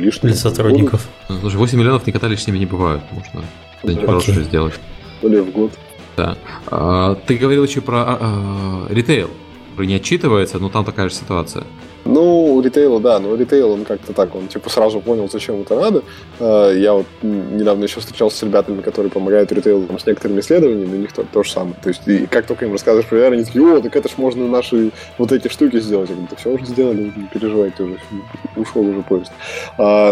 Лишних. 0.00 0.32
Для 0.32 0.34
сотрудников. 0.34 1.08
Ну, 1.28 1.38
слушай, 1.40 1.56
8 1.56 1.78
миллионов 1.78 2.06
никогда 2.06 2.28
лишними 2.28 2.58
не 2.58 2.66
бывают. 2.66 3.02
Можно 3.10 3.42
что-нибудь 3.78 4.04
хорошее 4.04 4.42
сделать. 4.42 4.74
Или 5.22 5.40
в 5.40 5.50
год. 5.50 5.72
Да. 6.16 6.36
А, 6.66 7.14
ты 7.14 7.36
говорил 7.36 7.64
еще 7.64 7.80
про 7.80 8.02
а, 8.02 8.18
а, 8.20 8.92
ритейл. 8.92 9.30
Не 9.78 9.94
отчитывается, 9.94 10.58
но 10.58 10.68
там 10.68 10.84
такая 10.84 11.08
же 11.08 11.14
ситуация. 11.14 11.64
Ну, 12.04 12.54
у 12.54 12.60
ритейла, 12.62 12.98
да, 13.00 13.18
но 13.18 13.34
ритейл, 13.34 13.72
он 13.72 13.84
как-то 13.84 14.12
так, 14.12 14.34
он 14.34 14.48
типа 14.48 14.70
сразу 14.70 15.00
понял, 15.00 15.28
зачем 15.30 15.60
это 15.60 15.76
надо. 15.76 16.02
А, 16.38 16.72
я 16.72 16.94
вот 16.94 17.06
недавно 17.22 17.84
еще 17.84 18.00
встречался 18.00 18.38
с 18.38 18.42
ребятами, 18.42 18.80
которые 18.80 19.10
помогают 19.10 19.52
ритейлу 19.52 19.86
с 19.98 20.06
некоторыми 20.06 20.40
исследованиями, 20.40 20.96
у 20.96 21.00
них 21.00 21.12
то, 21.12 21.24
то 21.30 21.42
же 21.42 21.50
самое. 21.50 21.76
То 21.82 21.88
есть, 21.88 22.08
и 22.08 22.26
как 22.26 22.46
только 22.46 22.64
им 22.64 22.72
рассказываешь 22.72 23.06
про 23.06 23.18
VR, 23.18 23.32
они 23.34 23.44
такие, 23.44 23.64
о, 23.64 23.80
так 23.80 23.94
это 23.94 24.08
ж 24.08 24.12
можно 24.16 24.48
наши 24.48 24.92
вот 25.18 25.30
эти 25.32 25.48
штуки 25.48 25.78
сделать. 25.80 26.08
Я 26.08 26.16
говорю, 26.16 26.36
все 26.36 26.50
уже 26.50 26.64
сделали, 26.64 27.12
не 27.14 27.26
переживайте 27.32 27.82
уже, 27.82 27.98
ушел 28.56 28.82
уже 28.82 29.02
поезд. 29.02 29.32
А, 29.76 30.10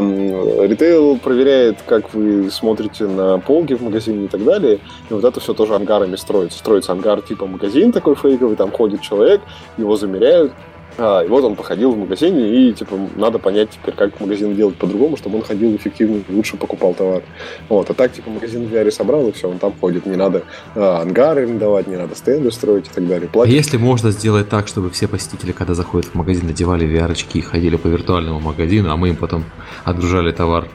ритейл 0.66 1.16
проверяет, 1.18 1.78
как 1.86 2.12
вы 2.12 2.50
смотрите 2.50 3.06
на 3.06 3.38
полки 3.38 3.74
в 3.74 3.82
магазине 3.82 4.26
и 4.26 4.28
так 4.28 4.44
далее, 4.44 4.80
и 5.08 5.14
вот 5.14 5.24
это 5.24 5.40
все 5.40 5.54
тоже 5.54 5.74
ангарами 5.74 6.16
строится. 6.16 6.58
Строится 6.58 6.92
ангар 6.92 7.22
типа 7.22 7.46
магазин 7.46 7.92
такой 7.92 8.14
фейковый, 8.14 8.56
там 8.56 8.70
ходит 8.70 9.00
человек, 9.00 9.40
его 9.78 9.96
замеряют, 9.96 10.52
а, 10.98 11.22
и 11.22 11.28
вот 11.28 11.44
он 11.44 11.54
походил 11.54 11.92
в 11.92 11.98
магазине, 11.98 12.68
и 12.68 12.72
типа 12.72 12.98
надо 13.16 13.38
понять 13.38 13.70
теперь, 13.70 13.94
как 13.94 14.18
магазин 14.20 14.54
делать 14.56 14.74
по-другому, 14.76 15.16
чтобы 15.16 15.36
он 15.36 15.44
ходил 15.44 15.74
эффективно, 15.76 16.22
лучше 16.28 16.56
покупал 16.56 16.92
товар. 16.92 17.22
Вот, 17.68 17.88
а 17.88 17.94
так 17.94 18.12
типа 18.12 18.30
магазин 18.30 18.66
в 18.66 18.72
VR 18.72 18.90
собрал, 18.90 19.28
и 19.28 19.32
все, 19.32 19.48
он 19.48 19.58
там 19.58 19.72
ходит. 19.80 20.06
Не 20.06 20.16
надо 20.16 20.42
а, 20.74 21.00
ангары 21.00 21.42
арендовать, 21.42 21.86
не 21.86 21.96
надо 21.96 22.16
стенды 22.16 22.50
строить 22.50 22.86
и 22.88 22.90
так 22.92 23.06
далее. 23.06 23.28
Платить. 23.28 23.54
А 23.54 23.56
если 23.56 23.76
можно 23.76 24.10
сделать 24.10 24.48
так, 24.48 24.66
чтобы 24.66 24.90
все 24.90 25.06
посетители, 25.06 25.52
когда 25.52 25.74
заходят 25.74 26.10
в 26.10 26.14
магазин, 26.16 26.46
надевали 26.46 26.86
VR 26.86 27.12
очки 27.12 27.38
и 27.38 27.42
ходили 27.42 27.76
по 27.76 27.86
виртуальному 27.86 28.40
магазину, 28.40 28.90
а 28.90 28.96
мы 28.96 29.10
им 29.10 29.16
потом 29.16 29.44
отгружали 29.84 30.32
товар 30.32 30.68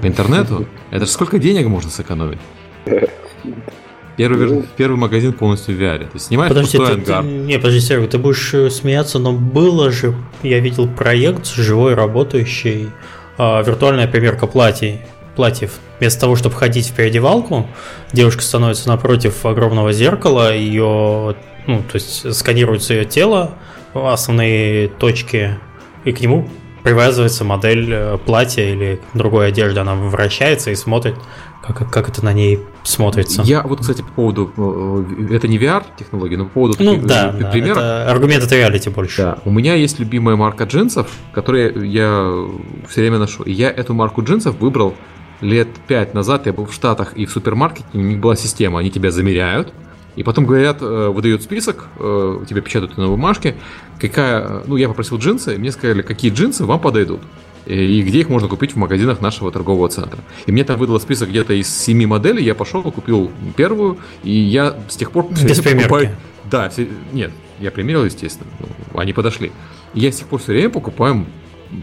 по 0.00 0.06
интернету, 0.06 0.66
это 0.90 1.04
же 1.04 1.10
сколько 1.10 1.38
денег 1.38 1.66
можно 1.66 1.90
сэкономить? 1.90 2.38
Первый, 4.16 4.64
первый 4.76 4.96
магазин 4.96 5.32
полностью 5.32 5.76
в 5.76 5.80
VR. 5.80 6.08
Ты 6.10 6.18
снимаешь 6.18 6.48
подожди, 6.48 6.78
пустой 6.78 6.96
ты, 6.96 7.12
ангар. 7.12 7.22
Ты, 7.22 7.28
не, 7.28 7.58
подожди, 7.58 7.80
Серега, 7.80 8.08
ты 8.08 8.18
будешь 8.18 8.54
э, 8.54 8.70
смеяться, 8.70 9.18
но 9.18 9.32
было 9.32 9.90
же, 9.92 10.14
я 10.42 10.58
видел 10.60 10.88
проект 10.88 11.46
живой, 11.46 11.94
работающий, 11.94 12.90
э, 13.38 13.62
виртуальная 13.64 14.08
примерка 14.08 14.46
платьев. 14.46 15.00
платьев. 15.34 15.72
Вместо 15.98 16.20
того, 16.20 16.36
чтобы 16.36 16.54
ходить 16.54 16.88
в 16.88 16.94
переодевалку, 16.94 17.66
девушка 18.12 18.42
становится 18.42 18.88
напротив 18.88 19.44
огромного 19.44 19.92
зеркала, 19.92 20.54
ее, 20.54 21.36
ну, 21.66 21.82
то 21.82 21.94
есть 21.94 22.34
сканируется 22.34 22.94
ее 22.94 23.04
тело, 23.04 23.52
основные 23.92 24.88
точки, 24.88 25.58
и 26.04 26.12
к 26.12 26.20
нему 26.20 26.48
привязывается 26.86 27.42
модель 27.42 27.92
э, 27.92 28.16
платья 28.24 28.62
или 28.62 29.00
другой 29.12 29.48
одежды. 29.48 29.80
Она 29.80 29.96
вращается 29.96 30.70
и 30.70 30.76
смотрит 30.76 31.16
как, 31.60 31.90
как 31.90 32.08
это 32.08 32.24
на 32.24 32.32
ней 32.32 32.60
смотрится. 32.84 33.42
Я 33.42 33.62
вот, 33.62 33.80
кстати, 33.80 34.02
по 34.02 34.12
поводу, 34.12 34.52
э, 34.56 35.34
это 35.34 35.48
не 35.48 35.58
VR-технология, 35.58 36.36
но 36.36 36.44
по 36.44 36.50
поводу 36.50 36.76
ну, 36.78 36.96
да, 36.96 37.32
да, 37.32 37.50
примеров. 37.50 37.78
Это 37.78 38.08
аргумент 38.08 38.44
от 38.44 38.52
реалити 38.52 38.88
больше. 38.88 39.22
Да, 39.22 39.38
у 39.44 39.50
меня 39.50 39.74
есть 39.74 39.98
любимая 39.98 40.36
марка 40.36 40.62
джинсов, 40.62 41.08
которые 41.32 41.72
я 41.90 42.46
все 42.88 43.00
время 43.00 43.18
ношу. 43.18 43.42
И 43.42 43.50
я 43.50 43.68
эту 43.68 43.92
марку 43.92 44.22
джинсов 44.22 44.60
выбрал 44.60 44.94
лет 45.40 45.66
пять 45.88 46.14
назад. 46.14 46.46
Я 46.46 46.52
был 46.52 46.66
в 46.66 46.72
Штатах, 46.72 47.14
и 47.14 47.26
в 47.26 47.32
супермаркете 47.32 47.88
у 47.94 47.98
них 47.98 48.20
была 48.20 48.36
система, 48.36 48.78
они 48.78 48.92
тебя 48.92 49.10
замеряют, 49.10 49.72
и 50.16 50.22
потом 50.22 50.46
говорят, 50.46 50.78
э, 50.80 51.08
выдают 51.08 51.42
список, 51.42 51.86
э, 51.98 52.44
тебе 52.48 52.62
печатают 52.62 52.96
на 52.96 53.06
бумажке, 53.06 53.54
какая, 54.00 54.62
ну, 54.66 54.76
я 54.76 54.88
попросил 54.88 55.18
джинсы, 55.18 55.56
мне 55.58 55.70
сказали, 55.70 56.02
какие 56.02 56.32
джинсы 56.32 56.64
вам 56.64 56.80
подойдут 56.80 57.20
и 57.66 58.02
где 58.02 58.20
их 58.20 58.28
можно 58.28 58.48
купить 58.48 58.72
в 58.72 58.76
магазинах 58.76 59.20
нашего 59.20 59.50
торгового 59.50 59.88
центра. 59.88 60.20
И 60.46 60.52
мне 60.52 60.64
там 60.64 60.78
выдало 60.78 60.98
список 60.98 61.30
где-то 61.30 61.52
из 61.52 61.68
семи 61.68 62.06
моделей, 62.06 62.44
я 62.44 62.54
пошел, 62.54 62.82
купил 62.82 63.30
первую, 63.56 63.98
и 64.22 64.30
я 64.30 64.76
с 64.88 64.96
тех 64.96 65.10
пор... 65.10 65.28
Без 65.30 65.60
покупаю... 65.60 66.16
Да, 66.44 66.68
все... 66.68 66.88
нет, 67.12 67.32
я 67.58 67.72
примерил, 67.72 68.04
естественно, 68.04 68.48
ну, 68.60 69.00
они 69.00 69.12
подошли. 69.12 69.50
И 69.94 70.00
я 70.00 70.12
с 70.12 70.16
тех 70.16 70.28
пор 70.28 70.40
все 70.40 70.52
время 70.52 70.70
покупаю 70.70 71.26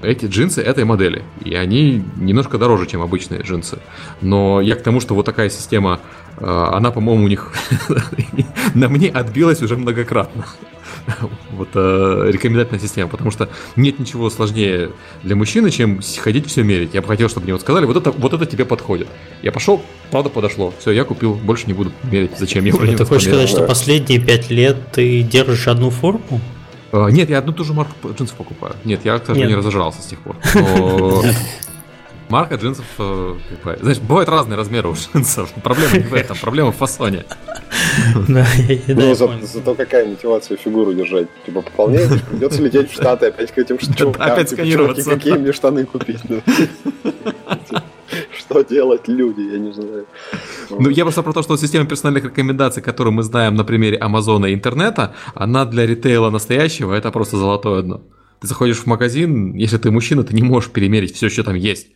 эти 0.01 0.25
джинсы 0.25 0.61
этой 0.61 0.85
модели. 0.85 1.23
И 1.43 1.55
они 1.55 2.03
немножко 2.17 2.57
дороже, 2.57 2.87
чем 2.87 3.01
обычные 3.01 3.41
джинсы. 3.41 3.79
Но 4.21 4.61
я 4.61 4.75
к 4.75 4.81
тому, 4.83 4.99
что 4.99 5.15
вот 5.15 5.25
такая 5.25 5.49
система, 5.49 5.99
э, 6.37 6.45
она, 6.45 6.91
по-моему, 6.91 7.25
у 7.25 7.27
них 7.27 7.53
на 8.73 8.89
мне 8.89 9.09
отбилась 9.09 9.61
уже 9.61 9.77
многократно. 9.77 10.45
вот 11.51 11.69
э, 11.73 12.29
рекомендательная 12.31 12.79
система, 12.79 13.09
потому 13.09 13.31
что 13.31 13.49
нет 13.75 13.99
ничего 13.99 14.29
сложнее 14.29 14.91
для 15.23 15.35
мужчины, 15.35 15.69
чем 15.71 15.99
ходить 16.21 16.47
все 16.47 16.63
мерить. 16.63 16.93
Я 16.93 17.01
бы 17.01 17.07
хотел, 17.07 17.29
чтобы 17.29 17.45
мне 17.45 17.53
вот 17.53 17.61
сказали, 17.61 17.85
вот 17.85 17.97
это, 17.97 18.11
вот 18.11 18.33
это 18.33 18.45
тебе 18.45 18.65
подходит. 18.65 19.07
Я 19.41 19.51
пошел, 19.51 19.81
правда 20.11 20.29
подошло. 20.29 20.73
Все, 20.79 20.91
я 20.91 21.03
купил, 21.03 21.33
больше 21.33 21.67
не 21.67 21.73
буду 21.73 21.91
мерить. 22.03 22.31
Зачем? 22.37 22.65
Я 22.65 22.73
Ты 22.73 23.05
хочешь 23.05 23.27
сказать, 23.27 23.49
что 23.49 23.65
последние 23.65 24.19
пять 24.19 24.49
лет 24.49 24.77
ты 24.91 25.21
держишь 25.21 25.67
одну 25.67 25.89
форму? 25.89 26.41
Uh, 26.93 27.11
нет, 27.11 27.27
я 27.27 27.39
одну 27.39 27.53
ту 27.53 27.63
же 27.63 27.73
марку 27.73 27.95
джинсов 28.15 28.37
покупаю. 28.37 28.75
Нет, 28.85 29.01
я, 29.03 29.17
к 29.17 29.25
сожалению, 29.25 29.49
не 29.49 29.55
разожрался 29.55 30.03
с 30.03 30.05
тех 30.05 30.19
пор. 30.19 30.35
Но 30.53 31.23
Марка 32.29 32.55
джинсов, 32.55 32.85
э, 32.99 33.35
как 33.49 33.63
бы, 33.63 33.79
знаешь, 33.81 33.99
бывают 33.99 34.29
разные 34.29 34.57
размеры 34.57 34.89
у 34.89 34.93
джинсов. 34.93 35.51
Проблема 35.63 35.97
не 35.97 36.03
в 36.03 36.13
этом, 36.13 36.37
проблема 36.37 36.71
в 36.71 36.75
фасоне. 36.75 37.25
Да, 38.27 38.45
Ну, 38.87 39.15
зато 39.15 39.73
какая 39.73 40.05
мотивация 40.05 40.55
фигуру 40.55 40.93
держать? 40.93 41.27
Типа 41.45 41.61
пополняешь, 41.61 42.21
придется 42.29 42.61
лететь 42.61 42.91
в 42.91 42.93
Штаты 42.93 43.27
опять 43.27 43.51
к 43.51 43.57
этим 43.57 43.79
штукам. 43.81 44.21
Опять 44.21 44.49
типа, 44.49 44.61
сканироваться. 44.61 45.09
Какие 45.09 45.33
мне 45.33 45.51
штаны 45.51 45.85
купить? 45.85 46.21
Что 48.37 48.63
делать 48.63 49.07
люди, 49.07 49.41
я 49.41 49.59
не 49.59 49.73
знаю. 49.73 50.05
Ну, 50.69 50.89
я 50.89 51.03
просто 51.03 51.23
про 51.23 51.33
то, 51.33 51.43
что 51.43 51.57
система 51.57 51.85
персональных 51.85 52.25
рекомендаций, 52.25 52.81
которую 52.83 53.13
мы 53.13 53.23
знаем 53.23 53.55
на 53.55 53.63
примере 53.63 53.97
Амазона 53.97 54.47
и 54.47 54.53
интернета, 54.53 55.15
она 55.35 55.65
для 55.65 55.85
ритейла 55.85 56.29
настоящего, 56.29 56.93
это 56.93 57.11
просто 57.11 57.37
золотое 57.37 57.81
дно. 57.81 58.01
Ты 58.41 58.47
заходишь 58.47 58.79
в 58.79 58.85
магазин, 58.87 59.55
если 59.55 59.77
ты 59.77 59.91
мужчина, 59.91 60.23
ты 60.23 60.35
не 60.35 60.43
можешь 60.43 60.69
перемерить 60.69 61.15
все, 61.15 61.29
что 61.29 61.43
там 61.43 61.55
есть. 61.55 61.87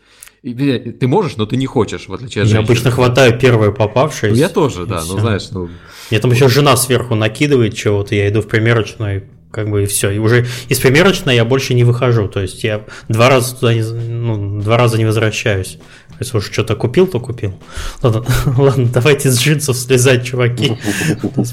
ты 0.44 1.07
можешь, 1.07 1.35
но 1.35 1.45
ты 1.45 1.57
не 1.57 1.65
хочешь, 1.65 2.07
в 2.07 2.14
отличие 2.14 2.44
от 2.44 2.49
Я 2.49 2.60
обычно 2.60 2.91
хватаю 2.91 3.38
первое 3.38 3.72
попавшееся. 3.72 4.35
Ну, 4.35 4.39
я 4.39 4.49
тоже, 4.49 4.85
да, 4.85 5.03
ну 5.07 5.19
знаешь, 5.19 5.49
ну... 5.52 5.69
Мне 6.10 6.19
там 6.19 6.31
еще 6.31 6.48
жена 6.48 6.77
сверху 6.77 7.15
накидывает 7.15 7.73
чего-то, 7.76 8.15
я 8.15 8.30
иду 8.30 8.41
в 8.41 8.48
примерочную, 8.48 9.27
как 9.58 9.72
бы 9.72 9.82
и 9.82 9.86
все. 9.88 10.12
И 10.12 10.20
уже 10.20 10.46
из 10.70 10.80
примерочной 10.80 11.36
я 11.36 11.44
больше 11.44 11.74
не 11.74 11.84
выхожу. 11.84 12.28
То 12.28 12.42
есть 12.42 12.64
я 12.64 12.86
два 13.10 13.28
раза 13.28 13.56
туда 13.56 13.74
не, 13.74 13.82
ну, 13.82 14.62
два 14.62 14.78
раза 14.78 15.00
не 15.00 15.06
возвращаюсь. 15.06 15.80
Если 16.20 16.38
уж 16.38 16.52
что-то 16.52 16.76
купил, 16.76 17.08
то 17.08 17.20
купил. 17.20 17.56
Ладно, 18.04 18.24
ладно, 18.56 18.88
давайте 18.94 19.32
с 19.32 19.40
джинсов 19.40 19.76
слезать, 19.76 20.26
чуваки. 20.26 20.78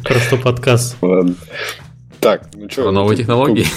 Просто 0.05 0.37
подкаст. 0.37 0.97
Ладно. 1.01 1.35
Так, 2.21 2.51
ну 2.53 2.69
что? 2.69 2.91
Новые 2.91 3.17
технологии. 3.17 3.67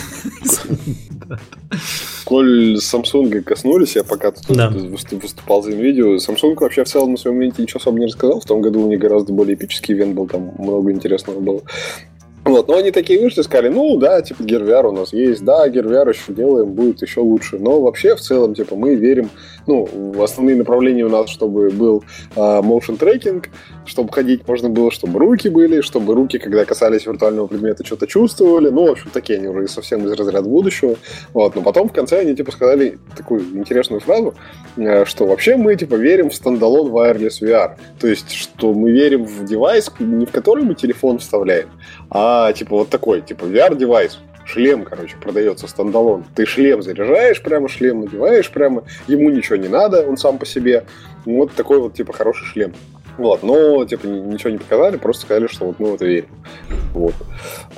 Коль 2.26 2.76
Samsung 2.76 3.42
коснулись, 3.44 3.96
я 3.96 4.04
пока 4.04 4.32
тут 4.32 4.58
да. 4.58 4.70
выступал 4.70 5.64
за 5.64 5.72
видео. 5.72 6.16
Samsung 6.16 6.58
вообще 6.60 6.84
в 6.84 6.90
целом 6.90 7.12
на 7.12 7.18
своем 7.18 7.40
ивенте 7.40 7.62
ничего 7.62 7.80
особо 7.80 7.98
не 7.98 8.08
рассказал. 8.08 8.42
В 8.42 8.46
том 8.46 8.62
году 8.62 8.82
у 8.82 8.90
них 8.90 9.00
гораздо 9.00 9.32
более 9.32 9.56
эпический 9.56 9.96
ивент 9.96 10.16
был, 10.16 10.28
там 10.28 10.52
много 10.58 10.92
интересного 10.92 11.40
было. 11.40 11.62
Вот, 12.48 12.68
но 12.68 12.78
они 12.78 12.92
такие 12.92 13.20
вышли, 13.20 13.42
сказали, 13.42 13.70
ну 13.70 13.98
да, 13.98 14.22
типа 14.22 14.42
GearVR 14.42 14.88
у 14.88 14.92
нас 14.92 15.12
есть, 15.12 15.44
да, 15.44 15.68
GearVR 15.68 16.10
еще 16.10 16.34
делаем, 16.34 16.72
будет 16.72 17.02
еще 17.02 17.20
лучше. 17.20 17.58
Но 17.60 17.82
вообще 17.82 18.16
в 18.16 18.22
целом, 18.22 18.56
типа, 18.56 18.76
мы 18.76 18.96
верим, 18.96 19.30
ну, 19.68 20.24
основные 20.24 20.56
направления 20.56 21.06
у 21.06 21.10
нас, 21.10 21.30
чтобы 21.30 21.70
был 21.70 22.04
э, 22.36 22.40
motion 22.40 22.98
tracking, 22.98 23.46
чтобы 23.86 24.12
ходить 24.12 24.48
можно 24.48 24.70
было, 24.70 24.92
чтобы 24.92 25.20
руки 25.20 25.50
были, 25.50 25.82
чтобы 25.82 26.16
руки, 26.16 26.40
когда 26.40 26.66
касались 26.66 27.06
виртуального 27.06 27.48
предмета, 27.48 27.86
что-то 27.86 28.08
чувствовали. 28.08 28.70
Ну, 28.70 28.88
в 28.88 28.92
общем, 28.92 29.10
такие 29.12 29.40
они 29.40 29.48
уже 29.48 29.68
совсем 29.68 30.06
из 30.06 30.12
разряда 30.14 30.48
будущего. 30.48 30.96
Вот, 31.34 31.56
но 31.56 31.62
потом 31.62 31.90
в 31.90 31.94
конце 31.94 32.20
они, 32.20 32.36
типа, 32.36 32.52
сказали 32.52 32.98
такую 33.16 33.42
интересную 33.58 34.02
фразу, 34.02 34.34
э, 34.78 35.06
что 35.06 35.26
вообще 35.26 35.58
мы, 35.58 35.76
типа, 35.76 35.96
верим 35.96 36.30
в 36.30 36.36
standalone 36.36 36.92
wireless 36.92 37.42
VR. 37.42 37.76
То 38.00 38.08
есть, 38.08 38.32
что 38.32 38.74
мы 38.74 38.92
верим 38.92 39.26
в 39.26 39.46
девайс, 39.46 39.92
не 40.00 40.26
в 40.26 40.32
который 40.32 40.64
мы 40.64 40.76
телефон 40.76 41.20
вставляем, 41.20 41.70
а, 42.10 42.54
типа, 42.54 42.78
вот 42.78 42.90
такой, 42.90 43.22
типа, 43.22 43.46
VR-девайс 43.46 44.20
шлем, 44.48 44.84
короче, 44.84 45.16
продается 45.18 45.68
standalone. 45.68 46.24
Ты 46.36 46.46
шлем 46.46 46.82
заряжаешь 46.82 47.42
прямо, 47.42 47.68
шлем 47.68 48.02
надеваешь 48.02 48.50
прямо, 48.50 48.84
ему 49.08 49.30
ничего 49.30 49.58
не 49.58 49.68
надо, 49.68 50.08
он 50.08 50.18
сам 50.18 50.38
по 50.38 50.46
себе. 50.46 50.86
Вот 51.26 51.52
такой 51.54 51.80
вот, 51.80 51.94
типа, 51.94 52.14
хороший 52.14 52.46
шлем. 52.46 52.74
Вот, 53.18 53.44
но, 53.44 53.84
типа, 53.86 54.06
ничего 54.06 54.52
не 54.52 54.58
показали, 54.60 54.98
просто 54.98 55.24
сказали, 55.24 55.48
что 55.48 55.66
вот 55.66 55.80
мы 55.80 55.92
в 55.92 55.96
это 55.96 56.06
верим. 56.06 56.30
Вот. 56.94 57.16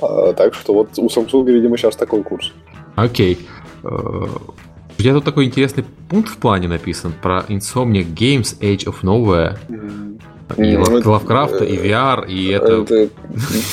А, 0.00 0.32
так 0.34 0.54
что 0.54 0.74
вот 0.74 0.90
у 0.98 1.06
Samsung, 1.06 1.44
видимо, 1.46 1.76
сейчас 1.76 1.96
такой 1.96 2.22
курс. 2.22 2.52
Окей. 2.96 3.38
Uh... 3.82 4.28
У 4.98 5.02
тебя 5.02 5.14
тут 5.14 5.24
такой 5.24 5.46
интересный 5.46 5.86
пункт 6.10 6.28
в 6.28 6.36
плане 6.36 6.68
написан 6.68 7.14
про 7.22 7.42
Insomniac 7.48 8.12
Games 8.12 8.60
Age 8.60 8.84
of 8.84 8.96
Nowhere. 9.00 9.56
Mm-hmm. 9.70 10.20
И 10.56 10.76
ну, 10.76 11.00
Лавкрафта, 11.04 11.64
и 11.64 11.76
VR, 11.76 12.26
и 12.26 12.48
это... 12.48 12.82
это, 12.82 13.08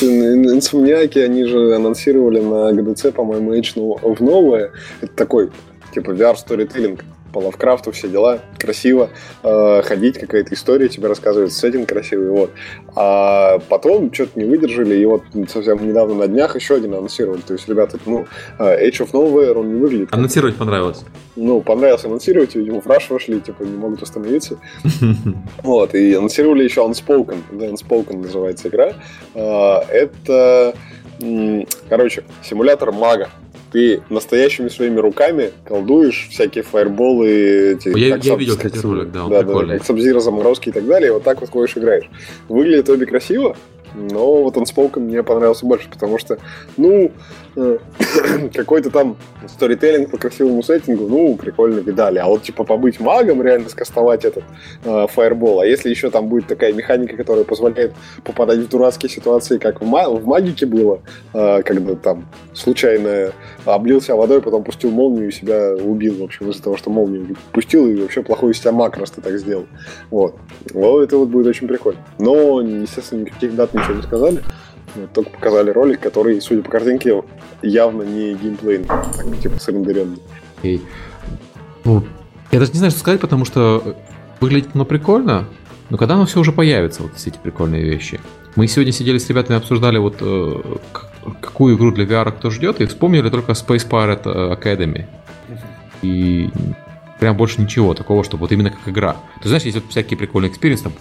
инсомниаки, 0.02 1.20
они 1.20 1.46
же 1.46 1.76
анонсировали 1.76 2.40
на 2.40 2.72
GDC, 2.72 3.12
по-моему, 3.12 3.54
Age 3.56 3.76
of 3.76 4.20
Nowhere. 4.20 4.70
Это 5.02 5.14
такой, 5.16 5.50
типа, 5.94 6.12
VR-сторителлинг 6.12 7.04
по 7.34 7.40
Лавкрафту, 7.40 7.92
все 7.92 8.08
дела, 8.08 8.40
красиво, 8.58 9.10
э, 9.44 9.82
ходить, 9.84 10.18
какая-то 10.18 10.54
история 10.54 10.90
тебе 10.90 11.08
рассказывает, 11.08 11.54
сеттинг 11.54 11.90
красивый, 11.90 12.30
вот. 12.30 12.52
А 12.96 13.60
потом 13.70 14.14
что-то 14.14 14.40
не 14.40 14.46
выдержали, 14.46 14.96
и 14.96 15.06
вот 15.06 15.24
совсем 15.50 15.88
недавно 15.88 16.16
на 16.16 16.28
днях 16.28 16.56
еще 16.56 16.76
один 16.76 16.94
анонсировали, 16.94 17.42
то 17.42 17.54
есть, 17.54 17.68
ребята, 17.68 18.00
ну, 18.06 18.26
э, 18.60 18.88
Age 18.88 19.06
of 19.06 19.12
Nowhere, 19.12 19.54
он 19.54 19.74
не 19.74 19.80
выглядит... 19.80 20.10
Анонсировать 20.12 20.56
понравилось? 20.56 21.04
Ну, 21.36 21.62
понравилось 21.62 22.06
анонсировать, 22.06 22.56
видимо, 22.56 22.82
в 22.82 22.88
Rush 22.88 23.06
вошли, 23.10 23.40
типа, 23.40 23.64
не 23.64 23.78
могут 23.78 24.02
остановиться. 24.04 24.60
Вот, 25.64 25.96
и 25.96 26.14
анонсировали 26.14 26.64
еще 26.64 26.82
Unspoken, 26.82 27.38
да, 27.52 27.68
Unspoken 27.68 28.18
называется 28.18 28.70
игра. 28.70 28.94
Э, 29.34 29.80
это, 29.90 30.74
короче, 31.90 32.24
симулятор 32.44 32.92
мага, 32.92 33.30
ты 33.72 34.02
настоящими 34.10 34.70
своими 34.70 35.00
руками 35.00 35.52
колдуешь 35.66 36.28
всякие 36.30 36.64
фаерболы. 36.64 37.74
Эти, 37.74 37.98
я, 37.98 38.16
я 38.18 38.36
видел, 38.36 38.56
кстати, 38.56 38.78
ролик, 38.78 39.12
да, 39.12 39.28
да, 39.28 39.44
да, 39.44 39.66
как 39.66 39.86
Сабзира 39.86 40.20
заморозки 40.20 40.70
и 40.70 40.72
так 40.72 40.86
далее, 40.86 41.10
и 41.10 41.12
вот 41.12 41.24
так 41.24 41.42
вот 41.42 41.50
ходишь 41.50 41.78
играешь. 41.78 42.10
Выглядит 42.48 42.90
обе 42.90 43.06
красиво, 43.06 43.56
но 43.98 44.44
вот 44.44 44.58
он 44.58 44.64
Unspoken 44.64 45.00
мне 45.00 45.24
понравился 45.24 45.66
больше, 45.66 45.90
потому 45.90 46.20
что, 46.20 46.38
ну, 46.78 47.12
э, 47.56 47.78
какой-то 48.54 48.92
там 48.92 49.18
сторителлинг 49.48 50.12
по 50.12 50.18
красивому 50.18 50.62
сеттингу, 50.62 51.08
ну, 51.08 51.36
прикольно 51.36 51.80
видали. 51.80 52.20
А 52.20 52.28
вот, 52.28 52.44
типа, 52.44 52.64
побыть 52.64 53.00
магом, 53.00 53.42
реально 53.42 53.70
скастовать 53.70 54.26
этот 54.26 54.44
э, 54.84 55.08
фаербол. 55.08 55.62
А 55.62 55.66
если 55.66 55.90
еще 55.90 56.12
там 56.12 56.28
будет 56.28 56.48
такая 56.48 56.74
механика, 56.74 57.18
которая 57.18 57.44
позволяет 57.44 57.94
попадать 58.24 58.60
в 58.60 58.70
дурацкие 58.70 59.10
ситуации, 59.10 59.58
как 59.58 59.82
в, 59.82 59.86
ма- 59.86 60.10
в 60.10 60.26
магике 60.26 60.66
было, 60.66 61.02
э, 61.34 61.64
когда 61.64 61.96
там 61.96 62.28
случайно 62.54 63.32
облился 63.66 64.16
водой, 64.16 64.42
потом 64.42 64.64
пустил 64.64 64.92
молнию 64.92 65.30
и 65.30 65.32
себя 65.32 65.74
убил, 65.74 66.18
в 66.20 66.24
общем, 66.24 66.50
из-за 66.50 66.64
того, 66.64 66.78
что 66.78 66.90
молнию 66.90 67.36
пустил, 67.52 67.88
и 67.88 67.96
вообще 67.96 68.22
плохой 68.22 68.52
из 68.52 68.60
тебя 68.60 68.72
маг, 68.72 68.98
ты 68.98 69.22
так 69.22 69.38
сделал. 69.38 69.66
Вот. 70.12 70.36
Вот 70.74 71.02
это 71.02 71.18
вот 71.18 71.30
будет 71.30 71.48
очень 71.48 71.68
прикольно. 71.68 72.00
Но, 72.20 72.62
естественно, 72.62 73.22
никаких 73.22 73.56
дат 73.56 73.74
ничего 73.88 73.96
не 73.96 74.04
сказали. 74.04 74.44
Вот, 74.96 75.14
только 75.14 75.30
показали 75.32 75.70
ролик, 75.70 76.00
который, 76.00 76.42
судя 76.42 76.62
по 76.62 76.72
картинке, 76.72 77.24
явно 77.62 78.04
не 78.04 78.34
геймплей, 78.36 78.84
так, 78.84 79.40
типа 79.42 79.60
срендеренный. 79.60 80.20
Okay. 80.62 80.82
Ну, 81.84 82.04
я 82.52 82.60
даже 82.60 82.72
не 82.72 82.80
знаю, 82.80 82.92
что 82.92 83.00
сказать, 83.00 83.22
потому 83.22 83.46
что 83.46 83.96
выглядит 84.40 84.70
оно 84.74 84.86
прикольно, 84.86 85.46
но 85.90 85.98
когда 85.98 86.16
оно 86.16 86.26
все 86.26 86.40
уже 86.40 86.52
появится, 86.52 87.04
вот 87.04 87.16
все 87.16 87.30
эти 87.30 87.38
прикольные 87.38 87.84
вещи. 87.84 88.20
Мы 88.56 88.68
сегодня 88.68 88.92
сидели 88.92 89.20
с 89.20 89.30
ребятами, 89.30 89.58
обсуждали 89.58 89.98
вот 90.00 90.16
э, 90.20 90.62
какую 91.42 91.78
игру 91.78 91.92
для 91.92 92.06
VR 92.06 92.32
кто 92.32 92.50
ждет, 92.50 92.82
и 92.82 92.86
вспомнили 92.88 93.30
только 93.30 93.52
Space 93.52 93.88
Pirate 93.88 94.60
Academy. 94.60 95.06
И 96.02 96.50
прям 97.20 97.38
больше 97.38 97.62
ничего 97.62 97.94
такого, 97.94 98.24
чтобы 98.24 98.42
вот 98.42 98.52
именно 98.52 98.72
как 98.72 98.88
игра. 98.88 99.18
Ты 99.42 99.50
знаешь, 99.50 99.64
есть 99.64 99.78
вот 99.78 99.86
всякие 99.90 100.18
прикольные 100.18 100.52
experience 100.52 100.80
ы, 100.80 100.86
там 100.86 100.94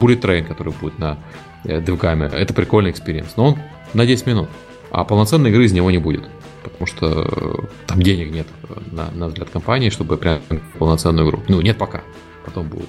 Bullet 0.00 0.20
Train, 0.20 0.44
который 0.44 0.72
будет 0.80 0.98
на 0.98 1.18
DevGAMM 1.64 2.15
е, 2.15 2.30
это 2.32 2.54
прикольный 2.54 2.90
experience, 2.90 3.36
но 3.36 3.48
он 3.48 3.58
на 3.94 4.06
10 4.06 4.26
минут, 4.26 4.48
а 4.90 5.04
полноценной 5.04 5.50
игры 5.50 5.64
из 5.64 5.72
него 5.72 5.90
не 5.90 5.98
будет, 5.98 6.24
потому 6.62 6.86
что 6.86 7.64
там 7.86 8.02
денег 8.02 8.32
нет 8.32 8.46
на, 8.90 9.10
на 9.10 9.28
взгляд 9.28 9.50
компании, 9.50 9.90
чтобы 9.90 10.16
прям 10.16 10.40
полноценную 10.78 11.28
игру. 11.28 11.42
Ну, 11.48 11.60
нет 11.60 11.78
пока, 11.78 12.02
потом 12.44 12.68
будет. 12.68 12.88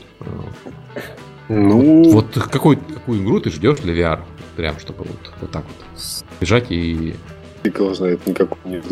Ну... 1.49 2.03
Вот, 2.03 2.35
вот 2.35 2.49
какой, 2.49 2.77
какую 2.77 3.23
игру 3.23 3.39
ты 3.41 3.49
ждешь 3.49 3.79
для 3.79 3.93
VR? 3.93 4.21
Прям, 4.55 4.79
чтобы 4.79 4.99
вот, 4.99 5.33
вот 5.41 5.51
так 5.51 5.63
вот 5.63 5.87
бежать 6.39 6.67
и 6.69 7.15
Фиг 7.63 7.79
его 7.79 7.93
знает, 7.93 8.25
никакого 8.25 8.59
нет. 8.65 8.83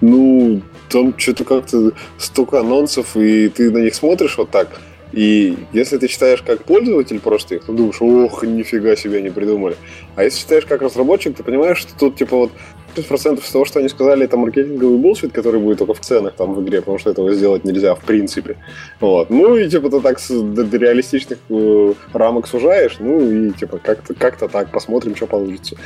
Ну, 0.00 0.62
там 0.88 1.18
что-то 1.18 1.44
как-то 1.44 1.92
столько 2.18 2.60
анонсов, 2.60 3.16
и 3.16 3.48
ты 3.48 3.70
на 3.70 3.78
них 3.78 3.94
смотришь 3.94 4.38
вот 4.38 4.50
так. 4.50 4.80
И 5.14 5.56
если 5.72 5.96
ты 5.98 6.08
читаешь 6.08 6.42
как 6.42 6.64
пользователь 6.64 7.20
просто 7.20 7.54
их, 7.54 7.64
то 7.64 7.72
думаешь, 7.72 8.00
ох, 8.00 8.42
нифига 8.42 8.96
себе 8.96 9.22
не 9.22 9.30
придумали. 9.30 9.76
А 10.16 10.24
если 10.24 10.40
читаешь 10.40 10.66
как 10.66 10.82
разработчик, 10.82 11.36
ты 11.36 11.44
понимаешь, 11.44 11.78
что 11.78 11.96
тут 11.96 12.16
типа 12.16 12.36
вот 12.36 12.50
30% 12.96 13.38
из 13.38 13.50
того, 13.50 13.64
что 13.64 13.78
они 13.78 13.88
сказали, 13.88 14.24
это 14.24 14.36
маркетинговый 14.36 14.98
булшит, 14.98 15.32
который 15.32 15.60
будет 15.60 15.78
только 15.78 15.94
в 15.94 16.00
ценах 16.00 16.34
там 16.34 16.54
в 16.54 16.62
игре, 16.62 16.80
потому 16.80 16.98
что 16.98 17.10
этого 17.10 17.32
сделать 17.32 17.64
нельзя 17.64 17.94
в 17.94 18.00
принципе. 18.00 18.56
Вот. 18.98 19.30
Ну 19.30 19.56
и 19.56 19.68
типа 19.68 19.88
ты 19.88 20.00
так 20.00 20.18
до, 20.28 20.64
до 20.64 20.76
реалистичных 20.76 21.38
э, 21.48 21.94
рамок 22.12 22.48
сужаешь, 22.48 22.96
ну 22.98 23.20
и 23.20 23.50
типа 23.52 23.78
как-то 23.78 24.14
как 24.14 24.36
так, 24.36 24.72
посмотрим, 24.72 25.14
что 25.14 25.26
получится. 25.26 25.76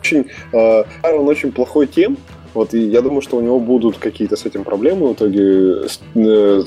Очень, 0.00 0.26
э, 0.52 0.84
он 1.02 1.28
очень 1.28 1.50
плохой 1.50 1.86
тем, 1.86 2.18
вот, 2.52 2.72
и 2.72 2.78
я 2.78 3.02
думаю, 3.02 3.20
что 3.20 3.36
у 3.36 3.42
него 3.42 3.60
будут 3.60 3.98
какие-то 3.98 4.36
с 4.36 4.46
этим 4.46 4.64
проблемы 4.64 5.08
в 5.08 5.12
итоге. 5.12 5.88
Э, 6.14 6.62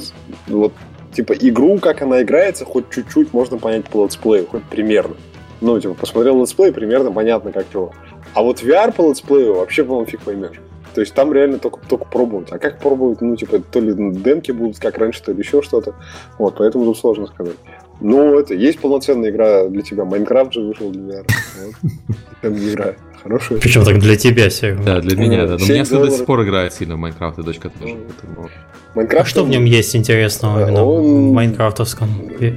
вот, 0.47 0.73
типа, 1.13 1.33
игру, 1.33 1.79
как 1.79 2.01
она 2.01 2.21
играется, 2.21 2.65
хоть 2.65 2.89
чуть-чуть 2.89 3.33
можно 3.33 3.57
понять 3.57 3.85
по 3.85 4.03
летсплею, 4.03 4.47
хоть 4.47 4.63
примерно. 4.63 5.15
Ну, 5.61 5.79
типа, 5.79 5.93
посмотрел 5.93 6.39
let's 6.39 6.55
play, 6.55 6.71
примерно 6.71 7.11
понятно, 7.11 7.51
как 7.51 7.65
чего. 7.71 7.93
А 8.33 8.41
вот 8.43 8.61
VR 8.61 8.93
по 8.93 9.09
let's 9.09 9.30
play 9.30 9.47
ю 9.47 9.55
вообще, 9.55 9.83
по-моему, 9.83 10.05
фиг 10.05 10.21
поймешь. 10.21 10.59
То 10.93 11.01
есть 11.01 11.13
там 11.13 11.33
реально 11.33 11.59
только, 11.59 11.79
только 11.87 12.05
пробовать. 12.05 12.51
А 12.51 12.59
как 12.59 12.79
пробовать, 12.79 13.21
ну, 13.21 13.35
типа, 13.35 13.59
то 13.59 13.79
ли 13.79 13.93
демки 13.93 14.51
будут, 14.51 14.79
как 14.79 14.97
раньше, 14.97 15.23
то 15.23 15.31
ли 15.31 15.39
еще 15.39 15.61
что-то. 15.61 15.95
Вот, 16.37 16.55
поэтому 16.57 16.85
тут 16.85 16.97
сложно 16.97 17.27
сказать. 17.27 17.55
Ну, 18.01 18.39
это 18.39 18.53
есть 18.53 18.79
полноценная 18.79 19.29
игра 19.29 19.67
для 19.67 19.81
тебя. 19.81 20.05
Майнкрафт 20.05 20.53
же 20.53 20.61
вышел 20.61 20.89
для 20.91 21.21
VR. 21.21 21.75
Вот. 22.41 22.51
игра 22.51 22.95
хорошая. 23.21 23.59
Причем 23.59 23.83
так 23.83 23.99
для 23.99 24.15
тебя, 24.15 24.49
Серега. 24.49 24.83
Да, 24.83 25.01
для 25.01 25.15
меня, 25.15 25.45
да. 25.45 25.57
Но 25.57 25.65
у 25.65 25.67
меня 25.67 25.83
до 25.83 26.11
сих 26.11 26.25
пор 26.25 26.43
играет 26.43 26.73
сильно 26.73 26.95
в 26.95 26.99
Майнкрафт, 26.99 27.39
и 27.39 27.43
дочка 27.43 27.69
тоже. 27.69 27.97
Майнкрафт, 28.95 29.27
а 29.27 29.29
что 29.29 29.43
в 29.43 29.49
нем 29.49 29.65
есть 29.65 29.95
интересного 29.95 30.63
именно 30.63 30.83
в 30.83 31.33
майнкрафтовском? 31.33 32.09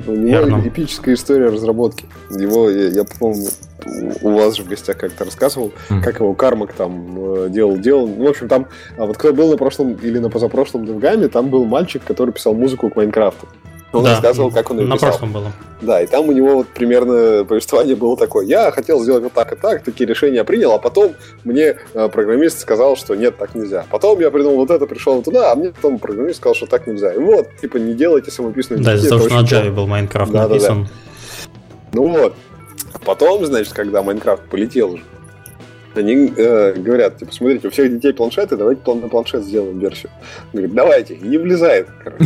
У 0.07 0.13
него 0.13 0.61
эпическая 0.67 1.15
история 1.15 1.49
разработки. 1.49 2.07
Его, 2.31 2.71
я, 2.71 3.05
по-моему, 3.05 3.49
у 4.23 4.31
вас 4.31 4.57
же 4.57 4.63
в 4.63 4.69
гостях 4.69 4.97
как-то 4.97 5.25
рассказывал, 5.25 5.73
mm. 5.91 6.03
как 6.03 6.21
его 6.21 6.33
Кармак 6.35 6.73
там 6.73 7.17
э, 7.19 7.49
делал, 7.51 7.77
делал. 7.77 8.07
Ну, 8.07 8.27
в 8.27 8.31
общем, 8.31 8.49
там, 8.49 8.67
а 8.97 9.05
вот 9.05 9.19
кто 9.19 9.33
был 9.35 9.51
на 9.51 9.59
прошлом 9.59 9.95
или 9.95 10.19
на 10.19 10.31
позапрошлом 10.31 10.87
DevGAMM 10.87 11.19
е, 11.19 11.29
там 11.29 11.51
был 11.51 11.65
мальчик, 11.65 12.03
который 12.03 12.33
писал 12.33 12.55
музыку 12.55 12.89
к 12.89 12.97
Майнкрафту. 12.97 13.47
Он 13.93 14.05
да, 14.05 14.13
рассказывал, 14.13 14.51
как 14.51 14.71
он 14.71 14.79
ее 14.79 14.87
На 14.87 14.95
писал. 14.95 15.11
прошлом 15.11 15.33
было. 15.33 15.53
Да, 15.83 16.01
и 16.01 16.07
там 16.07 16.29
у 16.29 16.33
него 16.33 16.55
вот 16.57 16.69
примерно 16.69 17.45
повествование 17.45 17.95
было 17.95 18.17
такое. 18.17 18.47
Я 18.47 18.71
хотел 18.71 19.03
сделать 19.03 19.23
вот 19.23 19.33
так 19.33 19.53
и 19.53 19.57
так, 19.57 19.85
такие 19.85 20.09
решения 20.09 20.45
принял, 20.45 20.73
а 20.73 20.79
потом 20.79 21.15
мне 21.45 21.77
э, 21.93 22.09
программист 22.09 22.61
сказал, 22.61 22.97
что 22.97 23.15
нет, 23.15 23.37
так 23.37 23.55
нельзя. 23.55 23.85
Потом 23.91 24.19
я 24.21 24.31
придумал 24.31 24.57
вот 24.57 24.71
это, 24.71 24.87
пришел 24.87 25.21
туда, 25.23 25.53
а 25.53 25.57
мне 25.57 25.71
потом 25.71 25.99
программист 25.99 26.39
сказал, 26.39 26.55
что 26.55 26.67
так 26.67 26.87
нельзя. 26.87 27.13
И 27.13 27.19
вот, 27.19 27.49
типа, 27.61 27.77
не 27.77 27.93
делайте 27.93 28.31
самописные 28.31 28.81
Да, 28.81 28.95
из-за 28.95 29.11
того, 29.11 29.29
что 29.29 29.41
на 29.41 29.45
Java 29.45 29.71
был 29.71 29.87
Майнкрафт 29.87 30.33
Да-да-да. 30.33 30.55
написан. 30.55 30.89
Ну 31.93 32.09
вот. 32.09 32.35
Потом, 33.05 33.45
значит, 33.45 33.73
когда 33.73 34.03
Майнкрафт 34.03 34.45
полетел 34.49 34.93
уже, 34.93 35.03
они 35.95 36.33
э, 36.37 36.75
говорят, 36.75 37.19
типа, 37.19 37.33
смотрите, 37.33 37.69
у 37.69 37.71
всех 37.71 37.93
детей 37.93 38.13
планшеты, 38.13 38.57
давайте 38.57 38.81
на 38.95 39.09
планшет 39.09 39.45
сделаем 39.45 39.79
версию. 39.79 40.11
Говорит, 40.53 40.75
давайте, 40.75 41.15
и 41.15 41.29
не 41.29 41.39
влезает, 41.39 41.89
короче. 42.03 42.25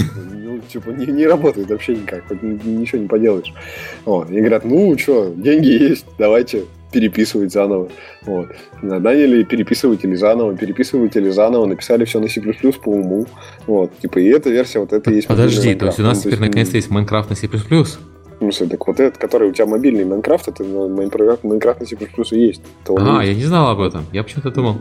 Ну, 0.66 0.80
типа, 0.80 0.90
не, 0.90 1.06
не 1.06 1.26
работает 1.26 1.70
вообще 1.70 1.94
никак, 1.94 2.24
ничего 2.42 3.02
не 3.02 3.08
поделаешь. 3.08 3.52
Вот. 4.04 4.30
И 4.30 4.38
говорят, 4.38 4.64
ну, 4.64 4.96
что, 4.98 5.32
деньги 5.36 5.68
есть, 5.68 6.06
давайте 6.18 6.64
переписывать 6.92 7.52
заново. 7.52 7.88
Вот. 8.22 8.48
Наняли 8.82 9.42
переписыватели 9.42 10.14
заново, 10.14 10.56
переписыватели 10.56 11.30
заново, 11.30 11.66
написали 11.66 12.04
все 12.04 12.20
на 12.20 12.28
C++ 12.28 12.40
по 12.40 12.88
уму. 12.88 13.26
Вот. 13.66 13.96
Типа, 13.98 14.18
и 14.18 14.26
эта 14.28 14.50
версия, 14.50 14.80
вот 14.80 14.92
это 14.92 15.10
и 15.10 15.16
есть 15.16 15.28
Подожди, 15.28 15.74
то 15.74 15.86
есть 15.86 16.00
у 16.00 16.02
нас. 16.02 16.24
Ну, 16.24 16.30
теперь 16.30 16.46
наконец-то 16.46 16.76
есть 16.76 16.90
Майнкрафт 16.90 17.30
на 17.30 17.36
C++? 17.36 17.48
В 17.48 18.38
смысле, 18.38 18.66
так 18.66 18.86
вот 18.86 19.00
этот, 19.00 19.18
который 19.18 19.48
у 19.48 19.52
тебя 19.52 19.66
мобильный 19.66 20.04
Майнкрафт, 20.04 20.48
это 20.48 20.62
ну, 20.62 20.88
Майнкрафт, 20.88 21.42
на 21.80 21.86
C++ 21.86 21.96
есть. 22.32 22.62
А, 22.88 23.22
я 23.24 23.34
не 23.34 23.44
знал 23.44 23.68
об 23.70 23.80
этом. 23.80 24.04
Я 24.12 24.22
почему-то 24.22 24.50
думал. 24.50 24.76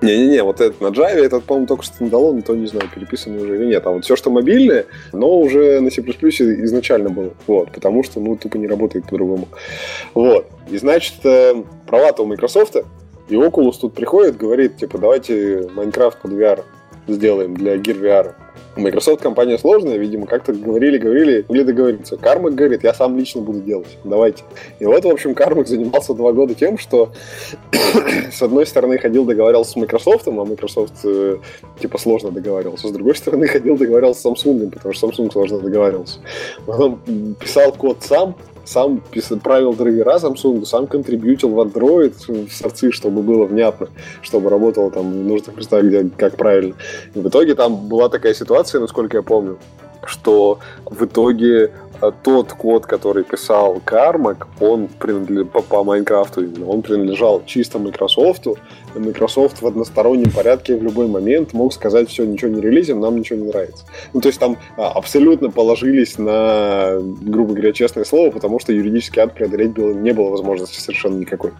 Не-не-не, 0.00 0.44
вот 0.44 0.60
этот 0.60 0.80
на 0.80 0.88
Java, 0.88 1.24
этот, 1.24 1.44
по-моему, 1.44 1.66
только 1.66 1.84
standalone, 1.84 2.42
то 2.42 2.54
не 2.54 2.66
знаю, 2.66 2.88
переписанный 2.94 3.42
уже 3.42 3.56
или 3.56 3.66
нет. 3.66 3.86
А 3.86 3.90
вот 3.90 4.04
все, 4.04 4.14
что 4.14 4.30
мобильное, 4.30 4.86
но 5.12 5.40
уже 5.40 5.80
на 5.80 5.90
C++ 5.90 6.02
изначально 6.02 7.08
было. 7.08 7.32
Вот, 7.46 7.72
потому 7.72 8.04
что, 8.04 8.20
ну, 8.20 8.36
тупо 8.36 8.56
не 8.58 8.68
работает 8.68 9.06
по-другому. 9.06 9.48
Вот. 10.14 10.46
И, 10.70 10.78
значит, 10.78 11.14
э, 11.24 11.54
права-то 11.86 12.22
у 12.22 12.26
Microsoft, 12.26 12.76
и 13.28 13.34
Oculus 13.34 13.74
тут 13.80 13.94
приходит, 13.94 14.36
говорит, 14.36 14.76
типа, 14.76 14.98
давайте 14.98 15.68
Майнкрафт 15.74 16.18
под 16.20 16.32
VR 16.32 16.64
сделаем 17.08 17.54
для 17.54 17.76
Gear 17.76 18.00
VR. 18.00 18.34
Microsoft 18.78 19.22
компания 19.22 19.58
сложная, 19.58 19.96
видимо, 19.96 20.26
как-то 20.26 20.52
говорили, 20.52 20.98
говорили, 20.98 21.44
или 21.48 21.62
договориться. 21.62 22.16
Кармак 22.16 22.54
говорит, 22.54 22.84
я 22.84 22.94
сам 22.94 23.18
лично 23.18 23.40
буду 23.40 23.60
делать, 23.60 23.98
давайте. 24.04 24.44
И 24.78 24.84
вот, 24.84 25.04
в 25.04 25.08
общем, 25.08 25.34
Кармак 25.34 25.66
занимался 25.66 26.14
два 26.14 26.32
года 26.32 26.54
тем, 26.54 26.78
что 26.78 27.10
с 28.32 28.40
одной 28.40 28.66
стороны 28.66 28.98
ходил 28.98 29.24
договаривался 29.24 29.72
с 29.72 29.76
Microsoft, 29.76 30.28
а 30.28 30.30
Microsoft 30.30 30.94
э, 31.04 31.38
типа 31.80 31.98
сложно 31.98 32.30
договаривался. 32.30 32.88
С 32.88 32.92
другой 32.92 33.16
стороны 33.16 33.46
ходил 33.48 33.76
договаривался 33.76 34.20
с 34.20 34.26
Samsung, 34.26 34.70
потому 34.70 34.94
что 34.94 35.08
Samsung 35.08 35.32
сложно 35.32 35.58
договаривался. 35.58 36.20
Он 36.66 36.98
писал 37.40 37.72
код 37.72 37.98
сам, 38.02 38.36
сам 38.68 39.00
писал, 39.10 39.38
правил 39.38 39.72
драйвера 39.72 40.16
Samsung, 40.16 40.64
сам 40.64 40.86
контрибьютил 40.86 41.50
в 41.50 41.60
Android 41.60 42.14
в 42.28 42.52
сорцы, 42.52 42.92
чтобы 42.92 43.22
было 43.22 43.46
внятно, 43.46 43.88
чтобы 44.20 44.50
работало 44.50 44.90
там 44.90 45.10
в 45.10 45.24
нужных 45.24 45.56
местах, 45.56 45.84
где 45.84 46.08
как 46.16 46.36
правильно. 46.36 46.74
И 47.14 47.18
в 47.18 47.28
итоге 47.28 47.54
там 47.54 47.88
была 47.88 48.08
такая 48.08 48.34
ситуация, 48.34 48.80
насколько 48.80 49.16
я 49.16 49.22
помню, 49.22 49.58
что 50.04 50.58
в 50.84 51.04
итоге 51.04 51.70
э, 52.00 52.12
тот 52.22 52.52
код, 52.52 52.86
который 52.86 53.24
писал 53.24 53.80
Кармак, 53.84 54.46
он 54.60 54.88
принадлежал 54.88 55.46
по, 55.46 55.62
по 55.62 55.84
Майнкрафту 55.84 56.42
он 56.66 56.82
принадлежал 56.82 57.42
чисто 57.46 57.78
Microsoft. 57.78 58.46
Microsoft 58.98 59.62
в 59.62 59.66
одностороннем 59.66 60.30
порядке 60.30 60.76
в 60.76 60.82
любой 60.82 61.06
момент 61.06 61.52
мог 61.52 61.72
сказать, 61.72 62.08
все, 62.08 62.24
ничего 62.24 62.50
не 62.50 62.60
релизим, 62.60 63.00
нам 63.00 63.18
ничего 63.18 63.38
не 63.38 63.48
нравится. 63.48 63.84
Ну, 64.12 64.20
то 64.20 64.28
есть 64.28 64.38
там 64.38 64.58
а, 64.76 64.90
абсолютно 64.92 65.50
положились 65.50 66.18
на, 66.18 66.98
грубо 67.00 67.54
говоря, 67.54 67.72
честное 67.72 68.04
слово, 68.04 68.30
потому 68.30 68.58
что 68.60 68.72
юридический 68.72 69.22
акт 69.22 69.34
преодолеть 69.34 69.72
было, 69.72 69.92
не 69.92 70.12
было 70.12 70.30
возможности 70.30 70.80
совершенно 70.80 71.18
никакой. 71.18 71.52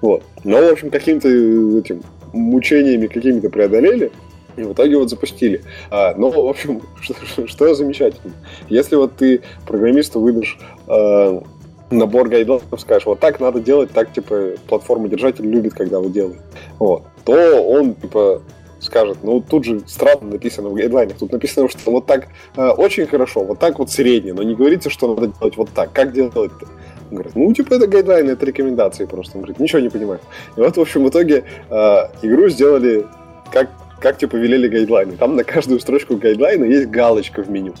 Вот. 0.00 0.22
Но, 0.44 0.58
в 0.60 0.72
общем, 0.72 0.90
каким-то 0.90 1.28
э, 1.28 1.78
этим 1.80 2.02
мучениями 2.32 3.06
какими-то 3.06 3.50
преодолели, 3.50 4.10
и 4.56 4.62
в 4.62 4.72
итоге 4.72 4.96
вот 4.96 5.10
запустили. 5.10 5.62
А, 5.90 6.14
но, 6.16 6.30
в 6.30 6.48
общем, 6.48 6.82
что, 7.00 7.46
что 7.46 7.74
замечательно. 7.74 8.32
Если 8.68 8.96
вот 8.96 9.16
ты 9.16 9.42
программисту 9.66 10.20
выдашь 10.20 10.58
э, 10.86 11.40
набор 11.90 12.28
гайдлайнов, 12.28 12.80
скажешь, 12.80 13.06
вот 13.06 13.20
так 13.20 13.40
надо 13.40 13.60
делать, 13.60 13.90
так, 13.90 14.12
типа, 14.12 14.52
платформа-держатель 14.68 15.46
любит, 15.46 15.74
когда 15.74 16.00
вы 16.00 16.10
делаете, 16.10 16.40
вот, 16.78 17.04
то 17.24 17.34
он, 17.62 17.94
типа, 17.94 18.42
скажет, 18.80 19.18
ну, 19.22 19.40
тут 19.40 19.64
же 19.64 19.80
странно 19.86 20.32
написано 20.32 20.68
в 20.68 20.74
гайдлайнах, 20.74 21.16
тут 21.16 21.32
написано, 21.32 21.68
что 21.68 21.90
вот 21.90 22.06
так 22.06 22.28
э, 22.56 22.68
очень 22.68 23.06
хорошо, 23.06 23.44
вот 23.44 23.58
так 23.58 23.78
вот 23.78 23.90
средне, 23.90 24.34
но 24.34 24.42
не 24.42 24.54
говорится, 24.54 24.90
что 24.90 25.14
надо 25.14 25.32
делать 25.38 25.56
вот 25.56 25.70
так. 25.70 25.92
Как 25.92 26.12
делать-то? 26.12 26.66
Он 27.10 27.16
говорит, 27.16 27.34
ну, 27.34 27.52
типа, 27.52 27.74
это 27.74 27.86
гайдлайны, 27.86 28.30
это 28.30 28.44
рекомендации 28.44 29.04
просто. 29.06 29.36
Он 29.36 29.42
говорит, 29.42 29.60
ничего 29.60 29.80
не 29.80 29.88
понимаю. 29.88 30.20
И 30.56 30.60
вот, 30.60 30.76
в 30.76 30.80
общем, 30.80 31.04
в 31.04 31.08
итоге 31.08 31.44
э, 31.70 31.96
игру 32.22 32.48
сделали 32.48 33.06
как 33.52 33.70
как 34.00 34.18
тебе 34.18 34.28
повелели 34.28 34.68
гайдлайны. 34.68 35.16
Там 35.16 35.34
на 35.34 35.44
каждую 35.44 35.80
строчку 35.80 36.16
гайдлайна 36.16 36.64
есть 36.64 36.88
галочка 36.88 37.42
в 37.42 37.50
меню. 37.50 37.72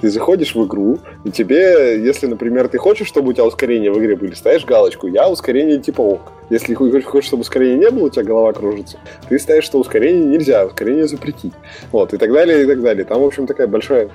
Ты 0.00 0.10
заходишь 0.10 0.54
в 0.54 0.66
игру, 0.66 0.98
и 1.24 1.30
тебе, 1.30 2.02
если, 2.02 2.26
например, 2.26 2.68
ты 2.68 2.78
хочешь, 2.78 3.06
чтобы 3.06 3.30
у 3.30 3.32
тебя 3.32 3.44
ускорения 3.44 3.90
в 3.90 3.98
игре 3.98 4.16
были, 4.16 4.34
ставишь 4.34 4.64
галочку, 4.64 5.06
я 5.06 5.28
ускорение 5.28 5.78
типа 5.78 6.00
ок. 6.00 6.32
Если 6.50 6.74
хочешь, 6.74 7.24
чтобы 7.24 7.42
ускорения 7.42 7.76
не 7.76 7.90
было, 7.90 8.06
у 8.06 8.10
тебя 8.10 8.24
голова 8.24 8.52
кружится, 8.52 8.98
ты 9.28 9.38
ставишь, 9.38 9.64
что 9.64 9.78
ускорение 9.78 10.24
нельзя, 10.24 10.66
ускорение 10.66 11.06
запретить. 11.06 11.52
Вот, 11.92 12.12
и 12.12 12.18
так 12.18 12.32
далее, 12.32 12.64
и 12.64 12.66
так 12.66 12.82
далее. 12.82 13.04
Там, 13.04 13.20
в 13.20 13.24
общем, 13.24 13.46
такая 13.46 13.66
большая 13.66 14.10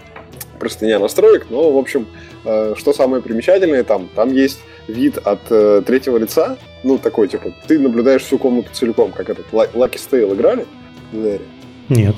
простыня 0.59 0.99
настроек, 0.99 1.47
но, 1.49 1.71
в 1.71 1.77
общем, 1.77 2.05
э, 2.45 2.75
что 2.77 2.93
самое 2.93 3.23
примечательное 3.23 3.83
там, 3.83 4.07
там 4.15 4.31
есть 4.31 4.59
вид 4.87 5.17
от 5.17 5.39
э, 5.49 5.81
третьего 5.85 6.17
лица, 6.17 6.57
ну, 6.83 6.99
такой, 6.99 7.27
типа, 7.27 7.51
ты 7.67 7.79
наблюдаешь 7.79 8.21
всю 8.21 8.37
комнату 8.37 8.69
целиком, 8.71 9.11
как 9.11 9.29
этот 9.29 9.47
Lucky 9.51 9.95
Stale 9.95 10.33
играли? 10.35 10.67
Нет. 11.89 12.15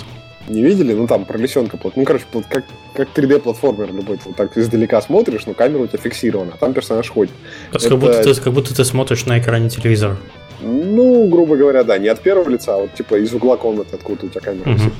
Не 0.47 0.61
видели? 0.61 0.93
Ну, 0.93 1.07
там, 1.07 1.25
про 1.25 1.37
лисенка. 1.37 1.79
Ну, 1.95 2.03
короче, 2.03 2.25
как, 2.49 2.65
как 2.93 3.09
3D-платформер 3.15 3.93
любой. 3.93 4.17
Ты 4.17 4.23
вот 4.25 4.35
так 4.35 4.57
издалека 4.57 5.01
смотришь, 5.01 5.45
но 5.45 5.53
камера 5.53 5.83
у 5.83 5.87
тебя 5.87 5.99
фиксирована, 5.99 6.51
а 6.53 6.57
там 6.57 6.73
персонаж 6.73 7.09
ходит. 7.09 7.33
Это... 7.71 7.89
Как, 7.89 7.99
будто 7.99 8.23
ты, 8.23 8.41
как 8.41 8.53
будто 8.53 8.75
ты 8.75 8.83
смотришь 8.83 9.25
на 9.25 9.39
экране 9.39 9.69
телевизора. 9.69 10.17
Ну, 10.61 11.27
грубо 11.27 11.55
говоря, 11.55 11.83
да, 11.83 11.97
не 11.97 12.07
от 12.07 12.21
первого 12.21 12.49
лица, 12.49 12.75
а 12.75 12.77
вот, 12.79 12.93
типа, 12.93 13.15
из 13.15 13.33
угла 13.33 13.57
комнаты, 13.57 13.95
откуда 13.95 14.25
у 14.25 14.29
тебя 14.29 14.41
камера 14.41 14.69
uh-huh. 14.69 14.75
висит. 14.75 14.93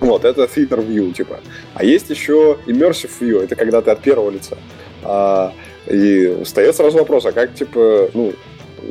Вот, 0.00 0.24
это 0.24 0.44
theater 0.44 0.86
view, 0.86 1.12
типа. 1.12 1.40
А 1.74 1.84
есть 1.84 2.10
еще 2.10 2.58
immersive 2.66 3.10
view, 3.20 3.42
это 3.42 3.56
когда 3.56 3.80
ты 3.82 3.90
от 3.90 4.00
первого 4.00 4.30
лица. 4.30 4.56
А, 5.02 5.52
и 5.86 6.42
встает 6.44 6.76
сразу 6.76 6.98
вопрос, 6.98 7.24
а 7.26 7.32
как, 7.32 7.54
типа, 7.54 8.10
ну, 8.14 8.32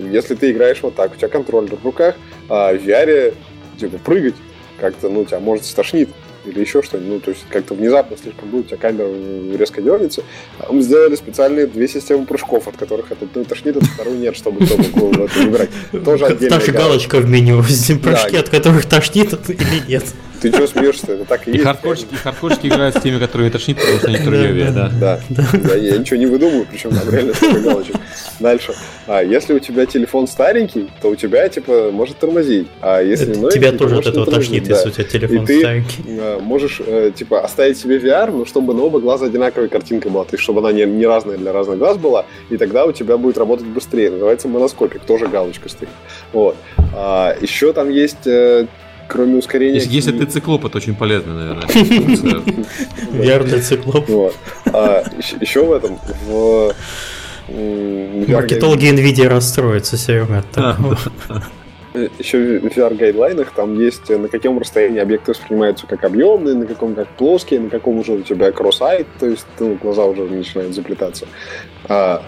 если 0.09 0.35
ты 0.35 0.51
играешь 0.51 0.81
вот 0.81 0.95
так, 0.95 1.13
у 1.13 1.15
тебя 1.15 1.27
контроллер 1.27 1.75
в 1.75 1.85
руках, 1.85 2.15
а 2.49 2.73
в 2.73 2.77
VR, 2.77 3.33
типа, 3.77 3.97
прыгать 3.99 4.35
как-то, 4.79 5.09
ну, 5.09 5.25
тебя 5.25 5.39
может 5.39 5.65
стошнит 5.65 6.09
или 6.45 6.59
еще 6.59 6.81
что-нибудь, 6.81 7.09
ну, 7.09 7.19
то 7.19 7.31
есть 7.31 7.43
как-то 7.49 7.73
внезапно 7.73 8.17
слишком 8.17 8.49
будет, 8.49 8.65
у 8.65 8.67
тебя 8.69 8.77
камера 8.77 9.09
резко 9.57 9.81
дернется. 9.81 10.23
А 10.59 10.71
мы 10.71 10.81
сделали 10.81 11.15
специальные 11.15 11.67
две 11.67 11.87
системы 11.87 12.25
прыжков, 12.25 12.67
от 12.67 12.77
которых 12.77 13.11
этот 13.11 13.29
ну, 13.35 13.43
тошнит, 13.45 13.77
от 13.77 13.83
второй 13.83 14.17
нет, 14.17 14.35
чтобы 14.35 14.65
кто 14.65 14.77
мог 14.77 15.17
это 15.17 15.39
выбирать. 15.39 15.69
Тоже 16.03 16.25
отдельная 16.25 16.59
галочка 16.59 17.17
в 17.17 17.29
меню, 17.29 17.63
прыжки, 18.03 18.37
от 18.37 18.49
которых 18.49 18.85
тошнит 18.85 19.33
или 19.49 19.87
нет. 19.87 20.05
Ты 20.45 20.55
что 20.55 20.67
смеешься? 20.67 21.13
Это 21.13 21.25
так 21.25 21.47
и, 21.47 21.51
и 21.51 21.53
есть. 21.53 21.65
Хардкорчики, 21.65 22.13
хардкорчики 22.13 22.67
играют 22.67 22.95
с 22.95 23.01
теми, 23.01 23.17
которые 23.17 23.49
тошнит, 23.49 23.77
потому 23.77 23.97
что 23.97 24.07
они 24.09 24.17
труднее, 24.17 24.71
да. 24.71 24.91
Да, 24.99 25.19
да. 25.29 25.75
Я, 25.75 25.97
ничего 25.97 26.17
не 26.17 26.27
выдумываю, 26.27 26.67
причем 26.69 26.91
там 26.91 27.09
реально 27.09 27.33
столько 27.33 27.59
галочек. 27.61 27.95
Дальше. 28.39 28.73
А 29.07 29.23
если 29.23 29.53
у 29.53 29.59
тебя 29.59 29.87
телефон 29.87 30.27
старенький, 30.27 30.89
то 31.01 31.09
у 31.09 31.15
тебя, 31.15 31.49
типа, 31.49 31.89
может 31.91 32.17
тормозить. 32.17 32.67
А 32.81 33.01
если 33.01 33.33
новенький, 33.33 33.59
Тебя 33.59 33.71
тоже 33.71 33.97
от 33.97 34.05
этого 34.05 34.25
тошнит, 34.25 34.67
если 34.67 34.89
у 34.89 34.91
тебя 34.91 35.03
телефон 35.03 35.45
и 35.45 35.59
старенький. 35.59 36.03
можешь, 36.41 36.81
типа, 37.15 37.43
оставить 37.43 37.79
себе 37.79 37.97
VR, 37.97 38.31
но 38.31 38.45
чтобы 38.45 38.75
на 38.75 38.83
оба 38.83 38.99
глаза 38.99 39.25
одинаковая 39.25 39.67
картинка 39.67 40.09
была, 40.09 40.25
то 40.25 40.33
есть 40.33 40.43
чтобы 40.43 40.59
она 40.59 40.71
не, 40.71 40.85
не 40.85 41.07
разная 41.07 41.37
для 41.37 41.53
разных 41.53 41.79
глаз 41.79 41.97
была, 41.97 42.25
и 42.51 42.57
тогда 42.57 42.85
у 42.85 42.91
тебя 42.91 43.17
будет 43.17 43.39
работать 43.39 43.65
быстрее. 43.65 44.11
Называется 44.11 44.47
моноскопик, 44.47 45.01
тоже 45.01 45.27
галочка 45.27 45.69
стоит. 45.69 45.89
Вот. 46.33 46.55
А, 46.93 47.35
еще 47.41 47.73
там 47.73 47.89
есть 47.89 48.27
кроме 49.07 49.37
ускорения... 49.37 49.75
Если, 49.75 49.93
если 49.93 50.11
ты 50.11 50.25
циклоп, 50.31 50.65
это 50.65 50.77
очень 50.77 50.95
полезно, 50.95 51.33
наверное. 51.33 51.67
VR 53.11 53.43
для 53.43 53.61
циклоп. 53.61 54.09
А, 54.65 55.03
еще 55.39 55.65
в 55.65 55.71
этом, 55.71 55.99
в... 56.27 56.73
Маркетологи 57.47 58.91
NVIDIA 58.91 59.27
расстроятся, 59.27 59.97
Серега. 59.97 60.43
Еще 62.17 62.59
в 62.59 62.65
VR-гайдлайнах 62.65 63.51
там 63.55 63.79
есть 63.79 64.09
на 64.09 64.27
каком 64.27 64.59
расстоянии 64.59 64.99
объекты 64.99 65.31
воспринимаются 65.31 65.87
как 65.87 66.03
объемные, 66.03 66.55
на 66.55 66.65
каком 66.65 66.95
как 66.95 67.07
плоские, 67.09 67.59
на 67.59 67.69
каком 67.69 67.99
уже 67.99 68.13
у 68.13 68.21
тебя 68.21 68.51
кросс-айт, 68.51 69.07
то 69.19 69.27
есть 69.27 69.45
ну, 69.59 69.75
глаза 69.81 70.05
уже 70.05 70.23
начинают 70.23 70.73
заплетаться. 70.73 71.27
А, 71.87 72.23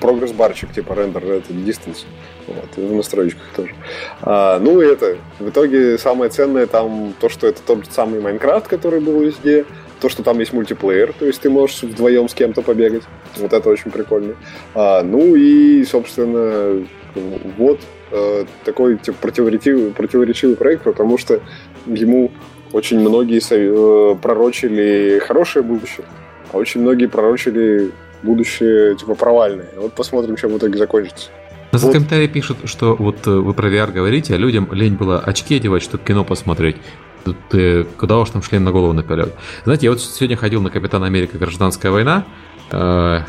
прогресс-барчик, 0.00 0.72
типа 0.72 0.94
рендер, 0.94 1.24
это 1.24 1.52
distance. 1.52 2.04
Вот, 2.46 2.76
в 2.76 2.94
настроечках 2.94 3.44
тоже. 3.54 3.74
А, 4.22 4.58
ну 4.60 4.80
и 4.80 4.86
это, 4.86 5.16
в 5.38 5.48
итоге 5.48 5.98
самое 5.98 6.30
ценное 6.30 6.66
там 6.66 7.12
то, 7.20 7.28
что 7.28 7.46
это 7.46 7.60
тот 7.62 7.84
же 7.84 7.90
самый 7.90 8.20
Майнкрафт, 8.20 8.68
который 8.68 9.00
был 9.00 9.20
везде, 9.20 9.64
то, 10.00 10.08
что 10.08 10.22
там 10.22 10.38
есть 10.38 10.52
мультиплеер, 10.52 11.12
то 11.12 11.26
есть 11.26 11.40
ты 11.40 11.50
можешь 11.50 11.82
вдвоем 11.82 12.28
с 12.28 12.34
кем-то 12.34 12.62
побегать. 12.62 13.02
Вот 13.36 13.52
это 13.52 13.68
очень 13.68 13.90
прикольно. 13.90 14.34
А, 14.74 15.02
ну 15.02 15.34
и, 15.34 15.84
собственно, 15.84 16.86
вот 17.56 17.80
э, 18.10 18.44
такой 18.64 18.98
типа, 18.98 19.16
противоречивый, 19.20 19.90
противоречивый 19.90 20.56
проект, 20.56 20.84
потому 20.84 21.18
что 21.18 21.40
ему 21.86 22.30
очень 22.72 23.00
многие 23.00 23.40
э, 23.50 24.16
пророчили 24.16 25.20
хорошее 25.24 25.64
будущее, 25.64 26.06
а 26.52 26.58
очень 26.58 26.80
многие 26.82 27.06
пророчили 27.06 27.90
будущее 28.22 28.96
типа 28.96 29.14
провальное. 29.14 29.68
Вот 29.76 29.94
посмотрим, 29.94 30.36
чем 30.36 30.50
в 30.50 30.58
итоге 30.58 30.78
закончится. 30.78 31.30
На 31.72 31.78
вот. 31.78 31.92
комментарии 31.92 32.26
пишут, 32.26 32.58
что 32.64 32.94
вот 32.94 33.26
э, 33.26 33.30
вы 33.30 33.54
про 33.54 33.68
VR 33.68 33.92
говорите, 33.92 34.34
а 34.34 34.38
людям 34.38 34.68
лень 34.72 34.94
было 34.94 35.18
очки 35.18 35.56
одевать, 35.56 35.82
чтобы 35.82 36.04
кино 36.04 36.24
посмотреть. 36.24 36.76
Тут, 37.24 37.36
э, 37.52 37.84
куда 37.96 38.18
уж 38.18 38.30
там 38.30 38.42
шлем 38.42 38.64
на 38.64 38.72
голову 38.72 38.92
напяляют. 38.92 39.34
Знаете, 39.64 39.86
я 39.86 39.90
вот 39.90 40.00
сегодня 40.00 40.36
ходил 40.36 40.62
на 40.62 40.70
Капитан 40.70 41.02
Америка 41.02 41.38
Гражданская 41.38 41.90
война, 41.90 42.24
э, 42.70 43.20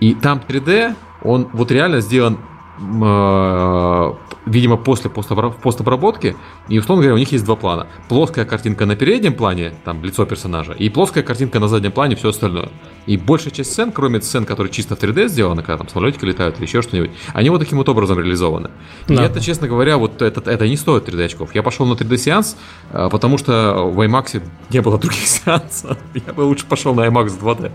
и 0.00 0.14
там 0.14 0.42
3D, 0.46 0.94
он 1.22 1.48
вот 1.52 1.70
реально 1.70 2.00
сделан 2.00 2.38
Э, 2.76 4.14
видимо, 4.46 4.76
после 4.76 5.10
постобработки, 5.10 6.36
и, 6.68 6.78
условно 6.78 7.02
говоря, 7.02 7.14
у 7.14 7.18
них 7.18 7.32
есть 7.32 7.44
два 7.44 7.56
плана. 7.56 7.86
Плоская 8.08 8.44
картинка 8.44 8.86
на 8.86 8.96
переднем 8.96 9.34
плане, 9.34 9.72
там, 9.84 10.04
лицо 10.04 10.26
персонажа, 10.26 10.72
и 10.72 10.88
плоская 10.88 11.22
картинка 11.22 11.58
на 11.60 11.68
заднем 11.68 11.92
плане, 11.92 12.16
все 12.16 12.28
остальное. 12.28 12.68
И 13.06 13.16
большая 13.16 13.52
часть 13.52 13.72
сцен, 13.72 13.92
кроме 13.92 14.20
сцен, 14.20 14.44
которые 14.44 14.72
чисто 14.72 14.96
в 14.96 15.00
3D 15.00 15.28
сделаны, 15.28 15.62
когда 15.62 15.78
там 15.78 15.88
самолетики 15.88 16.24
летают 16.24 16.58
или 16.58 16.66
еще 16.66 16.82
что-нибудь, 16.82 17.10
они 17.32 17.50
вот 17.50 17.58
таким 17.58 17.78
вот 17.78 17.88
образом 17.88 18.18
реализованы. 18.18 18.70
Да. 19.08 19.14
И 19.14 19.26
это, 19.26 19.40
честно 19.40 19.68
говоря, 19.68 19.96
вот 19.98 20.22
это, 20.22 20.50
это 20.50 20.68
не 20.68 20.76
стоит 20.76 21.08
3D 21.08 21.24
очков. 21.24 21.54
Я 21.54 21.62
пошел 21.62 21.86
на 21.86 21.94
3D 21.94 22.16
сеанс, 22.16 22.56
э, 22.90 23.08
потому 23.10 23.38
что 23.38 23.84
в 23.84 24.00
IMAX 24.00 24.42
не 24.70 24.80
было 24.80 24.98
других 24.98 25.26
сеансов. 25.26 25.98
Я 26.14 26.32
бы 26.32 26.42
лучше 26.42 26.66
пошел 26.66 26.94
на 26.94 27.06
IMAX 27.06 27.38
2D. 27.40 27.72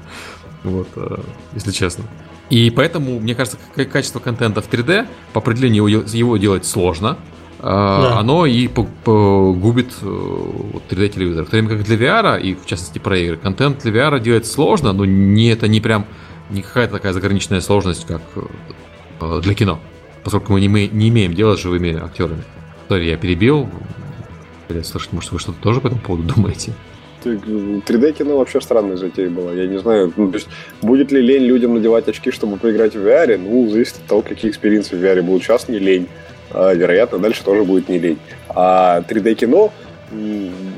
Вот, 0.63 0.87
э, 0.95 1.17
если 1.53 1.71
честно. 1.71 2.05
И 2.49 2.71
поэтому, 2.71 3.19
мне 3.19 3.35
кажется, 3.35 3.57
качество 3.91 4.19
контента 4.19 4.61
в 4.61 4.69
3D, 4.69 5.07
по 5.33 5.39
определению 5.39 5.85
его 5.85 6.37
делать 6.37 6.65
сложно, 6.65 7.17
а, 7.61 8.01
да. 8.01 8.19
оно 8.19 8.45
и 8.45 8.67
губит 8.67 9.91
3D-телевизор. 10.01 11.43
Э, 11.43 11.45
в 11.45 11.49
то 11.49 11.57
время 11.57 11.69
как 11.69 11.83
для 11.83 11.97
VR, 11.97 12.41
и 12.41 12.55
в 12.55 12.65
частности 12.65 12.99
про 12.99 13.17
игры, 13.17 13.37
контент 13.37 13.83
для 13.83 13.91
VR 13.91 14.19
делать 14.19 14.47
сложно, 14.47 14.93
но 14.93 15.05
не, 15.05 15.49
это 15.49 15.67
не 15.67 15.81
прям 15.81 16.05
не 16.49 16.61
какая-то 16.61 16.93
такая 16.93 17.13
заграниченная 17.13 17.61
сложность, 17.61 18.07
как 18.07 18.21
э, 19.19 19.41
для 19.41 19.53
кино. 19.53 19.79
Поскольку 20.23 20.53
мы 20.53 20.61
не, 20.61 20.69
мы 20.69 20.87
не 20.91 21.09
имеем 21.09 21.33
дела 21.33 21.55
с 21.55 21.59
живыми 21.59 21.95
актерами. 22.01 22.43
Sorry, 22.87 23.05
я 23.05 23.17
перебил. 23.17 23.69
Слышать, 24.83 25.13
может, 25.13 25.31
вы 25.31 25.39
что-то 25.39 25.59
тоже 25.61 25.81
по 25.81 25.87
этому 25.87 26.01
поводу 26.01 26.33
думаете? 26.33 26.73
3D 27.25 28.13
кино 28.13 28.37
вообще 28.37 28.61
странная 28.61 28.97
затея 28.97 29.29
была. 29.29 29.51
Я 29.53 29.67
не 29.67 29.77
знаю, 29.79 30.13
ну, 30.15 30.29
то 30.29 30.37
есть, 30.37 30.47
будет 30.81 31.11
ли 31.11 31.21
лень 31.21 31.43
людям 31.43 31.73
надевать 31.73 32.07
очки, 32.07 32.31
чтобы 32.31 32.57
поиграть 32.57 32.95
в 32.95 33.05
VR? 33.05 33.37
Ну, 33.37 33.69
зависит 33.69 33.97
от 33.97 34.05
того, 34.07 34.21
какие 34.21 34.51
experience 34.51 34.91
ы 34.91 34.95
в 34.95 35.03
VR 35.03 35.21
будут. 35.21 35.43
Сейчас 35.43 35.67
не 35.67 35.79
лень. 35.79 36.07
А, 36.51 36.73
вероятно, 36.73 37.19
дальше 37.19 37.43
тоже 37.43 37.63
будет 37.63 37.89
не 37.89 37.99
лень. 37.99 38.19
А 38.49 39.01
3D 39.01 39.35
кино 39.35 39.71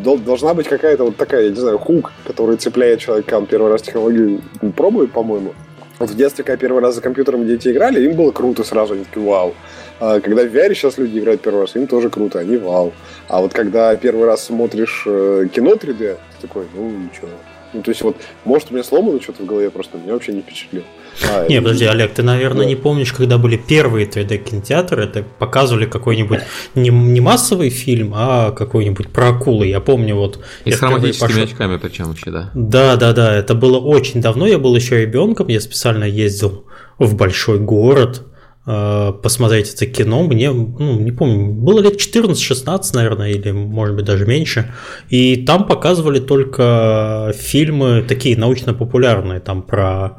должна 0.04 0.54
быть 0.54 0.68
какая-то 0.68 1.06
вот 1.06 1.16
такая, 1.16 1.44
я 1.44 1.50
не 1.50 1.56
знаю, 1.56 1.78
хук, 1.78 2.12
который 2.26 2.58
цепляет 2.58 3.00
человека. 3.00 3.42
Первый 3.50 3.72
раз 3.72 3.82
технологию 3.82 4.42
пробует, 4.76 5.12
по-моему. 5.12 5.54
Вот 6.02 6.10
в 6.10 6.16
детстве, 6.16 6.44
когда 6.44 6.58
первый 6.58 6.82
раз 6.82 6.96
за 6.96 7.02
компьютером 7.02 7.46
дети 7.46 7.68
играли, 7.68 8.04
им 8.04 8.16
было 8.16 8.32
круто 8.32 8.64
сразу, 8.64 8.96
они 8.96 9.04
такие, 9.04 9.24
вау. 9.24 9.54
А 10.00 10.20
когда 10.20 10.42
в 10.42 10.48
VR 10.48 10.74
сейчас 10.74 10.98
люди 10.98 11.20
играют 11.20 11.42
первый 11.42 11.62
раз, 11.62 11.76
им 11.76 11.86
тоже 11.86 12.10
круто, 12.10 12.40
они 12.40 12.58
вау. 12.58 12.92
А 13.28 13.40
вот 13.40 13.54
когда 13.54 13.96
первый 13.96 14.26
раз 14.26 14.46
смотришь 14.46 15.04
э, 15.06 15.46
кино 15.54 15.74
3D, 15.74 16.18
такой, 16.42 16.66
ну 16.74 16.90
ничего. 16.90 17.28
Ну, 17.74 17.84
то 17.84 17.92
есть 17.92 18.02
вот, 18.02 18.18
может, 18.46 18.72
у 18.72 18.74
меня 18.74 18.84
сломано 18.84 19.22
что-то 19.22 19.44
в 19.44 19.46
голове, 19.46 19.70
просто 19.70 20.00
меня 20.00 20.14
вообще 20.14 20.34
не 20.34 20.42
впечатлил. 20.42 20.84
А, 21.30 21.48
не, 21.48 21.62
подожди, 21.62 21.86
Олег, 21.86 22.14
ты, 22.14 22.24
наверное, 22.24 22.64
да. 22.64 22.70
не 22.70 22.76
помнишь, 22.76 23.14
когда 23.14 23.38
были 23.38 23.58
первые 23.58 24.08
3D-кинотеатры, 24.08 25.04
это 25.04 25.24
показывали 25.40 25.86
какой-нибудь 25.86 26.40
не, 26.76 26.90
не 26.90 27.22
массовый 27.22 27.70
фильм, 27.70 28.14
а 28.16 28.52
какой-нибудь 28.52 29.10
про 29.10 29.30
акулы. 29.30 29.68
Я 29.68 29.80
помню 29.80 30.16
вот... 30.16 30.40
И 30.66 30.72
с 30.72 30.78
хроматическими 30.78 31.28
пошел... 31.28 31.44
очками 31.44 31.78
причем 31.78 32.06
вообще, 32.06 32.32
да? 32.32 32.52
Да, 32.54 32.96
да, 32.96 33.14
да, 33.14 33.36
это 33.36 33.56
было 33.56 33.78
очень 33.78 34.22
давно, 34.22 34.48
я 34.48 34.58
был 34.58 34.76
еще 34.76 35.02
ребенком, 35.02 35.48
я 35.48 35.60
специально 35.60 36.06
ездил 36.06 36.66
в 36.98 37.16
большой 37.16 37.60
город, 37.60 38.24
э, 38.66 39.14
посмотреть 39.22 39.74
это 39.74 39.86
кино. 39.86 40.24
Мне, 40.24 40.52
ну, 40.52 41.00
не 41.00 41.12
помню, 41.12 41.52
было 41.52 41.80
лет 41.80 42.00
14-16, 42.00 42.82
наверное, 42.94 43.32
или, 43.32 43.52
может 43.52 43.96
быть, 43.96 44.06
даже 44.06 44.26
меньше. 44.26 44.74
И 45.10 45.38
там 45.46 45.66
показывали 45.66 46.20
только 46.20 47.34
фильмы 47.38 48.06
такие 48.08 48.38
научно-популярные, 48.38 49.40
там 49.40 49.62
про 49.64 50.18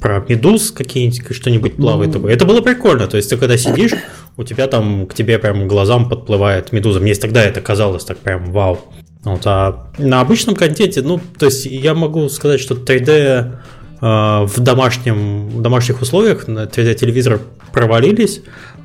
про 0.00 0.24
медуз 0.28 0.70
какие-нибудь, 0.70 1.36
что-нибудь 1.36 1.76
плавает. 1.76 2.14
Mm-hmm. 2.14 2.30
Это 2.30 2.46
было 2.46 2.60
прикольно. 2.62 3.06
То 3.06 3.16
есть 3.16 3.30
ты 3.30 3.36
когда 3.36 3.56
сидишь, 3.56 3.92
у 4.36 4.44
тебя 4.44 4.66
там 4.66 5.06
к 5.06 5.14
тебе 5.14 5.38
прям 5.38 5.68
глазам 5.68 6.08
подплывает 6.08 6.72
медуза. 6.72 7.00
Мне 7.00 7.14
тогда 7.14 7.44
это 7.44 7.60
казалось 7.60 8.04
так 8.04 8.18
прям 8.18 8.50
вау. 8.50 8.78
Вот, 9.22 9.42
а 9.44 9.90
на 9.98 10.22
обычном 10.22 10.56
контенте, 10.56 11.02
ну, 11.02 11.20
то 11.38 11.46
есть 11.46 11.66
я 11.66 11.94
могу 11.94 12.26
сказать, 12.30 12.58
что 12.58 12.74
3D 12.74 13.10
э, 13.10 13.50
в, 14.00 14.60
домашнем, 14.60 15.48
в 15.48 15.60
домашних 15.60 16.00
условиях 16.00 16.48
на 16.48 16.64
3D 16.64 16.94
телевизор 16.94 17.40
провалились 17.70 18.40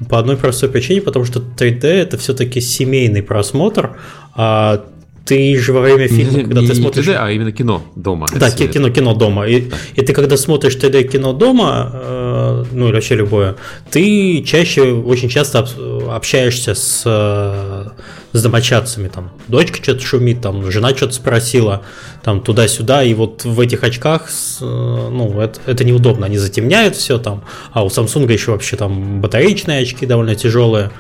по 0.10 0.20
одной 0.20 0.36
простой 0.36 0.68
причине, 0.68 1.02
потому 1.02 1.24
что 1.24 1.40
3D 1.40 1.86
это 1.86 2.18
все-таки 2.18 2.60
семейный 2.60 3.24
просмотр, 3.24 3.96
а 4.34 4.84
ты 5.26 5.58
же 5.58 5.74
во 5.74 5.82
время 5.82 6.08
фильма, 6.08 6.38
не, 6.38 6.44
когда 6.44 6.62
не, 6.62 6.68
ты 6.68 6.76
смотришь... 6.76 7.08
3D, 7.08 7.16
а 7.20 7.32
именно 7.32 7.52
кино 7.52 7.82
дома. 7.96 8.28
Да, 8.34 8.48
это... 8.48 8.68
кино, 8.68 8.92
кино 8.92 9.16
дома. 9.16 9.48
И, 9.48 9.72
и 9.96 10.02
ты 10.02 10.14
когда 10.14 10.38
смотришь 10.38 10.76
3D 10.76 11.04
кино 11.08 11.34
дома, 11.34 11.90
э, 11.92 12.66
ну 12.72 12.88
или 12.88 12.94
вообще 12.94 13.16
любое, 13.16 13.56
ты 13.90 14.44
чаще, 14.44 14.94
очень 14.94 15.28
часто 15.28 15.68
общаешься 16.12 16.76
с, 16.76 17.02
с 18.34 18.44
домочадцами. 18.44 19.08
Там 19.08 19.32
дочка 19.48 19.82
что-то 19.82 20.02
шумит, 20.02 20.42
там 20.42 20.70
жена 20.70 20.96
что-то 20.96 21.14
спросила, 21.14 21.82
там 22.24 22.42
туда-сюда. 22.42 23.04
И 23.04 23.16
вот 23.16 23.46
в 23.46 23.60
этих 23.60 23.84
очках, 23.84 24.30
ну, 24.62 25.42
это, 25.42 25.60
это 25.66 25.84
неудобно. 25.84 26.28
Они 26.28 26.38
затемняют 26.38 26.96
все 26.96 27.18
там. 27.18 27.44
А 27.74 27.84
у 27.84 27.88
Samsung 27.88 28.32
еще 28.32 28.52
вообще 28.52 28.78
там 28.78 29.22
батареечные 29.22 29.82
очки 29.82 30.06
довольно 30.06 30.36
тяжелые. 30.36 30.92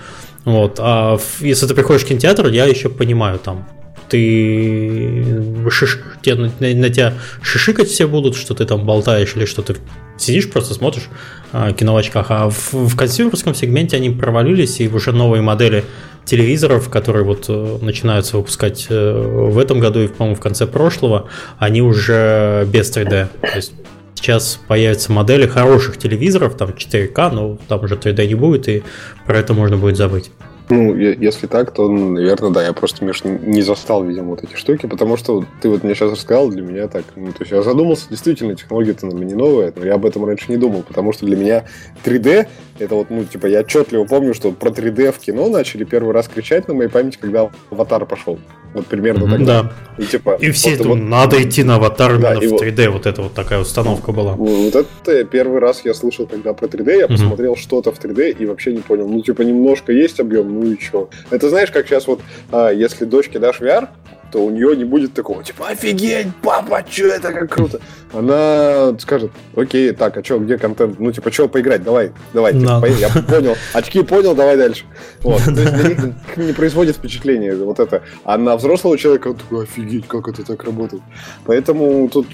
Вот. 0.45 0.79
А 0.79 1.19
если 1.41 1.67
ты 1.67 1.75
приходишь 1.75 2.01
в 2.01 2.07
кинотеатр, 2.07 2.47
я 2.47 2.65
еще 2.65 2.89
понимаю, 2.89 3.37
там 3.37 3.67
ты 4.09 5.43
шиш... 5.69 5.99
те, 6.21 6.35
на, 6.35 6.49
на 6.59 6.89
тебя 6.89 7.13
шишикать 7.41 7.87
все 7.87 8.07
будут, 8.07 8.35
что 8.35 8.53
ты 8.53 8.65
там 8.65 8.85
болтаешь 8.85 9.35
или 9.35 9.45
что 9.45 9.61
ты 9.61 9.75
сидишь 10.17 10.49
просто 10.49 10.73
смотришь 10.73 11.09
а, 11.51 11.73
кино 11.73 11.93
в 11.93 11.97
очках. 11.97 12.27
А 12.29 12.49
в, 12.49 12.73
в 12.73 12.95
консюмерском 12.95 13.55
сегменте 13.55 13.97
они 13.97 14.09
провалились, 14.09 14.79
и 14.79 14.87
уже 14.87 15.11
новые 15.11 15.41
модели 15.41 15.83
телевизоров, 16.25 16.89
которые 16.89 17.23
вот 17.23 17.45
э, 17.49 17.77
начинаются 17.81 18.37
выпускать 18.37 18.87
э, 18.89 19.49
в 19.51 19.57
этом 19.59 19.79
году 19.79 20.01
и, 20.01 20.07
по-моему, 20.07 20.35
в 20.35 20.39
конце 20.39 20.65
прошлого, 20.65 21.29
они 21.59 21.81
уже 21.81 22.67
без 22.71 22.91
3D. 22.91 23.27
То 23.41 23.55
есть 23.55 23.73
сейчас 24.15 24.59
появятся 24.67 25.11
модели 25.11 25.45
хороших 25.45 25.97
телевизоров, 25.97 26.57
там 26.57 26.71
4К, 26.71 27.31
но 27.31 27.59
там 27.67 27.83
уже 27.83 27.95
3D 27.95 28.27
не 28.27 28.35
будет, 28.35 28.67
и 28.67 28.83
про 29.27 29.37
это 29.37 29.53
можно 29.53 29.77
будет 29.77 29.97
забыть. 29.97 30.31
Ну, 30.69 30.95
если 30.95 31.47
так, 31.47 31.71
то, 31.71 31.87
наверное, 31.87 32.49
да, 32.49 32.63
я 32.63 32.73
просто, 32.73 33.05
Миш, 33.05 33.23
не 33.23 33.61
застал, 33.61 34.03
видимо, 34.03 34.29
вот 34.29 34.43
эти 34.43 34.55
штуки, 34.55 34.87
потому 34.87 35.15
что 35.15 35.45
ты 35.61 35.69
вот 35.69 35.83
мне 35.83 35.93
сейчас 35.93 36.11
рассказал, 36.11 36.49
для 36.49 36.63
меня 36.63 36.87
так, 36.87 37.03
ну, 37.15 37.27
то 37.27 37.41
есть 37.41 37.51
я 37.51 37.61
задумался, 37.61 38.09
действительно, 38.09 38.55
технология-то 38.55 39.05
на 39.05 39.23
не 39.23 39.35
новая, 39.35 39.71
но 39.75 39.85
я 39.85 39.93
об 39.93 40.05
этом 40.05 40.25
раньше 40.25 40.45
не 40.49 40.57
думал, 40.57 40.83
потому 40.83 41.13
что 41.13 41.25
для 41.25 41.35
меня 41.35 41.65
3D, 42.03 42.47
это 42.79 42.95
вот, 42.95 43.09
ну, 43.09 43.23
типа, 43.23 43.45
я 43.45 43.59
отчетливо 43.59 44.05
помню, 44.05 44.33
что 44.33 44.51
про 44.51 44.69
3D 44.69 45.11
в 45.11 45.19
кино 45.19 45.49
начали 45.49 45.83
первый 45.83 46.13
раз 46.13 46.27
кричать 46.27 46.67
на 46.67 46.73
моей 46.73 46.89
памяти, 46.89 47.17
когда 47.21 47.49
«Аватар» 47.69 48.05
пошел. 48.05 48.39
Вот 48.73 48.87
примерно 48.87 49.23
mm-hmm, 49.25 49.37
тогда. 49.37 49.63
Да. 49.63 50.03
И, 50.03 50.05
типа, 50.05 50.37
и 50.41 50.51
все 50.51 50.73
это, 50.73 50.89
вот, 50.89 50.95
надо 50.95 51.41
идти 51.41 51.63
на 51.63 51.75
«Аватар» 51.75 52.17
да, 52.19 52.33
именно 52.33 52.57
в 52.57 52.61
3D, 52.61 52.85
вот, 52.87 52.93
вот 52.95 53.05
это 53.05 53.21
вот 53.21 53.33
такая 53.33 53.59
установка 53.59 54.11
была. 54.11 54.33
Вот 54.33 54.75
это 54.75 55.23
первый 55.23 55.59
раз 55.59 55.81
я 55.85 55.93
слышал 55.93 56.25
тогда 56.25 56.53
про 56.53 56.65
3D, 56.65 56.97
я 56.97 57.05
mm-hmm. 57.05 57.07
посмотрел 57.07 57.55
что-то 57.55 57.91
в 57.91 58.03
3D 58.03 58.31
и 58.37 58.45
вообще 58.45 58.73
не 58.73 58.81
понял. 58.81 59.07
Ну, 59.07 59.21
типа, 59.21 59.43
немножко 59.43 59.93
есть 59.93 60.19
объем, 60.19 60.54
ну 60.55 60.71
и 60.71 60.79
что? 60.79 61.09
Это 61.29 61.49
знаешь, 61.49 61.71
как 61.71 61.87
сейчас 61.87 62.07
вот, 62.07 62.21
а, 62.51 62.69
если 62.69 63.05
дочке 63.05 63.39
дашь 63.39 63.59
VR, 63.59 63.89
то 64.31 64.43
у 64.43 64.49
нее 64.49 64.75
не 64.75 64.83
будет 64.83 65.13
такого, 65.13 65.43
типа, 65.43 65.69
офигеть, 65.69 66.27
папа, 66.41 66.83
что 66.89 67.05
это, 67.05 67.31
как 67.31 67.49
круто. 67.49 67.79
Она 68.11 68.93
скажет, 68.99 69.31
окей, 69.55 69.91
так, 69.91 70.17
а 70.17 70.23
что, 70.23 70.39
где 70.39 70.57
контент? 70.57 70.99
Ну, 70.99 71.11
типа, 71.11 71.31
что 71.31 71.47
поиграть, 71.47 71.83
давай, 71.83 72.11
давай, 72.33 72.53
типа, 72.53 72.81
поедем. 72.81 73.09
я 73.15 73.21
понял, 73.21 73.55
очки 73.73 74.03
понял, 74.03 74.35
давай 74.35 74.57
дальше. 74.57 74.83
Вот, 75.21 75.41
то 75.45 75.51
есть 75.51 75.73
них 75.73 76.15
не 76.35 76.53
производит 76.53 76.97
впечатление 76.97 77.55
вот 77.55 77.79
это. 77.79 78.01
А 78.23 78.37
на 78.37 78.57
взрослого 78.57 78.97
человека 78.97 79.29
он 79.29 79.35
такой, 79.35 79.63
офигеть, 79.63 80.07
как 80.07 80.27
это 80.27 80.43
так 80.43 80.63
работает. 80.63 81.03
Поэтому 81.45 82.09
тут 82.09 82.27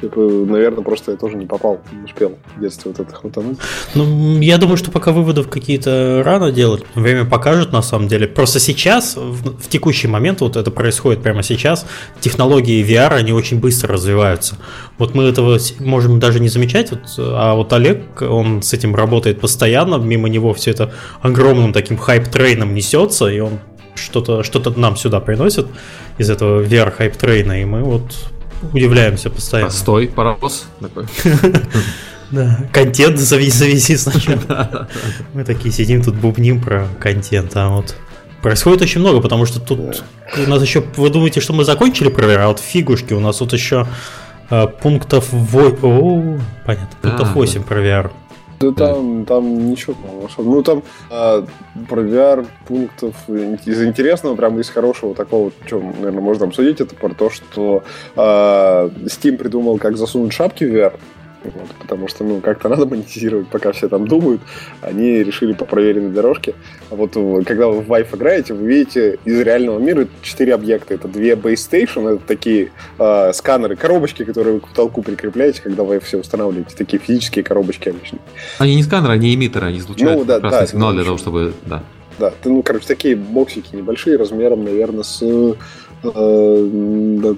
Типа, 0.00 0.20
наверное, 0.20 0.84
просто 0.84 1.12
я 1.12 1.16
тоже 1.16 1.36
не 1.36 1.46
попал, 1.46 1.80
не 1.92 2.04
успел 2.04 2.38
в 2.56 2.60
детстве 2.60 2.92
вот 2.92 3.00
это 3.00 3.14
хватануть. 3.14 3.58
Ну, 3.94 4.40
я 4.40 4.58
думаю, 4.58 4.76
что 4.76 4.92
пока 4.92 5.10
выводов 5.10 5.48
какие-то 5.48 6.22
рано 6.24 6.52
делать. 6.52 6.84
Время 6.94 7.24
покажет, 7.24 7.72
на 7.72 7.82
самом 7.82 8.06
деле. 8.06 8.28
Просто 8.28 8.60
сейчас, 8.60 9.16
в, 9.16 9.60
в 9.60 9.68
текущий 9.68 10.06
момент, 10.06 10.40
вот 10.40 10.56
это 10.56 10.70
происходит 10.70 11.22
прямо 11.22 11.42
сейчас, 11.42 11.84
технологии 12.20 12.84
VR, 12.84 13.14
они 13.14 13.32
очень 13.32 13.58
быстро 13.58 13.94
развиваются. 13.94 14.56
Вот 14.98 15.14
мы 15.14 15.24
этого 15.24 15.58
можем 15.80 16.20
даже 16.20 16.38
не 16.38 16.48
замечать, 16.48 16.92
вот, 16.92 17.00
а 17.18 17.54
вот 17.54 17.72
Олег, 17.72 18.22
он 18.22 18.62
с 18.62 18.72
этим 18.72 18.94
работает 18.94 19.40
постоянно, 19.40 19.96
мимо 19.96 20.28
него 20.28 20.54
все 20.54 20.70
это 20.70 20.92
огромным 21.22 21.72
таким 21.72 21.96
hype 21.96 22.24
train 22.24 22.58
ом 22.58 22.72
несется, 22.72 23.26
и 23.26 23.40
он 23.40 23.58
что-то 23.96 24.44
что 24.44 24.62
нам 24.76 24.96
сюда 24.96 25.18
приносит 25.18 25.66
из 26.18 26.30
этого 26.30 26.62
VR 26.62 26.92
hype 26.92 27.18
train 27.18 27.49
а, 27.49 27.62
и 27.62 27.64
мы 27.64 27.82
вот 27.82 28.14
удивляемся 28.72 29.30
постоянно. 29.30 29.70
Постой, 29.70 30.08
паровоз 30.08 30.66
такой. 30.80 31.06
Да, 32.30 32.68
контент 32.74 33.18
зависи 33.18 33.96
сначала. 33.96 34.86
Мы 35.32 35.44
такие 35.44 35.72
сидим 35.72 36.02
тут 36.02 36.14
бубним 36.14 36.60
про 36.60 36.86
контент, 37.00 37.52
а 37.56 37.70
вот 37.70 37.94
происходит 38.42 38.82
очень 38.82 39.00
много, 39.00 39.22
потому 39.22 39.46
что 39.46 39.60
тут 39.60 40.04
у 40.36 40.50
нас 40.50 40.60
еще, 40.60 40.84
вы 40.96 41.08
думаете, 41.08 41.40
что 41.40 41.54
мы 41.54 41.64
закончили 41.64 42.08
проверять, 42.08 42.44
а 42.44 42.48
вот 42.48 42.60
фигушки 42.60 43.14
у 43.14 43.20
нас 43.20 43.38
тут 43.38 43.54
еще 43.54 43.86
э, 44.50 44.66
пунктов 44.66 45.28
8, 45.32 46.40
понятно, 46.66 46.98
пунктов 47.00 47.34
8 47.34 47.62
про 47.62 47.80
VR. 47.80 48.10
Да 48.60 48.72
там, 48.72 49.24
там 49.24 49.70
ничего, 49.70 49.94
по-моему, 49.94 50.28
Ну, 50.38 50.62
там 50.62 50.82
а, 51.10 51.46
про 51.88 52.02
VR 52.02 52.46
пунктов 52.66 53.14
из 53.28 53.84
интересного, 53.84 54.34
прямо 54.34 54.60
из 54.60 54.68
хорошего 54.68 55.14
такого, 55.14 55.52
что, 55.66 55.80
наверное, 55.80 56.20
можно 56.20 56.46
обсудить, 56.46 56.80
это 56.80 56.96
про 56.96 57.10
то, 57.10 57.30
что 57.30 57.84
а, 58.16 58.88
Steam 59.04 59.36
придумал, 59.36 59.78
как 59.78 59.96
засунуть 59.96 60.32
шапки 60.32 60.64
в 60.64 60.74
VR. 60.74 60.94
Вот, 61.44 61.68
потому 61.80 62.08
что, 62.08 62.24
ну, 62.24 62.40
как-то 62.40 62.68
надо 62.68 62.86
монетизировать, 62.86 63.48
пока 63.48 63.72
все 63.72 63.88
там 63.88 64.08
думают. 64.08 64.40
Они 64.80 65.22
решили 65.22 65.52
по 65.52 65.64
проверенной 65.64 66.10
дорожке. 66.10 66.54
А 66.90 66.96
вот 66.96 67.12
э, 67.14 67.42
когда 67.46 67.68
вы 67.68 67.80
в 67.80 67.90
Vive 67.90 68.16
играете, 68.16 68.54
вы 68.54 68.66
видите 68.66 69.18
из 69.24 69.40
реального 69.40 69.78
мира 69.78 70.08
четыре 70.22 70.54
объекта. 70.54 70.94
Это 70.94 71.06
две 71.06 71.34
Base 71.34 71.54
Station, 71.70 72.14
это 72.14 72.26
такие 72.26 72.72
э, 72.98 73.32
сканеры, 73.32 73.76
коробочки, 73.76 74.24
которые 74.24 74.54
вы 74.54 74.60
к 74.60 74.68
потолку 74.68 75.02
прикрепляете, 75.02 75.62
когда 75.62 75.84
вы 75.84 76.00
все 76.00 76.18
устанавливаете. 76.18 76.74
Такие 76.76 76.98
физические 76.98 77.44
коробочки 77.44 77.88
обычно. 77.88 78.18
Они 78.58 78.74
не 78.74 78.82
сканеры, 78.82 79.12
они 79.12 79.34
эмиттеры, 79.34 79.68
они 79.68 79.78
излучают 79.78 80.18
ну, 80.18 80.24
да, 80.24 80.40
красный 80.40 80.60
да, 80.60 80.66
сигнал 80.66 80.92
для 80.92 81.04
того, 81.04 81.18
чтобы... 81.18 81.52
Да. 81.66 81.82
Да, 82.18 82.32
ты, 82.42 82.50
ну, 82.50 82.62
короче, 82.64 82.86
такие 82.88 83.14
боксики 83.14 83.76
небольшие, 83.76 84.16
размером, 84.16 84.64
наверное, 84.64 85.04
с... 85.04 85.22
Э, 85.22 85.54
э, 86.02 87.34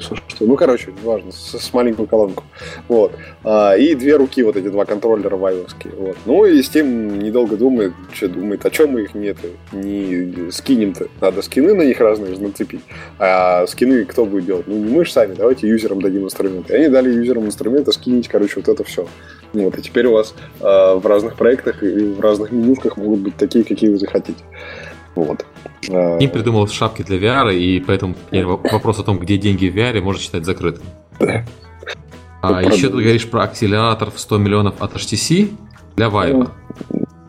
что. 0.00 0.16
Ну, 0.40 0.56
короче, 0.56 0.92
неважно, 1.02 1.32
с, 1.32 1.58
с 1.58 1.72
маленькую 1.72 2.06
колонку. 2.06 2.44
Вот. 2.88 3.12
А, 3.44 3.74
и 3.74 3.94
две 3.94 4.16
руки, 4.16 4.42
вот 4.42 4.56
эти 4.56 4.68
два 4.68 4.84
контроллера 4.84 5.36
вайвовские. 5.36 5.92
Вот. 5.96 6.16
Ну, 6.26 6.44
и 6.44 6.60
Steam 6.60 7.18
недолго 7.18 7.56
думает, 7.56 7.92
что 8.12 8.28
думает, 8.28 8.64
о 8.64 8.70
чем 8.70 8.90
мы 8.90 9.02
их 9.02 9.14
нет, 9.14 9.36
не 9.72 10.50
скинем-то. 10.50 11.08
Надо 11.20 11.42
скины 11.42 11.74
на 11.74 11.82
них 11.82 12.00
разные 12.00 12.38
нацепить. 12.38 12.82
А 13.18 13.66
скины 13.66 14.04
кто 14.04 14.24
будет 14.24 14.46
делать? 14.46 14.66
Ну, 14.66 14.76
не 14.76 14.92
мы 14.92 15.04
же 15.04 15.12
сами, 15.12 15.34
давайте 15.34 15.68
юзерам 15.68 16.00
дадим 16.00 16.24
инструменты. 16.24 16.74
И 16.74 16.76
они 16.76 16.88
дали 16.88 17.10
юзерам 17.12 17.46
инструменты 17.46 17.92
скинить, 17.92 18.28
короче, 18.28 18.54
вот 18.56 18.68
это 18.68 18.84
все. 18.84 19.06
Вот. 19.52 19.78
И 19.78 19.82
теперь 19.82 20.06
у 20.06 20.12
вас 20.12 20.34
а, 20.60 20.96
в 20.96 21.06
разных 21.06 21.36
проектах 21.36 21.82
и 21.82 21.88
в 21.88 22.20
разных 22.20 22.52
менюшках 22.52 22.96
могут 22.96 23.20
быть 23.20 23.36
такие, 23.36 23.64
какие 23.64 23.90
вы 23.90 23.98
захотите. 23.98 24.42
Вот. 25.18 25.44
Им 25.88 26.30
придумал 26.30 26.68
шапки 26.68 27.02
для 27.02 27.18
VR, 27.18 27.54
и 27.54 27.80
поэтому 27.80 28.14
вопрос 28.30 28.98
о 29.00 29.02
том, 29.02 29.18
где 29.18 29.36
деньги 29.36 29.68
в 29.68 29.76
VR, 29.76 30.00
можно 30.00 30.20
считать 30.22 30.44
закрытым. 30.44 30.84
А 32.40 32.62
еще 32.62 32.88
ты 32.88 32.94
говоришь 32.94 33.28
про 33.28 33.42
акселератор 33.42 34.12
в 34.12 34.20
100 34.20 34.38
миллионов 34.38 34.80
от 34.80 34.94
HTC 34.94 35.50
для 35.96 36.06
Vive. 36.06 36.48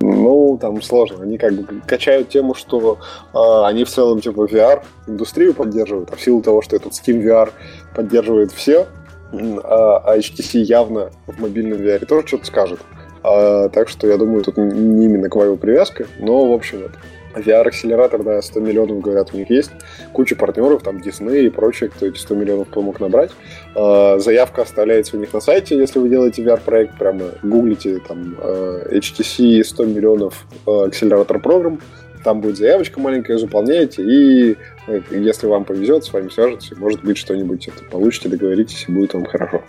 Ну, 0.02 0.58
там 0.62 0.82
сложно. 0.82 1.24
Они 1.24 1.38
как 1.38 1.54
бы 1.54 1.82
качают 1.86 2.30
тему, 2.30 2.54
что 2.54 3.00
э, 3.34 3.38
они 3.66 3.84
в 3.84 3.90
целом 3.90 4.22
типа 4.22 4.46
VR 4.46 4.84
индустрию 5.08 5.54
поддерживают, 5.54 6.12
а 6.12 6.16
в 6.16 6.22
силу 6.22 6.42
того, 6.42 6.62
что 6.62 6.76
этот 6.76 6.94
Steam 6.94 7.24
VR 7.24 7.52
поддерживает 7.96 8.52
все, 8.52 8.88
а 9.34 10.16
HTC 10.18 10.60
явно 10.60 11.10
в 11.28 11.42
мобильном 11.42 11.80
VR 11.80 12.06
тоже 12.06 12.28
что-то 12.28 12.46
скажет. 12.46 12.80
А, 13.24 13.70
так 13.70 13.90
что 13.90 14.08
я 14.08 14.18
думаю, 14.18 14.44
тут 14.44 14.58
не 14.58 15.06
именно 15.06 15.30
к 15.30 15.36
Vive 15.36 15.58
привязка, 15.58 16.06
но 16.20 16.50
в 16.50 16.54
общем 16.54 16.86
это. 16.86 16.98
VR-акселератор, 17.36 18.24
да, 18.24 18.42
100 18.42 18.60
миллионов, 18.60 19.02
говорят, 19.02 19.34
у 19.34 19.38
них 19.38 19.50
есть. 19.50 19.72
Куча 20.14 20.36
партнеров, 20.36 20.84
там 20.84 20.98
Disney 20.98 21.46
и 21.46 21.50
прочее, 21.50 21.90
кто 21.90 22.06
эти 22.06 22.18
100 22.18 22.36
миллионов 22.36 22.68
помог 22.70 23.00
набрать. 23.00 23.32
А, 23.76 24.20
заявка 24.20 24.64
оставляется 24.64 25.18
у 25.18 25.20
них 25.20 25.34
на 25.34 25.40
сайте, 25.40 25.78
если 25.78 26.00
вы 26.00 26.10
делаете 26.10 26.44
VR-проект, 26.44 26.98
прямо 26.98 27.26
гуглите 27.44 28.00
там 28.08 28.36
HTC 28.40 29.62
а, 29.62 29.64
100 29.64 29.86
миллионов 29.86 30.46
а, 30.66 30.86
акселератор 30.86 31.40
программ, 31.40 31.80
там 32.24 32.42
будет 32.42 32.58
заявочка 32.58 33.00
маленькая, 33.00 33.38
заполняете, 33.38 34.04
и 34.04 34.58
э, 34.88 35.02
если 35.12 35.48
вам 35.48 35.64
повезет, 35.64 36.04
с 36.04 36.12
вами 36.12 36.30
свяжутся, 36.30 36.76
может 36.76 37.04
быть, 37.04 37.18
что-нибудь 37.18 37.68
это 37.68 37.84
получите, 37.86 38.30
договоритесь, 38.30 38.86
и 38.88 38.92
будет 38.92 39.14
вам 39.14 39.26
хорошо. 39.26 39.64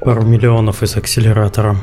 Пару 0.00 0.22
миллионов 0.22 0.82
из 0.82 0.96
акселератора. 0.96 1.76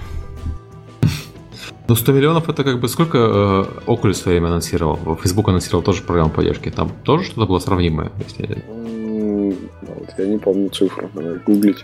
Ну, 1.87 1.95
100 1.95 2.11
миллионов 2.13 2.49
это 2.49 2.63
как 2.63 2.79
бы 2.79 2.87
сколько 2.87 3.17
э, 3.17 3.91
Oculus 3.91 4.13
в 4.13 4.17
свое 4.17 4.39
время 4.39 4.51
анонсировал? 4.51 5.17
Facebook 5.21 5.49
анонсировал 5.49 5.83
тоже 5.83 6.01
программу 6.01 6.29
поддержки. 6.29 6.69
Там 6.69 6.91
тоже 7.03 7.25
что-то 7.25 7.45
было 7.45 7.59
сравнимое? 7.59 8.11
Если... 8.25 8.63
Вот, 9.81 10.09
я 10.17 10.25
не 10.25 10.37
помню 10.37 10.69
цифру, 10.69 11.09
надо 11.13 11.41
гуглить. 11.45 11.83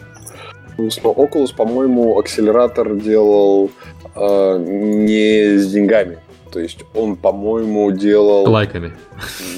Но 0.77 0.87
Oculus, 0.87 1.53
по-моему, 1.55 2.17
акселератор 2.17 2.95
делал 2.95 3.71
э, 4.15 4.57
не 4.57 5.57
с 5.57 5.69
деньгами. 5.69 6.19
То 6.51 6.59
есть 6.59 6.83
он, 6.95 7.15
по-моему, 7.15 7.91
делал... 7.91 8.49
Лайками. 8.49 8.93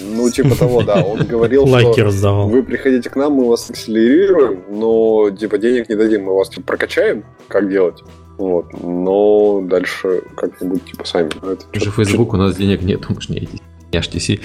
Ну, 0.03 0.29
типа 0.29 0.57
того, 0.57 0.81
да. 0.81 1.01
Он 1.03 1.19
говорил, 1.25 1.67
что 1.67 2.03
раздавал. 2.03 2.49
вы 2.49 2.63
приходите 2.63 3.09
к 3.09 3.15
нам, 3.15 3.33
мы 3.33 3.47
вас 3.47 3.69
акселерируем, 3.69 4.63
но, 4.69 5.29
типа, 5.29 5.57
денег 5.57 5.87
не 5.87 5.95
дадим, 5.95 6.25
мы 6.25 6.35
вас 6.35 6.49
типа, 6.49 6.63
прокачаем, 6.67 7.23
как 7.47 7.69
делать. 7.69 8.03
Вот. 8.41 8.73
Но 8.81 9.61
дальше 9.61 10.23
как-нибудь 10.35 10.83
типа 10.85 11.05
сами. 11.05 11.27
Это 11.27 11.79
же 11.79 11.91
Facebook 11.91 12.33
у 12.33 12.37
нас 12.37 12.55
денег 12.55 12.81
нет, 12.81 13.07
мы 13.07 13.21
же 13.21 13.31
не 13.33 13.47
HTC. 13.91 14.41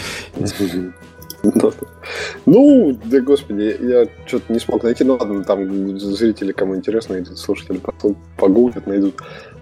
Ну, 2.45 2.99
да 3.05 3.21
господи, 3.21 3.75
я 3.81 4.07
что-то 4.27 4.53
не 4.53 4.59
смог 4.59 4.83
найти. 4.83 5.03
Ну 5.03 5.17
ладно, 5.19 5.45
там 5.45 5.99
зрители, 5.99 6.53
кому 6.53 6.77
интересно, 6.77 7.25
слушатели 7.37 7.79
потом 7.79 8.19
погуглят, 8.37 8.87
найдут. 8.87 9.15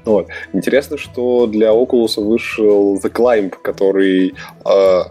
Вот. 0.04 0.26
Интересно, 0.52 0.98
что 0.98 1.46
для 1.46 1.68
Oculus 1.68 2.20
вышел 2.20 2.96
The 2.96 3.12
Climb, 3.12 3.54
который 3.62 4.34
э, 4.64 5.02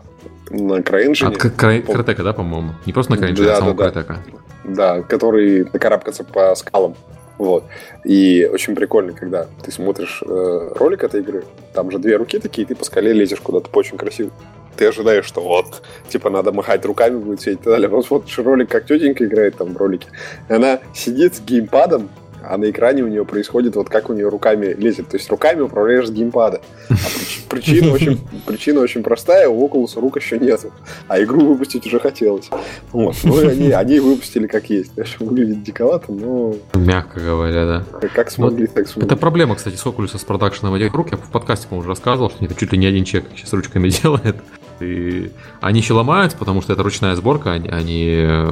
на 0.49 0.79
CryEngine... 0.79 1.27
От 1.27 1.37
Crytek, 1.37 2.23
да, 2.23 2.33
по-моему? 2.33 2.73
Не 2.85 2.91
просто 2.91 3.13
на 3.13 3.15
CryEngine, 3.15 3.45
да, 3.45 3.53
а 3.53 3.59
самого 3.59 3.91
да. 3.91 4.17
Да, 4.65 5.01
который 5.01 5.63
накарабкаться 5.63 6.25
по 6.25 6.53
скалам. 6.55 6.95
Вот. 7.43 7.65
И 8.05 8.49
очень 8.51 8.73
прикольно, 8.73 9.11
когда 9.11 9.47
ты 9.63 9.69
смотришь 9.69 10.23
э, 10.25 10.71
ролик 10.75 11.03
этой 11.03 11.19
игры, 11.19 11.43
там 11.73 11.91
же 11.91 11.99
две 11.99 12.15
руки 12.15 12.39
такие, 12.39 12.63
и 12.63 12.67
ты 12.67 12.73
по 12.73 12.85
скале 12.85 13.11
лезешь 13.11 13.41
куда-то, 13.41 13.69
очень 13.77 13.97
красиво. 13.97 14.31
Ты 14.77 14.87
ожидаешь, 14.87 15.25
что 15.25 15.41
вот, 15.41 15.83
типа, 16.07 16.29
надо 16.29 16.53
махать 16.53 16.85
руками 16.85 17.17
будет 17.17 17.41
сидеть 17.41 17.59
и 17.59 17.63
так 17.63 17.73
далее. 17.73 17.89
Вот 17.89 18.05
смотришь 18.05 18.39
ролик, 18.39 18.69
как 18.69 18.85
тетенька 18.85 19.25
играет 19.25 19.57
там 19.57 19.73
в 19.73 19.77
ролике. 19.77 20.07
Она 20.47 20.79
сидит 20.95 21.35
с 21.35 21.41
геймпадом, 21.41 22.09
а 22.45 22.57
на 22.57 22.69
экране 22.69 23.03
у 23.03 23.07
нее 23.07 23.25
происходит 23.25 23.75
вот 23.75 23.89
как 23.89 24.09
у 24.09 24.13
нее 24.13 24.29
руками 24.29 24.67
лезет. 24.77 25.09
То 25.09 25.17
есть 25.17 25.29
руками 25.29 25.61
управляешь 25.61 26.07
с 26.07 26.11
геймпада. 26.11 26.61
А 26.89 26.93
причина 27.49 27.93
очень, 27.93 28.19
причина 28.45 28.81
очень 28.81 29.03
простая, 29.03 29.47
у 29.47 29.67
Oculus 29.67 29.99
рук 29.99 30.17
еще 30.17 30.37
нет. 30.37 30.61
А 31.07 31.21
игру 31.21 31.45
выпустить 31.45 31.85
уже 31.87 31.99
хотелось. 31.99 32.49
Вот. 32.91 33.15
Ну 33.23 33.41
и 33.41 33.47
они, 33.47 33.71
они 33.71 33.99
выпустили 33.99 34.47
как 34.47 34.69
есть. 34.69 34.93
Конечно, 34.95 35.25
выглядит 35.25 35.63
диковато, 35.63 36.11
но... 36.11 36.55
Мягко 36.73 37.19
говоря, 37.19 37.65
да. 37.65 37.83
Как, 37.99 38.11
как 38.11 38.31
смогли, 38.31 38.65
вот 38.67 38.75
так 38.75 38.87
смогли. 38.87 39.07
Это 39.07 39.17
проблема, 39.17 39.55
кстати, 39.55 39.75
с 39.75 39.85
Oculus 39.85 40.17
с 40.17 40.23
продакшеном 40.23 40.75
этих 40.75 40.93
рук. 40.93 41.11
Я 41.11 41.17
в 41.17 41.31
подкасте, 41.31 41.67
по-моему, 41.67 41.81
уже 41.81 41.89
рассказывал, 41.89 42.29
что 42.29 42.43
это 42.43 42.55
чуть 42.55 42.71
ли 42.71 42.77
не 42.77 42.87
один 42.87 43.05
человек 43.05 43.31
сейчас 43.35 43.53
ручками 43.53 43.89
делает. 44.01 44.35
И 44.79 45.31
они 45.61 45.79
еще 45.79 45.93
ломаются, 45.93 46.37
потому 46.37 46.61
что 46.61 46.73
это 46.73 46.83
ручная 46.83 47.15
сборка, 47.15 47.51
а 47.51 47.81
не 47.81 48.07
э, 48.07 48.51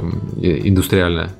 индустриальная. 0.67 1.31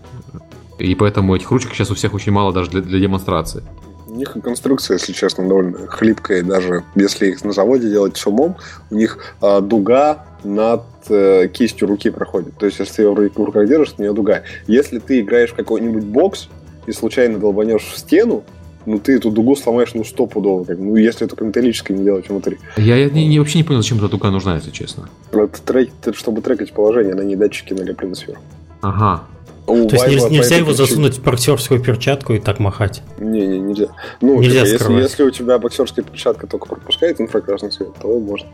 И 0.79 0.95
поэтому 0.95 1.35
этих 1.35 1.49
ручек 1.51 1.73
сейчас 1.73 1.91
у 1.91 1.95
всех 1.95 2.13
очень 2.13 2.31
мало 2.31 2.53
даже 2.53 2.71
для, 2.71 2.81
для 2.81 2.99
демонстрации. 2.99 3.63
У 4.07 4.15
них 4.15 4.35
конструкция, 4.43 4.97
если 4.97 5.13
честно, 5.13 5.47
довольно 5.47 5.87
хлипкая, 5.87 6.43
даже 6.43 6.83
если 6.95 7.27
их 7.27 7.43
на 7.45 7.53
заводе 7.53 7.89
делать 7.89 8.17
с 8.17 8.27
умом, 8.27 8.57
у 8.89 8.95
них 8.95 9.35
э, 9.41 9.61
дуга 9.61 10.25
над 10.43 10.83
э, 11.07 11.47
кистью 11.47 11.87
руки 11.87 12.09
проходит. 12.09 12.57
То 12.57 12.65
есть, 12.65 12.79
если 12.79 12.95
ты 12.95 13.01
ее 13.03 13.11
в 13.11 13.37
руках 13.37 13.67
держишь, 13.67 13.93
у 13.97 14.01
нее 14.01 14.13
дуга. 14.13 14.41
Если 14.67 14.99
ты 14.99 15.21
играешь 15.21 15.51
в 15.51 15.55
какой-нибудь 15.55 16.03
бокс 16.03 16.49
и 16.87 16.91
случайно 16.91 17.39
долбанешь 17.39 17.83
в 17.83 17.97
стену, 17.97 18.43
ну 18.85 18.99
ты 18.99 19.15
эту 19.15 19.31
дугу 19.31 19.55
сломаешь 19.55 19.93
ну 19.93 20.03
стопудово, 20.03 20.63
как, 20.63 20.77
ну 20.79 20.95
если 20.95 21.25
только 21.25 21.45
металлической 21.45 21.93
не 21.93 22.03
делать 22.03 22.29
внутри. 22.29 22.57
Я, 22.77 22.95
я 22.95 23.09
не, 23.09 23.39
вообще 23.39 23.59
не 23.59 23.63
понял, 23.63 23.81
зачем 23.81 23.99
эта 23.99 24.09
дуга 24.09 24.31
нужна, 24.31 24.55
если 24.55 24.71
честно. 24.71 25.09
Это, 25.31 25.61
трек, 25.61 25.91
это 26.01 26.13
чтобы 26.17 26.41
трекать 26.41 26.73
положение, 26.73 27.13
на 27.13 27.21
ней 27.21 27.35
датчики 27.35 27.73
налеплены 27.73 28.15
сверху. 28.15 28.41
Ага, 28.81 29.23
У 29.67 29.87
То 29.87 29.95
есть 29.95 30.07
нельзя, 30.07 30.29
нельзя 30.29 30.55
его 30.57 30.73
засунуть 30.73 31.17
в 31.17 31.23
боксерскую 31.23 31.81
перчатку 31.81 32.33
и 32.33 32.39
так 32.39 32.59
махать? 32.59 33.03
Не, 33.19 33.45
не, 33.45 33.59
нельзя. 33.59 33.87
Ну, 34.19 34.39
нельзя 34.39 34.65
типа, 34.65 34.91
если, 34.91 34.93
если 34.93 35.23
у 35.23 35.31
тебя 35.31 35.59
боксерская 35.59 36.03
перчатка 36.03 36.47
только 36.47 36.67
пропускает 36.67 37.21
инфракрасный 37.21 37.71
свет, 37.71 37.89
то 38.01 38.19
можно. 38.19 38.47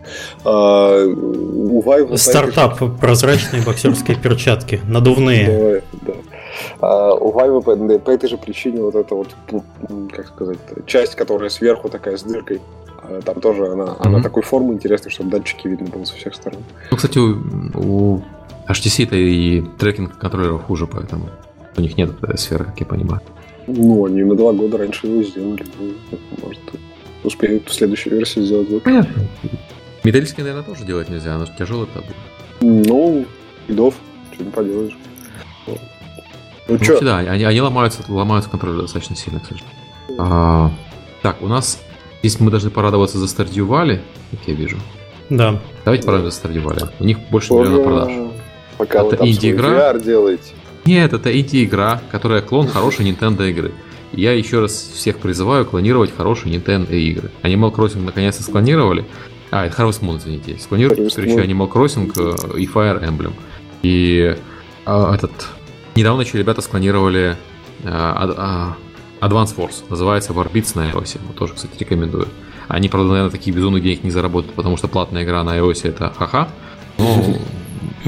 А, 0.43 1.05
у 1.05 1.81
Vive 1.81 2.17
Стартап 2.17 2.77
по 2.77 2.87
прозрачные 2.87 3.61
боксерские 3.61 4.17
перчатки, 4.17 4.81
надувные. 4.87 5.81
Да, 6.01 6.13
да. 6.13 6.13
А 6.81 7.13
у 7.13 7.31
Vive 7.31 7.61
по, 7.61 7.99
по 7.99 8.11
этой 8.11 8.29
же 8.29 8.37
причине 8.37 8.81
вот 8.81 8.95
эта 8.95 9.15
вот, 9.15 9.29
как 10.11 10.27
сказать, 10.27 10.57
часть, 10.85 11.15
которая 11.15 11.49
сверху 11.49 11.89
такая 11.89 12.17
с 12.17 12.23
дыркой, 12.23 12.61
а 13.01 13.21
там 13.21 13.39
тоже 13.39 13.67
она, 13.67 13.83
mm-hmm. 13.85 13.97
она 13.99 14.21
такой 14.21 14.43
формы 14.43 14.73
интересной, 14.73 15.11
чтобы 15.11 15.29
датчики 15.29 15.67
видно 15.67 15.87
было 15.87 16.03
со 16.03 16.15
всех 16.15 16.35
сторон. 16.35 16.63
Ну, 16.91 16.97
кстати, 16.97 17.17
у, 17.17 17.37
у 17.75 18.21
HTC-то 18.67 19.15
и 19.15 19.61
трекинг 19.77 20.17
контроллеров 20.17 20.63
хуже, 20.63 20.87
поэтому 20.87 21.29
у 21.77 21.81
них 21.81 21.97
нет 21.97 22.11
этой 22.21 22.37
сферы, 22.37 22.65
как 22.65 22.79
я 22.79 22.85
понимаю. 22.85 23.21
Ну, 23.67 24.05
они 24.05 24.23
на 24.23 24.35
два 24.35 24.53
года 24.53 24.77
раньше 24.77 25.07
его 25.07 25.23
сделали. 25.23 25.65
Ну, 25.79 25.93
может, 26.43 26.61
успеют 27.23 27.67
в 27.67 27.73
следующей 27.73 28.09
версии 28.09 28.41
сделать. 28.41 28.69
Вот. 28.69 28.83
Понятно. 28.83 29.27
Металлические, 30.03 30.45
наверное, 30.45 30.63
тоже 30.63 30.85
делать 30.85 31.09
нельзя, 31.09 31.35
оно 31.35 31.45
же 31.45 31.51
тяжелый 31.57 31.87
будет. 31.87 32.15
Ну, 32.61 33.25
идов, 33.67 33.95
что 34.33 34.43
не 34.43 34.51
поделаешь. 34.51 34.97
Ну, 35.67 35.77
ну 36.69 36.83
что? 36.83 37.03
Да, 37.03 37.17
они, 37.19 37.43
они 37.43 37.61
ломаются, 37.61 38.03
ломаются 38.07 38.49
контроллеры 38.49 38.83
достаточно 38.83 39.15
сильно, 39.15 39.39
кстати. 39.39 39.63
А, 40.17 40.71
так, 41.21 41.41
у 41.41 41.47
нас 41.47 41.81
здесь 42.21 42.39
мы 42.39 42.51
должны 42.51 42.69
порадоваться 42.69 43.17
за 43.17 43.25
Stardew 43.25 43.67
Valley, 43.67 43.99
как 44.31 44.39
я 44.47 44.53
вижу. 44.53 44.77
Да. 45.29 45.59
Давайте 45.83 46.05
порадуемся 46.05 46.41
за 46.41 46.47
Stardew 46.47 46.63
Valley. 46.63 46.89
У 46.99 47.03
них 47.03 47.19
больше 47.29 47.53
миллиона 47.53 47.83
продаж. 47.83 48.11
Пока 48.77 49.03
это 49.03 49.25
инди-игра. 49.25 49.91
VR 49.91 50.03
делаете. 50.03 50.53
Нет, 50.85 51.13
это 51.13 51.37
инди-игра, 51.37 52.01
которая 52.11 52.41
клон 52.41 52.67
хорошей 52.67 53.09
Nintendo 53.09 53.49
игры. 53.49 53.73
Я 54.13 54.33
еще 54.33 54.61
раз 54.61 54.71
всех 54.71 55.19
призываю 55.19 55.65
клонировать 55.65 56.15
хорошие 56.15 56.55
Nintendo 56.55 56.91
игры. 56.95 57.29
Animal 57.43 57.73
Crossing 57.73 58.03
наконец-то 58.03 58.43
склонировали. 58.43 59.05
А, 59.51 59.65
это 59.65 59.81
Harvest 59.81 60.01
Moon, 60.01 60.17
извините. 60.17 60.57
Склонировали 60.59 61.09
теперь 61.09 61.29
еще 61.29 61.43
Animal 61.43 61.71
Crossing 61.71 62.11
э, 62.15 62.59
и 62.59 62.65
Fire 62.65 63.03
Emblem. 63.03 63.33
И 63.81 64.35
а, 64.85 65.13
этот... 65.13 65.31
Недавно 65.95 66.21
еще 66.21 66.37
ребята 66.37 66.61
склонировали 66.61 67.35
а, 67.83 68.75
а, 69.21 69.27
Advance 69.27 69.55
Force. 69.55 69.83
Называется 69.89 70.31
Warbits 70.33 70.71
на 70.75 70.91
iOS. 70.91 71.19
Вот 71.27 71.35
тоже, 71.35 71.53
кстати, 71.53 71.77
рекомендую. 71.79 72.27
Они, 72.67 72.89
правда, 72.89 73.09
наверное, 73.09 73.31
такие 73.31 73.55
безумные 73.55 73.81
денег 73.81 74.03
не 74.03 74.11
заработают, 74.11 74.55
потому 74.55 74.77
что 74.77 74.87
платная 74.87 75.23
игра 75.23 75.43
на 75.43 75.57
iOS 75.57 75.87
это 75.87 76.13
ха-ха. 76.17 76.49
Но 76.97 77.37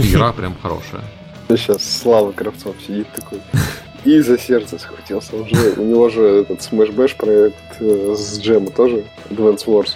Игра 0.02 0.34
прям 0.34 0.56
хорошая. 0.62 1.02
Сейчас 1.50 1.84
Слава 1.84 2.32
Кравцов 2.32 2.76
сидит 2.86 3.08
такой. 3.16 3.40
И 4.06 4.20
за 4.22 4.38
сердце 4.38 4.80
схватился. 4.80 5.36
Уже, 5.36 5.74
у 5.78 5.84
него 5.84 6.10
же 6.10 6.22
этот 6.22 6.60
Smash 6.60 6.96
Bash 6.96 7.16
проект 7.18 7.58
э, 7.80 8.16
с 8.16 8.40
Джема 8.40 8.72
тоже, 8.72 9.04
Advance 9.30 9.66
Wars. 9.66 9.96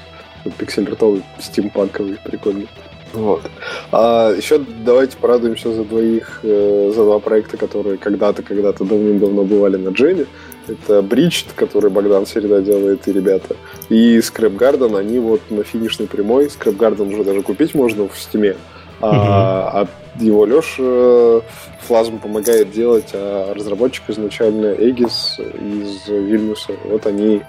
Пиксель-ртовый, 0.57 1.23
стимпанковый, 1.39 2.17
прикольный. 2.21 2.67
Вот. 3.13 3.43
А 3.91 4.34
еще 4.35 4.57
давайте 4.57 5.15
порадуемся 5.17 5.71
за 5.71 5.84
двоих, 5.84 6.39
э, 6.43 6.91
за 6.93 7.03
два 7.03 7.19
проекта, 7.19 7.57
которые 7.57 7.97
когда-то, 7.97 8.41
когда-то 8.41 8.84
давным-давно 8.84 9.43
бывали 9.43 9.77
на 9.77 9.89
Джене. 9.89 10.25
Это 10.67 11.01
Бридж, 11.01 11.43
который 11.55 11.91
Богдан 11.91 12.25
Середа 12.25 12.61
делает, 12.61 13.07
и 13.07 13.13
ребята. 13.13 13.55
И 13.89 14.17
Scrap 14.17 14.57
Garden, 14.57 14.97
они 14.97 15.19
вот 15.19 15.41
на 15.49 15.63
финишной 15.63 16.07
прямой. 16.07 16.47
Scrap 16.47 16.77
Garden 16.77 17.13
уже 17.13 17.23
даже 17.23 17.41
купить 17.41 17.75
можно 17.75 18.07
в 18.07 18.17
стиме. 18.17 18.55
А, 19.01 19.81
а 19.81 19.87
его 20.19 20.45
Леша 20.45 21.45
Флазм 21.81 22.19
помогает 22.19 22.71
делать, 22.71 23.09
а 23.13 23.53
разработчик 23.53 24.03
изначально 24.09 24.73
Эгис 24.73 25.39
из 25.39 26.07
Вильнюса. 26.07 26.73
Вот 26.85 27.05
они 27.05 27.41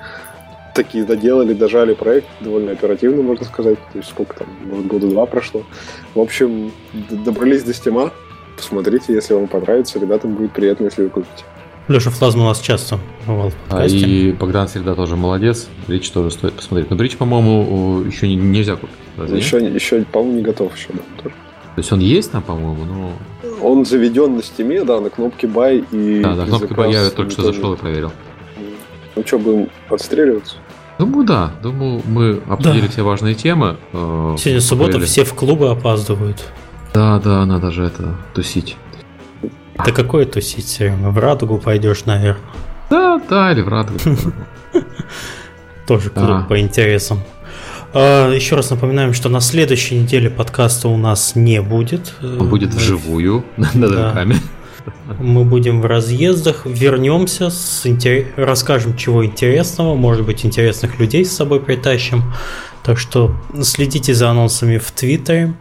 такие 0.74 1.04
доделали, 1.04 1.52
дожали 1.54 1.94
проект 1.94 2.26
довольно 2.40 2.72
оперативно, 2.72 3.22
можно 3.22 3.44
сказать. 3.44 3.78
То 3.92 3.98
есть 3.98 4.10
сколько 4.10 4.36
там, 4.36 4.48
может, 4.64 4.86
года 4.86 5.08
два 5.08 5.26
прошло. 5.26 5.62
В 6.14 6.20
общем, 6.20 6.72
добрались 7.10 7.62
до 7.62 7.72
стима. 7.72 8.10
Посмотрите, 8.56 9.12
если 9.12 9.34
вам 9.34 9.46
понравится. 9.46 9.98
Ребятам 9.98 10.34
будет 10.34 10.52
приятно, 10.52 10.84
если 10.84 11.04
вы 11.04 11.10
купите. 11.10 11.44
Леша 11.88 12.10
Флазм 12.10 12.40
у 12.40 12.44
нас 12.44 12.60
часто 12.60 12.98
бывал 13.26 13.50
в 13.50 13.54
а, 13.68 13.84
И 13.86 14.32
Богдан 14.32 14.68
Среда 14.68 14.94
тоже 14.94 15.16
молодец. 15.16 15.68
Бридж 15.86 16.10
тоже 16.10 16.30
стоит 16.30 16.54
посмотреть. 16.54 16.90
Но 16.90 16.96
Бридж, 16.96 17.16
по-моему, 17.16 18.02
еще 18.02 18.26
нельзя 18.34 18.76
купить. 18.76 18.96
Разве 19.18 19.38
еще, 19.38 19.58
еще, 19.58 20.02
по-моему, 20.04 20.38
не 20.38 20.42
готов 20.42 20.74
еще, 20.74 20.88
да, 20.94 21.00
тоже. 21.22 21.34
То 21.74 21.80
есть 21.80 21.92
он 21.92 22.00
есть 22.00 22.32
там, 22.32 22.42
по-моему, 22.42 22.84
но... 22.84 23.12
Он 23.60 23.84
заведен 23.84 24.36
на 24.36 24.42
стиме, 24.42 24.84
да, 24.84 25.00
на 25.00 25.10
кнопке 25.10 25.46
buy 25.46 25.84
и... 25.90 26.22
Да, 26.22 26.34
на 26.34 26.46
кнопке 26.46 26.74
buy 26.74 26.92
я 26.92 27.10
только 27.10 27.32
что 27.32 27.42
зашел 27.42 27.74
и 27.74 27.76
проверил. 27.76 28.12
Ну 29.16 29.22
что, 29.26 29.38
будем 29.38 29.68
отстреливаться? 29.90 30.56
Думаю, 30.98 31.26
да. 31.26 31.52
Думаю, 31.62 32.02
мы 32.06 32.40
обсудили 32.48 32.86
да. 32.86 32.88
все 32.88 33.02
важные 33.02 33.34
темы. 33.34 33.76
Э, 33.92 34.36
Сегодня 34.38 34.60
суббота, 34.60 35.00
все 35.00 35.24
в 35.24 35.34
клубы 35.34 35.70
опаздывают. 35.70 36.44
Да, 36.94 37.20
да, 37.20 37.44
надо 37.44 37.72
же 37.72 37.84
это 37.84 38.16
тусить. 38.34 38.76
Да 39.76 39.92
какое 39.92 40.26
тусить? 40.26 40.78
В 40.80 41.18
Радугу 41.18 41.58
пойдешь, 41.58 42.04
наверное. 42.04 42.42
Да, 42.90 43.20
да, 43.28 43.52
или 43.52 43.62
в 43.62 43.68
Радугу. 43.68 43.98
Тоже 45.86 46.10
клуб 46.10 46.48
по 46.48 46.60
интересам. 46.60 47.20
А, 47.92 48.32
еще 48.32 48.56
раз 48.56 48.70
напоминаем, 48.70 49.14
что 49.14 49.28
на 49.28 49.40
следующей 49.40 50.00
неделе 50.00 50.30
подкаста 50.30 50.88
у 50.88 50.96
нас 50.96 51.36
не 51.36 51.62
будет. 51.62 52.14
Он 52.22 52.48
будет 52.48 52.74
вживую, 52.74 53.44
на 53.56 53.86
руками. 53.86 54.36
Мы 55.18 55.44
будем 55.44 55.80
в 55.80 55.86
разъездах, 55.86 56.66
вернемся, 56.66 57.50
с 57.50 57.86
интер... 57.86 58.26
расскажем 58.36 58.96
чего 58.96 59.24
интересного, 59.24 59.94
может 59.94 60.26
быть 60.26 60.44
интересных 60.44 60.98
людей 60.98 61.24
с 61.24 61.32
собой 61.32 61.60
притащим. 61.60 62.22
Так 62.82 62.98
что 62.98 63.34
следите 63.62 64.12
за 64.12 64.30
анонсами 64.30 64.78
в 64.78 64.90
Твиттере. 64.90 65.54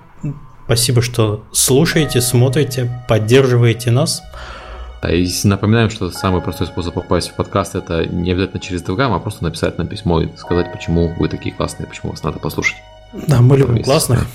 Спасибо, 0.66 1.02
что 1.02 1.44
слушаете, 1.52 2.22
смотрите, 2.22 2.90
поддерживаете 3.08 3.92
нас. 3.92 4.24
И 5.10 5.30
напоминаем, 5.44 5.90
что 5.90 6.10
самый 6.12 6.42
простой 6.42 6.68
способ 6.68 6.94
попасть 6.94 7.32
в 7.32 7.34
подкаст 7.34 7.76
это 7.76 8.06
не 8.06 8.32
обязательно 8.32 8.62
через 8.62 8.82
Telegram, 8.84 9.14
а 9.14 9.20
просто 9.20 9.44
написать 9.44 9.78
нам 9.78 9.88
письмо 9.88 10.22
и 10.22 10.30
сказать, 10.38 10.72
почему 10.72 11.14
вы 11.20 11.28
такие 11.28 11.54
классные, 11.54 11.88
почему 11.88 12.12
вас 12.12 12.24
надо 12.24 12.40
послушать. 12.40 12.78
Да, 13.28 13.42
мы 13.42 13.58
любим 13.58 13.84
классных. 13.84 14.26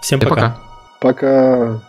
Всем 0.00 0.18
пока. 0.18 0.34
Пока. 0.34 0.56
Пока. 1.00 1.80